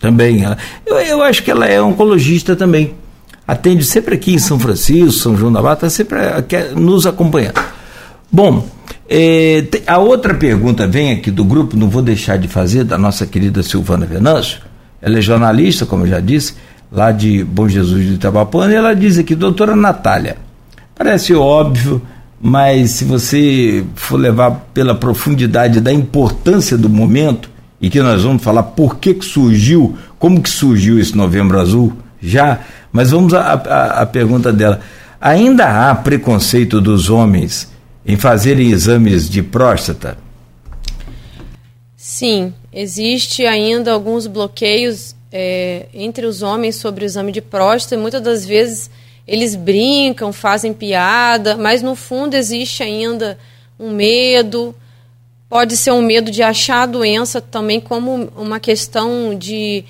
também. 0.00 0.44
Eu, 0.86 0.96
eu 0.98 1.22
acho 1.22 1.42
que 1.42 1.50
ela 1.50 1.66
é 1.66 1.82
oncologista 1.82 2.54
também. 2.54 2.94
Atende 3.46 3.84
sempre 3.84 4.14
aqui 4.14 4.34
em 4.34 4.38
São 4.38 4.58
Francisco, 4.58 5.12
São 5.12 5.36
João 5.36 5.52
da 5.52 5.60
Mata, 5.60 5.90
sempre 5.90 6.18
nos 6.76 7.06
acompanhando. 7.06 7.60
Bom, 8.30 8.66
é, 9.08 9.66
a 9.86 9.98
outra 9.98 10.34
pergunta 10.34 10.86
vem 10.86 11.12
aqui 11.12 11.30
do 11.30 11.44
grupo, 11.44 11.76
não 11.76 11.88
vou 11.88 12.02
deixar 12.02 12.38
de 12.38 12.48
fazer, 12.48 12.84
da 12.84 12.96
nossa 12.96 13.26
querida 13.26 13.62
Silvana 13.62 14.06
Venâncio. 14.06 14.60
Ela 15.00 15.18
é 15.18 15.22
jornalista, 15.22 15.84
como 15.84 16.04
eu 16.04 16.08
já 16.08 16.20
disse, 16.20 16.54
lá 16.90 17.12
de 17.12 17.44
Bom 17.44 17.68
Jesus 17.68 18.06
de 18.06 18.14
Itabapana, 18.14 18.72
e 18.72 18.76
ela 18.76 18.94
diz 18.94 19.18
aqui, 19.18 19.34
doutora 19.34 19.76
Natália, 19.76 20.36
parece 20.94 21.34
óbvio, 21.34 22.00
mas 22.40 22.92
se 22.92 23.04
você 23.04 23.84
for 23.94 24.16
levar 24.16 24.68
pela 24.72 24.94
profundidade 24.94 25.80
da 25.80 25.92
importância 25.92 26.78
do 26.78 26.88
momento, 26.88 27.50
e 27.80 27.90
que 27.90 28.00
nós 28.00 28.22
vamos 28.22 28.42
falar 28.42 28.62
por 28.62 28.96
que, 28.96 29.12
que 29.12 29.24
surgiu, 29.24 29.94
como 30.18 30.40
que 30.40 30.48
surgiu 30.48 30.98
esse 30.98 31.14
Novembro 31.14 31.60
Azul, 31.60 31.92
já, 32.22 32.60
mas 32.90 33.10
vamos 33.10 33.34
à 33.34 34.08
pergunta 34.10 34.50
dela. 34.50 34.80
Ainda 35.20 35.90
há 35.90 35.94
preconceito 35.94 36.80
dos 36.80 37.10
homens 37.10 37.73
em 38.06 38.16
fazerem 38.16 38.70
exames 38.70 39.28
de 39.28 39.42
próstata? 39.42 40.18
Sim, 41.96 42.52
existe 42.72 43.46
ainda 43.46 43.92
alguns 43.92 44.26
bloqueios 44.26 45.14
é, 45.32 45.86
entre 45.94 46.26
os 46.26 46.42
homens 46.42 46.76
sobre 46.76 47.04
o 47.04 47.06
exame 47.06 47.32
de 47.32 47.40
próstata. 47.40 48.00
Muitas 48.00 48.20
das 48.20 48.44
vezes 48.44 48.90
eles 49.26 49.54
brincam, 49.54 50.32
fazem 50.32 50.72
piada, 50.72 51.56
mas 51.56 51.82
no 51.82 51.94
fundo 51.94 52.34
existe 52.34 52.82
ainda 52.82 53.38
um 53.78 53.90
medo, 53.90 54.74
Pode 55.54 55.76
ser 55.76 55.92
um 55.92 56.02
medo 56.02 56.32
de 56.32 56.42
achar 56.42 56.82
a 56.82 56.86
doença 56.86 57.40
também 57.40 57.80
como 57.80 58.28
uma 58.36 58.58
questão 58.58 59.38
de, 59.38 59.84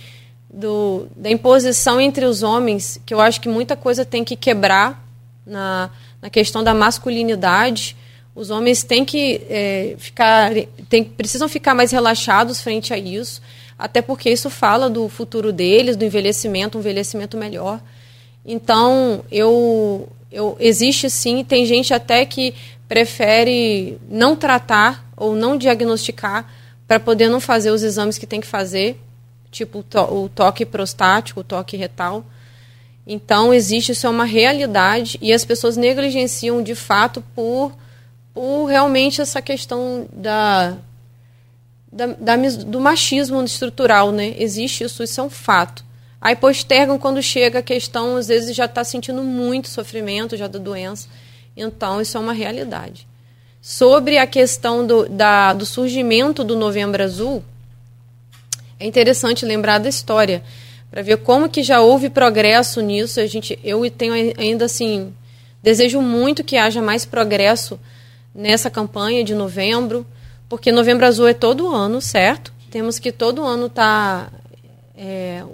do, 0.53 1.07
da 1.17 1.31
imposição 1.31 1.99
entre 1.99 2.27
os 2.27 2.43
homens, 2.43 3.01
que 3.07 3.15
eu 3.15 3.19
acho 3.19 3.41
que 3.41 3.49
muita 3.49 3.75
coisa 3.75 4.05
tem 4.05 4.23
que 4.23 4.37
quebrar 4.37 5.03
na, 5.47 5.89
na 6.21 6.29
questão 6.29 6.63
da 6.63 6.75
masculinidade. 6.75 7.97
Os 8.35 8.51
homens 8.51 8.83
têm 8.83 9.05
que 9.05 9.43
é, 9.49 9.95
ficar, 9.99 10.51
precisam 11.17 11.49
ficar 11.49 11.75
mais 11.75 11.93
relaxados 11.93 12.61
frente 12.61 12.93
a 12.93 12.99
isso, 12.99 13.41
até 13.79 14.03
porque 14.03 14.29
isso 14.29 14.51
fala 14.51 14.91
do 14.91 15.09
futuro 15.09 15.53
deles, 15.53 15.97
do 15.97 16.05
envelhecimento, 16.05 16.77
um 16.77 16.81
envelhecimento 16.81 17.37
melhor. 17.37 17.81
Então, 18.45 19.25
eu, 19.31 20.09
eu 20.33 20.57
existe 20.59 21.09
sim, 21.09 21.45
tem 21.45 21.65
gente 21.65 21.95
até 21.95 22.25
que 22.25 22.55
prefere 22.89 23.99
não 24.09 24.37
tratar 24.37 25.09
ou 25.17 25.35
não 25.35 25.57
diagnosticar 25.57 26.53
para 26.87 27.01
poder 27.01 27.29
não 27.29 27.41
fazer 27.41 27.71
os 27.71 27.83
exames 27.83 28.19
que 28.19 28.27
tem 28.27 28.41
que 28.41 28.47
fazer, 28.47 29.01
tipo 29.51 29.83
to 29.83 30.01
o 30.01 30.29
toque 30.29 30.67
prostático, 30.67 31.41
o 31.41 31.45
toque 31.45 31.77
retal. 31.77 32.25
Então, 33.07 33.53
existe, 33.53 33.93
isso 33.93 34.07
é 34.07 34.11
uma 34.11 34.25
realidade 34.25 35.19
e 35.21 35.33
as 35.33 35.45
pessoas 35.45 35.77
negligenciam 35.77 36.63
de 36.63 36.75
fato 36.75 37.23
por, 37.35 37.73
por 38.35 38.67
realmente 38.67 39.23
essa 39.23 39.41
questão 39.41 40.09
da, 40.13 40.77
da, 41.91 42.07
da, 42.07 42.37
do 42.67 42.81
machismo 42.81 43.43
estrutural, 43.45 44.11
né? 44.11 44.35
Existe 44.37 44.83
isso, 44.83 45.05
isso 45.05 45.21
é 45.21 45.25
um 45.25 45.31
fato. 45.31 45.85
Aí 46.21 46.35
postergam 46.35 46.99
quando 46.99 47.23
chega 47.23 47.61
a 47.61 47.63
questão, 47.63 48.17
às 48.17 48.27
vezes 48.27 48.57
já 48.57 48.65
está 48.65 48.83
sentindo 48.83 49.23
muito 49.23 49.69
sofrimento 49.69 50.37
já 50.37 50.49
da 50.49 50.59
doença. 50.59 51.09
Então, 51.57 52.01
isso 52.01 52.17
é 52.17 52.21
uma 52.21 52.33
realidade. 52.33 53.07
Sobre 53.61 54.19
a 54.19 54.27
questão 54.27 54.85
do, 54.87 55.09
da, 55.09 55.53
do 55.53 55.65
surgimento 55.65 56.43
do 56.43 56.57
Novembro 56.57 57.03
Azul, 57.03 57.45
é 58.81 58.87
interessante 58.87 59.47
lembrar 59.47 59.79
da 59.79 59.89
história 59.89 60.43
para 60.91 61.03
ver 61.03 61.19
como 61.19 61.49
que 61.49 61.63
já 61.63 61.81
houve 61.81 62.11
progresso 62.11 62.81
nisso. 62.81 63.21
A 63.21 63.27
gente, 63.27 63.59
eu 63.63 63.89
tenho 63.91 64.13
ainda 64.37 64.65
assim 64.65 65.15
desejo 65.63 66.01
muito 66.01 66.43
que 66.43 66.57
haja 66.57 66.83
mais 66.83 67.05
progresso 67.05 67.79
nessa 68.35 68.69
campanha 68.69 69.23
de 69.23 69.35
novembro, 69.35 70.07
porque 70.49 70.73
Novembro 70.73 71.07
Azul 71.07 71.29
é 71.29 71.35
todo 71.35 71.69
ano, 71.69 72.01
certo? 72.01 72.53
Temos 72.71 72.99
que 72.99 73.13
todo 73.13 73.45
ano 73.45 73.69
tá, 73.69 74.31
é, 74.97 75.45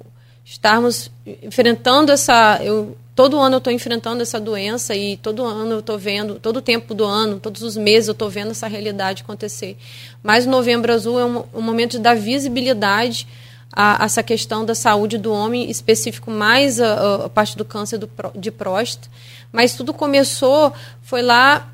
estarmos 0.45 1.11
enfrentando 1.43 2.11
essa. 2.11 2.59
Eu 2.63 2.97
todo 3.15 3.39
ano 3.39 3.57
eu 3.57 3.59
estou 3.59 3.73
enfrentando 3.73 4.23
essa 4.23 4.41
doença 4.41 4.95
e 4.95 5.19
todo 5.19 5.45
ano 5.45 5.73
eu 5.73 5.81
estou 5.81 5.99
vendo, 5.99 6.37
todo 6.37 6.57
o 6.57 6.63
tempo 6.63 6.95
do 6.95 7.05
ano, 7.05 7.39
todos 7.39 7.63
os 7.63 7.77
meses 7.77 8.09
eu 8.09 8.13
estou 8.13 8.31
vendo 8.31 8.53
essa 8.53 8.67
realidade 8.67 9.23
acontecer. 9.23 9.77
Mas 10.23 10.47
Novembro 10.47 10.91
Azul 10.91 11.21
é 11.21 11.25
um, 11.27 11.45
um 11.53 11.61
momento 11.61 11.93
de 11.93 11.99
dar 11.99 12.17
visibilidade 12.17 13.29
a, 13.71 14.03
a, 14.03 14.07
essa 14.07 14.23
questão 14.23 14.65
da 14.65 14.75
saúde 14.75 15.19
do 15.19 15.33
homem, 15.33 15.71
específico 15.71 16.31
mais 16.31 16.81
a, 16.81 17.27
a 17.27 17.29
parte 17.29 17.59
do 17.59 17.65
câncer 17.65 17.99
do, 17.99 18.09
de 18.35 18.51
próstata. 18.51 19.09
Mas 19.53 19.75
tudo 19.75 19.93
começou, 19.93 20.73
foi 21.03 21.21
lá 21.21 21.69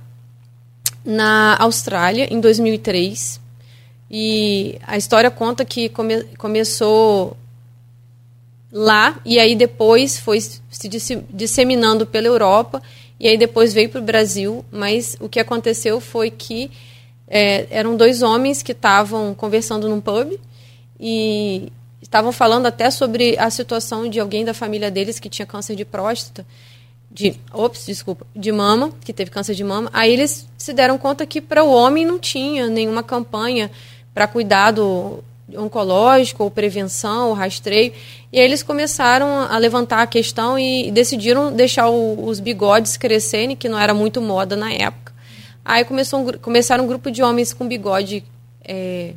na 1.06 1.56
Austrália, 1.58 2.26
em 2.30 2.40
2003. 2.40 3.40
E 4.10 4.78
a 4.84 4.96
história 4.96 5.30
conta 5.30 5.64
que 5.64 5.88
come, 5.88 6.24
começou 6.36 7.36
lá 8.72 9.18
e 9.24 9.38
aí 9.38 9.54
depois 9.54 10.18
foi 10.18 10.40
se 10.40 10.88
disseminando 11.30 12.04
pela 12.04 12.26
Europa 12.26 12.82
e 13.18 13.26
aí 13.28 13.38
depois 13.38 13.72
veio 13.72 13.88
para 13.88 14.00
o 14.00 14.04
Brasil. 14.04 14.64
Mas 14.70 15.16
o 15.20 15.28
que 15.28 15.38
aconteceu 15.38 16.00
foi 16.00 16.30
que 16.30 16.70
é, 17.28 17.66
eram 17.70 17.96
dois 17.96 18.22
homens 18.22 18.62
que 18.62 18.72
estavam 18.72 19.32
conversando 19.34 19.88
num 19.88 20.00
pub 20.00 20.38
e 20.98 21.72
estavam 22.02 22.32
falando 22.32 22.66
até 22.66 22.90
sobre 22.90 23.38
a 23.38 23.50
situação 23.50 24.08
de 24.08 24.18
alguém 24.18 24.44
da 24.44 24.54
família 24.54 24.90
deles 24.90 25.18
que 25.18 25.28
tinha 25.28 25.46
câncer 25.46 25.76
de 25.76 25.84
próstata. 25.84 26.46
De, 27.16 27.34
ops, 27.50 27.86
desculpa, 27.86 28.26
de 28.36 28.52
mama, 28.52 28.92
que 29.02 29.10
teve 29.10 29.30
câncer 29.30 29.54
de 29.54 29.64
mama. 29.64 29.88
Aí 29.90 30.12
eles 30.12 30.46
se 30.58 30.74
deram 30.74 30.98
conta 30.98 31.24
que 31.24 31.40
para 31.40 31.64
o 31.64 31.72
homem 31.72 32.04
não 32.04 32.18
tinha 32.18 32.66
nenhuma 32.66 33.02
campanha 33.02 33.70
para 34.12 34.26
cuidado 34.26 35.24
oncológico 35.56 36.44
ou 36.44 36.50
prevenção 36.50 37.28
ou 37.28 37.34
rastreio. 37.34 37.94
E 38.30 38.38
aí 38.38 38.44
eles 38.44 38.62
começaram 38.62 39.40
a 39.50 39.56
levantar 39.56 40.02
a 40.02 40.06
questão 40.06 40.58
e 40.58 40.90
decidiram 40.90 41.50
deixar 41.50 41.88
o, 41.88 42.26
os 42.26 42.38
bigodes 42.38 42.98
crescerem, 42.98 43.56
que 43.56 43.66
não 43.66 43.78
era 43.78 43.94
muito 43.94 44.20
moda 44.20 44.54
na 44.54 44.70
época. 44.70 45.14
Aí 45.64 45.84
começou 45.84 46.20
um, 46.20 46.32
começaram 46.32 46.84
um 46.84 46.86
grupo 46.86 47.10
de 47.10 47.22
homens 47.22 47.54
com 47.54 47.66
bigode, 47.66 48.24
é, 48.62 49.14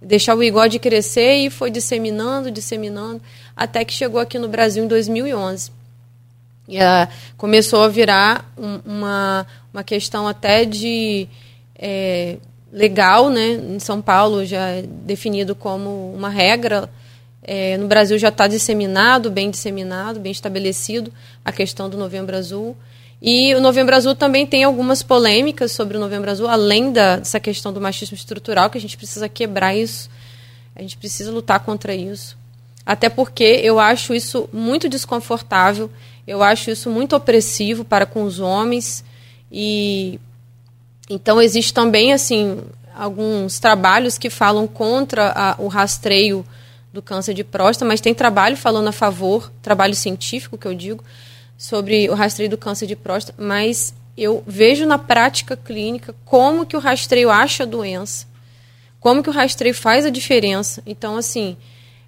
deixar 0.00 0.34
o 0.34 0.38
bigode 0.38 0.78
crescer 0.78 1.34
e 1.34 1.50
foi 1.50 1.70
disseminando, 1.70 2.50
disseminando, 2.50 3.20
até 3.54 3.84
que 3.84 3.92
chegou 3.92 4.18
aqui 4.18 4.38
no 4.38 4.48
Brasil 4.48 4.82
em 4.82 4.88
2011. 4.88 5.81
E 6.68 6.78
uh, 6.78 7.08
começou 7.36 7.82
a 7.82 7.88
virar 7.88 8.52
um, 8.56 8.80
uma, 8.84 9.46
uma 9.72 9.82
questão 9.82 10.28
até 10.28 10.64
de 10.64 11.28
é, 11.76 12.36
legal, 12.72 13.28
né? 13.28 13.52
Em 13.52 13.78
São 13.78 14.00
Paulo 14.00 14.44
já 14.46 14.68
é 14.68 14.82
definido 14.82 15.54
como 15.54 16.12
uma 16.14 16.28
regra. 16.28 16.88
É, 17.42 17.76
no 17.76 17.88
Brasil 17.88 18.16
já 18.18 18.28
está 18.28 18.46
disseminado, 18.46 19.30
bem 19.30 19.50
disseminado, 19.50 20.20
bem 20.20 20.30
estabelecido 20.30 21.12
a 21.44 21.50
questão 21.50 21.90
do 21.90 21.96
Novembro 21.96 22.36
Azul. 22.36 22.76
E 23.20 23.54
o 23.54 23.60
Novembro 23.60 23.94
Azul 23.94 24.14
também 24.14 24.46
tem 24.46 24.64
algumas 24.64 25.02
polêmicas 25.02 25.72
sobre 25.72 25.96
o 25.96 26.00
Novembro 26.00 26.30
Azul, 26.30 26.48
além 26.48 26.92
da, 26.92 27.16
dessa 27.16 27.38
questão 27.38 27.72
do 27.72 27.80
machismo 27.80 28.16
estrutural, 28.16 28.70
que 28.70 28.78
a 28.78 28.80
gente 28.80 28.96
precisa 28.96 29.28
quebrar 29.28 29.76
isso. 29.76 30.08
A 30.74 30.82
gente 30.82 30.96
precisa 30.96 31.30
lutar 31.30 31.60
contra 31.60 31.94
isso. 31.94 32.36
Até 32.84 33.08
porque 33.08 33.44
eu 33.44 33.78
acho 33.78 34.14
isso 34.14 34.48
muito 34.52 34.88
desconfortável 34.88 35.90
eu 36.26 36.42
acho 36.42 36.70
isso 36.70 36.90
muito 36.90 37.16
opressivo 37.16 37.84
para 37.84 38.06
com 38.06 38.22
os 38.24 38.40
homens 38.40 39.04
e 39.50 40.20
então 41.10 41.40
existe 41.40 41.74
também 41.74 42.12
assim 42.12 42.60
alguns 42.94 43.58
trabalhos 43.58 44.18
que 44.18 44.30
falam 44.30 44.66
contra 44.66 45.32
a, 45.34 45.56
o 45.58 45.68
rastreio 45.68 46.44
do 46.92 47.00
câncer 47.00 47.32
de 47.32 47.42
próstata, 47.42 47.88
mas 47.88 48.00
tem 48.00 48.14
trabalho 48.14 48.56
falando 48.56 48.88
a 48.88 48.92
favor, 48.92 49.50
trabalho 49.62 49.94
científico 49.94 50.58
que 50.58 50.66
eu 50.66 50.74
digo, 50.74 51.02
sobre 51.56 52.08
o 52.10 52.14
rastreio 52.14 52.50
do 52.50 52.58
câncer 52.58 52.86
de 52.86 52.94
próstata, 52.94 53.42
mas 53.42 53.94
eu 54.16 54.42
vejo 54.46 54.84
na 54.84 54.98
prática 54.98 55.56
clínica 55.56 56.14
como 56.24 56.66
que 56.66 56.76
o 56.76 56.80
rastreio 56.80 57.30
acha 57.30 57.62
a 57.62 57.66
doença, 57.66 58.26
como 59.00 59.22
que 59.22 59.30
o 59.30 59.32
rastreio 59.32 59.74
faz 59.74 60.04
a 60.04 60.10
diferença. 60.10 60.82
Então, 60.84 61.16
assim, 61.16 61.56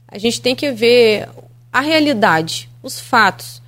a 0.07 0.19
gente 0.19 0.41
tem 0.41 0.55
que 0.55 0.71
ver 0.71 1.29
a 1.73 1.81
realidade, 1.81 2.69
os 2.83 3.01
fatos. 3.01 3.63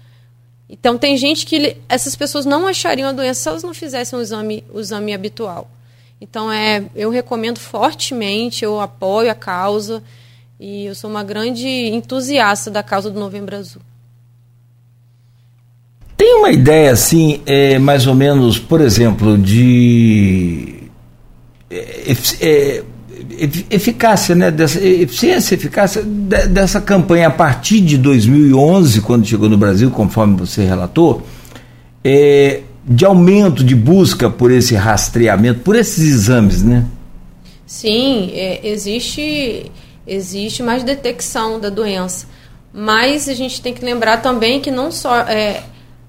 Então 0.68 0.98
tem 0.98 1.16
gente 1.16 1.46
que 1.46 1.76
essas 1.88 2.16
pessoas 2.16 2.44
não 2.44 2.66
achariam 2.66 3.08
a 3.08 3.12
doença 3.12 3.40
se 3.40 3.48
elas 3.48 3.62
não 3.62 3.72
fizessem 3.72 4.18
o 4.18 4.22
exame, 4.22 4.64
o 4.72 4.80
exame 4.80 5.14
habitual. 5.14 5.70
Então 6.20 6.50
é, 6.50 6.84
eu 6.94 7.10
recomendo 7.10 7.58
fortemente, 7.58 8.64
eu 8.64 8.80
apoio 8.80 9.30
a 9.30 9.34
causa 9.34 10.02
e 10.58 10.86
eu 10.86 10.94
sou 10.94 11.10
uma 11.10 11.22
grande 11.22 11.68
entusiasta 11.68 12.70
da 12.70 12.82
causa 12.82 13.10
do 13.10 13.20
Novembro 13.20 13.56
Azul. 13.56 13.82
Tem 16.16 16.34
uma 16.34 16.50
ideia 16.50 16.92
assim, 16.92 17.42
é, 17.44 17.78
mais 17.78 18.06
ou 18.06 18.14
menos, 18.14 18.58
por 18.58 18.80
exemplo, 18.80 19.36
de 19.36 20.88
é, 21.70 22.12
é, 22.40 22.84
eficácia, 23.70 24.34
né, 24.34 24.50
dessa, 24.50 24.78
eficiência, 24.84 25.54
eficácia 25.54 26.02
dessa 26.02 26.80
campanha 26.80 27.28
a 27.28 27.30
partir 27.30 27.80
de 27.80 27.96
2011, 27.96 29.00
quando 29.00 29.26
chegou 29.26 29.48
no 29.48 29.56
Brasil, 29.56 29.90
conforme 29.90 30.36
você 30.36 30.64
relatou, 30.64 31.22
é, 32.04 32.60
de 32.84 33.04
aumento 33.04 33.64
de 33.64 33.74
busca 33.74 34.30
por 34.30 34.50
esse 34.50 34.74
rastreamento, 34.74 35.60
por 35.60 35.74
esses 35.74 36.04
exames, 36.04 36.62
né? 36.62 36.84
Sim, 37.66 38.30
é, 38.32 38.60
existe, 38.62 39.70
existe 40.06 40.62
mais 40.62 40.84
detecção 40.84 41.58
da 41.58 41.68
doença, 41.68 42.26
mas 42.72 43.28
a 43.28 43.34
gente 43.34 43.60
tem 43.60 43.74
que 43.74 43.84
lembrar 43.84 44.18
também 44.18 44.60
que 44.60 44.70
não 44.70 44.92
só 44.92 45.18
é, 45.20 45.64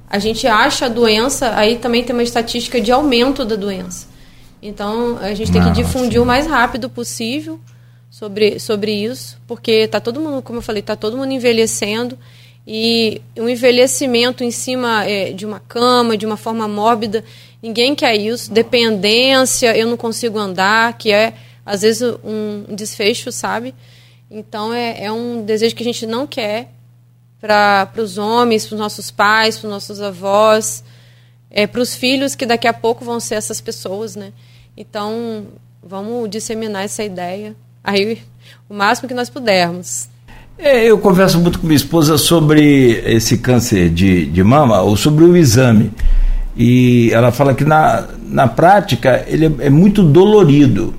a 0.10 0.20
gente 0.20 0.46
acha 0.46 0.86
a 0.86 0.90
doença, 0.90 1.54
aí 1.56 1.78
também 1.78 2.04
tem 2.04 2.16
uma 2.16 2.24
estatística 2.24 2.80
de 2.80 2.92
aumento 2.92 3.44
da 3.44 3.56
doença. 3.56 4.08
Então, 4.62 5.18
a 5.20 5.34
gente 5.34 5.52
tem 5.52 5.64
que 5.64 5.72
difundir 5.72 6.14
sim. 6.14 6.20
o 6.20 6.26
mais 6.26 6.48
rápido 6.48 6.90
possível 6.90 7.60
sobre, 8.10 8.60
sobre 8.60 8.92
isso, 8.92 9.40
porque 9.48 9.72
está 9.72 10.00
todo 10.00 10.20
mundo, 10.20 10.42
como 10.42 10.60
eu 10.60 10.64
falei, 10.64 10.80
está 10.80 10.96
todo 10.96 11.18
mundo 11.18 11.32
envelhecendo 11.32 12.18
e 12.66 13.22
um 13.38 13.48
envelhecimento 13.48 14.44
em 14.44 14.52
cima 14.52 15.06
é, 15.06 15.32
de 15.32 15.46
uma 15.46 15.60
cama, 15.60 16.18
de 16.18 16.26
uma 16.26 16.36
forma 16.36 16.68
mórbida, 16.68 17.24
ninguém 17.64 17.96
quer 17.96 18.16
isso. 18.16 18.52
Dependência, 18.52 19.78
eu 19.78 19.88
não 19.88 19.96
consigo 19.96 20.38
andar, 20.38 20.98
que 20.98 21.12
é 21.12 21.34
às 21.66 21.82
vezes 21.82 22.02
um 22.24 22.76
desfecho, 22.76 23.32
sabe? 23.32 23.74
Então 24.30 24.74
é, 24.74 25.06
é 25.06 25.12
um 25.12 25.44
desejo 25.46 25.76
que 25.76 25.84
a 25.84 25.86
gente 25.86 26.06
não 26.06 26.28
quer 26.28 26.72
para 27.40 27.90
os 27.98 28.18
homens, 28.18 28.66
para 28.66 28.76
os 28.76 28.80
nossos 28.80 29.12
pais, 29.12 29.58
para 29.58 29.68
os 29.68 29.72
nossos 29.72 30.02
avós, 30.02 30.84
é, 31.50 31.66
para 31.66 31.82
os 31.82 31.96
filhos 31.96 32.36
que 32.36 32.46
daqui 32.46 32.68
a 32.68 32.74
pouco 32.74 33.06
vão 33.06 33.20
ser 33.20 33.36
essas 33.36 33.62
pessoas, 33.62 34.16
né? 34.16 34.34
Então, 34.78 35.46
vamos 35.84 36.30
disseminar 36.30 36.86
essa 36.86 37.04
ideia 37.04 37.56
aí 37.84 38.20
o 38.70 38.76
máximo 38.76 39.08
que 39.08 39.14
nós 39.16 39.30
pudermos. 39.30 40.08
É, 40.60 40.86
eu 40.86 40.98
converso 41.00 41.40
muito 41.40 41.60
com 41.60 41.66
minha 41.66 41.78
esposa 41.78 42.18
sobre 42.18 43.02
esse 43.06 43.38
câncer 43.38 43.90
de, 43.90 44.26
de 44.26 44.44
mama 44.44 44.82
ou 44.82 44.96
sobre 44.96 45.24
o 45.24 45.36
exame. 45.36 45.92
E 46.56 47.10
ela 47.12 47.32
fala 47.32 47.54
que 47.54 47.64
na, 47.64 48.06
na 48.24 48.48
prática 48.48 49.24
ele 49.28 49.46
é, 49.46 49.68
é 49.68 49.70
muito 49.70 50.04
dolorido. 50.04 50.94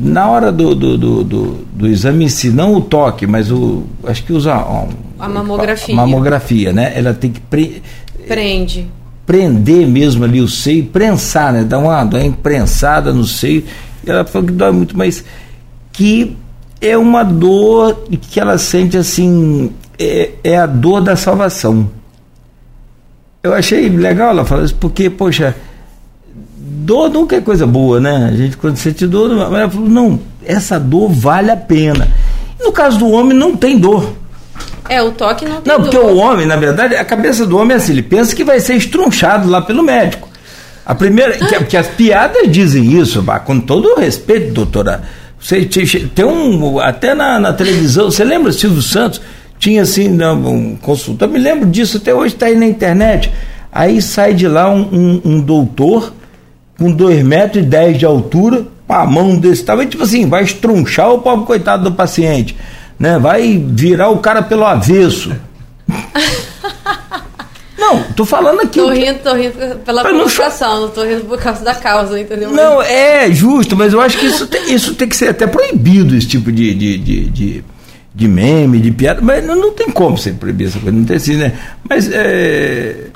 Na 0.00 0.28
hora 0.28 0.50
do, 0.50 0.74
do, 0.74 0.98
do, 0.98 1.24
do, 1.24 1.52
do 1.72 1.86
exame 1.86 2.24
em 2.24 2.28
si, 2.28 2.50
não 2.50 2.74
o 2.74 2.80
toque, 2.80 3.26
mas 3.26 3.50
o. 3.50 3.84
Acho 4.04 4.24
que 4.24 4.32
usa. 4.32 4.56
Um, 4.56 4.88
a 5.18 5.28
mamografia. 5.28 5.94
A 5.94 5.96
mamografia, 5.96 6.72
né? 6.72 6.92
Ela 6.96 7.12
tem 7.12 7.30
que. 7.30 7.40
Pre, 7.40 7.82
Prende 8.26 8.88
prender 9.26 9.86
mesmo 9.86 10.24
ali 10.24 10.40
o 10.40 10.48
seio, 10.48 10.86
prensar, 10.86 11.52
né? 11.52 11.64
Dar 11.64 11.78
uma, 11.78 12.04
dar 12.04 12.18
uma 12.18 12.26
imprensada 12.26 13.12
no 13.12 13.24
seio. 13.24 13.64
Ela 14.06 14.24
falou 14.24 14.48
que 14.48 14.54
dói 14.54 14.72
muito, 14.72 14.96
mas 14.96 15.24
que 15.92 16.36
é 16.80 16.96
uma 16.98 17.22
dor 17.22 18.04
que 18.20 18.40
ela 18.40 18.58
sente 18.58 18.96
assim, 18.96 19.70
é, 19.98 20.32
é 20.42 20.58
a 20.58 20.66
dor 20.66 21.00
da 21.00 21.14
salvação. 21.14 21.88
Eu 23.42 23.54
achei 23.54 23.88
legal 23.88 24.30
ela 24.30 24.44
falar 24.44 24.64
isso, 24.64 24.74
porque, 24.74 25.08
poxa, 25.08 25.54
dor 26.56 27.08
nunca 27.10 27.36
é 27.36 27.40
coisa 27.40 27.66
boa, 27.66 28.00
né? 28.00 28.28
A 28.32 28.36
gente 28.36 28.56
quando 28.56 28.76
sente 28.76 29.06
dor, 29.06 29.30
mas 29.50 29.60
ela 29.60 29.70
falou, 29.70 29.88
não, 29.88 30.20
essa 30.44 30.78
dor 30.78 31.08
vale 31.08 31.50
a 31.50 31.56
pena. 31.56 32.08
No 32.60 32.72
caso 32.72 32.98
do 32.98 33.10
homem 33.10 33.36
não 33.36 33.56
tem 33.56 33.78
dor. 33.78 34.12
É, 34.88 35.02
o 35.02 35.12
toque 35.12 35.44
não 35.44 35.60
tem 35.60 35.72
Não, 35.72 35.82
porque 35.82 35.96
o 35.96 36.16
homem, 36.16 36.46
na 36.46 36.56
verdade, 36.56 36.96
a 36.96 37.04
cabeça 37.04 37.46
do 37.46 37.56
homem 37.56 37.74
é 37.74 37.76
assim, 37.76 37.92
ele 37.92 38.02
pensa 38.02 38.34
que 38.34 38.44
vai 38.44 38.60
ser 38.60 38.74
estrunchado 38.74 39.48
lá 39.48 39.62
pelo 39.62 39.82
médico. 39.82 40.28
A 40.84 40.94
primeira, 40.94 41.32
que, 41.38 41.64
que 41.64 41.76
as 41.76 41.86
piadas 41.86 42.50
dizem 42.50 42.98
isso, 42.98 43.22
bah, 43.22 43.38
com 43.38 43.60
todo 43.60 43.92
o 43.92 44.00
respeito, 44.00 44.52
doutora. 44.52 45.02
Você 45.38 45.64
tem 45.64 46.24
um, 46.24 46.78
até 46.78 47.14
na, 47.14 47.38
na 47.38 47.52
televisão, 47.52 48.10
você 48.10 48.24
lembra 48.24 48.52
Silvio 48.52 48.82
Santos? 48.82 49.20
Tinha 49.58 49.82
assim, 49.82 50.10
um 50.10 50.76
consultor, 50.76 51.28
me 51.28 51.38
lembro 51.38 51.68
disso, 51.68 51.98
até 51.98 52.12
hoje 52.12 52.34
está 52.34 52.46
aí 52.46 52.56
na 52.56 52.66
internet. 52.66 53.32
Aí 53.70 54.02
sai 54.02 54.34
de 54.34 54.48
lá 54.48 54.68
um, 54.68 54.80
um, 54.92 55.20
um 55.24 55.40
doutor 55.40 56.12
com 56.76 56.90
2 56.90 57.24
metros 57.24 57.64
e 57.64 57.66
10 57.66 57.98
de 57.98 58.04
altura, 58.04 58.64
com 58.86 58.94
a 58.94 59.06
mão 59.06 59.36
desse 59.36 59.64
tamanho, 59.64 59.88
tipo 59.88 60.02
assim, 60.02 60.28
vai 60.28 60.42
estrunchar 60.42 61.12
o 61.12 61.20
pobre 61.20 61.46
coitado 61.46 61.84
do 61.84 61.92
paciente 61.92 62.56
né? 62.98 63.18
Vai 63.18 63.58
virar 63.58 64.08
o 64.10 64.18
cara 64.18 64.42
pelo 64.42 64.64
avesso. 64.64 65.34
Não, 67.82 68.00
tô 68.14 68.24
falando 68.24 68.60
aqui. 68.60 68.78
Tô 68.78 68.90
rindo, 68.90 69.18
tô 69.18 69.34
rindo 69.34 69.78
pela 69.84 70.02
provocação, 70.02 70.82
não, 70.82 70.88
tô 70.88 71.02
rindo 71.02 71.24
por 71.24 71.38
causa 71.38 71.64
da 71.64 71.74
causa, 71.74 72.18
entendeu? 72.18 72.50
Não, 72.52 72.80
é 72.80 73.30
justo, 73.32 73.76
mas 73.76 73.92
eu 73.92 74.00
acho 74.00 74.18
que 74.18 74.26
isso 74.26 74.46
tem, 74.46 74.72
isso 74.72 74.94
tem 74.94 75.08
que 75.08 75.16
ser 75.16 75.30
até 75.30 75.48
proibido, 75.48 76.14
esse 76.14 76.28
tipo 76.28 76.52
de, 76.52 76.72
de, 76.74 76.96
de, 76.96 77.24
de, 77.28 77.64
de 78.14 78.28
meme, 78.28 78.78
de 78.78 78.92
piada. 78.92 79.20
Mas 79.20 79.44
não, 79.44 79.56
não 79.56 79.72
tem 79.72 79.90
como 79.90 80.16
ser 80.16 80.34
proibido 80.34 80.70
essa 80.70 80.78
coisa, 80.78 80.96
não 80.96 81.04
tem 81.04 81.16
assim, 81.16 81.36
né? 81.36 81.52
Mas 81.88 82.08
é, 82.10 83.08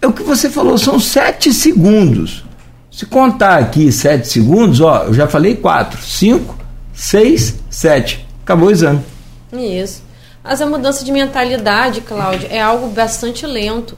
é 0.00 0.06
o 0.06 0.12
que 0.12 0.22
você 0.22 0.48
falou, 0.48 0.78
são 0.78 0.98
sete 0.98 1.52
segundos. 1.52 2.42
Se 2.90 3.04
contar 3.04 3.58
aqui 3.58 3.92
sete 3.92 4.28
segundos, 4.28 4.80
ó, 4.80 5.04
eu 5.04 5.14
já 5.14 5.28
falei 5.28 5.56
quatro, 5.56 6.00
cinco, 6.02 6.56
seis, 6.94 7.56
sete. 7.68 8.23
Acabou 8.44 8.68
o 8.68 8.70
exame. 8.70 9.02
Isso. 9.50 10.02
Mas 10.42 10.60
a 10.60 10.66
mudança 10.66 11.02
de 11.02 11.10
mentalidade, 11.10 12.02
Cláudia, 12.02 12.48
é 12.48 12.60
algo 12.60 12.88
bastante 12.88 13.46
lento. 13.46 13.96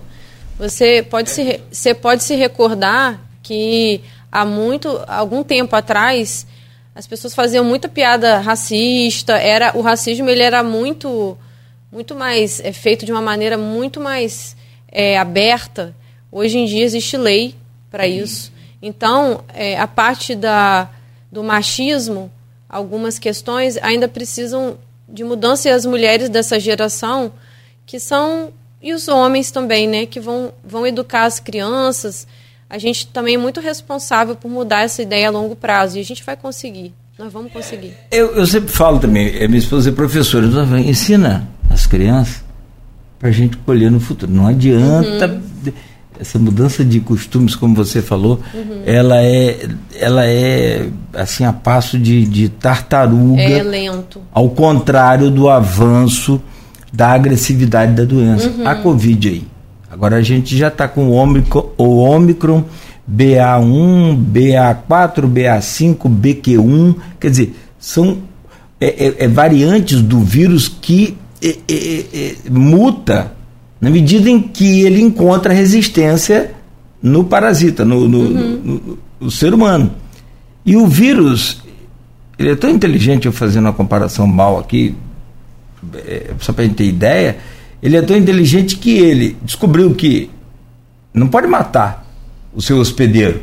Você 0.57 1.03
pode 1.03 1.31
se, 1.31 1.61
você 1.69 1.93
pode 1.93 2.23
se 2.23 2.37
recordar 2.37 3.21
que 3.43 4.01
há 4.31 4.45
muito, 4.45 5.03
algum 5.09 5.43
tempo 5.43 5.75
atrás, 5.75 6.47
as 6.95 7.09
pessoas 7.09 7.35
faziam 7.35 7.65
muita 7.65 7.89
piada 7.89 8.39
racista. 8.39 9.33
Era 9.33 9.77
o 9.77 9.81
racismo 9.81 10.31
ele 10.31 10.45
era 10.45 10.63
muito, 10.63 11.37
muito 11.91 12.15
mais 12.15 12.61
é 12.61 12.73
feito 12.73 13.05
de 13.05 13.11
uma 13.11 13.21
maneira 13.21 13.59
muito 13.59 13.99
mais 13.99 14.57
é, 14.93 15.19
aberta, 15.19 15.93
hoje 16.31 16.57
em 16.57 16.67
dia 16.67 16.85
existe 16.85 17.17
lei 17.17 17.57
para 17.91 18.07
isso. 18.07 18.53
Então, 18.81 19.43
é, 19.53 19.77
a 19.77 19.89
parte 19.89 20.37
da, 20.37 20.89
do 21.33 21.43
machismo, 21.43 22.31
algumas 22.69 23.19
questões 23.19 23.77
ainda 23.79 24.09
precisam 24.09 24.79
de 25.09 25.23
mudança 25.23 25.69
e 25.69 25.73
as 25.73 25.87
mulheres 25.87 26.29
dessa 26.29 26.59
geração, 26.59 27.33
que 27.85 28.01
são, 28.01 28.51
e 28.83 28.93
os 28.93 29.09
homens 29.09 29.51
também, 29.51 29.87
né, 29.87 30.07
que 30.07 30.19
vão, 30.19 30.53
vão 30.65 30.87
educar 30.87 31.25
as 31.25 31.39
crianças. 31.39 32.27
A 32.69 32.79
gente 32.79 33.07
também 33.07 33.37
é 33.37 33.39
muito 33.39 33.61
responsável 33.61 34.35
por 34.35 34.51
mudar 34.51 34.83
essa 34.83 35.01
ideia 35.01 35.29
a 35.29 35.31
longo 35.31 35.55
prazo 35.55 35.97
e 35.97 36.01
a 36.01 36.05
gente 36.05 36.25
vai 36.25 36.37
conseguir. 36.37 36.93
Nós 37.19 37.33
vamos 37.33 37.53
conseguir. 37.53 37.95
Eu, 38.11 38.35
eu 38.37 38.47
sempre 38.47 38.71
falo 38.71 38.99
também, 38.99 39.29
eh, 39.29 39.49
minha 39.49 39.59
esposa 39.59 39.89
é 39.89 39.93
professora, 39.93 40.47
então, 40.47 40.79
ensina 40.79 41.49
as 41.71 41.87
crianças 41.87 42.45
para 43.19 43.31
a 43.31 43.33
gente 43.33 43.57
colher 43.59 43.91
no 43.91 44.01
futuro. 44.01 44.31
Não 44.31 44.47
adianta 44.47 45.27
uhum. 45.27 45.73
Essa 46.21 46.39
mudança 46.39 46.85
de 46.85 47.01
costumes, 47.01 47.55
como 47.55 47.75
você 47.75 48.03
falou, 48.03 48.41
uhum. 48.55 48.83
ela 48.85 49.23
é 49.23 49.69
ela 49.99 50.27
é 50.27 50.89
assim 51.15 51.45
a 51.45 51.53
passo 51.53 51.99
de, 51.99 52.25
de 52.27 52.49
tartaruga. 52.49 53.43
É 53.43 53.63
lento. 53.63 54.21
Ao 54.33 54.49
contrário 54.51 55.31
do 55.31 55.49
avanço 55.49 56.41
da 56.93 57.09
agressividade 57.09 57.93
da 57.93 58.05
doença. 58.05 58.49
Uhum. 58.49 58.67
A 58.67 58.75
Covid 58.77 59.29
aí. 59.29 59.45
Agora 59.91 60.17
a 60.17 60.23
gente 60.23 60.57
já 60.57 60.69
está 60.69 60.89
com 60.89 61.09
o 61.09 61.13
Omicron, 61.13 61.71
o 61.77 61.99
Omicron 61.99 62.65
BA1, 63.11 64.19
BA4, 64.33 65.33
BA5, 65.33 65.97
BQ1, 66.09 66.97
quer 67.21 67.31
dizer, 67.31 67.57
são 67.79 68.19
é, 68.81 69.07
é, 69.07 69.25
é 69.25 69.29
variantes 69.29 70.03
do 70.03 70.21
vírus 70.21 70.69
que 70.69 71.17
é, 71.43 71.57
é, 71.69 72.05
é, 72.13 72.51
muta 72.51 73.33
na 73.81 73.91
medida 73.91 74.29
em 74.29 74.41
que 74.41 74.83
ele 74.83 75.01
encontra 75.01 75.53
resistência 75.53 76.55
no 77.03 77.25
parasita, 77.25 77.85
no, 77.85 78.09
no, 78.09 78.19
uhum. 78.19 78.61
no, 78.65 78.99
no 79.21 79.31
ser 79.31 79.53
humano. 79.53 79.93
E 80.65 80.77
o 80.77 80.87
vírus, 80.87 81.63
ele 82.39 82.51
é 82.51 82.57
tão 82.57 82.71
inteligente, 82.71 83.27
eu 83.27 83.33
fazendo 83.33 83.67
uma 83.67 83.73
comparação 83.73 84.27
mal 84.27 84.59
aqui, 84.59 84.95
só 86.41 86.53
para 86.53 86.65
a 86.65 86.67
gente 86.67 86.77
ter 86.77 86.87
ideia, 86.87 87.39
ele 87.83 87.97
é 87.97 88.03
tão 88.03 88.17
inteligente 88.17 88.77
que 88.77 88.99
ele 88.99 89.37
descobriu 89.43 89.95
que 89.95 90.31
não 91.13 91.29
pode 91.29 91.47
matar, 91.47 92.05
o 92.55 92.61
seu 92.61 92.79
hospedeiro. 92.79 93.43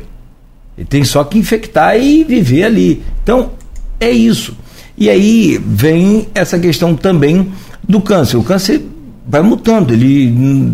Ele 0.76 0.86
tem 0.86 1.04
só 1.04 1.22
que 1.22 1.38
infectar 1.38 1.96
e 1.96 2.24
viver 2.24 2.64
ali. 2.64 3.02
Então, 3.22 3.52
é 4.00 4.10
isso. 4.10 4.56
E 4.98 5.08
aí 5.08 5.58
vem 5.64 6.28
essa 6.34 6.58
questão 6.58 6.94
também 6.94 7.52
do 7.82 8.00
câncer. 8.00 8.36
O 8.36 8.42
câncer 8.42 8.82
vai 9.26 9.42
mutando, 9.42 9.92
ele 9.92 10.32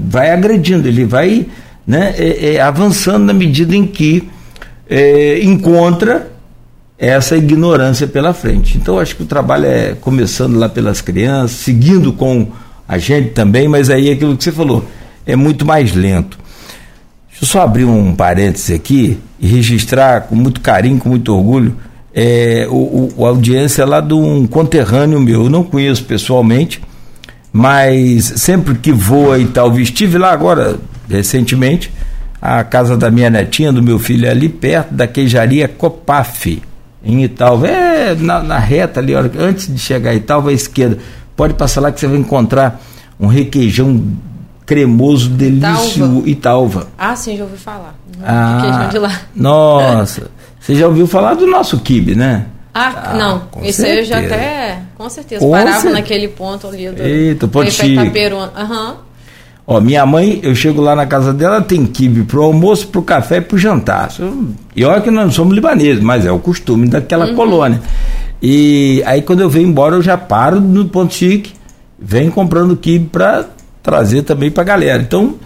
vai 0.08 0.30
agredindo, 0.30 0.88
ele 0.88 1.04
vai 1.04 1.46
né, 1.86 2.14
é, 2.16 2.54
é, 2.54 2.60
avançando 2.60 3.24
na 3.24 3.32
medida 3.32 3.74
em 3.74 3.86
que 3.86 4.28
é, 4.88 5.40
encontra 5.42 6.30
essa 6.98 7.36
ignorância 7.36 8.06
pela 8.06 8.34
frente. 8.34 8.76
Então, 8.76 8.98
acho 8.98 9.16
que 9.16 9.22
o 9.22 9.26
trabalho 9.26 9.66
é 9.66 9.94
começando 10.00 10.58
lá 10.58 10.68
pelas 10.68 11.00
crianças, 11.00 11.52
seguindo 11.52 12.12
com 12.12 12.48
a 12.86 12.98
gente 12.98 13.30
também, 13.30 13.68
mas 13.68 13.88
aí 13.88 14.10
é 14.10 14.12
aquilo 14.12 14.36
que 14.36 14.44
você 14.44 14.52
falou, 14.52 14.84
é 15.24 15.34
muito 15.36 15.64
mais 15.64 15.94
lento. 15.94 16.38
Deixa 17.28 17.44
eu 17.44 17.48
só 17.48 17.62
abrir 17.62 17.84
um 17.84 18.14
parêntese 18.14 18.74
aqui 18.74 19.18
e 19.38 19.46
registrar 19.46 20.22
com 20.22 20.34
muito 20.34 20.60
carinho, 20.60 20.98
com 20.98 21.08
muito 21.08 21.34
orgulho, 21.34 21.76
é, 22.12 22.66
o, 22.68 23.12
o, 23.16 23.24
a 23.24 23.28
audiência 23.28 23.86
lá 23.86 24.00
de 24.00 24.12
um 24.12 24.46
conterrâneo 24.46 25.20
meu. 25.20 25.44
Eu 25.44 25.50
não 25.50 25.62
conheço 25.62 26.04
pessoalmente, 26.04 26.82
mas 27.52 28.24
sempre 28.36 28.74
que 28.74 28.92
vou 28.92 29.36
e 29.38 29.46
tal, 29.46 29.78
estive 29.78 30.18
lá 30.18 30.32
agora, 30.32 30.78
recentemente, 31.08 31.92
a 32.40 32.64
casa 32.64 32.96
da 32.96 33.10
minha 33.10 33.28
netinha, 33.28 33.72
do 33.72 33.82
meu 33.82 33.98
filho, 33.98 34.26
é 34.26 34.30
ali 34.30 34.48
perto 34.48 34.94
da 34.94 35.06
queijaria 35.06 35.68
Copaf, 35.68 36.62
em 37.04 37.22
Italva. 37.22 37.66
É 37.66 38.14
na, 38.14 38.42
na 38.42 38.58
reta 38.58 39.00
ali, 39.00 39.14
antes 39.14 39.72
de 39.72 39.78
chegar 39.78 40.10
a 40.10 40.14
Italva, 40.14 40.50
à 40.50 40.52
esquerda. 40.52 40.98
Pode 41.36 41.54
passar 41.54 41.80
lá 41.80 41.92
que 41.92 42.00
você 42.00 42.06
vai 42.06 42.18
encontrar 42.18 42.80
um 43.18 43.26
requeijão 43.26 44.02
cremoso, 44.64 45.28
delicioso. 45.28 46.22
Italva. 46.26 46.88
Ah, 46.96 47.16
sim, 47.16 47.36
já 47.36 47.44
ouvi 47.44 47.56
falar. 47.56 47.94
Ah, 48.22 48.58
queijão 48.62 48.88
de 48.88 48.98
lá. 48.98 49.20
Nossa, 49.34 50.30
você 50.60 50.74
já 50.74 50.86
ouviu 50.86 51.06
falar 51.06 51.34
do 51.34 51.46
nosso 51.46 51.78
kibe, 51.80 52.14
né? 52.14 52.46
Ah, 52.72 53.10
ah 53.12 53.14
não. 53.14 53.42
Isso 53.62 53.84
aí 53.84 53.98
eu 53.98 54.04
já 54.04 54.18
até. 54.18 54.80
Com 54.96 55.08
certeza. 55.08 55.44
Com 55.44 55.50
parava 55.50 55.72
certeza. 55.72 55.94
naquele 55.94 56.28
ponto 56.28 56.66
ali 56.66 56.88
do. 56.90 57.02
Eita, 57.02 57.48
pode 57.48 57.70
Aham. 58.56 58.96
Ó, 59.66 59.80
minha 59.80 60.04
mãe, 60.04 60.40
eu 60.42 60.52
chego 60.52 60.80
lá 60.80 60.96
na 60.96 61.06
casa 61.06 61.32
dela, 61.32 61.60
tem 61.60 61.86
kibe 61.86 62.24
pro 62.24 62.42
almoço, 62.42 62.88
pro 62.88 63.02
café 63.02 63.36
e 63.36 63.40
pro 63.40 63.56
jantar. 63.56 64.10
E 64.74 64.84
olha 64.84 65.00
que 65.00 65.10
nós 65.12 65.26
não 65.26 65.32
somos 65.32 65.54
libaneses, 65.54 66.02
mas 66.02 66.26
é 66.26 66.32
o 66.32 66.40
costume 66.40 66.88
daquela 66.88 67.26
uhum. 67.26 67.36
colônia. 67.36 67.80
E 68.42 69.00
aí 69.06 69.22
quando 69.22 69.40
eu 69.40 69.48
venho 69.48 69.68
embora, 69.68 69.94
eu 69.94 70.02
já 70.02 70.18
paro 70.18 70.60
no 70.60 70.86
ponto 70.86 71.14
chique, 71.14 71.52
venho 71.96 72.32
comprando 72.32 72.76
kibe 72.76 73.06
para 73.12 73.46
trazer 73.80 74.22
também 74.22 74.50
para 74.50 74.62
a 74.62 74.66
galera. 74.66 75.02
Então, 75.02 75.36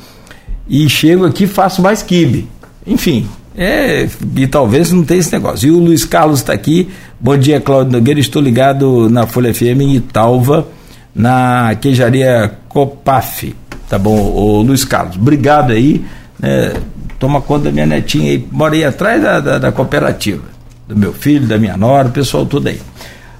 e 0.66 0.88
chego 0.88 1.26
aqui 1.26 1.46
faço 1.46 1.82
mais 1.82 2.02
kibe. 2.02 2.48
Enfim, 2.86 3.28
é, 3.56 4.08
e 4.36 4.46
talvez 4.46 4.90
não 4.90 5.04
tenha 5.04 5.20
esse 5.20 5.32
negócio. 5.32 5.68
E 5.68 5.70
o 5.70 5.78
Luiz 5.78 6.04
Carlos 6.04 6.40
está 6.40 6.52
aqui. 6.52 6.90
Bom 7.20 7.36
dia, 7.36 7.60
Cláudio 7.60 7.92
Nogueira. 7.92 8.18
Estou 8.18 8.42
ligado 8.42 9.08
na 9.08 9.26
Folha 9.26 9.54
FM 9.54 9.80
em 9.80 9.94
Italva, 9.94 10.66
na 11.14 11.76
queijaria 11.80 12.52
Copaf. 12.68 13.54
Tá 13.88 13.98
bom, 13.98 14.16
o 14.16 14.62
Luiz 14.62 14.84
Carlos. 14.84 15.16
Obrigado 15.16 15.72
aí. 15.72 16.04
Né, 16.38 16.72
toma 17.18 17.40
conta 17.40 17.66
da 17.66 17.70
minha 17.70 17.86
netinha 17.86 18.32
aí. 18.32 18.46
Mora 18.50 18.74
aí 18.74 18.84
atrás 18.84 19.22
da, 19.22 19.40
da, 19.40 19.58
da 19.58 19.72
cooperativa. 19.72 20.42
Do 20.88 20.96
meu 20.96 21.12
filho, 21.12 21.46
da 21.46 21.56
minha 21.56 21.76
nora, 21.76 22.08
o 22.08 22.12
pessoal 22.12 22.44
todo 22.44 22.66
aí. 22.66 22.80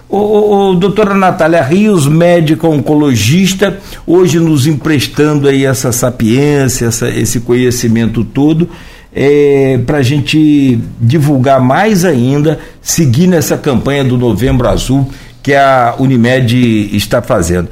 O, 0.09 0.71
o, 0.71 0.75
doutora 0.75 1.15
Natália 1.15 1.63
Rios, 1.63 2.07
médica 2.07 2.69
oncologista, 2.69 3.79
hoje 4.07 4.39
nos 4.39 4.67
emprestando 4.67 5.49
aí 5.49 5.65
essa 5.65 5.91
sapiência, 5.91 6.87
essa, 6.87 7.11
esse 7.11 7.41
conhecimento 7.41 8.23
todo, 8.23 8.69
é, 9.15 9.79
para 9.87 9.99
a 9.99 10.03
gente 10.03 10.79
divulgar 11.01 11.61
mais 11.61 12.05
ainda, 12.05 12.59
seguir 12.83 13.27
nessa 13.27 13.57
campanha 13.57 14.03
do 14.03 14.19
Novembro 14.19 14.69
Azul 14.69 15.09
que 15.43 15.55
a 15.55 15.95
Unimed 15.99 16.97
está 16.97 17.23
fazendo. 17.23 17.69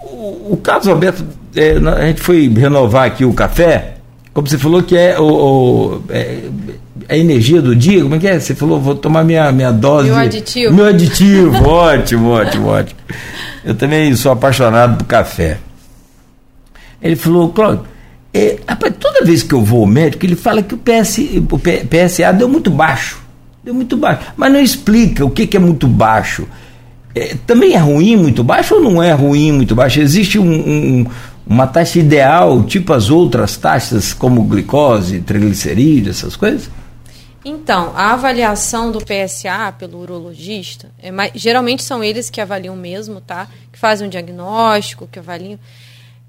O, 0.00 0.52
o 0.52 0.60
Carlos 0.62 0.88
Alberto, 0.88 1.24
é, 1.54 1.76
a 1.76 2.06
gente 2.06 2.20
foi 2.20 2.48
renovar 2.48 3.06
aqui 3.06 3.24
o 3.24 3.32
café, 3.32 3.94
como 4.32 4.48
você 4.48 4.58
falou 4.58 4.82
que 4.82 4.96
é 4.96 5.18
o, 5.18 5.24
o 5.24 6.02
é, 6.08 6.40
a 7.08 7.16
energia 7.16 7.60
do 7.62 7.76
dia, 7.76 8.02
como 8.02 8.14
é 8.14 8.18
que 8.18 8.26
é? 8.26 8.40
Você 8.40 8.54
falou, 8.54 8.80
vou 8.80 8.94
tomar 8.94 9.22
minha, 9.22 9.52
minha 9.52 9.70
dose. 9.70 10.08
Meu 10.08 10.18
aditivo. 10.18 10.74
Meu 10.74 10.86
aditivo, 10.86 11.62
ótimo, 11.68 12.30
ótimo, 12.30 12.68
ótimo. 12.68 12.98
Eu 13.64 13.74
também 13.74 14.14
sou 14.16 14.32
apaixonado 14.32 14.98
por 14.98 15.04
café. 15.04 15.58
Ele 17.00 17.16
falou, 17.16 17.50
Cláudio, 17.50 17.84
é, 18.32 18.58
rapaz, 18.66 18.94
toda 19.24 19.30
vez 19.30 19.42
que 19.42 19.54
eu 19.54 19.62
vou 19.62 19.80
ao 19.80 19.86
médico, 19.86 20.26
ele 20.26 20.36
fala 20.36 20.62
que 20.62 20.74
o, 20.74 20.78
PS, 20.78 21.18
o 21.50 21.58
PSA 21.58 22.30
deu 22.32 22.48
muito 22.48 22.70
baixo. 22.70 23.22
Deu 23.62 23.72
muito 23.72 23.96
baixo. 23.96 24.20
Mas 24.36 24.52
não 24.52 24.60
explica 24.60 25.24
o 25.24 25.30
que, 25.30 25.46
que 25.46 25.56
é 25.56 25.60
muito 25.60 25.86
baixo. 25.88 26.46
É, 27.14 27.34
também 27.46 27.72
é 27.72 27.78
ruim 27.78 28.16
muito 28.16 28.44
baixo 28.44 28.74
ou 28.74 28.80
não 28.82 29.02
é 29.02 29.12
ruim 29.12 29.50
muito 29.52 29.74
baixo? 29.74 30.00
Existe 30.00 30.38
um, 30.38 30.52
um, 30.52 31.06
uma 31.46 31.66
taxa 31.66 31.98
ideal, 31.98 32.62
tipo 32.64 32.92
as 32.92 33.08
outras 33.08 33.56
taxas, 33.56 34.12
como 34.12 34.42
glicose, 34.44 35.20
triglicerídeo, 35.20 36.10
essas 36.10 36.36
coisas? 36.36 36.68
Então, 37.42 37.92
a 37.94 38.12
avaliação 38.12 38.90
do 38.90 38.98
PSA 38.98 39.72
pelo 39.78 40.00
urologista, 40.00 40.90
é 41.00 41.10
mais, 41.10 41.32
geralmente 41.34 41.82
são 41.82 42.02
eles 42.02 42.28
que 42.28 42.40
avaliam 42.40 42.76
mesmo, 42.76 43.20
tá? 43.20 43.48
Que 43.72 43.78
fazem 43.78 44.06
um 44.06 44.10
diagnóstico, 44.10 45.08
que 45.10 45.18
avaliam. 45.18 45.58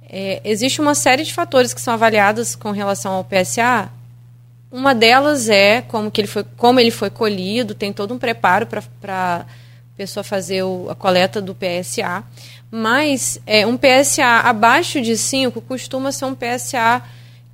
É, 0.10 0.41
existe 0.43 0.82
uma 0.82 0.95
série 0.95 1.24
de 1.24 1.34
fatores 1.34 1.74
que 1.74 1.82
são 1.82 1.93
avaliados 1.93 2.56
com 2.56 2.72
relação 2.72 3.14
ao 3.14 3.24
PSA. 3.24 3.89
Uma 4.72 4.93
delas 4.93 5.49
é 5.49 5.82
como, 5.82 6.12
que 6.12 6.22
ele, 6.22 6.28
foi, 6.28 6.43
como 6.58 6.80
ele 6.80 6.91
foi 6.91 7.10
colhido, 7.10 7.74
tem 7.74 7.93
todo 7.93 8.14
um 8.14 8.18
preparo 8.18 8.68
para 8.68 8.84
a 9.08 9.45
pessoa 9.95 10.24
fazer 10.24 10.64
o, 10.64 10.88
a 10.89 10.95
coleta 10.95 11.41
do 11.41 11.56
PSA. 11.56 12.24
Mas 12.70 13.39
é, 13.45 13.66
um 13.66 13.78
PSA 13.78 14.41
abaixo 14.43 15.01
de 15.01 15.16
5 15.16 15.62
costuma 15.62 16.12
ser 16.12 16.26
um 16.26 16.36
PSA 16.36 17.01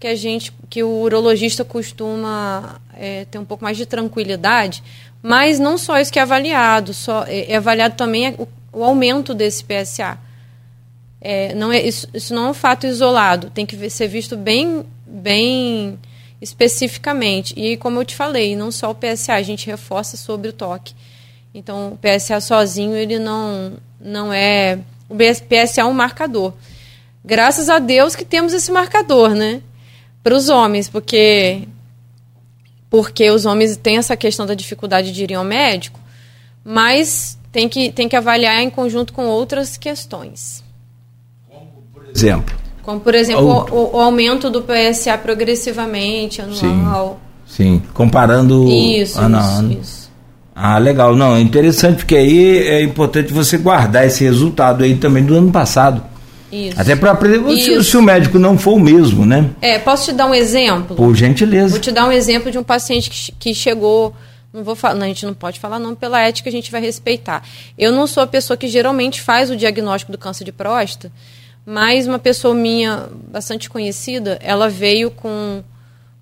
que 0.02 0.08
a 0.08 0.16
gente, 0.16 0.52
que 0.68 0.82
o 0.82 0.90
urologista 0.90 1.64
costuma 1.64 2.82
é, 2.98 3.26
ter 3.26 3.38
um 3.38 3.46
pouco 3.46 3.64
mais 3.64 3.78
de 3.78 3.86
tranquilidade, 3.86 4.84
mas 5.22 5.60
não 5.60 5.78
só 5.78 6.00
isso 6.00 6.12
que 6.12 6.18
é 6.18 6.24
avaliado, 6.24 6.92
só 6.92 7.24
é, 7.28 7.52
é 7.52 7.56
avaliado 7.56 7.96
também 7.96 8.34
o, 8.38 8.48
o, 8.74 8.84
aumento 8.84 9.36
desse 9.36 9.64
PSA. 9.64 10.18
É, 11.22 11.54
não 11.54 11.72
é, 11.72 11.80
isso, 11.82 12.08
isso 12.14 12.34
não 12.34 12.48
é 12.48 12.50
um 12.50 12.54
fato 12.54 12.88
isolado, 12.88 13.52
tem 13.52 13.66
que 13.66 13.90
ser 13.90 14.08
visto 14.08 14.36
bem, 14.36 14.84
bem 15.06 16.00
especificamente. 16.42 17.54
E 17.56 17.78
como 17.78 18.00
eu 18.00 18.06
te 18.06 18.16
falei, 18.16 18.56
não 18.56 18.72
só 18.72 18.90
o 18.90 18.96
PSA, 18.96 19.34
a 19.34 19.42
gente 19.44 19.68
reforça 19.68 20.18
sobre 20.18 20.50
o 20.50 20.54
toque. 20.54 20.96
Então, 21.54 21.94
o 21.94 21.98
PSA 21.98 22.42
sozinho, 22.42 22.96
ele 22.96 23.20
não, 23.20 23.74
não 24.00 24.34
é... 24.34 24.80
O 25.08 25.16
PSA 25.16 25.82
é 25.82 25.86
um 25.86 25.94
marcador. 25.94 26.54
Graças 27.24 27.70
a 27.70 27.78
Deus 27.78 28.16
que 28.16 28.26
temos 28.26 28.54
esse 28.54 28.72
marcador, 28.72 29.36
né? 29.36 29.62
Para 30.24 30.36
os 30.36 30.50
homens, 30.50 30.90
porque 30.90 31.68
porque 32.90 33.32
os 33.32 33.46
homens 33.46 33.78
têm 33.78 33.98
essa 33.98 34.18
questão 34.18 34.46
da 34.46 34.54
dificuldade 34.54 35.14
de 35.14 35.24
ir 35.24 35.34
ao 35.34 35.46
médico, 35.46 35.98
mas 36.62 37.40
tem 37.50 37.70
que, 37.70 37.90
tem 37.90 38.10
que 38.10 38.18
avaliar 38.18 38.62
em 38.62 38.70
conjunto 38.70 39.14
com 39.14 39.28
outras 39.28 39.78
questões. 39.78 40.62
Exemplo? 42.16 42.56
Como, 42.84 43.00
por 43.00 43.14
exemplo, 43.14 43.68
o, 43.72 43.98
o, 43.98 44.00
aumento 44.00 44.50
do 44.50 44.64
PSA 44.64 45.18
progressivamente, 45.18 46.42
anual. 46.42 47.20
Sim, 47.46 47.56
sim. 47.56 47.82
comparando 47.94 48.68
isso, 48.68 49.20
ano 49.20 49.38
a 49.38 49.42
ano. 49.42 49.78
Isso. 49.80 50.02
Ah, 50.56 50.78
legal. 50.78 51.16
Não, 51.16 51.36
é 51.36 51.42
interessante, 51.42 51.98
porque 51.98 52.16
aí 52.16 52.58
é 52.58 52.82
importante 52.82 53.32
você 53.32 53.58
guardar 53.58 54.06
esse 54.06 54.24
resultado 54.24 54.84
aí 54.84 54.96
também 54.96 55.24
do 55.24 55.36
ano 55.36 55.52
passado. 55.52 56.04
Isso. 56.52 56.80
Até 56.80 56.96
para 56.96 57.12
aprender 57.12 57.62
se, 57.62 57.84
se, 57.84 57.98
o 57.98 58.02
médico 58.02 58.38
não 58.38 58.58
for 58.58 58.74
o 58.74 58.80
mesmo, 58.80 59.26
né? 59.26 59.50
É, 59.62 59.80
posso 59.80 60.06
te 60.06 60.14
dar 60.14 60.26
um 60.26 60.36
exemplo? 60.36 60.96
Por 60.96 61.16
gentileza. 61.16 61.70
Vou 61.70 61.80
te 61.80 61.92
dar 61.92 62.06
um 62.06 62.12
exemplo 62.12 62.52
de 62.52 62.58
um 62.58 62.64
paciente 62.64 63.10
que, 63.10 63.32
que 63.32 63.56
chegou. 63.56 64.14
Não 64.54 64.64
vou 64.64 64.76
falar, 64.76 64.96
não, 64.96 65.06
a 65.06 65.08
gente 65.08 65.26
não 65.26 65.34
pode 65.34 65.62
falar 65.62 65.80
não, 65.80 65.96
pela 65.96 66.20
ética 66.20 66.50
a 66.50 66.52
gente 66.52 66.70
vai 66.70 66.82
respeitar. 66.82 67.42
Eu 67.78 67.94
não 67.94 68.06
sou 68.06 68.22
a 68.22 68.28
pessoa 68.28 68.58
que 68.58 68.68
geralmente 68.68 69.22
faz 69.22 69.50
o 69.50 69.56
diagnóstico 69.56 70.12
do 70.12 70.18
câncer 70.18 70.44
de 70.44 70.52
próstata, 70.52 71.10
mas 71.66 72.08
uma 72.08 72.20
pessoa 72.20 72.54
minha 72.54 73.08
bastante 73.30 73.70
conhecida, 73.70 74.40
ela 74.42 74.70
veio 74.70 75.12
com, 75.12 75.64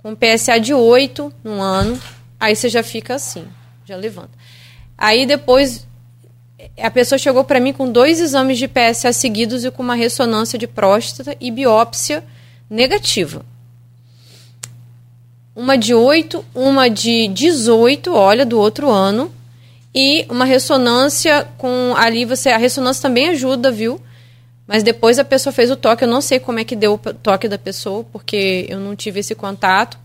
com 0.02 0.16
PSA 0.16 0.60
de 0.60 0.74
8 0.74 1.34
no 1.44 1.62
ano, 1.62 2.00
aí 2.40 2.56
você 2.56 2.70
já 2.70 2.84
fica 2.84 3.16
assim, 3.16 3.46
já 3.86 3.96
levanta. 3.96 4.32
Aí 4.98 5.26
depois 5.26 5.88
a 6.78 6.92
pessoa 6.92 7.18
chegou 7.18 7.44
para 7.44 7.60
mim 7.60 7.72
com 7.72 7.90
dois 7.90 8.20
exames 8.20 8.58
de 8.58 8.68
PSA 8.68 9.14
seguidos 9.14 9.64
e 9.64 9.72
com 9.72 9.82
uma 9.82 9.96
ressonância 9.96 10.60
de 10.60 10.68
próstata 10.68 11.36
e 11.40 11.50
biópsia 11.52 12.24
negativa. 12.70 13.46
Uma 15.56 15.78
de 15.78 15.94
8, 15.94 16.46
uma 16.54 16.90
de 16.90 17.28
18, 17.28 18.14
olha, 18.14 18.46
do 18.46 18.60
outro 18.60 18.90
ano, 18.90 19.32
e 19.94 20.26
uma 20.30 20.46
ressonância 20.46 21.48
com 21.58 21.94
ali 21.98 22.24
você 22.24 22.50
a 22.50 22.58
ressonância 22.58 23.02
também 23.02 23.30
ajuda, 23.30 23.72
viu? 23.72 24.00
Mas 24.70 24.84
depois 24.84 25.18
a 25.18 25.24
pessoa 25.24 25.52
fez 25.52 25.72
o 25.72 25.76
toque, 25.76 26.04
eu 26.04 26.08
não 26.08 26.22
sei 26.22 26.40
como 26.40 26.60
é 26.60 26.64
que 26.64 26.76
deu 26.76 26.94
o 26.94 26.98
toque 27.00 27.48
da 27.48 27.58
pessoa, 27.58 28.06
porque 28.14 28.68
eu 28.70 28.80
não 28.80 28.96
tive 28.96 29.20
esse 29.20 29.34
contato. 29.34 29.98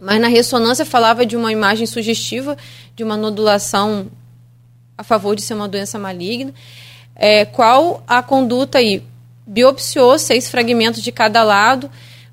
Mas 0.00 0.18
na 0.18 0.28
ressonância 0.28 0.86
falava 0.86 1.26
de 1.26 1.36
uma 1.36 1.52
imagem 1.52 1.86
sugestiva 1.86 2.56
de 2.94 3.04
uma 3.04 3.18
nodulação 3.18 4.06
a 4.96 5.04
favor 5.04 5.36
de 5.36 5.42
ser 5.42 5.52
uma 5.52 5.68
doença 5.68 5.98
maligna. 5.98 6.54
É, 7.14 7.44
qual 7.44 8.02
a 8.06 8.22
conduta 8.22 8.78
aí? 8.78 9.02
Biopsiou 9.46 10.18
seis 10.18 10.48
fragmentos 10.48 11.02
de 11.02 11.12
cada 11.12 11.42
lado, 11.42 11.90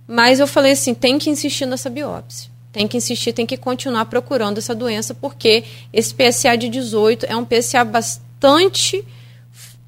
mas 0.07 0.39
eu 0.39 0.47
falei 0.47 0.71
assim: 0.71 0.93
tem 0.93 1.19
que 1.19 1.29
insistir 1.29 1.65
nessa 1.65 1.89
biópsia. 1.89 2.49
Tem 2.71 2.87
que 2.87 2.95
insistir, 2.95 3.33
tem 3.33 3.45
que 3.45 3.57
continuar 3.57 4.05
procurando 4.05 4.59
essa 4.59 4.73
doença, 4.73 5.13
porque 5.13 5.65
esse 5.91 6.15
PSA 6.15 6.57
de 6.57 6.69
18 6.69 7.25
é 7.25 7.35
um 7.35 7.43
PSA 7.43 7.83
bastante 7.83 9.03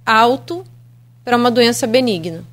alto 0.06 0.66
para 1.26 1.36
uma 1.36 1.50
doença 1.50 1.88
benigna. 1.88 2.44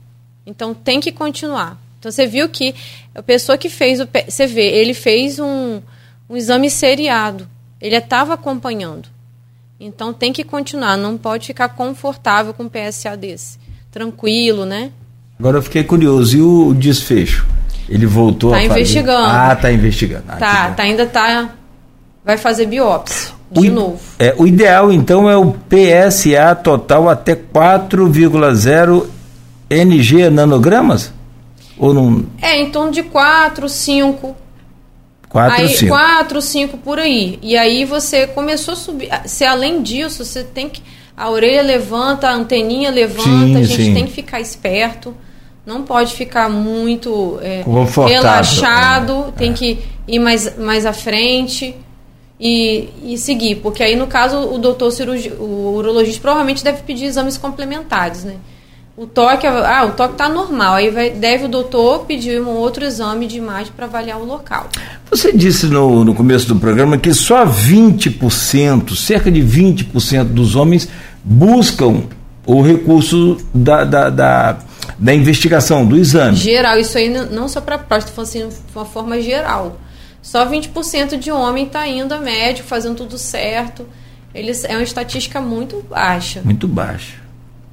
Então 0.46 0.74
tem 0.74 0.98
que 0.98 1.12
continuar. 1.12 1.78
Então 1.98 2.10
você 2.10 2.26
viu 2.26 2.48
que 2.48 2.74
a 3.14 3.22
pessoa 3.22 3.56
que 3.56 3.68
fez 3.68 4.00
o. 4.00 4.08
Você 4.26 4.46
vê, 4.46 4.66
ele 4.66 4.94
fez 4.94 5.38
um, 5.38 5.80
um 6.28 6.36
exame 6.36 6.68
seriado. 6.70 7.46
Ele 7.80 7.94
estava 7.94 8.34
acompanhando. 8.34 9.08
Então 9.78 10.12
tem 10.12 10.32
que 10.32 10.44
continuar, 10.44 10.96
não 10.96 11.18
pode 11.18 11.46
ficar 11.46 11.68
confortável 11.70 12.54
com 12.54 12.64
um 12.64 12.68
PSA 12.68 13.16
desse. 13.16 13.58
Tranquilo, 13.90 14.64
né? 14.64 14.90
Agora 15.38 15.58
eu 15.58 15.62
fiquei 15.62 15.82
curioso, 15.82 16.36
e 16.36 16.40
o 16.40 16.72
desfecho? 16.72 17.44
Ele 17.88 18.06
voltou 18.06 18.52
tá 18.52 18.58
a 18.58 18.64
investigando. 18.64 19.26
fazer... 19.28 19.52
Ah, 19.52 19.56
tá 19.56 19.72
investigando. 19.72 20.24
Ah, 20.28 20.36
tá, 20.36 20.70
tá, 20.70 20.82
ainda 20.84 21.04
tá... 21.04 21.50
Vai 22.24 22.36
fazer 22.36 22.66
biópsia 22.66 23.32
de 23.52 23.68
o, 23.68 23.72
novo. 23.72 24.00
É, 24.18 24.34
o 24.36 24.46
ideal, 24.46 24.90
então, 24.92 25.28
é 25.28 25.36
o 25.36 25.52
PSA 25.52 26.54
total 26.54 27.08
até 27.08 27.34
4,0 27.34 29.06
NG 29.68 30.30
nanogramas? 30.30 31.12
Ou 31.78 31.92
não... 31.92 32.24
É, 32.40 32.60
em 32.60 32.70
torno 32.70 32.90
de 32.90 33.02
4, 33.02 33.68
5 33.68 34.36
Quatro, 35.28 35.62
aí, 35.62 35.68
cinco. 35.70 35.92
Quatro, 35.92 36.42
cinco 36.42 36.76
por 36.76 36.98
aí. 36.98 37.38
E 37.40 37.56
aí 37.56 37.86
você 37.86 38.26
começou 38.26 38.72
a 38.72 38.76
subir. 38.76 39.08
Se 39.24 39.46
além 39.46 39.82
disso, 39.82 40.26
você 40.26 40.44
tem 40.44 40.68
que. 40.68 40.82
A 41.16 41.30
orelha 41.30 41.62
levanta, 41.62 42.28
a 42.28 42.34
anteninha 42.34 42.90
levanta, 42.90 43.24
sim, 43.24 43.56
a 43.56 43.62
gente 43.62 43.82
sim. 43.82 43.94
tem 43.94 44.04
que 44.04 44.12
ficar 44.12 44.42
esperto. 44.42 45.16
Não 45.64 45.84
pode 45.84 46.14
ficar 46.14 46.50
muito 46.50 47.38
é, 47.40 47.64
relaxado, 48.06 49.28
é. 49.28 49.30
tem 49.38 49.54
que 49.54 49.78
ir 50.06 50.18
mais, 50.18 50.58
mais 50.58 50.84
à 50.84 50.92
frente 50.92 51.74
e, 52.42 52.88
e 53.04 53.16
seguir. 53.16 53.56
Porque 53.56 53.84
aí, 53.84 53.94
no 53.94 54.08
caso, 54.08 54.36
o 54.36 54.58
doutor 54.58 54.90
cirurgi, 54.90 55.32
o 55.38 55.74
urologista 55.76 56.20
provavelmente 56.20 56.64
deve 56.64 56.82
pedir 56.82 57.04
exames 57.04 57.38
complementares, 57.38 58.24
né? 58.24 58.34
O 58.96 59.06
toque, 59.06 59.46
ah, 59.46 59.86
o 59.86 59.92
toque 59.92 60.14
está 60.14 60.28
normal. 60.28 60.74
Aí 60.74 60.90
vai, 60.90 61.10
deve 61.10 61.44
o 61.44 61.48
doutor 61.48 62.00
pedir 62.00 62.42
um 62.42 62.48
outro 62.48 62.84
exame 62.84 63.28
de 63.28 63.38
imagem 63.38 63.72
para 63.74 63.86
avaliar 63.86 64.20
o 64.20 64.24
local. 64.24 64.68
Você 65.08 65.32
disse 65.32 65.66
no, 65.66 66.04
no 66.04 66.14
começo 66.14 66.48
do 66.48 66.56
programa 66.56 66.98
que 66.98 67.14
só 67.14 67.46
20%, 67.46 68.94
cerca 68.96 69.30
de 69.30 69.40
20% 69.40 70.24
dos 70.24 70.56
homens 70.56 70.88
buscam 71.24 72.02
o 72.44 72.60
recurso 72.60 73.38
da, 73.54 73.84
da, 73.84 74.10
da, 74.10 74.58
da 74.98 75.14
investigação, 75.14 75.86
do 75.86 75.96
exame. 75.96 76.36
Geral, 76.36 76.76
isso 76.76 76.98
aí 76.98 77.08
não 77.08 77.48
só 77.48 77.60
para 77.60 77.78
próstata, 77.78 78.20
assim, 78.20 78.48
de 78.48 78.54
uma 78.74 78.84
forma 78.84 79.20
geral. 79.22 79.78
Só 80.22 80.48
20% 80.48 81.18
de 81.18 81.30
homem 81.30 81.66
está 81.66 81.86
indo 81.86 82.14
a 82.14 82.18
médico, 82.18 82.66
fazendo 82.66 82.96
tudo 82.96 83.18
certo. 83.18 83.86
Eles, 84.34 84.64
é 84.64 84.76
uma 84.76 84.82
estatística 84.82 85.40
muito 85.40 85.84
baixa. 85.90 86.40
Muito 86.42 86.66
baixa 86.66 87.22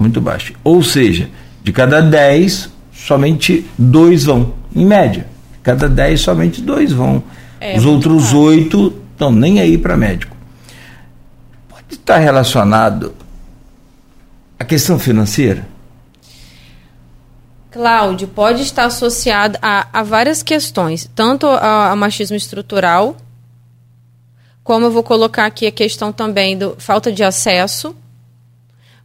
muito 0.00 0.18
baixo. 0.18 0.54
Ou 0.64 0.82
seja, 0.82 1.28
de 1.62 1.70
cada 1.72 2.00
10, 2.00 2.70
somente 2.90 3.66
dois 3.76 4.24
vão, 4.24 4.54
em 4.74 4.86
média. 4.86 5.26
Cada 5.62 5.88
10, 5.88 6.20
somente 6.22 6.62
dois 6.62 6.90
vão. 6.90 7.22
É, 7.60 7.76
Os 7.76 7.84
outros 7.84 8.32
oito 8.32 8.94
estão 9.12 9.30
nem 9.30 9.60
aí 9.60 9.76
para 9.76 9.94
médico. 9.94 10.34
Pode 11.68 11.84
estar 11.90 12.16
relacionado 12.16 13.14
à 14.58 14.64
questão 14.64 14.98
financeira? 14.98 15.68
Cláudio, 17.70 18.28
pode 18.28 18.62
estar 18.62 18.84
associado 18.84 19.58
a, 19.62 19.86
a 19.92 20.02
várias 20.02 20.42
questões, 20.42 21.08
tanto 21.14 21.46
ao 21.46 21.96
machismo 21.96 22.36
estrutural, 22.36 23.16
como 24.64 24.86
eu 24.86 24.90
vou 24.90 25.02
colocar 25.02 25.46
aqui 25.46 25.66
a 25.66 25.72
questão 25.72 26.12
também 26.12 26.56
do 26.56 26.76
falta 26.78 27.12
de 27.12 27.22
acesso 27.22 27.96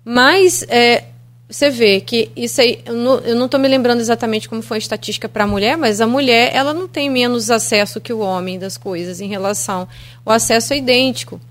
mas 0.05 0.63
é, 0.69 1.05
você 1.49 1.71
vê 1.71 1.99
que 1.99 2.29
isso 2.35 2.61
aí, 2.61 2.79
eu 2.85 3.35
não 3.35 3.45
estou 3.45 3.59
me 3.59 3.67
lembrando 3.67 3.99
exatamente 3.99 4.47
como 4.47 4.61
foi 4.61 4.77
a 4.77 4.79
estatística 4.79 5.27
para 5.27 5.45
a 5.45 5.47
mulher, 5.47 5.75
mas 5.75 5.99
a 5.99 6.05
mulher 6.05 6.51
ela 6.53 6.75
não 6.75 6.87
tem 6.87 7.09
menos 7.09 7.49
acesso 7.49 7.99
que 7.99 8.13
o 8.13 8.19
homem 8.19 8.59
das 8.59 8.77
coisas 8.77 9.19
em 9.19 9.27
relação. 9.27 9.87
O 10.23 10.29
acesso 10.29 10.73
é 10.73 10.77
idêntico. 10.77 11.41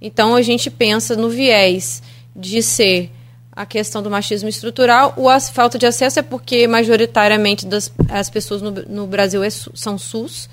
Então 0.00 0.36
a 0.36 0.42
gente 0.42 0.70
pensa 0.70 1.16
no 1.16 1.28
viés 1.28 2.00
de 2.34 2.62
ser 2.62 3.10
a 3.56 3.64
questão 3.64 4.02
do 4.02 4.10
machismo 4.10 4.50
estrutural. 4.50 5.14
O, 5.16 5.30
a 5.30 5.40
falta 5.40 5.78
de 5.78 5.86
acesso 5.86 6.18
é 6.18 6.22
porque 6.22 6.68
majoritariamente 6.68 7.66
das, 7.66 7.90
as 8.10 8.28
pessoas 8.28 8.60
no, 8.60 8.70
no 8.70 9.06
Brasil 9.06 9.42
é, 9.42 9.48
são 9.48 9.96
SUS. 9.96 10.46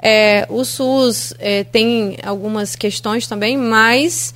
É, 0.00 0.44
o 0.50 0.64
SUS 0.64 1.32
é, 1.38 1.62
tem 1.62 2.18
algumas 2.24 2.74
questões 2.74 3.28
também, 3.28 3.56
mas 3.56 4.34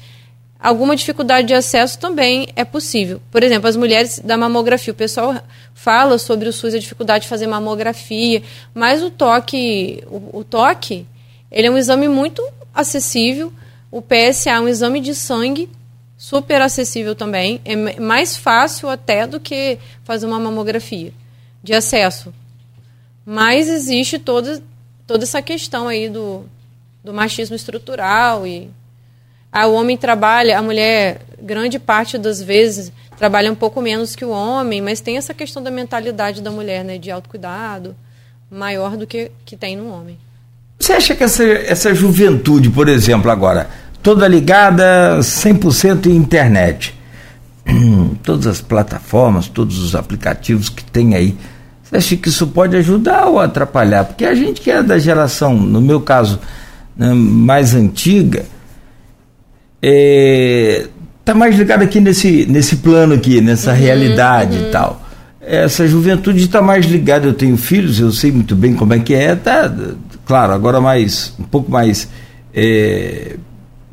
alguma 0.60 0.94
dificuldade 0.94 1.48
de 1.48 1.54
acesso 1.54 1.98
também 1.98 2.48
é 2.54 2.64
possível. 2.64 3.20
Por 3.32 3.42
exemplo, 3.42 3.68
as 3.68 3.76
mulheres 3.76 4.20
da 4.20 4.36
mamografia. 4.36 4.92
O 4.92 4.96
pessoal 4.96 5.42
fala 5.74 6.18
sobre 6.18 6.48
o 6.48 6.52
SUS, 6.52 6.74
a 6.74 6.78
dificuldade 6.78 7.24
de 7.24 7.28
fazer 7.28 7.48
mamografia, 7.48 8.44
mas 8.72 9.02
o 9.02 9.10
toque, 9.10 10.04
o, 10.06 10.38
o 10.38 10.44
toque, 10.44 11.04
ele 11.50 11.66
é 11.66 11.70
um 11.70 11.76
exame 11.76 12.06
muito 12.06 12.46
acessível. 12.72 13.52
O 13.90 14.00
PSA 14.00 14.52
é 14.52 14.60
um 14.60 14.68
exame 14.68 15.00
de 15.00 15.16
sangue 15.16 15.68
super 16.22 16.62
acessível 16.62 17.16
também. 17.16 17.60
É 17.64 17.74
mais 17.98 18.36
fácil 18.36 18.88
até 18.88 19.26
do 19.26 19.40
que 19.40 19.76
fazer 20.04 20.24
uma 20.24 20.38
mamografia 20.38 21.12
de 21.60 21.74
acesso. 21.74 22.32
Mas 23.26 23.68
existe 23.68 24.20
toda, 24.20 24.62
toda 25.04 25.24
essa 25.24 25.42
questão 25.42 25.88
aí 25.88 26.08
do, 26.08 26.44
do 27.02 27.12
machismo 27.12 27.56
estrutural 27.56 28.46
e 28.46 28.70
ah, 29.50 29.66
o 29.66 29.74
homem 29.74 29.96
trabalha, 29.96 30.56
a 30.56 30.62
mulher, 30.62 31.22
grande 31.42 31.80
parte 31.80 32.16
das 32.16 32.40
vezes, 32.40 32.92
trabalha 33.18 33.50
um 33.50 33.56
pouco 33.56 33.82
menos 33.82 34.14
que 34.14 34.24
o 34.24 34.30
homem, 34.30 34.80
mas 34.80 35.00
tem 35.00 35.16
essa 35.16 35.34
questão 35.34 35.60
da 35.60 35.72
mentalidade 35.72 36.40
da 36.40 36.52
mulher, 36.52 36.84
né, 36.84 36.98
de 36.98 37.10
autocuidado, 37.10 37.96
maior 38.48 38.96
do 38.96 39.08
que, 39.08 39.32
que 39.44 39.56
tem 39.56 39.74
no 39.74 39.92
homem. 39.92 40.16
Você 40.78 40.92
acha 40.92 41.16
que 41.16 41.24
essa, 41.24 41.42
essa 41.44 41.92
juventude, 41.92 42.70
por 42.70 42.88
exemplo, 42.88 43.28
agora, 43.28 43.68
toda 44.02 44.26
ligada 44.26 45.18
100% 45.20 46.06
em 46.06 46.16
internet, 46.16 46.94
todas 48.22 48.46
as 48.46 48.60
plataformas, 48.60 49.48
todos 49.48 49.78
os 49.78 49.94
aplicativos 49.94 50.68
que 50.68 50.84
tem 50.84 51.14
aí, 51.14 51.36
você 51.82 51.96
acha 51.96 52.16
que 52.16 52.28
isso 52.28 52.46
pode 52.46 52.76
ajudar 52.76 53.26
ou 53.26 53.38
atrapalhar? 53.38 54.04
Porque 54.04 54.24
a 54.24 54.34
gente 54.34 54.60
que 54.60 54.70
é 54.70 54.82
da 54.82 54.98
geração, 54.98 55.54
no 55.54 55.80
meu 55.80 56.00
caso, 56.00 56.40
né, 56.96 57.12
mais 57.14 57.74
antiga, 57.74 58.44
é, 59.80 60.86
tá 61.24 61.34
mais 61.34 61.56
ligado 61.56 61.82
aqui 61.82 62.00
nesse, 62.00 62.46
nesse 62.46 62.76
plano 62.76 63.14
aqui, 63.14 63.40
nessa 63.40 63.72
uhum, 63.72 63.76
realidade 63.76 64.56
uhum. 64.56 64.68
e 64.68 64.70
tal. 64.70 65.02
Essa 65.40 65.86
juventude 65.86 66.44
está 66.44 66.62
mais 66.62 66.86
ligada, 66.86 67.26
eu 67.26 67.34
tenho 67.34 67.56
filhos, 67.56 67.98
eu 67.98 68.12
sei 68.12 68.30
muito 68.30 68.54
bem 68.54 68.74
como 68.74 68.94
é 68.94 68.98
que 68.98 69.12
é, 69.12 69.34
tá, 69.34 69.72
claro, 70.24 70.52
agora 70.52 70.80
mais, 70.80 71.34
um 71.38 71.42
pouco 71.42 71.70
mais 71.70 72.08
é, 72.54 73.36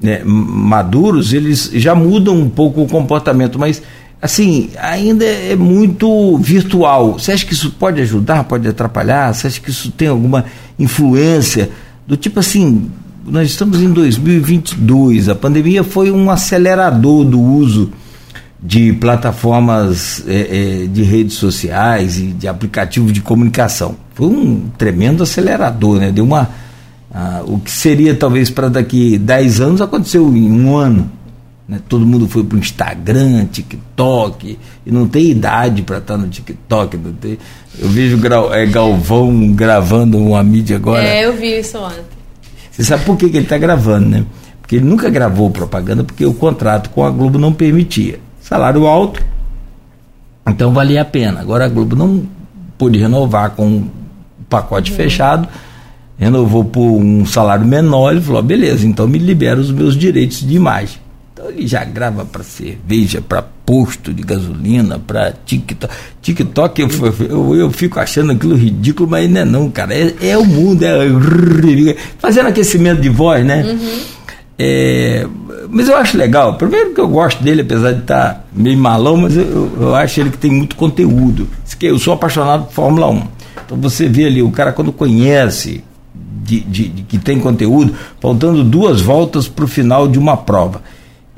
né, 0.02 0.22
maduros, 0.24 1.34
eles 1.34 1.72
já 1.74 1.94
mudam 1.94 2.36
um 2.36 2.50
pouco 2.50 2.82
o 2.82 2.88
comportamento, 2.88 3.60
mas 3.60 3.82
assim, 4.22 4.70
ainda 4.80 5.26
é 5.26 5.56
muito 5.56 6.38
virtual. 6.38 7.14
Você 7.14 7.32
acha 7.32 7.46
que 7.46 7.54
isso 7.54 7.72
pode 7.72 8.02
ajudar, 8.02 8.44
pode 8.44 8.68
atrapalhar? 8.68 9.34
Você 9.34 9.48
acha 9.48 9.60
que 9.60 9.70
isso 9.70 9.92
tem 9.92 10.08
alguma 10.08 10.46
influência? 10.78 11.70
Do 12.06 12.18
tipo 12.18 12.40
assim, 12.40 12.90
nós 13.26 13.50
estamos 13.50 13.82
em 13.82 13.92
2022, 13.92 15.30
a 15.30 15.36
pandemia 15.36 15.84
foi 15.84 16.12
um 16.12 16.30
acelerador 16.30 17.24
do 17.24 17.40
uso 17.40 17.92
de 18.62 18.92
plataformas 18.94 20.24
é, 20.28 20.84
é, 20.84 20.88
de 20.88 21.02
redes 21.04 21.36
sociais 21.36 22.20
e 22.20 22.28
de 22.28 22.48
aplicativos 22.48 23.14
de 23.14 23.22
comunicação. 23.22 23.96
Foi 24.14 24.28
um 24.28 24.70
tremendo 24.78 25.24
acelerador, 25.24 25.98
né? 26.00 26.12
Deu 26.12 26.26
uma. 26.26 26.50
O 27.46 27.60
que 27.60 27.72
seria 27.72 28.14
talvez 28.16 28.50
para 28.50 28.70
daqui 28.70 29.18
10 29.18 29.62
anos 29.62 29.82
aconteceu 29.82 30.28
em 30.36 30.52
um 30.52 30.76
ano. 30.76 31.12
Né? 31.68 31.80
Todo 31.88 32.06
mundo 32.06 32.28
foi 32.28 32.44
para 32.44 32.56
o 32.56 32.60
Instagram, 32.60 33.46
TikTok, 33.46 34.58
e 34.86 34.92
não 34.92 35.08
tem 35.08 35.30
idade 35.30 35.84
para 35.84 36.00
estar 36.00 36.16
tá 36.16 36.20
no 36.20 36.28
TikTok. 36.28 36.98
Não 36.98 37.14
tem, 37.14 37.38
eu 37.78 37.90
vejo 37.90 38.20
é, 38.52 38.66
Galvão 38.66 39.54
gravando 39.54 40.18
uma 40.18 40.44
mídia 40.44 40.78
agora. 40.78 41.04
É, 41.04 41.26
eu 41.26 41.38
vi 41.38 41.60
isso 41.60 41.78
ontem. 41.78 42.04
Você 42.72 42.84
sabe 42.84 43.06
por 43.06 43.18
que, 43.18 43.30
que 43.30 43.38
ele 43.38 43.46
está 43.46 43.58
gravando, 43.58 44.10
né? 44.10 44.26
Porque 44.62 44.78
ele 44.78 44.86
nunca 44.86 45.10
gravou 45.10 45.50
propaganda, 45.50 46.04
porque 46.04 46.26
o 46.26 46.34
contrato 46.34 46.90
com 46.92 47.04
a 47.04 47.10
Globo 47.10 47.38
não 47.38 47.52
permitia. 47.52 48.20
Salário 48.42 48.88
alto, 48.88 49.24
então 50.48 50.74
valia 50.74 51.02
a 51.02 51.06
pena. 51.06 51.40
Agora 51.40 51.66
a 51.66 51.68
Globo 51.68 51.96
não 51.96 52.24
pôde 52.78 52.98
renovar 52.98 53.52
com 53.52 53.68
um 53.68 53.90
pacote 54.50 54.92
uhum. 54.92 54.98
fechado, 54.98 55.48
renovou 56.20 56.66
por 56.66 56.82
um 56.82 57.26
salário 57.26 57.66
menor, 57.66 58.12
ele 58.12 58.22
falou, 58.22 58.44
beleza, 58.44 58.86
então 58.86 59.08
me 59.08 59.18
libera 59.18 59.60
os 59.60 59.72
meus 59.72 59.96
direitos 59.96 60.46
de 60.46 60.54
imagem. 60.54 60.98
Então 61.34 61.50
ele 61.50 61.66
já 61.66 61.86
grava 61.86 62.26
para 62.26 62.44
cerveja, 62.44 63.22
para 63.22 63.42
posto 63.42 64.14
de 64.14 64.22
gasolina, 64.22 65.00
para 65.00 65.34
TikTok. 65.46 65.94
TikTok 66.22 66.82
eu, 66.82 66.90
eu, 67.30 67.56
eu, 67.56 67.72
fico 67.72 67.98
achando 67.98 68.34
aquilo 68.34 68.56
ridículo, 68.56 69.10
mas 69.10 69.30
não 69.30 69.42
é 69.42 69.46
não, 69.46 69.70
cara. 69.70 69.94
É, 69.94 70.14
é 70.22 70.38
o 70.38 70.46
mundo, 70.46 70.84
é 70.84 71.96
fazendo 72.20 72.48
aquecimento 72.48 73.00
de 73.00 73.08
voz, 73.08 73.46
né? 73.46 73.64
Uhum. 73.64 74.00
É, 74.62 75.26
mas 75.70 75.88
eu 75.88 75.96
acho 75.96 76.18
legal. 76.18 76.56
Primeiro 76.56 76.94
que 76.94 77.00
eu 77.00 77.08
gosto 77.08 77.42
dele, 77.42 77.62
apesar 77.62 77.94
de 77.94 78.02
estar 78.02 78.34
tá 78.34 78.44
meio 78.54 78.78
malão, 78.78 79.16
mas 79.16 79.38
eu, 79.38 79.72
eu 79.80 79.96
acho 79.96 80.20
ele 80.20 80.32
que 80.32 80.38
tem 80.38 80.52
muito 80.52 80.76
conteúdo. 80.76 81.48
Eu 81.82 81.98
sou 81.98 82.14
apaixonado 82.14 82.66
por 82.66 82.74
Fórmula 82.74 83.08
1. 83.08 83.24
Então 83.66 83.78
você 83.80 84.10
vê 84.10 84.26
ali, 84.26 84.42
o 84.42 84.52
cara 84.52 84.74
quando 84.74 84.92
conhece 84.92 85.82
de, 86.44 86.60
de, 86.62 86.88
de 86.90 87.02
que 87.04 87.18
tem 87.18 87.40
conteúdo, 87.40 87.94
faltando 88.20 88.64
duas 88.64 89.02
voltas 89.02 89.48
para 89.48 89.66
o 89.66 89.68
final 89.68 90.08
de 90.08 90.18
uma 90.18 90.38
prova 90.38 90.82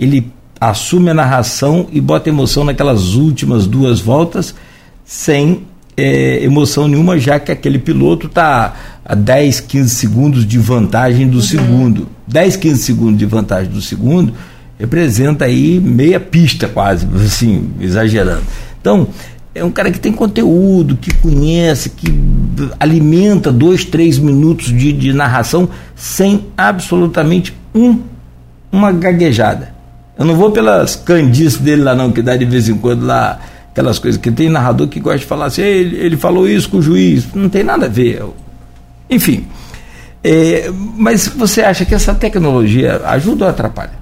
ele 0.01 0.33
assume 0.59 1.11
a 1.11 1.13
narração 1.13 1.87
e 1.91 2.01
bota 2.01 2.27
emoção 2.27 2.63
naquelas 2.63 3.13
últimas 3.13 3.67
duas 3.67 3.99
voltas 3.99 4.55
sem 5.05 5.63
é, 5.95 6.43
emoção 6.43 6.87
nenhuma, 6.87 7.19
já 7.19 7.39
que 7.39 7.51
aquele 7.51 7.77
piloto 7.77 8.25
está 8.25 8.73
a 9.05 9.13
10, 9.13 9.59
15 9.59 9.89
segundos 9.93 10.47
de 10.47 10.57
vantagem 10.57 11.27
do 11.27 11.37
uhum. 11.37 11.43
segundo. 11.43 12.07
10, 12.27 12.55
15 12.55 12.81
segundos 12.81 13.19
de 13.19 13.25
vantagem 13.25 13.71
do 13.71 13.81
segundo 13.81 14.33
representa 14.79 15.45
aí 15.45 15.79
meia 15.79 16.19
pista 16.19 16.67
quase, 16.67 17.05
assim, 17.23 17.69
exagerando. 17.79 18.41
Então, 18.79 19.07
é 19.53 19.63
um 19.63 19.71
cara 19.71 19.91
que 19.91 19.99
tem 19.99 20.13
conteúdo, 20.13 20.95
que 20.95 21.13
conhece, 21.15 21.89
que 21.89 22.07
alimenta 22.79 23.51
dois, 23.51 23.83
três 23.83 24.17
minutos 24.17 24.67
de, 24.67 24.93
de 24.93 25.11
narração 25.13 25.69
sem 25.95 26.45
absolutamente 26.57 27.55
um, 27.75 27.99
uma 28.71 28.91
gaguejada. 28.91 29.73
Eu 30.17 30.25
não 30.25 30.35
vou 30.35 30.51
pelas 30.51 30.95
candices 30.95 31.57
dele 31.57 31.83
lá 31.83 31.93
não, 31.93 32.11
que 32.11 32.21
dá 32.21 32.37
de 32.37 32.45
vez 32.45 32.69
em 32.69 32.77
quando 32.77 33.05
lá 33.05 33.39
aquelas 33.71 33.99
coisas 33.99 34.19
que 34.19 34.31
tem 34.31 34.49
narrador 34.49 34.87
que 34.87 34.99
gosta 34.99 35.19
de 35.19 35.25
falar 35.25 35.45
assim, 35.45 35.61
ele, 35.61 35.97
ele 35.97 36.17
falou 36.17 36.47
isso 36.47 36.69
com 36.69 36.77
o 36.77 36.81
juiz, 36.81 37.33
não 37.33 37.49
tem 37.49 37.63
nada 37.63 37.85
a 37.87 37.89
ver. 37.89 38.23
Enfim, 39.09 39.47
é, 40.23 40.71
mas 40.97 41.27
você 41.27 41.61
acha 41.61 41.83
que 41.85 41.95
essa 41.95 42.13
tecnologia 42.13 43.01
ajuda 43.05 43.45
ou 43.45 43.51
atrapalha? 43.51 43.99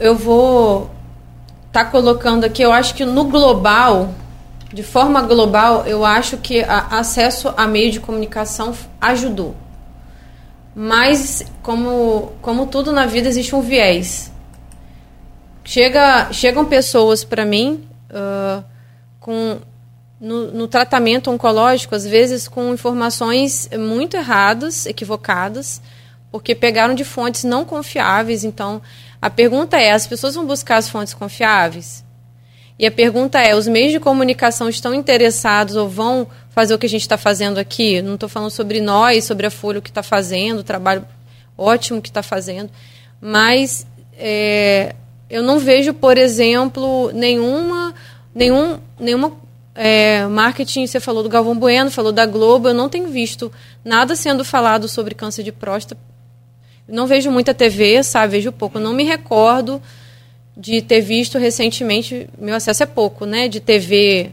Eu 0.00 0.16
vou 0.16 0.95
estar 1.76 1.84
tá 1.84 1.90
colocando 1.90 2.44
aqui, 2.44 2.62
eu 2.62 2.72
acho 2.72 2.94
que 2.94 3.04
no 3.04 3.24
global, 3.24 4.14
de 4.72 4.82
forma 4.82 5.20
global, 5.20 5.86
eu 5.86 6.06
acho 6.06 6.38
que 6.38 6.62
a, 6.62 6.98
acesso 6.98 7.52
a 7.54 7.66
meio 7.66 7.92
de 7.92 8.00
comunicação 8.00 8.74
ajudou. 8.98 9.54
Mas, 10.74 11.44
como, 11.62 12.32
como 12.40 12.66
tudo 12.66 12.92
na 12.92 13.04
vida, 13.04 13.28
existe 13.28 13.54
um 13.54 13.60
viés. 13.60 14.32
Chega, 15.64 16.32
chegam 16.32 16.64
pessoas 16.64 17.24
para 17.24 17.44
mim 17.44 17.86
uh, 18.10 18.64
com 19.20 19.58
no, 20.18 20.52
no, 20.52 20.68
tratamento 20.68 21.30
oncológico, 21.30 21.94
às 21.94 22.06
vezes 22.06 22.48
com 22.48 22.72
informações 22.72 23.68
muito 23.78 24.16
erradas, 24.16 24.86
equivocadas, 24.86 25.82
porque 26.30 26.54
pegaram 26.54 26.94
de 26.94 27.04
fontes 27.04 27.44
não 27.44 27.64
confiáveis. 27.64 28.44
Então, 28.44 28.80
a 29.26 29.30
pergunta 29.30 29.76
é: 29.76 29.90
as 29.90 30.06
pessoas 30.06 30.36
vão 30.36 30.46
buscar 30.46 30.76
as 30.76 30.88
fontes 30.88 31.12
confiáveis? 31.12 32.04
E 32.78 32.86
a 32.86 32.92
pergunta 32.92 33.40
é: 33.40 33.56
os 33.56 33.66
meios 33.66 33.90
de 33.90 33.98
comunicação 33.98 34.68
estão 34.68 34.94
interessados 34.94 35.74
ou 35.74 35.88
vão 35.88 36.28
fazer 36.50 36.72
o 36.74 36.78
que 36.78 36.86
a 36.86 36.88
gente 36.88 37.00
está 37.00 37.18
fazendo 37.18 37.58
aqui. 37.58 38.00
Não 38.00 38.14
estou 38.14 38.28
falando 38.28 38.52
sobre 38.52 38.80
nós, 38.80 39.24
sobre 39.24 39.44
a 39.44 39.50
Folha, 39.50 39.80
o 39.80 39.82
que 39.82 39.90
está 39.90 40.00
fazendo, 40.00 40.60
o 40.60 40.62
trabalho 40.62 41.04
ótimo 41.58 42.00
que 42.00 42.08
está 42.08 42.22
fazendo, 42.22 42.70
mas 43.20 43.84
é, 44.16 44.94
eu 45.28 45.42
não 45.42 45.58
vejo, 45.58 45.92
por 45.92 46.16
exemplo, 46.18 47.10
nenhuma, 47.12 47.96
nenhum, 48.32 48.78
nenhuma 48.96 49.32
é, 49.74 50.24
marketing. 50.28 50.86
Você 50.86 51.00
falou 51.00 51.24
do 51.24 51.28
Galvão 51.28 51.58
Bueno, 51.58 51.90
falou 51.90 52.12
da 52.12 52.26
Globo. 52.26 52.68
Eu 52.68 52.74
não 52.74 52.88
tenho 52.88 53.08
visto 53.08 53.50
nada 53.84 54.14
sendo 54.14 54.44
falado 54.44 54.86
sobre 54.86 55.16
câncer 55.16 55.42
de 55.42 55.50
próstata. 55.50 56.00
Não 56.88 57.06
vejo 57.06 57.30
muita 57.30 57.52
TV, 57.52 58.02
sabe? 58.02 58.32
Vejo 58.32 58.52
pouco. 58.52 58.78
Não 58.78 58.92
me 58.92 59.04
recordo 59.04 59.82
de 60.56 60.80
ter 60.80 61.00
visto 61.00 61.38
recentemente. 61.38 62.28
Meu 62.38 62.54
acesso 62.54 62.82
é 62.82 62.86
pouco, 62.86 63.26
né? 63.26 63.48
De 63.48 63.60
TV 63.60 64.32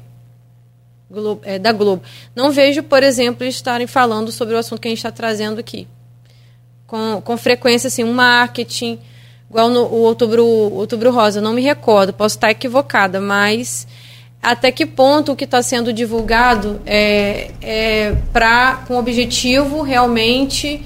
Globo, 1.10 1.41
é, 1.43 1.60
da 1.60 1.72
Globo. 1.72 2.04
Não 2.36 2.51
vejo, 2.51 2.82
por 2.84 3.04
exemplo, 3.04 3.45
estarem 3.45 3.88
falando 3.88 4.32
sobre 4.32 4.56
o 4.56 4.58
assunto 4.58 4.82
que 4.82 4.88
a 4.88 4.91
gente 4.91 4.97
está 4.99 5.12
trazendo 5.12 5.60
aqui. 5.60 5.88
Com, 6.88 7.22
com 7.24 7.38
frequência, 7.38 7.88
assim, 7.88 8.04
um 8.04 8.14
marketing, 8.14 8.99
igual 9.49 9.70
no 9.70 9.84
o 9.84 10.01
outubro, 10.01 10.45
outubro 10.45 11.12
Rosa, 11.12 11.41
não 11.41 11.54
me 11.54 11.62
recordo, 11.62 12.14
posso 12.14 12.36
estar 12.36 12.51
equivocada, 12.51 13.20
mas 13.20 13.88
até 14.41 14.72
que 14.72 14.86
ponto 14.86 15.32
o 15.32 15.36
que 15.36 15.45
está 15.45 15.62
sendo 15.62 15.93
divulgado 15.93 16.82
é, 16.86 17.51
é 17.62 18.16
pra, 18.32 18.84
com 18.88 18.97
objetivo 18.97 19.82
realmente 19.82 20.84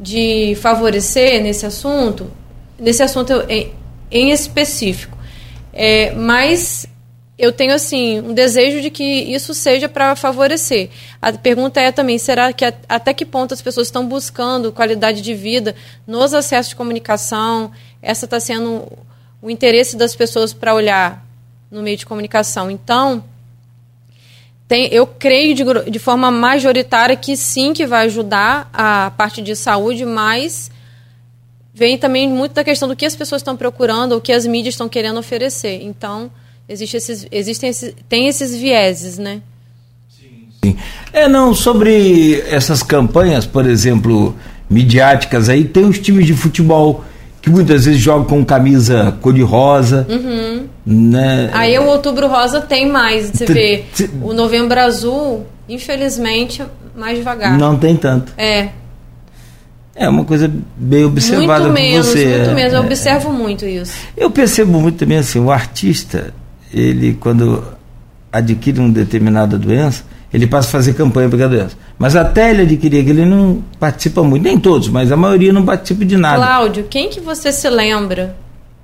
de 0.00 0.54
favorecer 0.56 1.42
nesse 1.42 1.66
assunto, 1.66 2.30
nesse 2.78 3.02
assunto 3.02 3.32
em, 3.48 3.72
em 4.10 4.30
específico. 4.30 5.16
É, 5.72 6.12
mas 6.12 6.86
eu 7.38 7.52
tenho 7.52 7.72
assim 7.72 8.20
um 8.20 8.34
desejo 8.34 8.80
de 8.80 8.90
que 8.90 9.04
isso 9.04 9.54
seja 9.54 9.88
para 9.88 10.16
favorecer. 10.16 10.90
A 11.22 11.32
pergunta 11.32 11.80
é 11.80 11.92
também, 11.92 12.18
será 12.18 12.52
que 12.52 12.64
até 12.88 13.14
que 13.14 13.24
ponto 13.24 13.54
as 13.54 13.62
pessoas 13.62 13.86
estão 13.86 14.06
buscando 14.06 14.72
qualidade 14.72 15.22
de 15.22 15.34
vida 15.34 15.74
nos 16.06 16.34
acessos 16.34 16.70
de 16.70 16.76
comunicação? 16.76 17.70
Essa 18.02 18.24
está 18.24 18.40
sendo 18.40 18.90
o 19.40 19.48
interesse 19.48 19.96
das 19.96 20.16
pessoas 20.16 20.52
para 20.52 20.74
olhar 20.74 21.24
no 21.70 21.80
meio 21.80 21.96
de 21.96 22.06
comunicação. 22.06 22.70
Então, 22.70 23.22
tem, 24.68 24.86
eu 24.92 25.06
creio 25.06 25.54
de, 25.54 25.64
de 25.90 25.98
forma 25.98 26.30
majoritária 26.30 27.16
que 27.16 27.36
sim, 27.36 27.72
que 27.72 27.86
vai 27.86 28.04
ajudar 28.06 28.70
a 28.72 29.10
parte 29.16 29.42
de 29.42 29.56
saúde, 29.56 30.04
mas 30.04 30.70
vem 31.74 31.96
também 31.96 32.28
muito 32.28 32.52
da 32.52 32.62
questão 32.62 32.86
do 32.86 32.94
que 32.94 33.06
as 33.06 33.16
pessoas 33.16 33.40
estão 33.40 33.56
procurando, 33.56 34.16
o 34.16 34.20
que 34.20 34.32
as 34.32 34.46
mídias 34.46 34.74
estão 34.74 34.88
querendo 34.88 35.18
oferecer. 35.18 35.80
Então, 35.82 36.30
Existe 36.68 36.98
esses, 36.98 37.26
existem 37.32 37.70
esses, 37.70 37.94
tem 38.08 38.28
esses 38.28 38.54
vieses, 38.54 39.16
né? 39.16 39.40
Sim. 40.62 40.76
É, 41.14 41.26
não, 41.26 41.54
sobre 41.54 42.42
essas 42.46 42.82
campanhas, 42.82 43.46
por 43.46 43.66
exemplo, 43.66 44.36
midiáticas 44.68 45.48
aí, 45.48 45.64
tem 45.64 45.86
os 45.86 45.98
times 45.98 46.26
de 46.26 46.34
futebol 46.34 47.02
que 47.48 47.54
muitas 47.54 47.86
vezes 47.86 48.00
jogam 48.00 48.24
com 48.24 48.44
camisa 48.44 49.16
cor-de-rosa. 49.20 50.06
Uhum. 50.08 50.66
Né? 50.84 51.50
Aí 51.52 51.78
o 51.78 51.86
outubro 51.86 52.28
rosa 52.28 52.60
tem 52.60 52.88
mais. 52.88 53.30
Você 53.30 53.46
vê, 53.46 53.84
o 54.22 54.32
novembro 54.32 54.78
azul, 54.78 55.46
infelizmente, 55.68 56.62
mais 56.96 57.18
devagar. 57.18 57.58
Não 57.58 57.76
tem 57.76 57.96
tanto. 57.96 58.32
É. 58.36 58.68
É 59.94 60.08
uma 60.08 60.24
coisa 60.24 60.50
bem 60.76 61.04
observada 61.04 61.64
muito 61.64 61.74
menos, 61.74 62.06
por 62.06 62.12
você. 62.12 62.26
Muito 62.26 62.50
é, 62.50 62.54
menos, 62.54 62.72
eu 62.72 62.82
é, 62.82 62.84
observo 62.84 63.32
muito 63.32 63.66
isso. 63.66 63.92
Eu 64.16 64.30
percebo 64.30 64.78
muito 64.78 64.98
também 64.98 65.18
assim, 65.18 65.40
o 65.40 65.50
artista, 65.50 66.32
ele 66.72 67.14
quando 67.18 67.64
adquire 68.32 68.78
uma 68.78 68.90
determinada 68.90 69.58
doença, 69.58 70.04
ele 70.32 70.46
passa 70.46 70.68
a 70.68 70.72
fazer 70.72 70.94
campanha 70.94 71.28
para 71.28 71.44
a 71.44 71.48
doença. 71.48 71.76
Mas 71.98 72.14
até 72.14 72.50
ele 72.50 72.62
adquirir 72.62 73.00
aquilo, 73.00 73.20
ele 73.20 73.30
não 73.30 73.62
participa 73.78 74.22
muito, 74.22 74.44
nem 74.44 74.58
todos, 74.58 74.88
mas 74.88 75.10
a 75.10 75.16
maioria 75.16 75.52
não 75.52 75.64
participa 75.64 76.04
de 76.04 76.16
nada. 76.16 76.36
Cláudio, 76.36 76.84
quem 76.88 77.08
que 77.08 77.20
você 77.20 77.52
se 77.52 77.68
lembra 77.68 78.36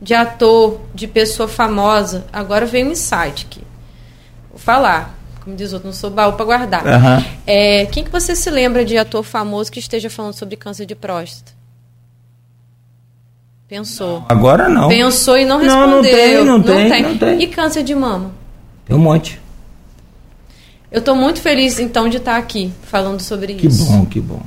de 0.02 0.12
ator, 0.12 0.80
de 0.92 1.06
pessoa 1.06 1.48
famosa? 1.48 2.26
Agora 2.32 2.66
vem 2.66 2.84
um 2.84 2.90
insight 2.90 3.46
aqui. 3.48 3.60
Vou 4.50 4.58
falar 4.58 5.14
como 5.44 5.54
diz 5.54 5.74
outro, 5.74 5.88
não 5.88 5.94
sou 5.94 6.08
baú 6.08 6.32
para 6.32 6.44
guardar. 6.46 6.86
Uhum. 6.86 7.24
É, 7.46 7.84
quem 7.86 8.02
que 8.02 8.10
você 8.10 8.34
se 8.34 8.50
lembra 8.50 8.82
de 8.82 8.96
ator 8.96 9.22
famoso 9.22 9.70
que 9.70 9.78
esteja 9.78 10.08
falando 10.08 10.32
sobre 10.32 10.56
câncer 10.56 10.86
de 10.86 10.94
próstata? 10.94 11.52
Pensou. 13.68 14.20
Não, 14.20 14.26
agora 14.28 14.68
não. 14.70 14.88
Pensou 14.88 15.36
e 15.36 15.44
não 15.44 15.58
respondeu. 15.58 15.86
Não, 15.86 15.96
não 15.96 16.02
tem, 16.02 16.34
não, 16.36 16.44
não, 16.44 16.62
tem, 16.62 16.90
tem, 16.90 17.02
não 17.02 17.18
tem. 17.18 17.42
E 17.42 17.46
câncer 17.46 17.82
de 17.82 17.94
mama? 17.94 18.30
Tem 18.86 18.96
um 18.96 18.98
monte. 18.98 19.38
Eu 20.94 21.00
estou 21.00 21.16
muito 21.16 21.40
feliz, 21.40 21.80
então, 21.80 22.08
de 22.08 22.18
estar 22.18 22.36
aqui 22.36 22.72
falando 22.84 23.20
sobre 23.20 23.54
que 23.54 23.66
isso. 23.66 23.84
Que 23.84 23.92
bom, 23.92 24.06
que 24.06 24.20
bom. 24.20 24.42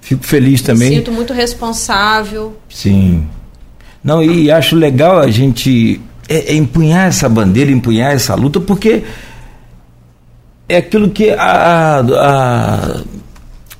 Fico 0.00 0.24
feliz 0.24 0.62
também. 0.62 0.88
Me 0.88 0.96
sinto 0.96 1.12
muito 1.12 1.34
responsável. 1.34 2.56
Sim. 2.70 3.28
Não, 4.02 4.22
e 4.22 4.50
acho 4.50 4.76
legal 4.76 5.18
a 5.18 5.30
gente 5.30 6.00
é, 6.26 6.54
é 6.54 6.56
empunhar 6.56 7.06
essa 7.06 7.28
bandeira, 7.28 7.70
empunhar 7.70 8.12
essa 8.12 8.34
luta, 8.34 8.58
porque 8.58 9.02
é 10.66 10.78
aquilo 10.78 11.10
que 11.10 11.32
a, 11.32 12.00
a, 12.00 13.02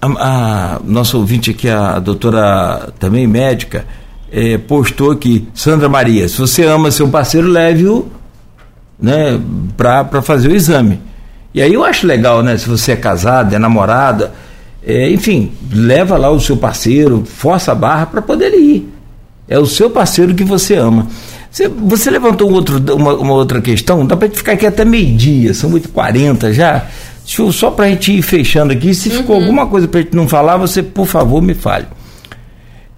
a, 0.02 0.74
a 0.74 0.80
nossa 0.84 1.16
ouvinte 1.16 1.52
aqui, 1.52 1.70
a 1.70 1.98
doutora 2.00 2.92
também 2.98 3.26
médica, 3.26 3.86
é, 4.30 4.58
postou 4.58 5.10
aqui, 5.10 5.48
Sandra 5.54 5.88
Maria, 5.88 6.28
se 6.28 6.36
você 6.36 6.64
ama 6.64 6.90
seu 6.90 7.08
parceiro, 7.08 7.48
leve-o 7.48 8.12
né, 9.00 9.40
para 9.74 10.20
fazer 10.20 10.48
o 10.48 10.54
exame. 10.54 11.08
E 11.52 11.60
aí 11.60 11.74
eu 11.74 11.84
acho 11.84 12.06
legal, 12.06 12.42
né? 12.42 12.56
Se 12.56 12.68
você 12.68 12.92
é 12.92 12.96
casada, 12.96 13.56
é 13.56 13.58
namorada, 13.58 14.32
é, 14.86 15.10
enfim, 15.10 15.52
leva 15.72 16.16
lá 16.16 16.30
o 16.30 16.40
seu 16.40 16.56
parceiro, 16.56 17.24
força 17.24 17.72
a 17.72 17.74
barra 17.74 18.06
para 18.06 18.22
poder 18.22 18.54
ir. 18.54 18.88
É 19.48 19.58
o 19.58 19.66
seu 19.66 19.90
parceiro 19.90 20.34
que 20.34 20.44
você 20.44 20.76
ama. 20.76 21.08
Você, 21.50 21.68
você 21.68 22.10
levantou 22.10 22.48
um 22.48 22.54
outro, 22.54 22.78
uma, 22.94 23.14
uma, 23.14 23.32
outra 23.32 23.60
questão, 23.60 24.06
dá 24.06 24.16
para 24.16 24.28
gente 24.28 24.36
ficar 24.36 24.52
aqui 24.52 24.64
até 24.64 24.84
meio-dia, 24.84 25.52
são 25.52 25.70
8h40 25.72 26.52
já. 26.52 26.86
Só 27.24 27.70
para 27.70 27.86
a 27.86 27.88
gente 27.88 28.12
ir 28.12 28.22
fechando 28.22 28.72
aqui, 28.72 28.94
se 28.94 29.08
uhum. 29.08 29.16
ficou 29.16 29.36
alguma 29.36 29.66
coisa 29.66 29.88
para 29.88 30.00
a 30.00 30.02
gente 30.02 30.14
não 30.14 30.28
falar, 30.28 30.56
você, 30.56 30.82
por 30.82 31.06
favor, 31.06 31.42
me 31.42 31.54
fale. 31.54 31.86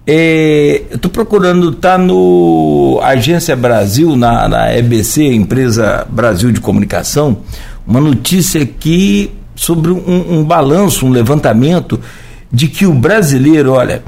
É, 0.05 0.83
eu 0.91 0.95
estou 0.97 1.09
procurando, 1.09 1.71
tá 1.71 1.97
no 1.97 2.99
Agência 3.01 3.55
Brasil, 3.55 4.15
na, 4.15 4.47
na 4.47 4.77
EBC, 4.77 5.23
Empresa 5.23 6.05
Brasil 6.09 6.51
de 6.51 6.59
Comunicação, 6.59 7.37
uma 7.85 8.01
notícia 8.01 8.61
aqui 8.61 9.31
sobre 9.55 9.91
um, 9.91 10.39
um 10.39 10.43
balanço, 10.43 11.05
um 11.05 11.09
levantamento 11.09 11.99
de 12.51 12.67
que 12.67 12.85
o 12.85 12.93
brasileiro, 12.93 13.71
olha, 13.71 14.03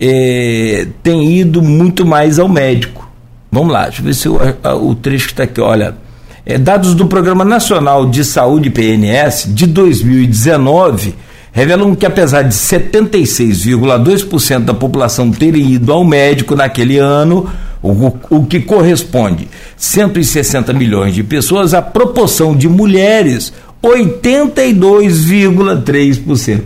é, 0.00 0.86
tem 1.02 1.38
ido 1.38 1.62
muito 1.62 2.04
mais 2.04 2.38
ao 2.38 2.48
médico. 2.48 3.08
Vamos 3.50 3.72
lá, 3.72 3.84
deixa 3.84 4.00
eu 4.00 4.04
ver 4.04 4.14
se 4.14 4.28
o, 4.28 4.38
o 4.90 4.94
trecho 4.94 5.26
que 5.26 5.32
está 5.32 5.44
aqui, 5.44 5.60
olha. 5.60 5.96
É, 6.46 6.58
dados 6.58 6.94
do 6.94 7.06
Programa 7.06 7.42
Nacional 7.44 8.06
de 8.06 8.22
Saúde 8.24 8.68
PNS 8.68 9.54
de 9.54 9.66
2019 9.66 11.14
revelam 11.52 11.94
que 11.94 12.04
apesar 12.04 12.42
de 12.42 12.52
76,2% 12.52 14.64
da 14.64 14.74
população 14.74 15.30
terem 15.30 15.70
ido 15.70 15.90
ao 15.92 16.04
médico 16.04 16.56
naquele 16.56 16.98
ano, 16.98 17.48
o, 17.84 18.16
o 18.30 18.46
que 18.46 18.60
corresponde 18.60 19.46
160 19.76 20.72
milhões 20.72 21.14
de 21.14 21.22
pessoas, 21.22 21.74
a 21.74 21.82
proporção 21.82 22.56
de 22.56 22.66
mulheres 22.66 23.52
82,3%. 23.82 26.62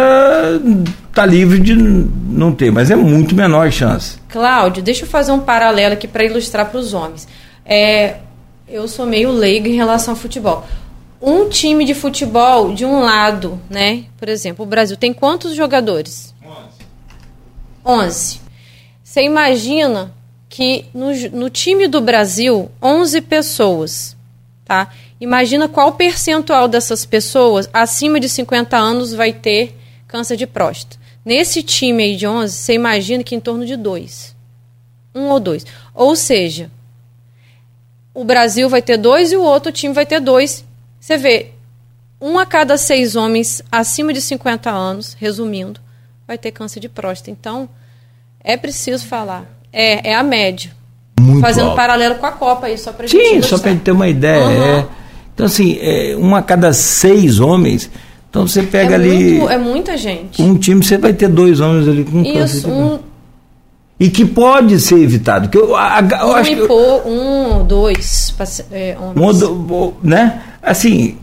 está 1.09 1.25
livre 1.25 1.59
de 1.59 1.75
não 1.75 2.53
ter, 2.53 2.71
mas 2.71 2.91
é 2.91 2.97
muito 2.97 3.35
menor 3.35 3.67
a 3.67 3.71
chance. 3.71 4.19
Cláudio, 4.29 4.83
deixa 4.83 5.05
eu 5.05 5.09
fazer 5.09 5.33
um 5.33 5.41
paralelo 5.41 5.95
aqui 5.95 6.07
para 6.07 6.25
ilustrar 6.25 6.67
para 6.67 6.79
os 6.79 6.93
homens. 6.93 7.27
É, 7.65 8.17
eu 8.69 8.87
sou 8.87 9.07
meio 9.07 9.31
leigo 9.31 9.69
em 9.69 9.75
relação 9.75 10.13
ao 10.13 10.21
futebol. 10.21 10.67
Um 11.21 11.49
time 11.49 11.87
de 11.87 11.95
futebol, 11.95 12.75
de 12.75 12.85
um 12.85 13.01
lado, 13.01 13.59
né? 13.71 14.05
Por 14.19 14.29
exemplo, 14.29 14.67
o 14.67 14.69
Brasil 14.69 14.97
tem 14.99 15.15
quantos 15.15 15.55
jogadores? 15.55 16.35
11. 17.87 18.41
Você 19.03 19.23
imagina 19.23 20.13
que 20.49 20.85
no, 20.93 21.15
no 21.33 21.49
time 21.49 21.87
do 21.87 22.01
Brasil, 22.01 22.71
11 22.83 23.21
pessoas, 23.23 24.17
tá? 24.65 24.91
Imagina 25.21 25.69
qual 25.69 25.93
percentual 25.93 26.69
dessas 26.69 27.07
pessoas 27.07 27.69
acima 27.73 28.21
de 28.21 28.29
50 28.29 28.77
anos 28.77 29.15
vai 29.15 29.33
ter 29.33 29.75
câncer 30.07 30.37
de 30.37 30.47
próstata. 30.47 30.99
Nesse 31.25 31.63
time 31.63 32.03
aí 32.05 32.17
de 32.17 32.27
11, 32.27 32.55
você 32.55 32.75
imagina 32.75 33.25
que 33.25 33.35
em 33.35 33.41
torno 33.41 33.67
de 33.67 33.77
dois. 33.77 34.37
Um 35.15 35.25
ou 35.29 35.41
dois. 35.41 35.67
Ou 35.95 36.15
seja, 36.15 36.71
o 38.15 38.25
Brasil 38.25 38.69
vai 38.69 38.83
ter 38.83 38.97
dois 38.97 39.33
e 39.33 39.37
o 39.37 39.43
outro 39.43 39.73
time 39.73 39.93
vai 39.93 40.07
ter 40.07 40.21
dois. 40.21 40.65
Você 41.01 41.17
vê, 41.17 41.53
um 42.21 42.39
a 42.39 42.47
cada 42.47 42.77
seis 42.77 43.17
homens 43.17 43.63
acima 43.73 44.13
de 44.13 44.21
50 44.21 44.71
anos, 44.71 45.17
resumindo, 45.19 45.81
vai 46.27 46.39
ter 46.39 46.51
câncer 46.51 46.81
de 46.81 46.89
próstata. 46.89 47.31
Então, 47.31 47.69
é 48.41 48.57
preciso 48.57 49.05
falar. 49.07 49.45
É, 49.73 50.11
é 50.11 50.15
a 50.15 50.23
média. 50.23 50.71
Muito 51.21 51.41
Fazendo 51.41 51.67
alto. 51.67 51.77
paralelo 51.77 52.15
com 52.17 52.27
a 52.27 52.33
Copa 52.33 52.67
aí, 52.67 52.79
só 52.79 52.93
para 52.93 53.09
Sim, 53.09 53.19
gente 53.19 53.47
só 53.47 53.59
para 53.59 53.73
gente 53.73 53.83
ter 53.83 53.91
uma 53.91 54.09
ideia. 54.09 54.45
Uhum. 54.45 54.79
É. 54.79 55.06
Então, 55.37 55.45
assim, 55.45 55.77
é, 55.83 56.17
um 56.19 56.35
a 56.35 56.41
cada 56.41 56.73
seis 56.73 57.41
homens. 57.41 57.91
Então 58.31 58.49
você 58.49 58.63
pega 58.63 58.93
é 58.93 58.95
ali. 58.95 59.35
Muito, 59.35 59.51
é 59.51 59.59
muita 59.59 59.97
gente. 59.99 60.41
Um 60.41 60.57
time 60.57 60.83
você 60.83 60.97
vai 60.97 61.13
ter 61.13 61.29
dois 61.29 61.61
homens 61.61 61.87
ali 61.87 62.05
com 62.05 62.23
Isso, 62.23 62.71
um, 62.71 62.99
E 64.01 64.09
que 64.09 64.25
pode 64.25 64.81
ser 64.81 64.99
evitado. 64.99 65.51
Que 65.51 65.59
eu, 65.59 65.77
a, 65.77 66.01
eu 66.01 66.29
um, 66.29 66.33
acho 66.33 66.51
que 66.51 66.59
eu, 66.59 67.03
um, 67.07 67.67
dois 67.67 68.35
é, 68.73 68.97
homens. 68.99 69.43
Um, 69.43 69.93
né? 70.03 70.41
Assim, 70.63 71.19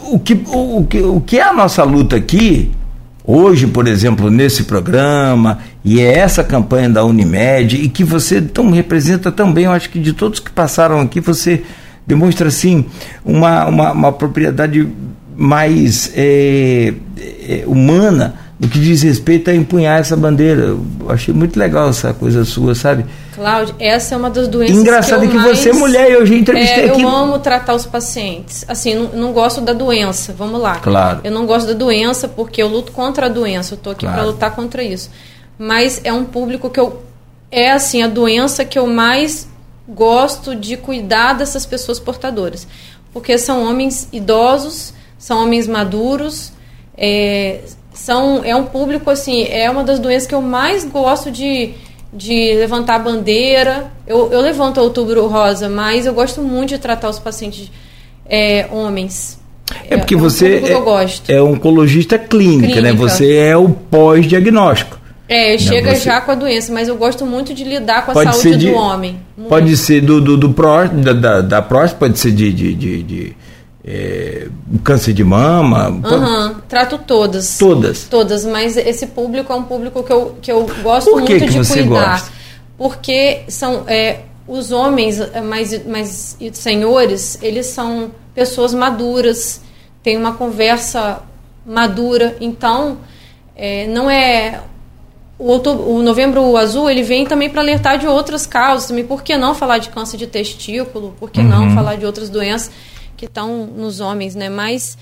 o 0.00 0.18
que, 0.18 0.32
o, 0.32 0.78
o, 0.78 0.86
que, 0.86 1.02
o 1.02 1.20
que 1.20 1.38
é 1.38 1.42
a 1.42 1.52
nossa 1.52 1.84
luta 1.84 2.16
aqui 2.16 2.70
hoje, 3.22 3.66
por 3.66 3.86
exemplo, 3.86 4.30
nesse 4.30 4.64
programa, 4.64 5.58
e 5.84 6.00
é 6.00 6.16
essa 6.16 6.42
campanha 6.42 6.88
da 6.88 7.04
Unimed, 7.04 7.76
e 7.76 7.86
que 7.90 8.02
você 8.02 8.40
tão 8.40 8.70
representa 8.70 9.30
também, 9.30 9.66
eu 9.66 9.72
acho 9.72 9.90
que 9.90 9.98
de 9.98 10.14
todos 10.14 10.40
que 10.40 10.50
passaram 10.50 10.98
aqui, 11.02 11.20
você 11.20 11.62
demonstra 12.08 12.48
assim 12.48 12.86
uma, 13.22 13.66
uma, 13.66 13.92
uma 13.92 14.12
propriedade 14.12 14.88
mais 15.36 16.10
é, 16.16 16.94
é, 17.46 17.64
humana 17.66 18.34
no 18.58 18.66
que 18.66 18.80
diz 18.80 19.02
respeito 19.02 19.50
a 19.50 19.54
empunhar 19.54 20.00
essa 20.00 20.16
bandeira. 20.16 20.62
Eu 20.62 20.84
achei 21.08 21.32
muito 21.32 21.56
legal 21.56 21.90
essa 21.90 22.12
coisa 22.12 22.44
sua, 22.44 22.74
sabe? 22.74 23.06
Cláudio, 23.36 23.76
essa 23.78 24.16
é 24.16 24.18
uma 24.18 24.30
das 24.30 24.48
doenças 24.48 24.76
Engraçado 24.76 25.20
que, 25.20 25.28
que 25.28 25.38
você 25.38 25.70
é 25.70 25.72
mulher, 25.72 26.10
eu 26.10 26.26
já 26.26 26.34
entrevistei 26.34 26.86
é, 26.86 26.90
aqui. 26.90 27.02
Eu 27.02 27.08
amo 27.08 27.38
tratar 27.38 27.74
os 27.74 27.86
pacientes. 27.86 28.64
Assim, 28.66 28.96
não, 28.96 29.08
não, 29.10 29.32
gosto 29.32 29.60
da 29.60 29.72
doença, 29.72 30.34
vamos 30.36 30.60
lá. 30.60 30.76
Claro. 30.76 31.20
Eu 31.22 31.30
não 31.30 31.46
gosto 31.46 31.68
da 31.68 31.74
doença 31.74 32.26
porque 32.26 32.60
eu 32.60 32.66
luto 32.66 32.90
contra 32.90 33.26
a 33.26 33.28
doença, 33.28 33.74
eu 33.74 33.76
estou 33.76 33.92
aqui 33.92 34.06
Claro. 34.06 34.16
para 34.16 34.26
lutar 34.26 34.56
contra 34.56 34.82
isso. 34.82 35.08
mas 35.56 36.00
é 36.02 36.12
um 36.12 36.24
público 36.24 36.68
que 36.70 36.80
eu 36.80 37.02
é 37.50 37.70
assim 37.70 38.02
a 38.02 38.08
doença 38.08 38.64
que 38.64 38.78
eu 38.78 38.86
mais 38.86 39.48
gosto 39.88 40.54
de 40.54 40.76
cuidar 40.76 41.32
dessas 41.32 41.64
pessoas 41.64 41.98
portadoras, 41.98 42.66
porque 43.12 43.38
são 43.38 43.68
homens 43.68 44.08
idosos, 44.12 44.92
são 45.18 45.42
homens 45.42 45.66
maduros, 45.66 46.52
é, 46.96 47.60
são 47.92 48.44
é 48.44 48.54
um 48.54 48.64
público 48.64 49.10
assim 49.10 49.44
é 49.44 49.70
uma 49.70 49.82
das 49.82 49.98
doenças 49.98 50.26
que 50.26 50.34
eu 50.34 50.42
mais 50.42 50.84
gosto 50.84 51.30
de 51.30 51.74
de 52.12 52.54
levantar 52.54 52.96
a 52.96 52.98
bandeira. 52.98 53.90
Eu, 54.06 54.32
eu 54.32 54.40
levanto 54.40 54.78
o 54.78 54.82
outubro 54.82 55.26
rosa, 55.26 55.68
mas 55.68 56.06
eu 56.06 56.14
gosto 56.14 56.40
muito 56.40 56.70
de 56.70 56.78
tratar 56.78 57.08
os 57.10 57.18
pacientes 57.18 57.70
é, 58.26 58.66
homens. 58.70 59.38
É 59.90 59.96
porque 59.98 60.14
é 60.14 60.16
um 60.16 60.20
você 60.20 60.62
é, 61.28 61.34
é 61.34 61.42
oncologista 61.42 62.18
clínica, 62.18 62.72
clínica, 62.72 62.80
né? 62.80 62.92
Você 62.92 63.36
é 63.36 63.56
o 63.56 63.68
pós-diagnóstico. 63.68 64.97
É, 65.28 65.52
né? 65.52 65.58
chega 65.58 65.94
você... 65.94 66.04
já 66.04 66.20
com 66.20 66.30
a 66.30 66.34
doença, 66.34 66.72
mas 66.72 66.88
eu 66.88 66.96
gosto 66.96 67.26
muito 67.26 67.52
de 67.52 67.62
lidar 67.62 68.04
com 68.04 68.12
a 68.12 68.14
pode 68.14 68.32
saúde 68.32 68.56
de, 68.56 68.70
do 68.70 68.74
homem. 68.74 69.20
Muito. 69.36 69.48
Pode 69.48 69.76
ser 69.76 70.00
do, 70.00 70.20
do, 70.20 70.36
do 70.36 70.50
pró, 70.54 70.84
da, 70.86 71.42
da, 71.42 71.62
próstata, 71.62 71.98
pode 71.98 72.18
ser 72.18 72.32
de, 72.32 72.50
de, 72.50 72.74
de, 72.74 73.02
de 73.02 73.36
é, 73.84 74.48
câncer 74.82 75.12
de 75.12 75.22
mama. 75.22 75.90
Uhum, 75.90 76.54
trato 76.66 76.96
todas. 76.98 77.58
Todas. 77.58 78.04
Todas, 78.04 78.44
mas 78.46 78.76
esse 78.76 79.06
público 79.06 79.52
é 79.52 79.56
um 79.56 79.64
público 79.64 80.02
que 80.02 80.12
eu, 80.12 80.36
que 80.40 80.50
eu 80.50 80.66
gosto 80.82 81.10
Por 81.10 81.22
que 81.22 81.32
muito 81.32 81.44
que 81.44 81.52
de 81.52 81.58
você 81.58 81.82
cuidar. 81.82 82.12
Gosta? 82.12 82.32
Porque 82.78 83.42
são 83.48 83.84
é, 83.86 84.20
os 84.46 84.72
homens, 84.72 85.20
é, 85.20 85.42
mais, 85.42 85.86
mais 85.86 86.38
senhores, 86.52 87.38
eles 87.42 87.66
são 87.66 88.10
pessoas 88.34 88.72
maduras, 88.72 89.60
têm 90.02 90.16
uma 90.16 90.32
conversa 90.32 91.20
madura, 91.66 92.34
então 92.40 92.96
é, 93.54 93.86
não 93.88 94.08
é 94.08 94.60
o, 95.38 95.46
outubro, 95.46 95.88
o 95.88 96.02
novembro 96.02 96.56
azul 96.56 96.90
ele 96.90 97.02
vem 97.02 97.24
também 97.24 97.48
para 97.48 97.60
alertar 97.60 97.98
de 97.98 98.06
outras 98.06 98.46
causas 98.46 98.88
também. 98.88 99.06
Por 99.06 99.22
que 99.22 99.36
não 99.36 99.54
falar 99.54 99.78
de 99.78 99.88
câncer 99.88 100.16
de 100.16 100.26
testículo? 100.26 101.14
Por 101.18 101.30
que 101.30 101.40
uhum. 101.40 101.48
não 101.48 101.74
falar 101.74 101.96
de 101.96 102.04
outras 102.04 102.28
doenças 102.28 102.70
que 103.16 103.26
estão 103.26 103.66
nos 103.66 104.00
homens, 104.00 104.34
né? 104.34 104.48
Mas 104.48 104.98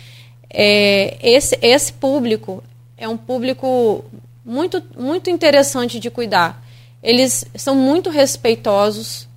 é, 0.50 1.16
esse, 1.22 1.58
esse 1.62 1.92
público 1.92 2.62
é 2.96 3.08
um 3.08 3.16
público 3.16 4.04
muito, 4.44 4.82
muito 4.96 5.30
interessante 5.30 5.98
de 5.98 6.10
cuidar. 6.10 6.62
Eles 7.02 7.44
são 7.54 7.74
muito 7.74 8.10
respeitosos, 8.10 9.28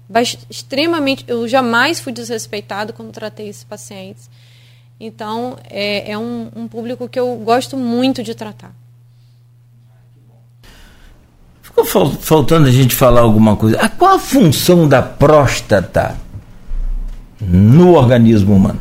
extremamente. 0.49 1.23
Eu 1.27 1.47
jamais 1.47 1.99
fui 1.99 2.11
desrespeitado 2.11 2.93
quando 2.93 3.11
tratei 3.11 3.47
esses 3.47 3.63
pacientes. 3.63 4.29
Então, 4.99 5.57
é, 5.69 6.11
é 6.11 6.17
um, 6.17 6.49
um 6.55 6.67
público 6.67 7.07
que 7.07 7.19
eu 7.19 7.35
gosto 7.37 7.77
muito 7.77 8.21
de 8.21 8.35
tratar. 8.35 8.73
Faltando 11.85 12.67
a 12.67 12.71
gente 12.71 12.95
falar 12.95 13.21
alguma 13.21 13.55
coisa. 13.55 13.79
A 13.79 13.89
qual 13.89 14.15
a 14.15 14.19
função 14.19 14.87
da 14.87 15.01
próstata 15.01 16.17
no 17.41 17.95
organismo 17.95 18.55
humano? 18.55 18.79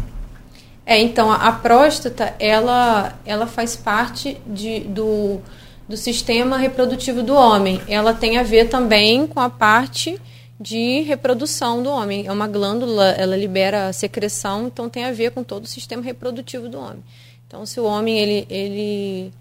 É, 0.84 0.98
então, 0.98 1.30
a, 1.30 1.36
a 1.36 1.52
próstata, 1.52 2.34
ela, 2.38 3.12
ela 3.26 3.46
faz 3.46 3.76
parte 3.76 4.38
de, 4.46 4.80
do, 4.80 5.38
do 5.86 5.96
sistema 5.96 6.56
reprodutivo 6.56 7.22
do 7.22 7.34
homem. 7.34 7.80
Ela 7.86 8.14
tem 8.14 8.38
a 8.38 8.42
ver 8.42 8.68
também 8.68 9.26
com 9.26 9.38
a 9.38 9.50
parte 9.50 10.18
de 10.60 11.02
reprodução 11.02 11.82
do 11.82 11.90
homem. 11.90 12.26
É 12.26 12.32
uma 12.32 12.48
glândula, 12.48 13.10
ela 13.10 13.36
libera 13.36 13.92
secreção, 13.92 14.66
então 14.66 14.88
tem 14.88 15.04
a 15.04 15.12
ver 15.12 15.30
com 15.30 15.44
todo 15.44 15.64
o 15.64 15.68
sistema 15.68 16.02
reprodutivo 16.02 16.68
do 16.68 16.78
homem. 16.78 17.04
Então, 17.46 17.64
se 17.64 17.78
o 17.78 17.84
homem 17.84 18.18
ele, 18.18 18.46
ele, 18.50 19.32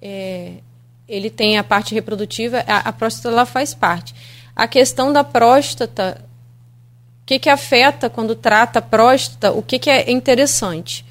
é, 0.00 0.54
ele 1.14 1.28
tem 1.28 1.58
a 1.58 1.64
parte 1.64 1.94
reprodutiva, 1.94 2.64
a, 2.66 2.88
a 2.88 2.92
próstata 2.92 3.28
ela 3.28 3.44
faz 3.44 3.74
parte. 3.74 4.14
A 4.56 4.66
questão 4.66 5.12
da 5.12 5.22
próstata, 5.22 6.24
o 7.22 7.26
que, 7.26 7.38
que 7.38 7.50
afeta 7.50 8.08
quando 8.08 8.34
trata 8.34 8.78
a 8.78 8.82
próstata, 8.82 9.52
o 9.52 9.62
que, 9.62 9.78
que 9.78 9.90
é 9.90 10.10
interessante? 10.10 11.04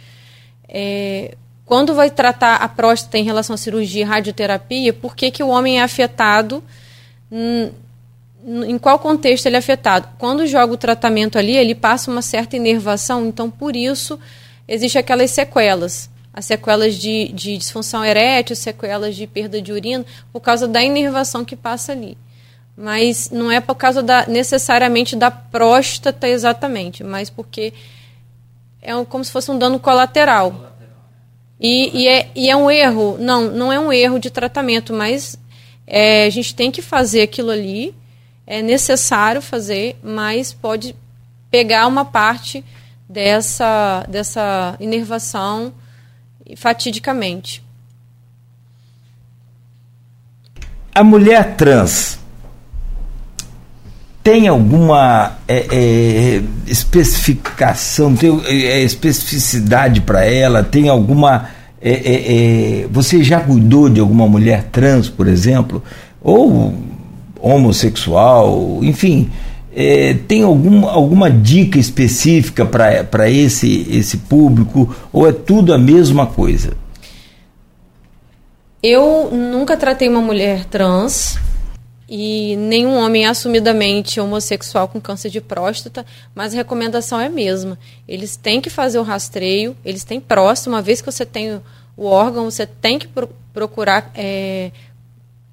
É, 0.67 1.35
quando 1.65 1.93
vai 1.93 2.09
tratar 2.09 2.55
a 2.55 2.67
próstata 2.67 3.17
em 3.17 3.23
relação 3.23 3.53
à 3.53 3.57
cirurgia 3.57 4.01
e 4.01 4.03
radioterapia, 4.03 4.91
por 4.91 5.15
que, 5.15 5.31
que 5.31 5.43
o 5.43 5.47
homem 5.47 5.79
é 5.79 5.83
afetado 5.83 6.63
em 8.67 8.77
qual 8.77 8.99
contexto 8.99 9.45
ele 9.45 9.55
é 9.55 9.59
afetado. 9.59 10.09
Quando 10.17 10.45
joga 10.47 10.73
o 10.73 10.77
tratamento 10.77 11.37
ali, 11.37 11.55
ele 11.55 11.75
passa 11.75 12.11
uma 12.11 12.21
certa 12.21 12.57
inervação, 12.57 13.25
então 13.25 13.49
por 13.49 13.75
isso 13.75 14.19
existe 14.67 14.97
aquelas 14.97 15.31
sequelas. 15.31 16.10
As 16.33 16.45
sequelas 16.45 16.95
de, 16.95 17.27
de 17.33 17.57
disfunção 17.57 18.03
erétil, 18.05 18.55
sequelas 18.55 19.15
de 19.15 19.27
perda 19.27 19.61
de 19.61 19.71
urina, 19.71 20.05
por 20.31 20.39
causa 20.39 20.67
da 20.67 20.81
inervação 20.83 21.43
que 21.43 21.55
passa 21.55 21.91
ali. 21.91 22.17
Mas 22.75 23.29
não 23.29 23.51
é 23.51 23.59
por 23.59 23.75
causa 23.75 24.01
da, 24.01 24.25
necessariamente 24.25 25.15
da 25.15 25.29
próstata 25.29 26.27
exatamente, 26.27 27.03
mas 27.03 27.29
porque 27.29 27.73
é 28.81 28.91
como 29.05 29.23
se 29.23 29.31
fosse 29.31 29.51
um 29.51 29.57
dano 29.57 29.79
colateral. 29.79 30.73
E, 31.59 32.03
e, 32.03 32.07
é, 32.07 32.29
e 32.33 32.49
é 32.49 32.55
um 32.55 32.71
erro, 32.71 33.17
não, 33.19 33.51
não 33.51 33.71
é 33.71 33.79
um 33.79 33.91
erro 33.91 34.17
de 34.17 34.31
tratamento, 34.31 34.93
mas 34.93 35.37
é, 35.85 36.25
a 36.25 36.29
gente 36.29 36.55
tem 36.55 36.71
que 36.71 36.81
fazer 36.81 37.21
aquilo 37.21 37.51
ali 37.51 37.93
é 38.51 38.61
necessário 38.61 39.41
fazer, 39.41 39.97
mas 40.03 40.51
pode 40.51 40.93
pegar 41.49 41.87
uma 41.87 42.03
parte 42.03 42.65
dessa, 43.07 44.05
dessa 44.09 44.75
inervação 44.77 45.73
fatidicamente. 46.55 47.63
A 50.93 51.03
mulher 51.03 51.55
trans 51.55 52.19
tem 54.23 54.47
alguma 54.47 55.37
é, 55.47 55.65
é, 55.71 56.41
especificação, 56.67 58.15
tem 58.15 58.39
é, 58.45 58.81
especificidade 58.83 60.01
para 60.01 60.23
ela? 60.23 60.63
Tem 60.63 60.89
alguma. 60.89 61.49
É, 61.81 61.91
é, 61.91 62.81
é, 62.83 62.87
você 62.91 63.23
já 63.23 63.39
cuidou 63.39 63.89
de 63.89 63.99
alguma 63.99 64.27
mulher 64.27 64.65
trans, 64.71 65.09
por 65.09 65.27
exemplo? 65.27 65.83
Ou 66.21 66.75
homossexual, 67.39 68.79
enfim. 68.83 69.29
É, 69.73 70.15
tem 70.27 70.43
algum, 70.43 70.85
alguma 70.85 71.29
dica 71.29 71.79
específica 71.79 72.65
para 72.65 73.29
esse, 73.29 73.87
esse 73.89 74.17
público 74.17 74.93
ou 75.13 75.27
é 75.27 75.31
tudo 75.31 75.73
a 75.73 75.77
mesma 75.77 76.27
coisa? 76.27 76.75
Eu 78.83 79.29
nunca 79.31 79.77
tratei 79.77 80.09
uma 80.09 80.21
mulher 80.21 80.65
trans 80.65 81.37
e 82.09 82.57
nenhum 82.57 82.97
homem 82.97 83.25
assumidamente 83.25 84.19
homossexual 84.19 84.89
com 84.89 84.99
câncer 84.99 85.29
de 85.29 85.39
próstata, 85.39 86.05
mas 86.35 86.53
a 86.53 86.57
recomendação 86.57 87.17
é 87.17 87.27
a 87.27 87.29
mesma. 87.29 87.79
Eles 88.05 88.35
têm 88.35 88.59
que 88.59 88.69
fazer 88.69 88.99
o 88.99 89.03
rastreio, 89.03 89.77
eles 89.85 90.03
têm 90.03 90.19
próximo, 90.19 90.75
uma 90.75 90.81
vez 90.81 90.99
que 90.99 91.09
você 91.09 91.25
tem 91.25 91.61
o 91.95 92.05
órgão, 92.05 92.51
você 92.51 92.65
tem 92.65 92.99
que 92.99 93.07
procurar 93.53 94.11
é, 94.13 94.71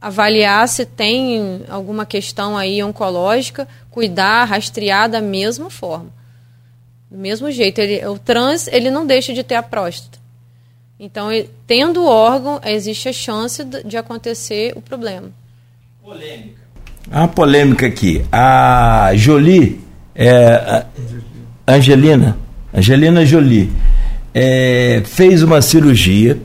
avaliar 0.01 0.69
se 0.69 0.87
tem 0.87 1.63
alguma 1.69 2.07
questão 2.07 2.57
aí 2.57 2.83
oncológica, 2.83 3.67
cuidar, 3.91 4.45
rastrear 4.45 5.09
da 5.09 5.21
mesma 5.21 5.69
forma. 5.69 6.11
Do 7.11 7.19
mesmo 7.19 7.51
jeito, 7.51 7.81
ele, 7.81 8.07
o 8.07 8.19
trans 8.19 8.69
ele 8.69 8.91
não 8.91 9.07
deixa 9.07 9.33
de 9.33 9.43
ter 9.43 9.55
a 9.55 9.63
próstata. 9.63 10.19
Então, 11.01 11.33
ele, 11.33 11.49
tendo 11.67 12.03
o 12.03 12.07
órgão, 12.07 12.61
existe 12.65 13.09
a 13.09 13.13
chance 13.13 13.65
de, 13.65 13.83
de 13.85 13.97
acontecer 13.97 14.73
o 14.77 14.81
problema. 14.81 15.31
Polêmica. 16.03 16.61
Uma 17.11 17.29
polêmica 17.29 17.87
aqui. 17.87 18.25
A 18.31 19.13
Jolie, 19.15 19.81
é, 20.15 20.85
a 21.67 21.75
Angelina, 21.75 22.37
Angelina 22.75 23.25
Jolie, 23.25 23.71
é, 24.35 25.03
fez 25.05 25.43
uma 25.43 25.63
cirurgia 25.63 26.39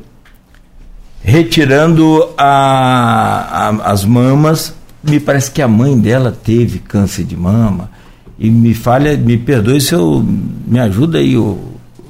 retirando 1.24 2.30
a, 2.38 3.70
a, 3.70 3.92
as 3.92 4.04
mamas. 4.04 4.74
Me 5.02 5.20
parece 5.20 5.52
que 5.52 5.62
a 5.62 5.68
mãe 5.68 5.98
dela 5.98 6.32
teve 6.32 6.80
câncer 6.80 7.24
de 7.24 7.36
mama. 7.36 7.90
E 8.38 8.50
me 8.50 8.74
falha, 8.74 9.16
me 9.18 9.38
perdoe 9.38 9.80
se 9.80 9.94
eu. 9.94 10.26
Me 10.68 10.80
ajuda 10.80 11.18
aí, 11.18 11.38
o 11.38 11.60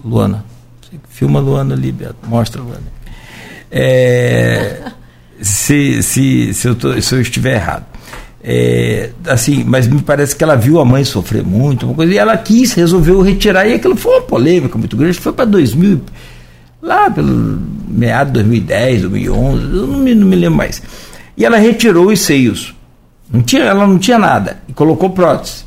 Luana. 0.03 0.43
Filma 1.09 1.39
a 1.39 1.41
Luana 1.41 1.75
ali, 1.75 1.91
Beto. 1.91 2.15
Mostra 2.27 2.61
a 2.61 2.63
Luana. 2.63 2.93
É, 3.71 4.91
se, 5.41 6.01
se, 6.03 6.53
se, 6.53 6.67
eu 6.67 6.75
tô, 6.75 6.99
se 7.01 7.15
eu 7.15 7.21
estiver 7.21 7.55
errado. 7.55 7.85
É, 8.45 9.11
assim, 9.25 9.63
mas 9.63 9.87
me 9.87 10.01
parece 10.01 10.35
que 10.35 10.43
ela 10.43 10.55
viu 10.55 10.79
a 10.79 10.83
mãe 10.83 11.05
sofrer 11.05 11.43
muito, 11.43 11.85
uma 11.85 11.95
coisa, 11.95 12.13
e 12.13 12.17
ela 12.17 12.35
quis, 12.35 12.73
resolveu 12.73 13.21
retirar, 13.21 13.65
e 13.65 13.75
aquilo 13.75 13.95
foi 13.95 14.17
uma 14.17 14.21
polêmica 14.21 14.77
muito 14.77 14.97
grande, 14.97 15.17
foi 15.17 15.31
para 15.31 15.45
2000 15.45 16.01
lá 16.83 17.09
pelo 17.09 17.61
meado 17.87 18.27
de 18.27 18.33
2010, 18.33 19.01
2011, 19.03 19.63
eu 19.63 19.87
não 19.87 19.97
me, 19.99 20.13
não 20.13 20.27
me 20.27 20.35
lembro 20.35 20.57
mais. 20.57 20.83
E 21.37 21.45
ela 21.45 21.57
retirou 21.57 22.07
os 22.07 22.19
seios. 22.19 22.75
Não 23.31 23.41
tinha, 23.41 23.63
ela 23.63 23.87
não 23.87 23.97
tinha 23.97 24.19
nada 24.19 24.61
e 24.67 24.73
colocou 24.73 25.09
prótese. 25.09 25.63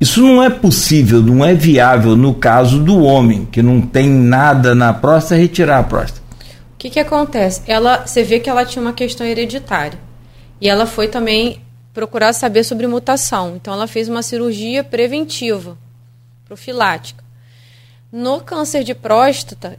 Isso 0.00 0.22
não 0.22 0.40
é 0.40 0.50
possível, 0.50 1.20
não 1.20 1.44
é 1.44 1.54
viável 1.54 2.14
no 2.14 2.34
caso 2.34 2.78
do 2.78 3.02
homem, 3.02 3.48
que 3.50 3.60
não 3.60 3.80
tem 3.80 4.08
nada 4.08 4.72
na 4.74 4.92
próstata, 4.92 5.34
retirar 5.34 5.80
a 5.80 5.82
próstata. 5.82 6.22
que, 6.76 6.88
que 6.88 7.00
acontece? 7.00 7.62
Ela, 7.66 8.06
você 8.06 8.22
vê 8.22 8.38
que 8.38 8.48
ela 8.48 8.64
tinha 8.64 8.80
uma 8.80 8.92
questão 8.92 9.26
hereditária. 9.26 9.98
E 10.60 10.68
ela 10.68 10.86
foi 10.86 11.08
também 11.08 11.60
procurar 11.92 12.32
saber 12.32 12.62
sobre 12.62 12.86
mutação. 12.86 13.56
Então, 13.56 13.74
ela 13.74 13.88
fez 13.88 14.08
uma 14.08 14.22
cirurgia 14.22 14.84
preventiva, 14.84 15.76
profilática. 16.44 17.27
No 18.10 18.40
câncer 18.40 18.84
de 18.84 18.94
próstata, 18.94 19.78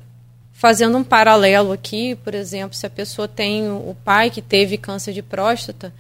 fazendo 0.54 0.98
um 0.98 1.04
paralelo 1.04 1.72
aqui, 1.72 2.16
por 2.16 2.36
exemplo, 2.36 2.76
se 2.76 2.86
a 2.86 2.90
pessoa 2.90 3.28
tem 3.28 3.70
o 3.70 3.96
pai 4.04 4.30
que 4.30 4.42
teve 4.42 4.78
câncer 4.78 5.14
de 5.14 5.22
próstata 5.22 5.94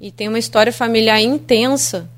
e 0.00 0.10
tem 0.10 0.28
uma 0.28 0.38
história 0.38 0.72
familiar 0.72 1.20
intensa, 1.20 2.08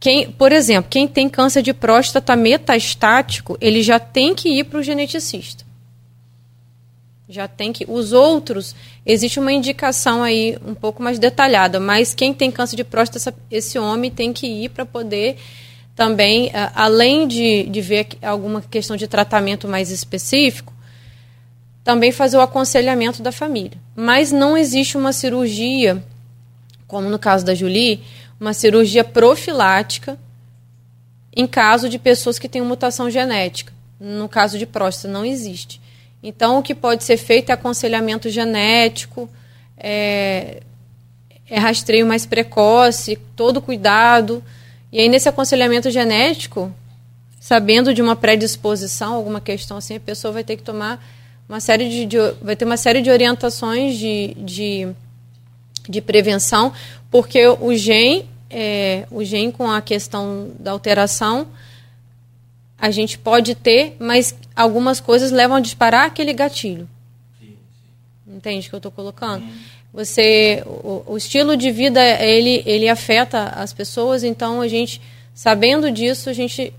quem, 0.00 0.30
por 0.30 0.50
exemplo, 0.50 0.90
quem 0.90 1.06
tem 1.06 1.28
câncer 1.28 1.62
de 1.62 1.74
próstata 1.74 2.34
metastático, 2.34 3.58
ele 3.60 3.82
já 3.82 3.98
tem 3.98 4.34
que 4.34 4.48
ir 4.48 4.64
para 4.64 4.78
o 4.78 4.82
geneticista. 4.82 5.62
Já 7.28 7.46
tem 7.46 7.70
que. 7.70 7.84
Os 7.86 8.12
outros, 8.12 8.74
existe 9.04 9.38
uma 9.38 9.52
indicação 9.52 10.22
aí 10.22 10.58
um 10.66 10.74
pouco 10.74 11.02
mais 11.02 11.18
detalhada, 11.18 11.78
mas 11.78 12.14
quem 12.14 12.32
tem 12.32 12.50
câncer 12.50 12.76
de 12.76 12.82
próstata, 12.82 13.34
esse 13.50 13.78
homem 13.78 14.10
tem 14.10 14.32
que 14.32 14.46
ir 14.46 14.70
para 14.70 14.86
poder 14.86 15.36
também, 16.00 16.50
além 16.74 17.28
de, 17.28 17.64
de 17.64 17.82
ver 17.82 18.06
alguma 18.22 18.62
questão 18.62 18.96
de 18.96 19.06
tratamento 19.06 19.68
mais 19.68 19.90
específico, 19.90 20.72
também 21.84 22.10
fazer 22.10 22.38
o 22.38 22.40
aconselhamento 22.40 23.22
da 23.22 23.30
família. 23.30 23.76
Mas 23.94 24.32
não 24.32 24.56
existe 24.56 24.96
uma 24.96 25.12
cirurgia, 25.12 26.02
como 26.86 27.10
no 27.10 27.18
caso 27.18 27.44
da 27.44 27.54
Julie, 27.54 28.02
uma 28.40 28.54
cirurgia 28.54 29.04
profilática 29.04 30.18
em 31.36 31.46
caso 31.46 31.86
de 31.86 31.98
pessoas 31.98 32.38
que 32.38 32.48
têm 32.48 32.62
mutação 32.62 33.10
genética. 33.10 33.70
No 34.00 34.26
caso 34.26 34.56
de 34.56 34.64
próstata, 34.64 35.12
não 35.12 35.22
existe. 35.22 35.82
Então, 36.22 36.60
o 36.60 36.62
que 36.62 36.74
pode 36.74 37.04
ser 37.04 37.18
feito 37.18 37.50
é 37.50 37.52
aconselhamento 37.52 38.30
genético, 38.30 39.28
é, 39.76 40.62
é 41.46 41.58
rastreio 41.58 42.06
mais 42.06 42.24
precoce, 42.24 43.18
todo 43.36 43.60
cuidado. 43.60 44.42
E 44.92 45.00
aí, 45.00 45.08
nesse 45.08 45.28
aconselhamento 45.28 45.90
genético, 45.90 46.74
sabendo 47.40 47.94
de 47.94 48.02
uma 48.02 48.16
predisposição, 48.16 49.14
alguma 49.14 49.40
questão 49.40 49.76
assim, 49.76 49.96
a 49.96 50.00
pessoa 50.00 50.32
vai 50.32 50.44
ter 50.44 50.56
que 50.56 50.62
tomar 50.62 51.04
uma 51.48 51.60
série 51.60 51.88
de, 51.88 52.06
de 52.06 52.16
vai 52.42 52.54
ter 52.54 52.64
uma 52.64 52.76
série 52.76 53.02
de 53.02 53.10
orientações 53.10 53.96
de, 53.96 54.34
de, 54.34 54.88
de 55.88 56.00
prevenção, 56.00 56.72
porque 57.10 57.46
o 57.46 57.74
gen, 57.74 58.28
é, 58.48 59.06
o 59.10 59.24
gen 59.24 59.50
com 59.50 59.70
a 59.70 59.80
questão 59.80 60.50
da 60.58 60.70
alteração, 60.70 61.48
a 62.78 62.90
gente 62.90 63.18
pode 63.18 63.54
ter, 63.54 63.96
mas 63.98 64.34
algumas 64.54 65.00
coisas 65.00 65.30
levam 65.30 65.56
a 65.56 65.60
disparar 65.60 66.06
aquele 66.06 66.32
gatilho. 66.32 66.88
Entende 68.26 68.66
o 68.66 68.70
que 68.70 68.74
eu 68.76 68.78
estou 68.78 68.92
colocando? 68.92 69.44
Sim. 69.44 69.52
Você, 69.92 70.62
o, 70.66 71.02
o, 71.06 71.16
estilo 71.16 71.56
de 71.56 71.70
vida 71.72 72.00
ele 72.22 72.62
ele 72.64 72.88
afeta 72.88 73.44
as 73.48 73.72
pessoas, 73.72 74.22
então 74.22 74.60
a 74.60 74.68
gente 74.68 75.00
sabendo 75.34 75.90
disso 75.90 76.30
a 76.30 76.32
gente 76.32 76.72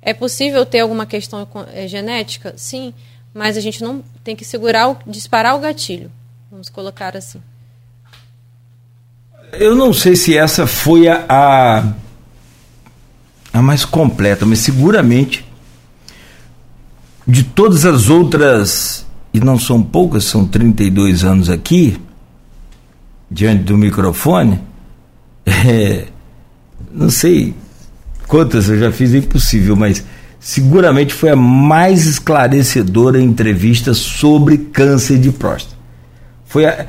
é 0.00 0.14
possível 0.14 0.64
ter 0.64 0.80
alguma 0.80 1.06
questão 1.06 1.46
é, 1.72 1.88
genética, 1.88 2.54
sim, 2.56 2.94
mas 3.34 3.56
a 3.56 3.60
gente 3.60 3.82
não 3.82 4.02
tem 4.22 4.36
que 4.36 4.44
segurar, 4.44 4.88
o, 4.88 4.98
disparar 5.06 5.56
o 5.56 5.58
gatilho. 5.58 6.10
Vamos 6.50 6.68
colocar 6.68 7.16
assim. 7.16 7.42
Eu 9.52 9.74
não 9.74 9.92
sei 9.92 10.14
se 10.14 10.36
essa 10.36 10.66
foi 10.66 11.08
a, 11.08 11.24
a 11.28 11.84
a 13.56 13.62
mais 13.62 13.84
completa, 13.86 14.44
mas 14.44 14.58
seguramente 14.58 15.44
de 17.26 17.42
todas 17.42 17.86
as 17.86 18.10
outras, 18.10 19.06
e 19.32 19.40
não 19.40 19.58
são 19.58 19.82
poucas, 19.82 20.24
são 20.24 20.46
32 20.46 21.24
anos 21.24 21.48
aqui, 21.48 21.98
diante 23.30 23.64
do 23.64 23.76
microfone, 23.76 24.60
é, 25.46 26.04
não 26.92 27.10
sei 27.10 27.54
quantas 28.26 28.68
eu 28.68 28.78
já 28.78 28.90
fiz, 28.90 29.14
é 29.14 29.18
impossível, 29.18 29.76
mas 29.76 30.04
seguramente 30.40 31.14
foi 31.14 31.30
a 31.30 31.36
mais 31.36 32.06
esclarecedora 32.06 33.20
entrevista 33.20 33.94
sobre 33.94 34.58
câncer 34.58 35.18
de 35.18 35.30
próstata. 35.30 35.76
Foi 36.44 36.66
a, 36.66 36.86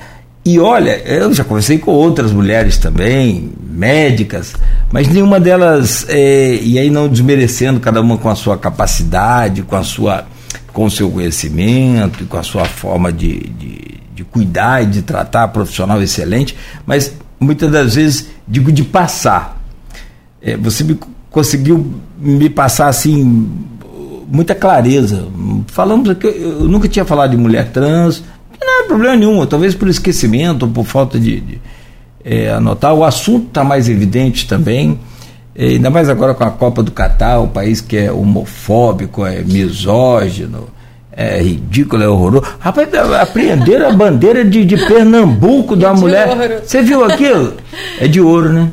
e 0.47 0.59
olha, 0.59 1.01
eu 1.05 1.33
já 1.33 1.43
conversei 1.43 1.77
com 1.77 1.91
outras 1.91 2.31
mulheres 2.31 2.77
também, 2.77 3.51
médicas, 3.69 4.53
mas 4.89 5.07
nenhuma 5.09 5.41
delas, 5.41 6.05
é, 6.07 6.55
e 6.55 6.79
aí 6.79 6.89
não 6.89 7.09
desmerecendo 7.09 7.81
cada 7.81 7.99
uma 7.99 8.17
com 8.17 8.29
a 8.29 8.35
sua 8.35 8.57
capacidade, 8.57 9.63
com 9.63 9.75
a 9.75 9.83
sua 9.83 10.25
com 10.71 10.85
o 10.85 10.91
seu 10.91 11.09
conhecimento, 11.09 12.25
com 12.27 12.37
a 12.37 12.43
sua 12.43 12.63
forma 12.63 13.11
de, 13.11 13.39
de, 13.39 13.96
de 14.17 14.23
cuidar 14.23 14.81
e 14.81 14.87
de 14.87 15.03
tratar 15.03 15.47
profissional 15.49 16.01
excelente, 16.01 16.57
mas 16.87 17.13
muitas 17.39 17.71
das 17.71 17.93
vezes 17.93 18.29
digo 18.47 18.71
de 18.71 18.83
passar. 18.83 19.61
É, 20.41 20.57
você 20.57 20.83
me, 20.83 20.97
conseguiu 21.29 21.93
me 22.19 22.49
passar 22.49 22.87
assim 22.87 23.47
muita 24.27 24.55
clareza. 24.55 25.27
Falamos 25.67 26.09
aqui, 26.09 26.25
eu 26.25 26.67
nunca 26.67 26.87
tinha 26.87 27.05
falado 27.05 27.31
de 27.31 27.37
mulher 27.37 27.69
trans, 27.71 28.23
não 28.59 28.83
é 28.83 28.87
problema 28.87 29.15
nenhum, 29.15 29.45
talvez 29.45 29.75
por 29.75 29.87
esquecimento 29.87 30.65
ou 30.65 30.71
por 30.71 30.83
falta 30.83 31.19
de, 31.19 31.39
de 31.39 31.61
é, 32.25 32.49
anotar. 32.51 32.95
O 32.95 33.03
assunto 33.03 33.49
está 33.49 33.63
mais 33.63 33.87
evidente 33.87 34.47
também, 34.47 34.99
é, 35.53 35.67
ainda 35.67 35.91
mais 35.91 36.09
agora 36.09 36.33
com 36.33 36.43
a 36.43 36.49
Copa 36.49 36.81
do 36.81 36.91
Catar, 36.91 37.39
o 37.39 37.49
país 37.49 37.81
que 37.81 37.97
é 37.97 38.11
homofóbico, 38.11 39.23
é 39.23 39.43
misógino, 39.43 40.69
é 41.17 41.41
ridículo, 41.41 42.03
é 42.03 42.07
horroroso. 42.07 42.45
Rapaz, 42.59 42.87
apreenderam 43.19 43.89
a 43.89 43.91
bandeira 43.91 44.45
de, 44.45 44.63
de 44.63 44.77
Pernambuco 44.77 45.75
da 45.75 45.91
de 45.91 45.99
mulher. 45.99 46.29
Ouro. 46.29 46.61
Você 46.63 46.81
viu 46.81 47.03
aquilo? 47.03 47.53
É 47.99 48.07
de 48.07 48.21
ouro, 48.21 48.53
né? 48.53 48.69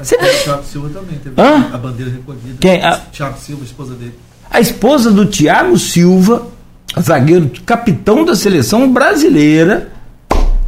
Você... 0.00 0.16
Thiago 0.16 0.64
Silva 0.64 0.88
também 0.88 1.18
teve 1.18 1.40
Hã? 1.40 1.70
a 1.72 1.78
bandeira 1.78 2.10
recolhida. 2.10 2.56
Quem? 2.58 2.82
A... 2.82 2.96
Thiago 3.12 3.38
Silva, 3.38 3.62
a 3.62 3.66
esposa 3.66 3.94
dele. 3.94 4.14
A 4.50 4.60
esposa 4.60 5.10
do 5.10 5.26
Thiago 5.26 5.78
Silva 5.78 6.54
zagueiro 7.00 7.50
capitão 7.64 8.24
da 8.24 8.34
seleção 8.34 8.90
brasileira, 8.90 9.88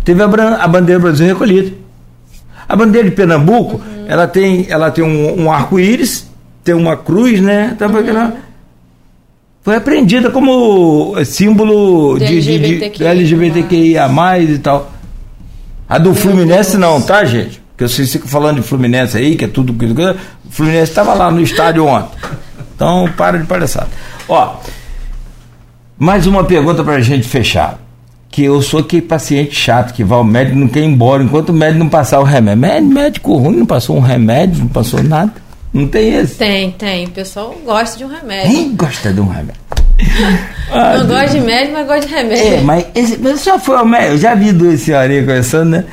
teve 0.05 0.23
a, 0.23 0.27
a 0.27 0.69
bandeira 0.69 1.01
brasileira 1.01 1.35
recolhida. 1.35 1.73
A 2.69 2.75
bandeira 2.75 3.09
de 3.09 3.15
Pernambuco, 3.15 3.77
uhum. 3.77 4.05
ela 4.09 4.27
tem, 4.27 4.67
ela 4.69 4.91
tem 4.91 5.05
um, 5.05 5.45
um 5.45 5.53
arco-íris, 5.53 6.29
tem 6.65 6.75
uma 6.75 6.97
cruz, 6.97 7.41
né? 7.41 7.77
Tá 7.79 7.87
uhum. 7.87 8.33
Foi 9.67 9.75
apreendida 9.75 10.31
como 10.31 11.17
símbolo 11.25 12.21
de, 12.21 12.41
de, 12.41 12.59
de, 12.61 12.89
de 12.89 13.05
LGBTQIA 13.05 14.09
e 14.39 14.59
tal. 14.59 14.93
A 15.89 15.99
do 15.99 16.11
Meu 16.13 16.15
Fluminense 16.15 16.79
Deus. 16.79 16.81
não, 16.81 17.03
tá, 17.03 17.25
gente? 17.25 17.61
Porque 17.71 17.89
vocês 17.89 18.13
ficam 18.13 18.29
falando 18.29 18.61
de 18.61 18.63
Fluminense 18.63 19.19
aí, 19.19 19.35
que 19.35 19.45
é 19.45 19.49
tudo. 19.49 19.73
O 19.73 20.51
Fluminense 20.51 20.93
estava 20.93 21.15
lá 21.15 21.33
no 21.33 21.41
estádio 21.41 21.83
ontem. 21.91 22.17
Então, 22.77 23.13
para 23.17 23.41
de 23.41 23.47
palhaçada. 23.47 23.89
Ó, 24.29 24.55
mais 25.99 26.29
uma 26.29 26.45
pergunta 26.45 26.85
para 26.85 26.95
a 26.95 27.01
gente 27.01 27.27
fechar. 27.27 27.81
Que 28.31 28.45
eu 28.45 28.63
sou 28.63 28.79
aquele 28.79 29.03
paciente 29.03 29.57
chato 29.57 29.93
que 29.95 30.05
vai 30.05 30.17
ao 30.17 30.23
médico 30.23 30.57
e 30.57 30.61
não 30.61 30.69
quer 30.69 30.83
ir 30.83 30.87
embora 30.87 31.25
enquanto 31.25 31.49
o 31.49 31.53
médico 31.53 31.81
não 31.81 31.89
passar 31.89 32.21
o 32.21 32.23
remédio. 32.23 32.89
Médico 32.89 33.37
ruim, 33.37 33.57
não 33.57 33.67
passou 33.67 33.97
um 33.97 34.01
remédio, 34.01 34.61
não 34.61 34.69
passou 34.69 35.03
nada. 35.03 35.33
Não 35.77 35.87
tem 35.87 36.15
esse? 36.15 36.37
Tem, 36.37 36.71
tem. 36.71 37.05
O 37.05 37.11
pessoal 37.11 37.55
gosta 37.63 37.99
de 37.99 38.05
um 38.07 38.09
remédio. 38.09 38.51
Quem 38.51 38.75
gosta 38.75 39.13
de 39.13 39.21
um 39.21 39.29
remédio? 39.29 39.61
ah, 40.73 40.97
não 40.97 41.07
gosta 41.07 41.29
de 41.29 41.41
médico, 41.41 41.73
mas 41.75 41.87
gosta 41.87 42.07
de 42.07 42.15
remédio. 42.15 42.55
É, 42.55 42.61
mas 42.63 42.87
esse, 42.95 43.17
você 43.17 43.45
já 43.45 43.59
foi 43.59 43.77
ao 43.77 43.85
médico? 43.85 44.13
Eu 44.15 44.19
já 44.19 44.35
vi 44.35 44.53
duas 44.53 44.81
senhorinhas 44.81 45.27
conversando, 45.27 45.71
né? 45.73 45.85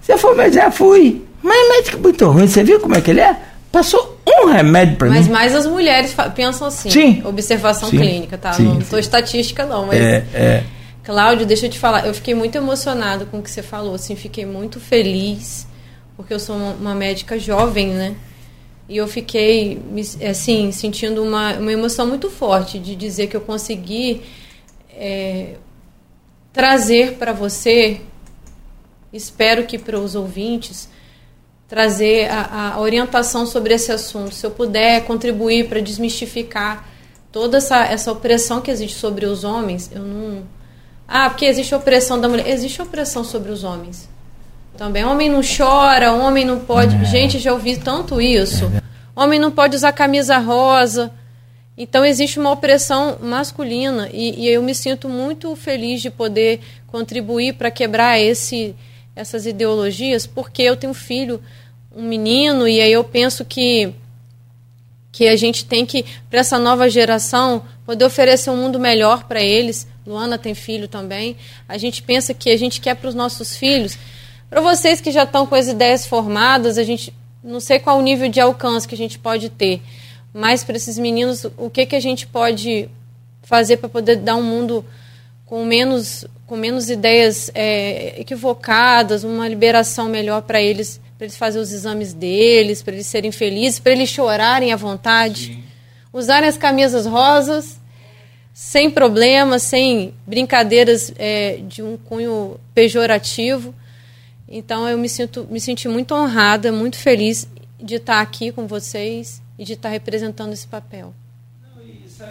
Você 0.00 0.16
foi 0.16 0.30
ao 0.30 0.36
médico? 0.36 0.62
Já 0.62 0.70
fui. 0.70 1.24
Mas 1.42 1.68
médico 1.70 1.96
é 1.96 2.00
muito 2.00 2.30
ruim, 2.30 2.46
você 2.46 2.62
viu 2.62 2.78
como 2.78 2.94
é 2.94 3.00
que 3.00 3.10
ele 3.10 3.20
é? 3.20 3.34
Passou 3.72 4.16
um 4.28 4.46
remédio 4.46 4.94
para 4.94 5.08
mim. 5.08 5.16
Mas 5.16 5.26
mais 5.26 5.56
as 5.56 5.66
mulheres 5.66 6.14
pensam 6.36 6.68
assim. 6.68 6.88
Sim. 6.88 7.22
Observação 7.24 7.90
sim, 7.90 7.98
clínica, 7.98 8.38
tá? 8.38 8.52
Sim, 8.52 8.64
não 8.64 8.78
estou 8.78 8.98
estatística, 9.00 9.66
não, 9.66 9.86
mas. 9.86 10.00
É, 10.00 10.24
é. 10.32 10.62
Cláudio, 11.02 11.46
deixa 11.46 11.66
eu 11.66 11.70
te 11.70 11.80
falar, 11.80 12.06
eu 12.06 12.14
fiquei 12.14 12.34
muito 12.34 12.54
emocionado 12.54 13.26
com 13.26 13.40
o 13.40 13.42
que 13.42 13.50
você 13.50 13.62
falou, 13.62 13.96
assim, 13.96 14.14
fiquei 14.14 14.46
muito 14.46 14.78
feliz, 14.78 15.66
porque 16.16 16.32
eu 16.32 16.38
sou 16.38 16.54
uma, 16.54 16.72
uma 16.74 16.94
médica 16.94 17.36
jovem, 17.36 17.88
né? 17.88 18.14
E 18.90 18.96
eu 18.96 19.06
fiquei, 19.06 19.80
assim, 20.28 20.72
sentindo 20.72 21.22
uma, 21.22 21.52
uma 21.58 21.72
emoção 21.72 22.08
muito 22.08 22.28
forte 22.28 22.76
de 22.76 22.96
dizer 22.96 23.28
que 23.28 23.36
eu 23.36 23.40
consegui 23.40 24.22
é, 24.92 25.54
trazer 26.52 27.14
para 27.14 27.32
você, 27.32 28.00
espero 29.12 29.64
que 29.64 29.78
para 29.78 29.96
os 29.96 30.16
ouvintes, 30.16 30.88
trazer 31.68 32.28
a, 32.32 32.72
a, 32.74 32.80
orientação 32.80 33.46
sobre 33.46 33.74
esse 33.74 33.92
assunto, 33.92 34.34
se 34.34 34.44
eu 34.44 34.50
puder 34.50 35.04
contribuir 35.04 35.68
para 35.68 35.78
desmistificar 35.78 36.84
toda 37.30 37.58
essa, 37.58 37.84
essa 37.84 38.10
opressão 38.10 38.60
que 38.60 38.72
existe 38.72 38.98
sobre 38.98 39.24
os 39.24 39.44
homens, 39.44 39.88
eu 39.94 40.02
não. 40.02 40.42
Ah, 41.06 41.30
porque 41.30 41.44
existe 41.44 41.72
opressão 41.76 42.20
da 42.20 42.28
mulher. 42.28 42.48
Existe 42.48 42.82
opressão 42.82 43.22
sobre 43.22 43.52
os 43.52 43.62
homens. 43.62 44.09
Também. 44.80 45.04
Homem 45.04 45.28
não 45.28 45.42
chora, 45.42 46.10
homem 46.14 46.42
não 46.42 46.58
pode. 46.58 46.96
É. 46.96 47.04
Gente, 47.04 47.38
já 47.38 47.52
ouvi 47.52 47.76
tanto 47.76 48.18
isso. 48.18 48.64
É. 48.64 48.80
Homem 49.14 49.38
não 49.38 49.50
pode 49.50 49.76
usar 49.76 49.92
camisa 49.92 50.38
rosa. 50.38 51.12
Então 51.76 52.02
existe 52.02 52.40
uma 52.40 52.50
opressão 52.50 53.18
masculina 53.20 54.08
e, 54.10 54.46
e 54.46 54.48
eu 54.48 54.62
me 54.62 54.74
sinto 54.74 55.06
muito 55.06 55.54
feliz 55.54 56.00
de 56.00 56.08
poder 56.08 56.60
contribuir 56.86 57.56
para 57.56 57.70
quebrar 57.70 58.18
esse, 58.18 58.74
essas 59.14 59.44
ideologias, 59.44 60.26
porque 60.26 60.62
eu 60.62 60.74
tenho 60.74 60.92
um 60.92 60.94
filho, 60.94 61.42
um 61.94 62.02
menino, 62.02 62.66
e 62.66 62.80
aí 62.80 62.90
eu 62.90 63.04
penso 63.04 63.44
que 63.44 63.92
que 65.12 65.28
a 65.28 65.36
gente 65.36 65.66
tem 65.66 65.84
que, 65.84 66.06
para 66.30 66.40
essa 66.40 66.58
nova 66.58 66.88
geração, 66.88 67.64
poder 67.84 68.06
oferecer 68.06 68.48
um 68.48 68.56
mundo 68.56 68.80
melhor 68.80 69.24
para 69.24 69.42
eles. 69.42 69.86
Luana 70.06 70.38
tem 70.38 70.54
filho 70.54 70.88
também. 70.88 71.36
A 71.68 71.76
gente 71.76 72.02
pensa 72.02 72.32
que 72.32 72.48
a 72.48 72.56
gente 72.56 72.80
quer 72.80 72.94
para 72.94 73.08
os 73.08 73.14
nossos 73.14 73.54
filhos. 73.54 73.98
Para 74.50 74.60
vocês 74.60 75.00
que 75.00 75.12
já 75.12 75.22
estão 75.22 75.46
com 75.46 75.54
as 75.54 75.68
ideias 75.68 76.04
formadas, 76.04 76.76
a 76.76 76.82
gente 76.82 77.14
não 77.42 77.60
sei 77.60 77.78
qual 77.78 78.00
o 78.00 78.02
nível 78.02 78.28
de 78.28 78.40
alcance 78.40 78.86
que 78.86 78.96
a 78.96 78.98
gente 78.98 79.16
pode 79.16 79.48
ter, 79.48 79.80
mas 80.34 80.64
para 80.64 80.76
esses 80.76 80.98
meninos, 80.98 81.46
o 81.56 81.70
que, 81.70 81.86
que 81.86 81.94
a 81.94 82.00
gente 82.00 82.26
pode 82.26 82.90
fazer 83.42 83.76
para 83.76 83.88
poder 83.88 84.16
dar 84.16 84.34
um 84.34 84.42
mundo 84.42 84.84
com 85.46 85.64
menos, 85.64 86.26
com 86.48 86.56
menos 86.56 86.90
ideias 86.90 87.48
é, 87.54 88.20
equivocadas, 88.20 89.22
uma 89.22 89.48
liberação 89.48 90.08
melhor 90.08 90.42
para 90.42 90.60
eles, 90.60 91.00
para 91.16 91.26
eles 91.26 91.36
fazerem 91.36 91.62
os 91.62 91.72
exames 91.72 92.12
deles, 92.12 92.82
para 92.82 92.94
eles 92.94 93.06
serem 93.06 93.30
felizes, 93.30 93.78
para 93.78 93.92
eles 93.92 94.08
chorarem 94.08 94.72
à 94.72 94.76
vontade, 94.76 95.46
Sim. 95.46 95.64
usarem 96.12 96.48
as 96.48 96.56
camisas 96.56 97.06
rosas, 97.06 97.80
sem 98.52 98.90
problemas, 98.90 99.62
sem 99.62 100.12
brincadeiras 100.26 101.14
é, 101.18 101.60
de 101.68 101.84
um 101.84 101.96
cunho 101.96 102.58
pejorativo. 102.74 103.72
Então 104.50 104.88
eu 104.88 104.98
me 104.98 105.08
sinto, 105.08 105.46
me 105.48 105.60
senti 105.60 105.88
muito 105.88 106.12
honrada, 106.12 106.72
muito 106.72 106.96
feliz 106.96 107.46
de 107.80 107.94
estar 107.94 108.20
aqui 108.20 108.50
com 108.50 108.66
vocês 108.66 109.40
e 109.56 109.64
de 109.64 109.74
estar 109.74 109.90
representando 109.90 110.52
esse 110.52 110.66
papel. 110.66 111.14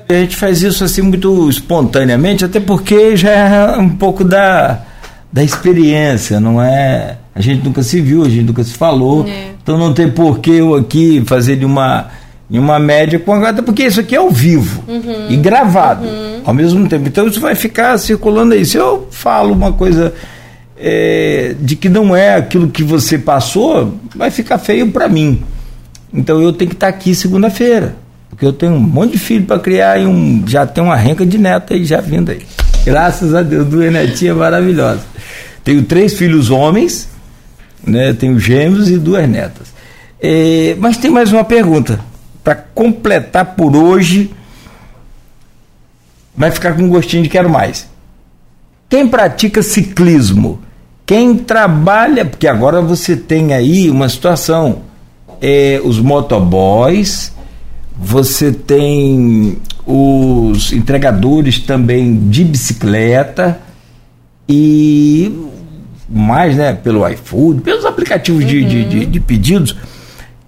A 0.08 0.14
gente 0.14 0.36
faz 0.36 0.62
isso 0.62 0.84
assim 0.84 1.02
muito 1.02 1.50
espontaneamente, 1.50 2.44
até 2.44 2.60
porque 2.60 3.16
já 3.16 3.32
é 3.32 3.78
um 3.78 3.90
pouco 3.90 4.24
da, 4.24 4.84
da 5.32 5.44
experiência, 5.44 6.40
não 6.40 6.62
é? 6.62 7.18
A 7.34 7.42
gente 7.42 7.64
nunca 7.64 7.82
se 7.82 8.02
viu, 8.02 8.24
a 8.24 8.30
gente 8.30 8.44
nunca 8.44 8.64
se 8.64 8.74
falou, 8.74 9.26
é. 9.28 9.52
então 9.62 9.78
não 9.78 9.94
tem 9.94 10.10
por 10.12 10.40
que 10.40 10.52
eu 10.52 10.76
aqui 10.76 11.24
fazer 11.26 11.56
de 11.56 11.66
uma, 11.66 12.08
de 12.50 12.60
uma 12.60 12.78
média 12.80 13.18
com 13.18 13.34
a 13.34 13.50
até 13.50 13.62
porque 13.62 13.84
isso 13.84 14.00
aqui 14.00 14.16
é 14.16 14.20
ao 14.20 14.30
vivo 14.30 14.84
uhum. 14.88 15.28
e 15.30 15.38
gravado 15.38 16.06
uhum. 16.06 16.42
ao 16.44 16.54
mesmo 16.54 16.88
tempo. 16.90 17.08
Então 17.08 17.28
isso 17.28 17.40
vai 17.40 17.56
ficar 17.56 17.98
circulando 17.98 18.54
aí. 18.54 18.66
Se 18.66 18.78
eu 18.78 19.08
falo 19.10 19.54
uma 19.54 19.72
coisa 19.74 20.14
é, 20.80 21.56
de 21.60 21.76
que 21.76 21.90
não 21.90 22.16
é 22.16 22.36
aquilo 22.36 22.70
que 22.70 22.84
você 22.84 23.18
passou, 23.18 24.00
vai 24.16 24.32
ficar 24.32 24.58
feio 24.58 24.90
para 24.92 25.10
mim. 25.10 25.44
Então 26.14 26.42
eu 26.42 26.54
tenho 26.54 26.70
que 26.70 26.76
estar 26.76 26.88
aqui 26.88 27.14
segunda-feira. 27.14 27.96
Porque 28.30 28.46
eu 28.46 28.54
tenho 28.54 28.74
um 28.74 28.80
monte 28.80 29.14
de 29.14 29.18
filho 29.18 29.46
para 29.46 29.60
criar 29.60 30.00
e 30.00 30.06
um, 30.06 30.44
já 30.48 30.66
tem 30.66 30.84
uma 30.84 30.96
renca 30.96 31.26
de 31.26 31.38
neto 31.38 31.74
aí 31.74 31.84
já 31.84 32.00
vindo 32.00 32.32
aí. 32.32 32.42
Graças 32.86 33.36
a 33.36 33.42
Deus, 33.42 33.68
duas 33.68 33.92
netinhas 33.92 34.38
maravilhosas. 34.38 35.04
Tenho 35.64 35.84
três 35.84 36.14
filhos 36.14 36.50
homens, 36.50 37.10
né? 37.86 38.14
tenho 38.14 38.40
gêmeos 38.40 38.90
e 38.90 38.98
duas 38.98 39.28
netas. 39.28 39.68
É, 40.22 40.76
mas 40.80 40.98
tem 40.98 41.12
mais 41.12 41.34
uma 41.34 41.44
pergunta. 41.44 42.00
Para 42.44 42.56
completar 42.56 43.46
por 43.56 43.76
hoje, 43.76 44.32
vai 46.36 46.52
ficar 46.52 46.74
com 46.74 46.88
gostinho 46.88 47.24
de 47.24 47.30
quero 47.30 47.50
mais. 47.50 47.90
Quem 48.88 49.08
pratica 49.08 49.62
ciclismo, 49.62 50.62
quem 51.10 51.36
trabalha, 51.36 52.24
porque 52.24 52.48
agora 52.48 52.84
você 52.84 53.16
tem 53.18 53.52
aí 53.52 53.90
uma 53.90 54.08
situação, 54.08 54.84
é, 55.42 55.82
os 55.84 56.00
motoboys, 56.00 57.34
você 58.00 58.52
tem 58.52 59.58
os 59.88 60.72
entregadores 60.72 61.58
também 61.58 62.30
de 62.30 62.44
bicicleta 62.44 63.60
e 64.48 65.36
mais, 66.08 66.56
né, 66.56 66.74
pelo 66.74 67.08
iFood, 67.10 67.62
pelos 67.62 67.86
aplicativos 67.86 68.44
uhum. 68.44 68.48
de, 68.48 68.86
de, 68.86 69.06
de, 69.08 69.20
pedidos 69.20 69.76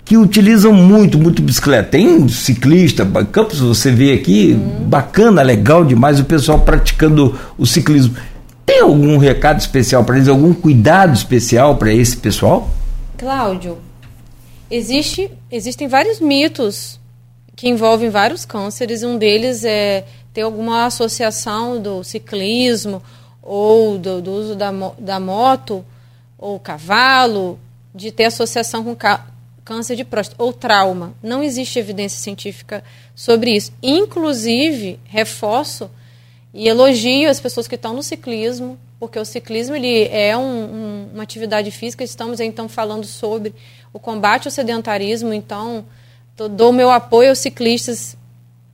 que 0.05 0.15
utilizam 0.15 0.73
muito, 0.73 1.17
muito 1.17 1.41
bicicleta. 1.41 1.89
Tem 1.89 2.29
ciclista, 2.29 3.03
campos 3.31 3.59
você 3.59 3.89
vê 3.89 4.13
aqui, 4.13 4.53
uhum. 4.53 4.87
bacana, 4.87 5.41
legal 5.41 5.83
demais 5.83 6.19
o 6.19 6.23
pessoal 6.23 6.59
praticando 6.59 7.35
o 7.57 7.65
ciclismo. 7.65 8.13
Tem 8.65 8.81
algum 8.81 9.17
recado 9.17 9.59
especial 9.59 10.03
para 10.03 10.15
eles, 10.15 10.27
algum 10.27 10.53
cuidado 10.53 11.13
especial 11.13 11.77
para 11.77 11.93
esse 11.93 12.17
pessoal? 12.17 12.69
Cláudio, 13.17 13.77
existe, 14.69 15.29
existem 15.51 15.87
vários 15.87 16.19
mitos 16.19 16.99
que 17.55 17.69
envolvem 17.69 18.09
vários 18.09 18.45
cânceres. 18.45 19.03
Um 19.03 19.17
deles 19.17 19.63
é 19.63 20.05
ter 20.33 20.41
alguma 20.41 20.85
associação 20.85 21.81
do 21.81 22.03
ciclismo 22.03 23.03
ou 23.41 23.97
do, 23.97 24.21
do 24.21 24.31
uso 24.31 24.55
da, 24.55 24.71
da 24.97 25.19
moto 25.19 25.83
ou 26.37 26.59
cavalo, 26.59 27.59
de 27.93 28.11
ter 28.11 28.25
associação 28.25 28.83
com 28.83 28.95
câncer 29.63 29.95
de 29.95 30.03
próstata 30.03 30.41
ou 30.41 30.51
trauma. 30.51 31.13
Não 31.21 31.43
existe 31.43 31.77
evidência 31.77 32.19
científica 32.19 32.83
sobre 33.13 33.51
isso. 33.51 33.71
Inclusive, 33.83 34.99
reforço 35.05 35.89
e 36.53 36.67
elogio 36.67 37.29
as 37.29 37.39
pessoas 37.39 37.67
que 37.67 37.75
estão 37.75 37.93
no 37.93 38.03
ciclismo, 38.03 38.77
porque 38.99 39.17
o 39.17 39.25
ciclismo 39.25 39.75
ele 39.75 40.03
é 40.09 40.35
um, 40.37 40.41
um, 40.41 41.09
uma 41.13 41.23
atividade 41.23 41.71
física. 41.71 42.03
Estamos 42.03 42.39
então 42.39 42.67
falando 42.67 43.05
sobre 43.05 43.53
o 43.93 43.99
combate 43.99 44.47
ao 44.47 44.51
sedentarismo, 44.51 45.33
então 45.33 45.85
dou 46.49 46.73
meu 46.73 46.89
apoio 46.89 47.29
aos 47.29 47.39
ciclistas 47.39 48.17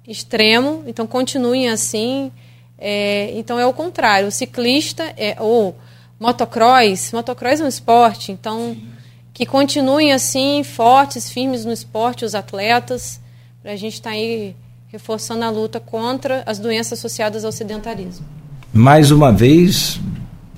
extremo, 0.08 0.84
então 0.88 1.06
continuem 1.06 1.70
assim. 1.70 2.32
É, 2.80 3.32
então 3.34 3.60
é 3.60 3.66
o 3.66 3.74
contrário, 3.74 4.28
o 4.28 4.32
ciclista 4.32 5.14
é 5.18 5.36
ou 5.40 5.76
motocross, 6.20 7.12
motocross 7.12 7.60
é 7.60 7.64
um 7.64 7.68
esporte, 7.68 8.32
então 8.32 8.76
Sim. 8.76 8.88
que 9.34 9.46
continuem 9.46 10.14
assim 10.14 10.64
fortes, 10.64 11.30
firmes 11.30 11.66
no 11.66 11.72
esporte 11.72 12.24
os 12.24 12.36
atletas, 12.36 13.20
para 13.64 13.72
a 13.72 13.76
gente 13.76 13.96
estar 13.96 14.12
tá 14.12 14.16
aí 14.16 14.56
reforçando 14.90 15.44
a 15.44 15.50
luta 15.50 15.80
contra 15.80 16.44
as 16.46 16.60
doenças 16.60 17.00
associadas 17.00 17.44
ao 17.44 17.52
sedentarismo. 17.52 18.26
Mais 18.74 19.12
uma 19.12 19.32
vez, 19.32 20.00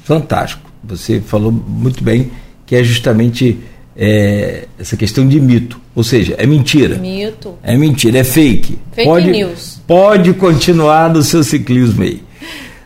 fantástico. 0.04 0.70
Você 0.84 1.20
falou 1.20 1.52
muito 1.52 2.04
bem 2.04 2.32
que 2.66 2.76
é 2.76 2.84
justamente 2.84 3.60
é, 3.96 4.68
essa 4.78 4.96
questão 4.96 5.28
de 5.28 5.40
mito. 5.40 5.80
Ou 5.96 6.04
seja, 6.04 6.36
é 6.38 6.46
mentira. 6.46 6.98
Mito. 6.98 7.56
É 7.64 7.76
mentira, 7.76 8.20
é 8.20 8.24
fake. 8.24 8.78
Fake 8.92 9.10
pode, 9.10 9.32
news. 9.32 9.82
Pode 9.88 10.34
continuar 10.34 11.10
no 11.10 11.24
seu 11.24 11.44
ciclismo 11.44 12.04
aí. 12.04 12.22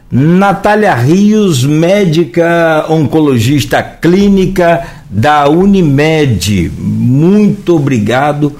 Natália 0.09 0.93
Rios, 0.93 1.63
médica 1.65 2.85
oncologista 2.89 3.81
clínica 3.83 4.87
da 5.09 5.49
Unimed. 5.49 6.71
Muito 6.77 7.75
obrigado. 7.75 8.55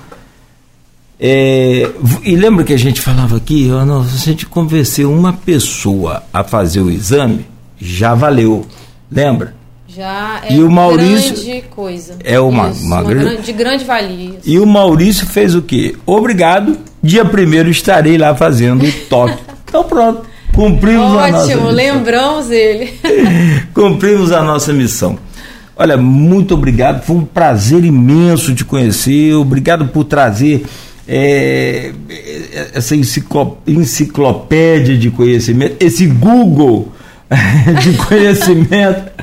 É, 1.20 1.90
e 2.24 2.36
lembra 2.36 2.64
que 2.64 2.74
a 2.74 2.78
gente 2.78 3.00
falava 3.00 3.38
aqui, 3.38 3.70
ó, 3.72 4.04
se 4.04 4.16
a 4.16 4.32
gente 4.32 4.46
convencer 4.46 5.06
uma 5.06 5.34
pessoa 5.34 6.24
a 6.34 6.44
fazer 6.44 6.82
o 6.82 6.90
exame, 6.90 7.46
já 7.80 8.14
valeu. 8.14 8.66
Lembra? 9.12 9.56
Já 9.88 10.42
é 10.44 10.54
e 10.54 10.64
o 10.64 10.72
Maurício 10.72 11.36
grande 11.36 11.62
coisa. 11.70 12.16
É 12.24 12.40
uma, 12.40 12.70
Isso, 12.70 12.86
uma, 12.86 13.02
uma 13.02 13.04
grande, 13.04 13.42
de 13.44 13.54
grande 13.54 13.86
valia. 13.86 14.40
E 14.44 14.58
o 14.58 14.66
Maurício 14.66 15.28
fez 15.28 15.54
o 15.54 15.62
quê? 15.62 15.96
Obrigado, 16.06 16.78
dia 17.02 17.24
primeiro 17.24 17.70
estarei 17.70 18.18
lá 18.18 18.34
fazendo 18.34 18.84
o 18.84 18.92
toque. 19.08 19.38
então 19.68 19.84
pronto, 19.84 20.24
cumprimos 20.52 21.06
Ótimo, 21.06 21.20
a 21.20 21.32
nossa 21.32 21.52
Ótimo, 21.52 21.70
lembramos 21.70 22.50
ele. 22.50 22.94
cumprimos 23.74 24.32
a 24.32 24.42
nossa 24.42 24.74
missão. 24.74 25.20
Olha, 25.76 25.96
muito 25.96 26.56
obrigado, 26.56 27.04
foi 27.04 27.18
um 27.18 27.26
prazer 27.26 27.84
imenso 27.84 28.56
te 28.56 28.66
conhecer, 28.66 29.36
obrigado 29.36 29.88
por 29.88 30.06
trazer 30.06 30.66
é, 31.08 31.92
essa 32.74 32.96
enciclopédia 32.96 34.98
de 34.98 35.12
conhecimento, 35.12 35.76
esse 35.80 36.08
Google 36.08 36.92
de 37.82 37.94
conhecimento 37.98 39.14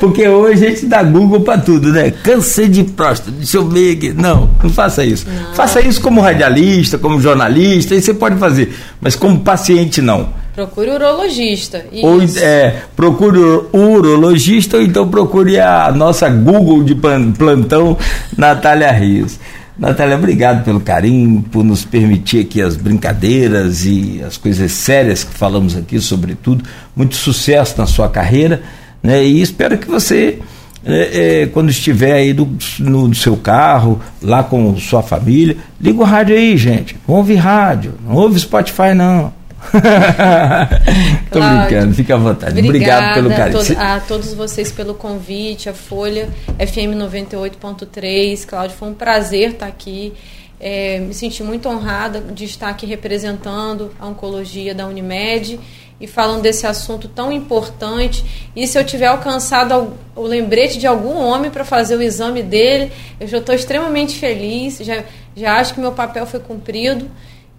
porque 0.00 0.26
hoje 0.26 0.66
a 0.66 0.70
gente 0.70 0.86
dá 0.86 1.02
Google 1.02 1.40
para 1.40 1.60
tudo, 1.60 1.92
né? 1.92 2.10
Câncer 2.10 2.68
de 2.68 2.84
próstata, 2.84 3.30
deixa 3.30 3.58
eu 3.58 3.68
ver 3.68 3.96
aqui. 3.96 4.12
Não, 4.12 4.48
não 4.62 4.70
faça 4.70 5.04
isso. 5.04 5.26
Não. 5.28 5.54
Faça 5.54 5.80
isso 5.80 6.00
como 6.00 6.20
radialista, 6.20 6.98
como 6.98 7.20
jornalista, 7.20 7.94
aí 7.94 8.00
você 8.00 8.14
pode 8.14 8.36
fazer. 8.36 8.74
Mas 9.00 9.14
como 9.14 9.40
paciente, 9.40 10.00
não. 10.00 10.28
Procure 10.54 10.90
urologista. 10.90 11.84
Ou, 12.02 12.20
é, 12.22 12.82
procure 12.96 13.38
urologista 13.72 14.76
ou 14.76 14.82
então 14.82 15.08
procure 15.08 15.60
a 15.60 15.92
nossa 15.92 16.28
Google 16.28 16.82
de 16.82 16.94
plantão, 16.94 17.96
Natália 18.36 18.90
Rios. 18.90 19.38
Natália, 19.78 20.16
obrigado 20.16 20.64
pelo 20.64 20.80
carinho, 20.80 21.40
por 21.52 21.62
nos 21.62 21.84
permitir 21.84 22.40
aqui 22.40 22.60
as 22.60 22.74
brincadeiras 22.74 23.86
e 23.86 24.20
as 24.26 24.36
coisas 24.36 24.72
sérias 24.72 25.22
que 25.22 25.32
falamos 25.32 25.76
aqui, 25.76 26.00
sobretudo. 26.00 26.64
Muito 26.96 27.14
sucesso 27.14 27.78
na 27.78 27.86
sua 27.86 28.08
carreira. 28.08 28.60
Né? 29.00 29.24
E 29.24 29.40
espero 29.40 29.78
que 29.78 29.86
você 29.86 30.40
é, 30.84 31.42
é, 31.42 31.46
quando 31.46 31.70
estiver 31.70 32.12
aí 32.12 32.32
do, 32.32 32.48
no, 32.80 33.08
no, 33.08 33.14
seu 33.14 33.36
carro, 33.36 34.00
lá 34.20 34.42
com 34.42 34.76
sua 34.78 35.02
família, 35.02 35.56
liga 35.80 36.00
o 36.00 36.04
rádio 36.04 36.34
aí, 36.34 36.56
gente. 36.56 36.96
Ouvir 37.06 37.36
rádio. 37.36 37.94
Não 38.04 38.16
ouve 38.16 38.40
Spotify, 38.40 38.94
não. 38.96 39.32
Tô 41.30 41.40
brincando, 41.40 41.94
fica 41.94 42.14
à 42.14 42.18
vontade. 42.18 42.58
Obrigado 42.60 43.14
pelo 43.14 43.30
carinho. 43.30 43.78
A, 43.78 43.96
a 43.96 44.00
todos 44.00 44.32
vocês 44.34 44.72
pelo 44.72 44.94
convite, 44.94 45.68
a 45.68 45.74
Folha 45.74 46.28
FM 46.58 46.96
98.3. 46.96 48.46
Cláudio, 48.46 48.76
foi 48.76 48.88
um 48.88 48.94
prazer 48.94 49.50
estar 49.50 49.66
aqui. 49.66 50.12
É, 50.60 50.98
me 50.98 51.14
senti 51.14 51.42
muito 51.42 51.68
honrada 51.68 52.20
de 52.20 52.44
estar 52.44 52.68
aqui 52.68 52.84
representando 52.84 53.92
a 53.98 54.06
oncologia 54.06 54.74
da 54.74 54.86
Unimed 54.86 55.60
e 56.00 56.06
falando 56.06 56.42
desse 56.42 56.66
assunto 56.66 57.08
tão 57.08 57.32
importante. 57.32 58.24
E 58.54 58.66
se 58.66 58.78
eu 58.78 58.84
tiver 58.84 59.06
alcançado 59.06 59.94
o 60.14 60.22
lembrete 60.22 60.78
de 60.78 60.86
algum 60.86 61.16
homem 61.16 61.50
para 61.50 61.64
fazer 61.64 61.96
o 61.96 62.02
exame 62.02 62.42
dele, 62.42 62.92
eu 63.20 63.26
já 63.26 63.38
estou 63.38 63.54
extremamente 63.54 64.18
feliz, 64.18 64.78
já, 64.78 65.04
já 65.36 65.58
acho 65.58 65.74
que 65.74 65.80
meu 65.80 65.92
papel 65.92 66.26
foi 66.26 66.40
cumprido. 66.40 67.08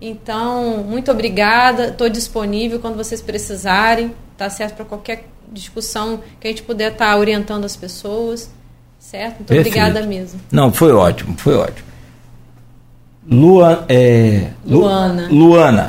Então, 0.01 0.77
muito 0.77 1.11
obrigada, 1.11 1.87
estou 1.87 2.07
disponível 2.07 2.79
quando 2.79 2.95
vocês 2.95 3.21
precisarem, 3.21 4.13
tá 4.37 4.49
certo? 4.49 4.75
Para 4.75 4.85
qualquer 4.85 5.27
discussão 5.51 6.21
que 6.39 6.47
a 6.47 6.51
gente 6.51 6.63
puder 6.63 6.93
estar 6.93 7.11
tá 7.11 7.17
orientando 7.17 7.65
as 7.65 7.75
pessoas, 7.75 8.49
certo? 8.97 9.39
Muito 9.39 9.47
Perfeito. 9.47 9.67
obrigada 9.67 10.07
mesmo. 10.07 10.39
Não, 10.51 10.71
foi 10.71 10.93
ótimo, 10.93 11.35
foi 11.37 11.55
ótimo. 11.55 11.89
Lua, 13.29 13.85
é, 13.89 14.47
Luana. 14.65 15.27
Luana. 15.29 15.87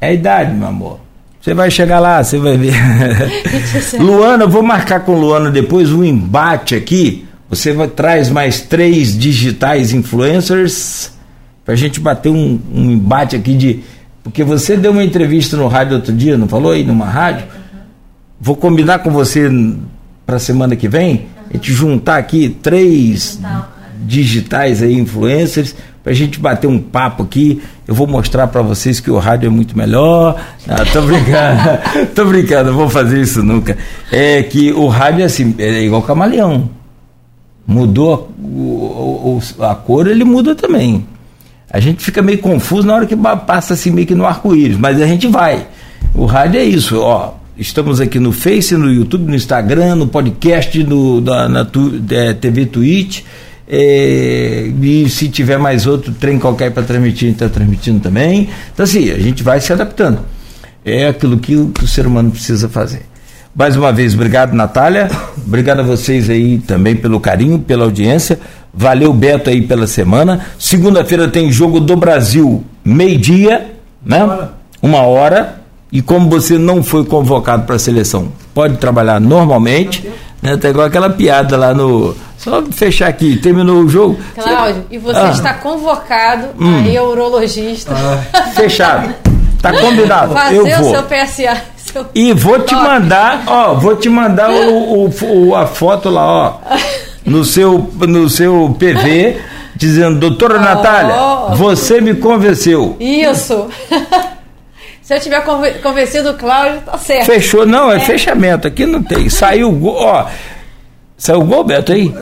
É 0.00 0.08
a 0.08 0.12
idade, 0.12 0.54
meu 0.54 0.68
amor. 0.68 1.00
Você 1.40 1.54
vai 1.54 1.70
chegar 1.70 2.00
lá, 2.00 2.24
você 2.24 2.38
vai 2.38 2.56
ver. 2.56 2.74
Luana, 4.00 4.44
eu 4.44 4.48
vou 4.48 4.62
marcar 4.62 5.00
com 5.00 5.14
Luana 5.14 5.50
depois 5.50 5.92
um 5.92 6.02
embate 6.02 6.74
aqui. 6.74 7.26
Você 7.48 7.72
vai, 7.72 7.86
traz 7.86 8.28
mais 8.28 8.62
três 8.62 9.16
digitais 9.16 9.92
influencers 9.92 11.15
para 11.66 11.74
a 11.74 11.76
gente 11.76 11.98
bater 11.98 12.28
um, 12.28 12.60
um, 12.72 12.92
embate 12.92 13.34
aqui 13.34 13.54
de. 13.54 13.80
Porque 14.22 14.44
você 14.44 14.76
deu 14.76 14.92
uma 14.92 15.02
entrevista 15.02 15.56
no 15.56 15.66
rádio 15.66 15.96
outro 15.96 16.12
dia, 16.12 16.38
não 16.38 16.46
falou 16.46 16.70
aí 16.70 16.84
numa 16.84 17.06
rádio? 17.06 17.44
Vou 18.40 18.54
combinar 18.54 19.00
com 19.00 19.10
você 19.10 19.50
para 20.24 20.38
semana 20.38 20.76
que 20.76 20.88
vem, 20.88 21.26
a 21.50 21.54
gente 21.54 21.72
juntar 21.72 22.18
aqui 22.18 22.48
três 22.48 23.40
digitais 24.04 24.82
aí, 24.82 24.94
influencers, 24.94 25.74
para 26.02 26.12
a 26.12 26.14
gente 26.14 26.38
bater 26.38 26.68
um 26.68 26.78
papo 26.78 27.24
aqui. 27.24 27.60
Eu 27.86 27.94
vou 27.94 28.06
mostrar 28.06 28.46
para 28.46 28.62
vocês 28.62 29.00
que 29.00 29.10
o 29.10 29.18
rádio 29.18 29.48
é 29.48 29.50
muito 29.50 29.76
melhor. 29.76 30.40
Ah, 30.68 30.84
tô 30.92 31.02
brincando, 31.02 32.06
tô 32.14 32.24
brincando, 32.26 32.70
não 32.70 32.78
vou 32.78 32.88
fazer 32.88 33.20
isso 33.20 33.42
nunca. 33.42 33.76
É 34.12 34.42
que 34.42 34.72
o 34.72 34.86
rádio 34.86 35.22
é 35.22 35.24
assim, 35.24 35.54
é 35.58 35.82
igual 35.82 36.02
camaleão. 36.02 36.70
Mudou 37.66 38.32
a, 39.58 39.64
a, 39.64 39.72
a 39.72 39.74
cor, 39.74 40.06
ele 40.06 40.24
muda 40.24 40.54
também. 40.54 41.04
A 41.70 41.80
gente 41.80 42.04
fica 42.04 42.22
meio 42.22 42.38
confuso 42.38 42.86
na 42.86 42.94
hora 42.94 43.06
que 43.06 43.16
passa 43.16 43.74
assim 43.74 43.90
meio 43.90 44.06
que 44.06 44.14
no 44.14 44.24
arco-íris, 44.24 44.76
mas 44.76 45.00
a 45.00 45.06
gente 45.06 45.26
vai. 45.26 45.66
O 46.14 46.24
rádio 46.24 46.60
é 46.60 46.64
isso, 46.64 46.98
ó. 47.00 47.34
Estamos 47.58 48.00
aqui 48.00 48.20
no 48.20 48.32
Face, 48.32 48.76
no 48.76 48.92
YouTube, 48.92 49.24
no 49.24 49.34
Instagram, 49.34 49.96
no 49.96 50.06
podcast, 50.06 50.82
no, 50.84 51.20
na, 51.20 51.48
na 51.48 51.64
tu, 51.64 52.02
é, 52.10 52.34
TV 52.34 52.66
Twitch. 52.66 53.22
É, 53.68 54.70
e 54.80 55.08
se 55.08 55.28
tiver 55.28 55.58
mais 55.58 55.86
outro 55.86 56.12
trem 56.12 56.38
qualquer 56.38 56.70
para 56.70 56.82
transmitir, 56.82 57.30
está 57.30 57.48
transmitindo 57.48 57.98
também. 57.98 58.48
Então, 58.72 58.84
assim, 58.84 59.10
a 59.10 59.18
gente 59.18 59.42
vai 59.42 59.60
se 59.60 59.72
adaptando. 59.72 60.20
É 60.84 61.08
aquilo 61.08 61.38
que 61.38 61.56
o, 61.56 61.70
que 61.70 61.82
o 61.82 61.88
ser 61.88 62.06
humano 62.06 62.30
precisa 62.30 62.68
fazer. 62.68 63.02
Mais 63.56 63.74
uma 63.74 63.90
vez, 63.90 64.12
obrigado, 64.12 64.52
Natália. 64.52 65.10
Obrigado 65.46 65.80
a 65.80 65.82
vocês 65.82 66.28
aí 66.28 66.58
também 66.58 66.94
pelo 66.94 67.18
carinho, 67.18 67.58
pela 67.58 67.84
audiência. 67.84 68.38
Valeu, 68.72 69.14
Beto, 69.14 69.48
aí 69.48 69.62
pela 69.62 69.86
semana. 69.86 70.44
Segunda-feira 70.58 71.26
tem 71.26 71.50
jogo 71.50 71.80
do 71.80 71.96
Brasil, 71.96 72.62
meio-dia, 72.84 73.74
né? 74.04 74.22
Uma 74.22 74.34
hora. 74.34 74.52
Uma 74.82 75.00
hora. 75.02 75.62
E 75.90 76.02
como 76.02 76.28
você 76.28 76.58
não 76.58 76.82
foi 76.82 77.06
convocado 77.06 77.62
para 77.62 77.76
a 77.76 77.78
seleção, 77.78 78.28
pode 78.52 78.76
trabalhar 78.76 79.18
normalmente. 79.18 80.06
Né? 80.42 80.58
Tá 80.58 80.68
igual 80.68 80.86
aquela 80.86 81.08
piada 81.08 81.56
lá 81.56 81.72
no 81.72 82.14
só 82.36 82.62
fechar 82.70 83.08
aqui, 83.08 83.36
terminou 83.38 83.82
o 83.82 83.88
jogo. 83.88 84.18
Cláudio, 84.34 84.82
você... 84.82 84.94
e 84.94 84.98
você 84.98 85.18
ah. 85.18 85.30
está 85.30 85.54
convocado 85.54 86.48
hum. 86.60 86.84
aí, 86.84 86.98
urologista. 86.98 87.94
Ah. 87.94 88.42
Fechado. 88.52 89.14
Tá 89.72 89.80
combinado. 89.80 90.34
Fazer 90.34 90.56
eu 90.56 90.66
vou. 90.66 90.88
o 90.88 90.90
seu 90.90 91.02
PSA. 91.02 91.62
Seu... 91.76 92.06
E 92.14 92.32
vou 92.32 92.58
te 92.60 92.74
mandar, 92.74 93.44
ó, 93.46 93.74
vou 93.74 93.96
te 93.96 94.08
mandar 94.08 94.50
o, 94.50 95.04
o, 95.04 95.10
o, 95.22 95.54
a 95.54 95.66
foto 95.66 96.10
lá, 96.10 96.26
ó, 96.26 96.58
no 97.24 97.44
seu, 97.44 97.90
no 97.94 98.28
seu 98.28 98.76
PV, 98.78 99.40
dizendo, 99.74 100.18
doutora 100.18 100.56
oh. 100.56 100.60
Natália, 100.60 101.14
você 101.56 102.00
me 102.00 102.14
convenceu. 102.14 102.96
Isso. 103.00 103.68
Se 105.06 105.14
eu 105.14 105.20
tiver 105.20 105.40
convencido 105.80 106.30
o 106.30 106.34
Cláudio, 106.34 106.80
tá 106.80 106.98
certo. 106.98 107.26
Fechou, 107.26 107.64
não, 107.64 107.92
é, 107.92 107.96
é, 107.96 108.00
fechamento. 108.00 108.66
Aqui 108.66 108.84
não 108.84 109.00
tem. 109.00 109.28
Saiu, 109.28 109.86
ó. 109.86 110.26
Saiu 111.16 111.42
o 111.42 111.44
gol, 111.44 111.62
Beto, 111.62 111.92
aí? 111.92 112.12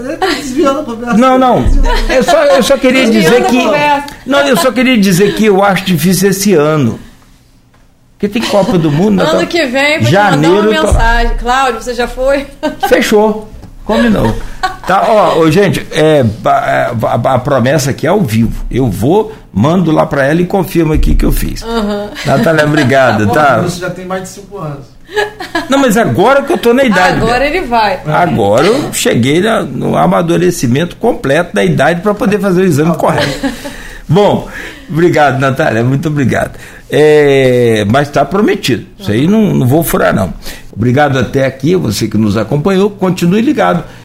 Não, 1.17 1.39
não. 1.39 1.65
Eu 2.15 2.23
só, 2.23 2.45
eu 2.45 2.63
só 2.63 2.77
queria 2.77 3.09
dizer 3.09 3.47
que. 3.47 3.59
Não, 4.27 4.41
eu 4.41 4.55
só 4.59 4.71
queria 4.71 4.99
dizer 4.99 5.35
que 5.35 5.47
eu 5.47 5.65
acho 5.65 5.83
difícil 5.87 6.29
esse 6.29 6.53
ano. 6.53 7.01
Porque 8.19 8.29
tem 8.29 8.43
Copa 8.43 8.79
do 8.79 8.91
Mundo. 8.91 9.21
Ano 9.21 9.41
tá... 9.41 9.47
que 9.47 9.67
vem, 9.67 10.01
vou 10.01 10.11
janeiro, 10.11 10.57
mandar 10.57 10.81
uma 10.81 10.93
mensagem. 10.93 11.37
Cláudio, 11.37 11.83
você 11.83 11.95
já 11.95 12.09
foi? 12.09 12.47
Fechou. 12.89 13.49
Combinou. 13.85 14.35
Tá, 14.87 15.05
ó, 15.09 15.51
gente, 15.51 15.87
é, 15.93 16.25
a, 16.45 16.95
a, 17.03 17.35
a, 17.35 17.39
promessa 17.39 17.91
aqui 17.91 18.07
é 18.07 18.11
ao 18.11 18.21
vivo. 18.23 18.65
Eu 18.71 18.89
vou, 18.89 19.35
mando 19.53 19.91
lá 19.91 20.07
para 20.07 20.25
ela 20.25 20.41
e 20.41 20.47
confirmo 20.47 20.93
aqui 20.95 21.15
que 21.15 21.25
eu 21.25 21.33
fiz. 21.33 21.63
Uhum. 21.63 22.09
Natália, 22.25 22.65
obrigada, 22.67 23.27
tá? 23.27 23.61
Você 23.61 23.81
já 23.81 23.91
tem 23.91 24.07
mais 24.07 24.23
de 24.23 24.29
cinco 24.29 24.59
anos. 24.59 24.87
Não, 25.69 25.79
mas 25.79 25.97
agora 25.97 26.43
que 26.43 26.53
eu 26.53 26.59
tô 26.59 26.73
na 26.73 26.83
idade. 26.83 27.19
Agora 27.19 27.47
ele 27.47 27.61
vai. 27.63 28.01
Agora 28.07 28.67
eu 28.67 28.93
cheguei 28.93 29.41
na, 29.41 29.63
no 29.63 29.97
amadurecimento 29.97 30.97
completo 30.97 31.55
da 31.55 31.63
idade 31.63 32.01
para 32.01 32.15
poder 32.15 32.41
fazer 32.41 32.63
o 32.63 32.65
exame 32.65 32.97
correto. 32.97 33.53
Bom, 34.09 34.49
obrigado, 34.89 35.39
Natália, 35.39 35.85
muito 35.85 36.09
obrigado. 36.09 36.59
É, 36.91 37.85
mas 37.91 38.09
está 38.09 38.25
prometido. 38.25 38.87
Isso 38.99 39.11
aí 39.11 39.27
não, 39.27 39.55
não 39.55 39.67
vou 39.67 39.83
furar, 39.83 40.15
não. 40.15 40.33
Obrigado 40.73 41.19
até 41.19 41.47
aqui, 41.47 41.75
você 41.77 42.09
que 42.09 42.19
nos 42.19 42.37
acompanhou. 42.37 42.91
Continue 42.91 43.41
ligado. 43.41 43.85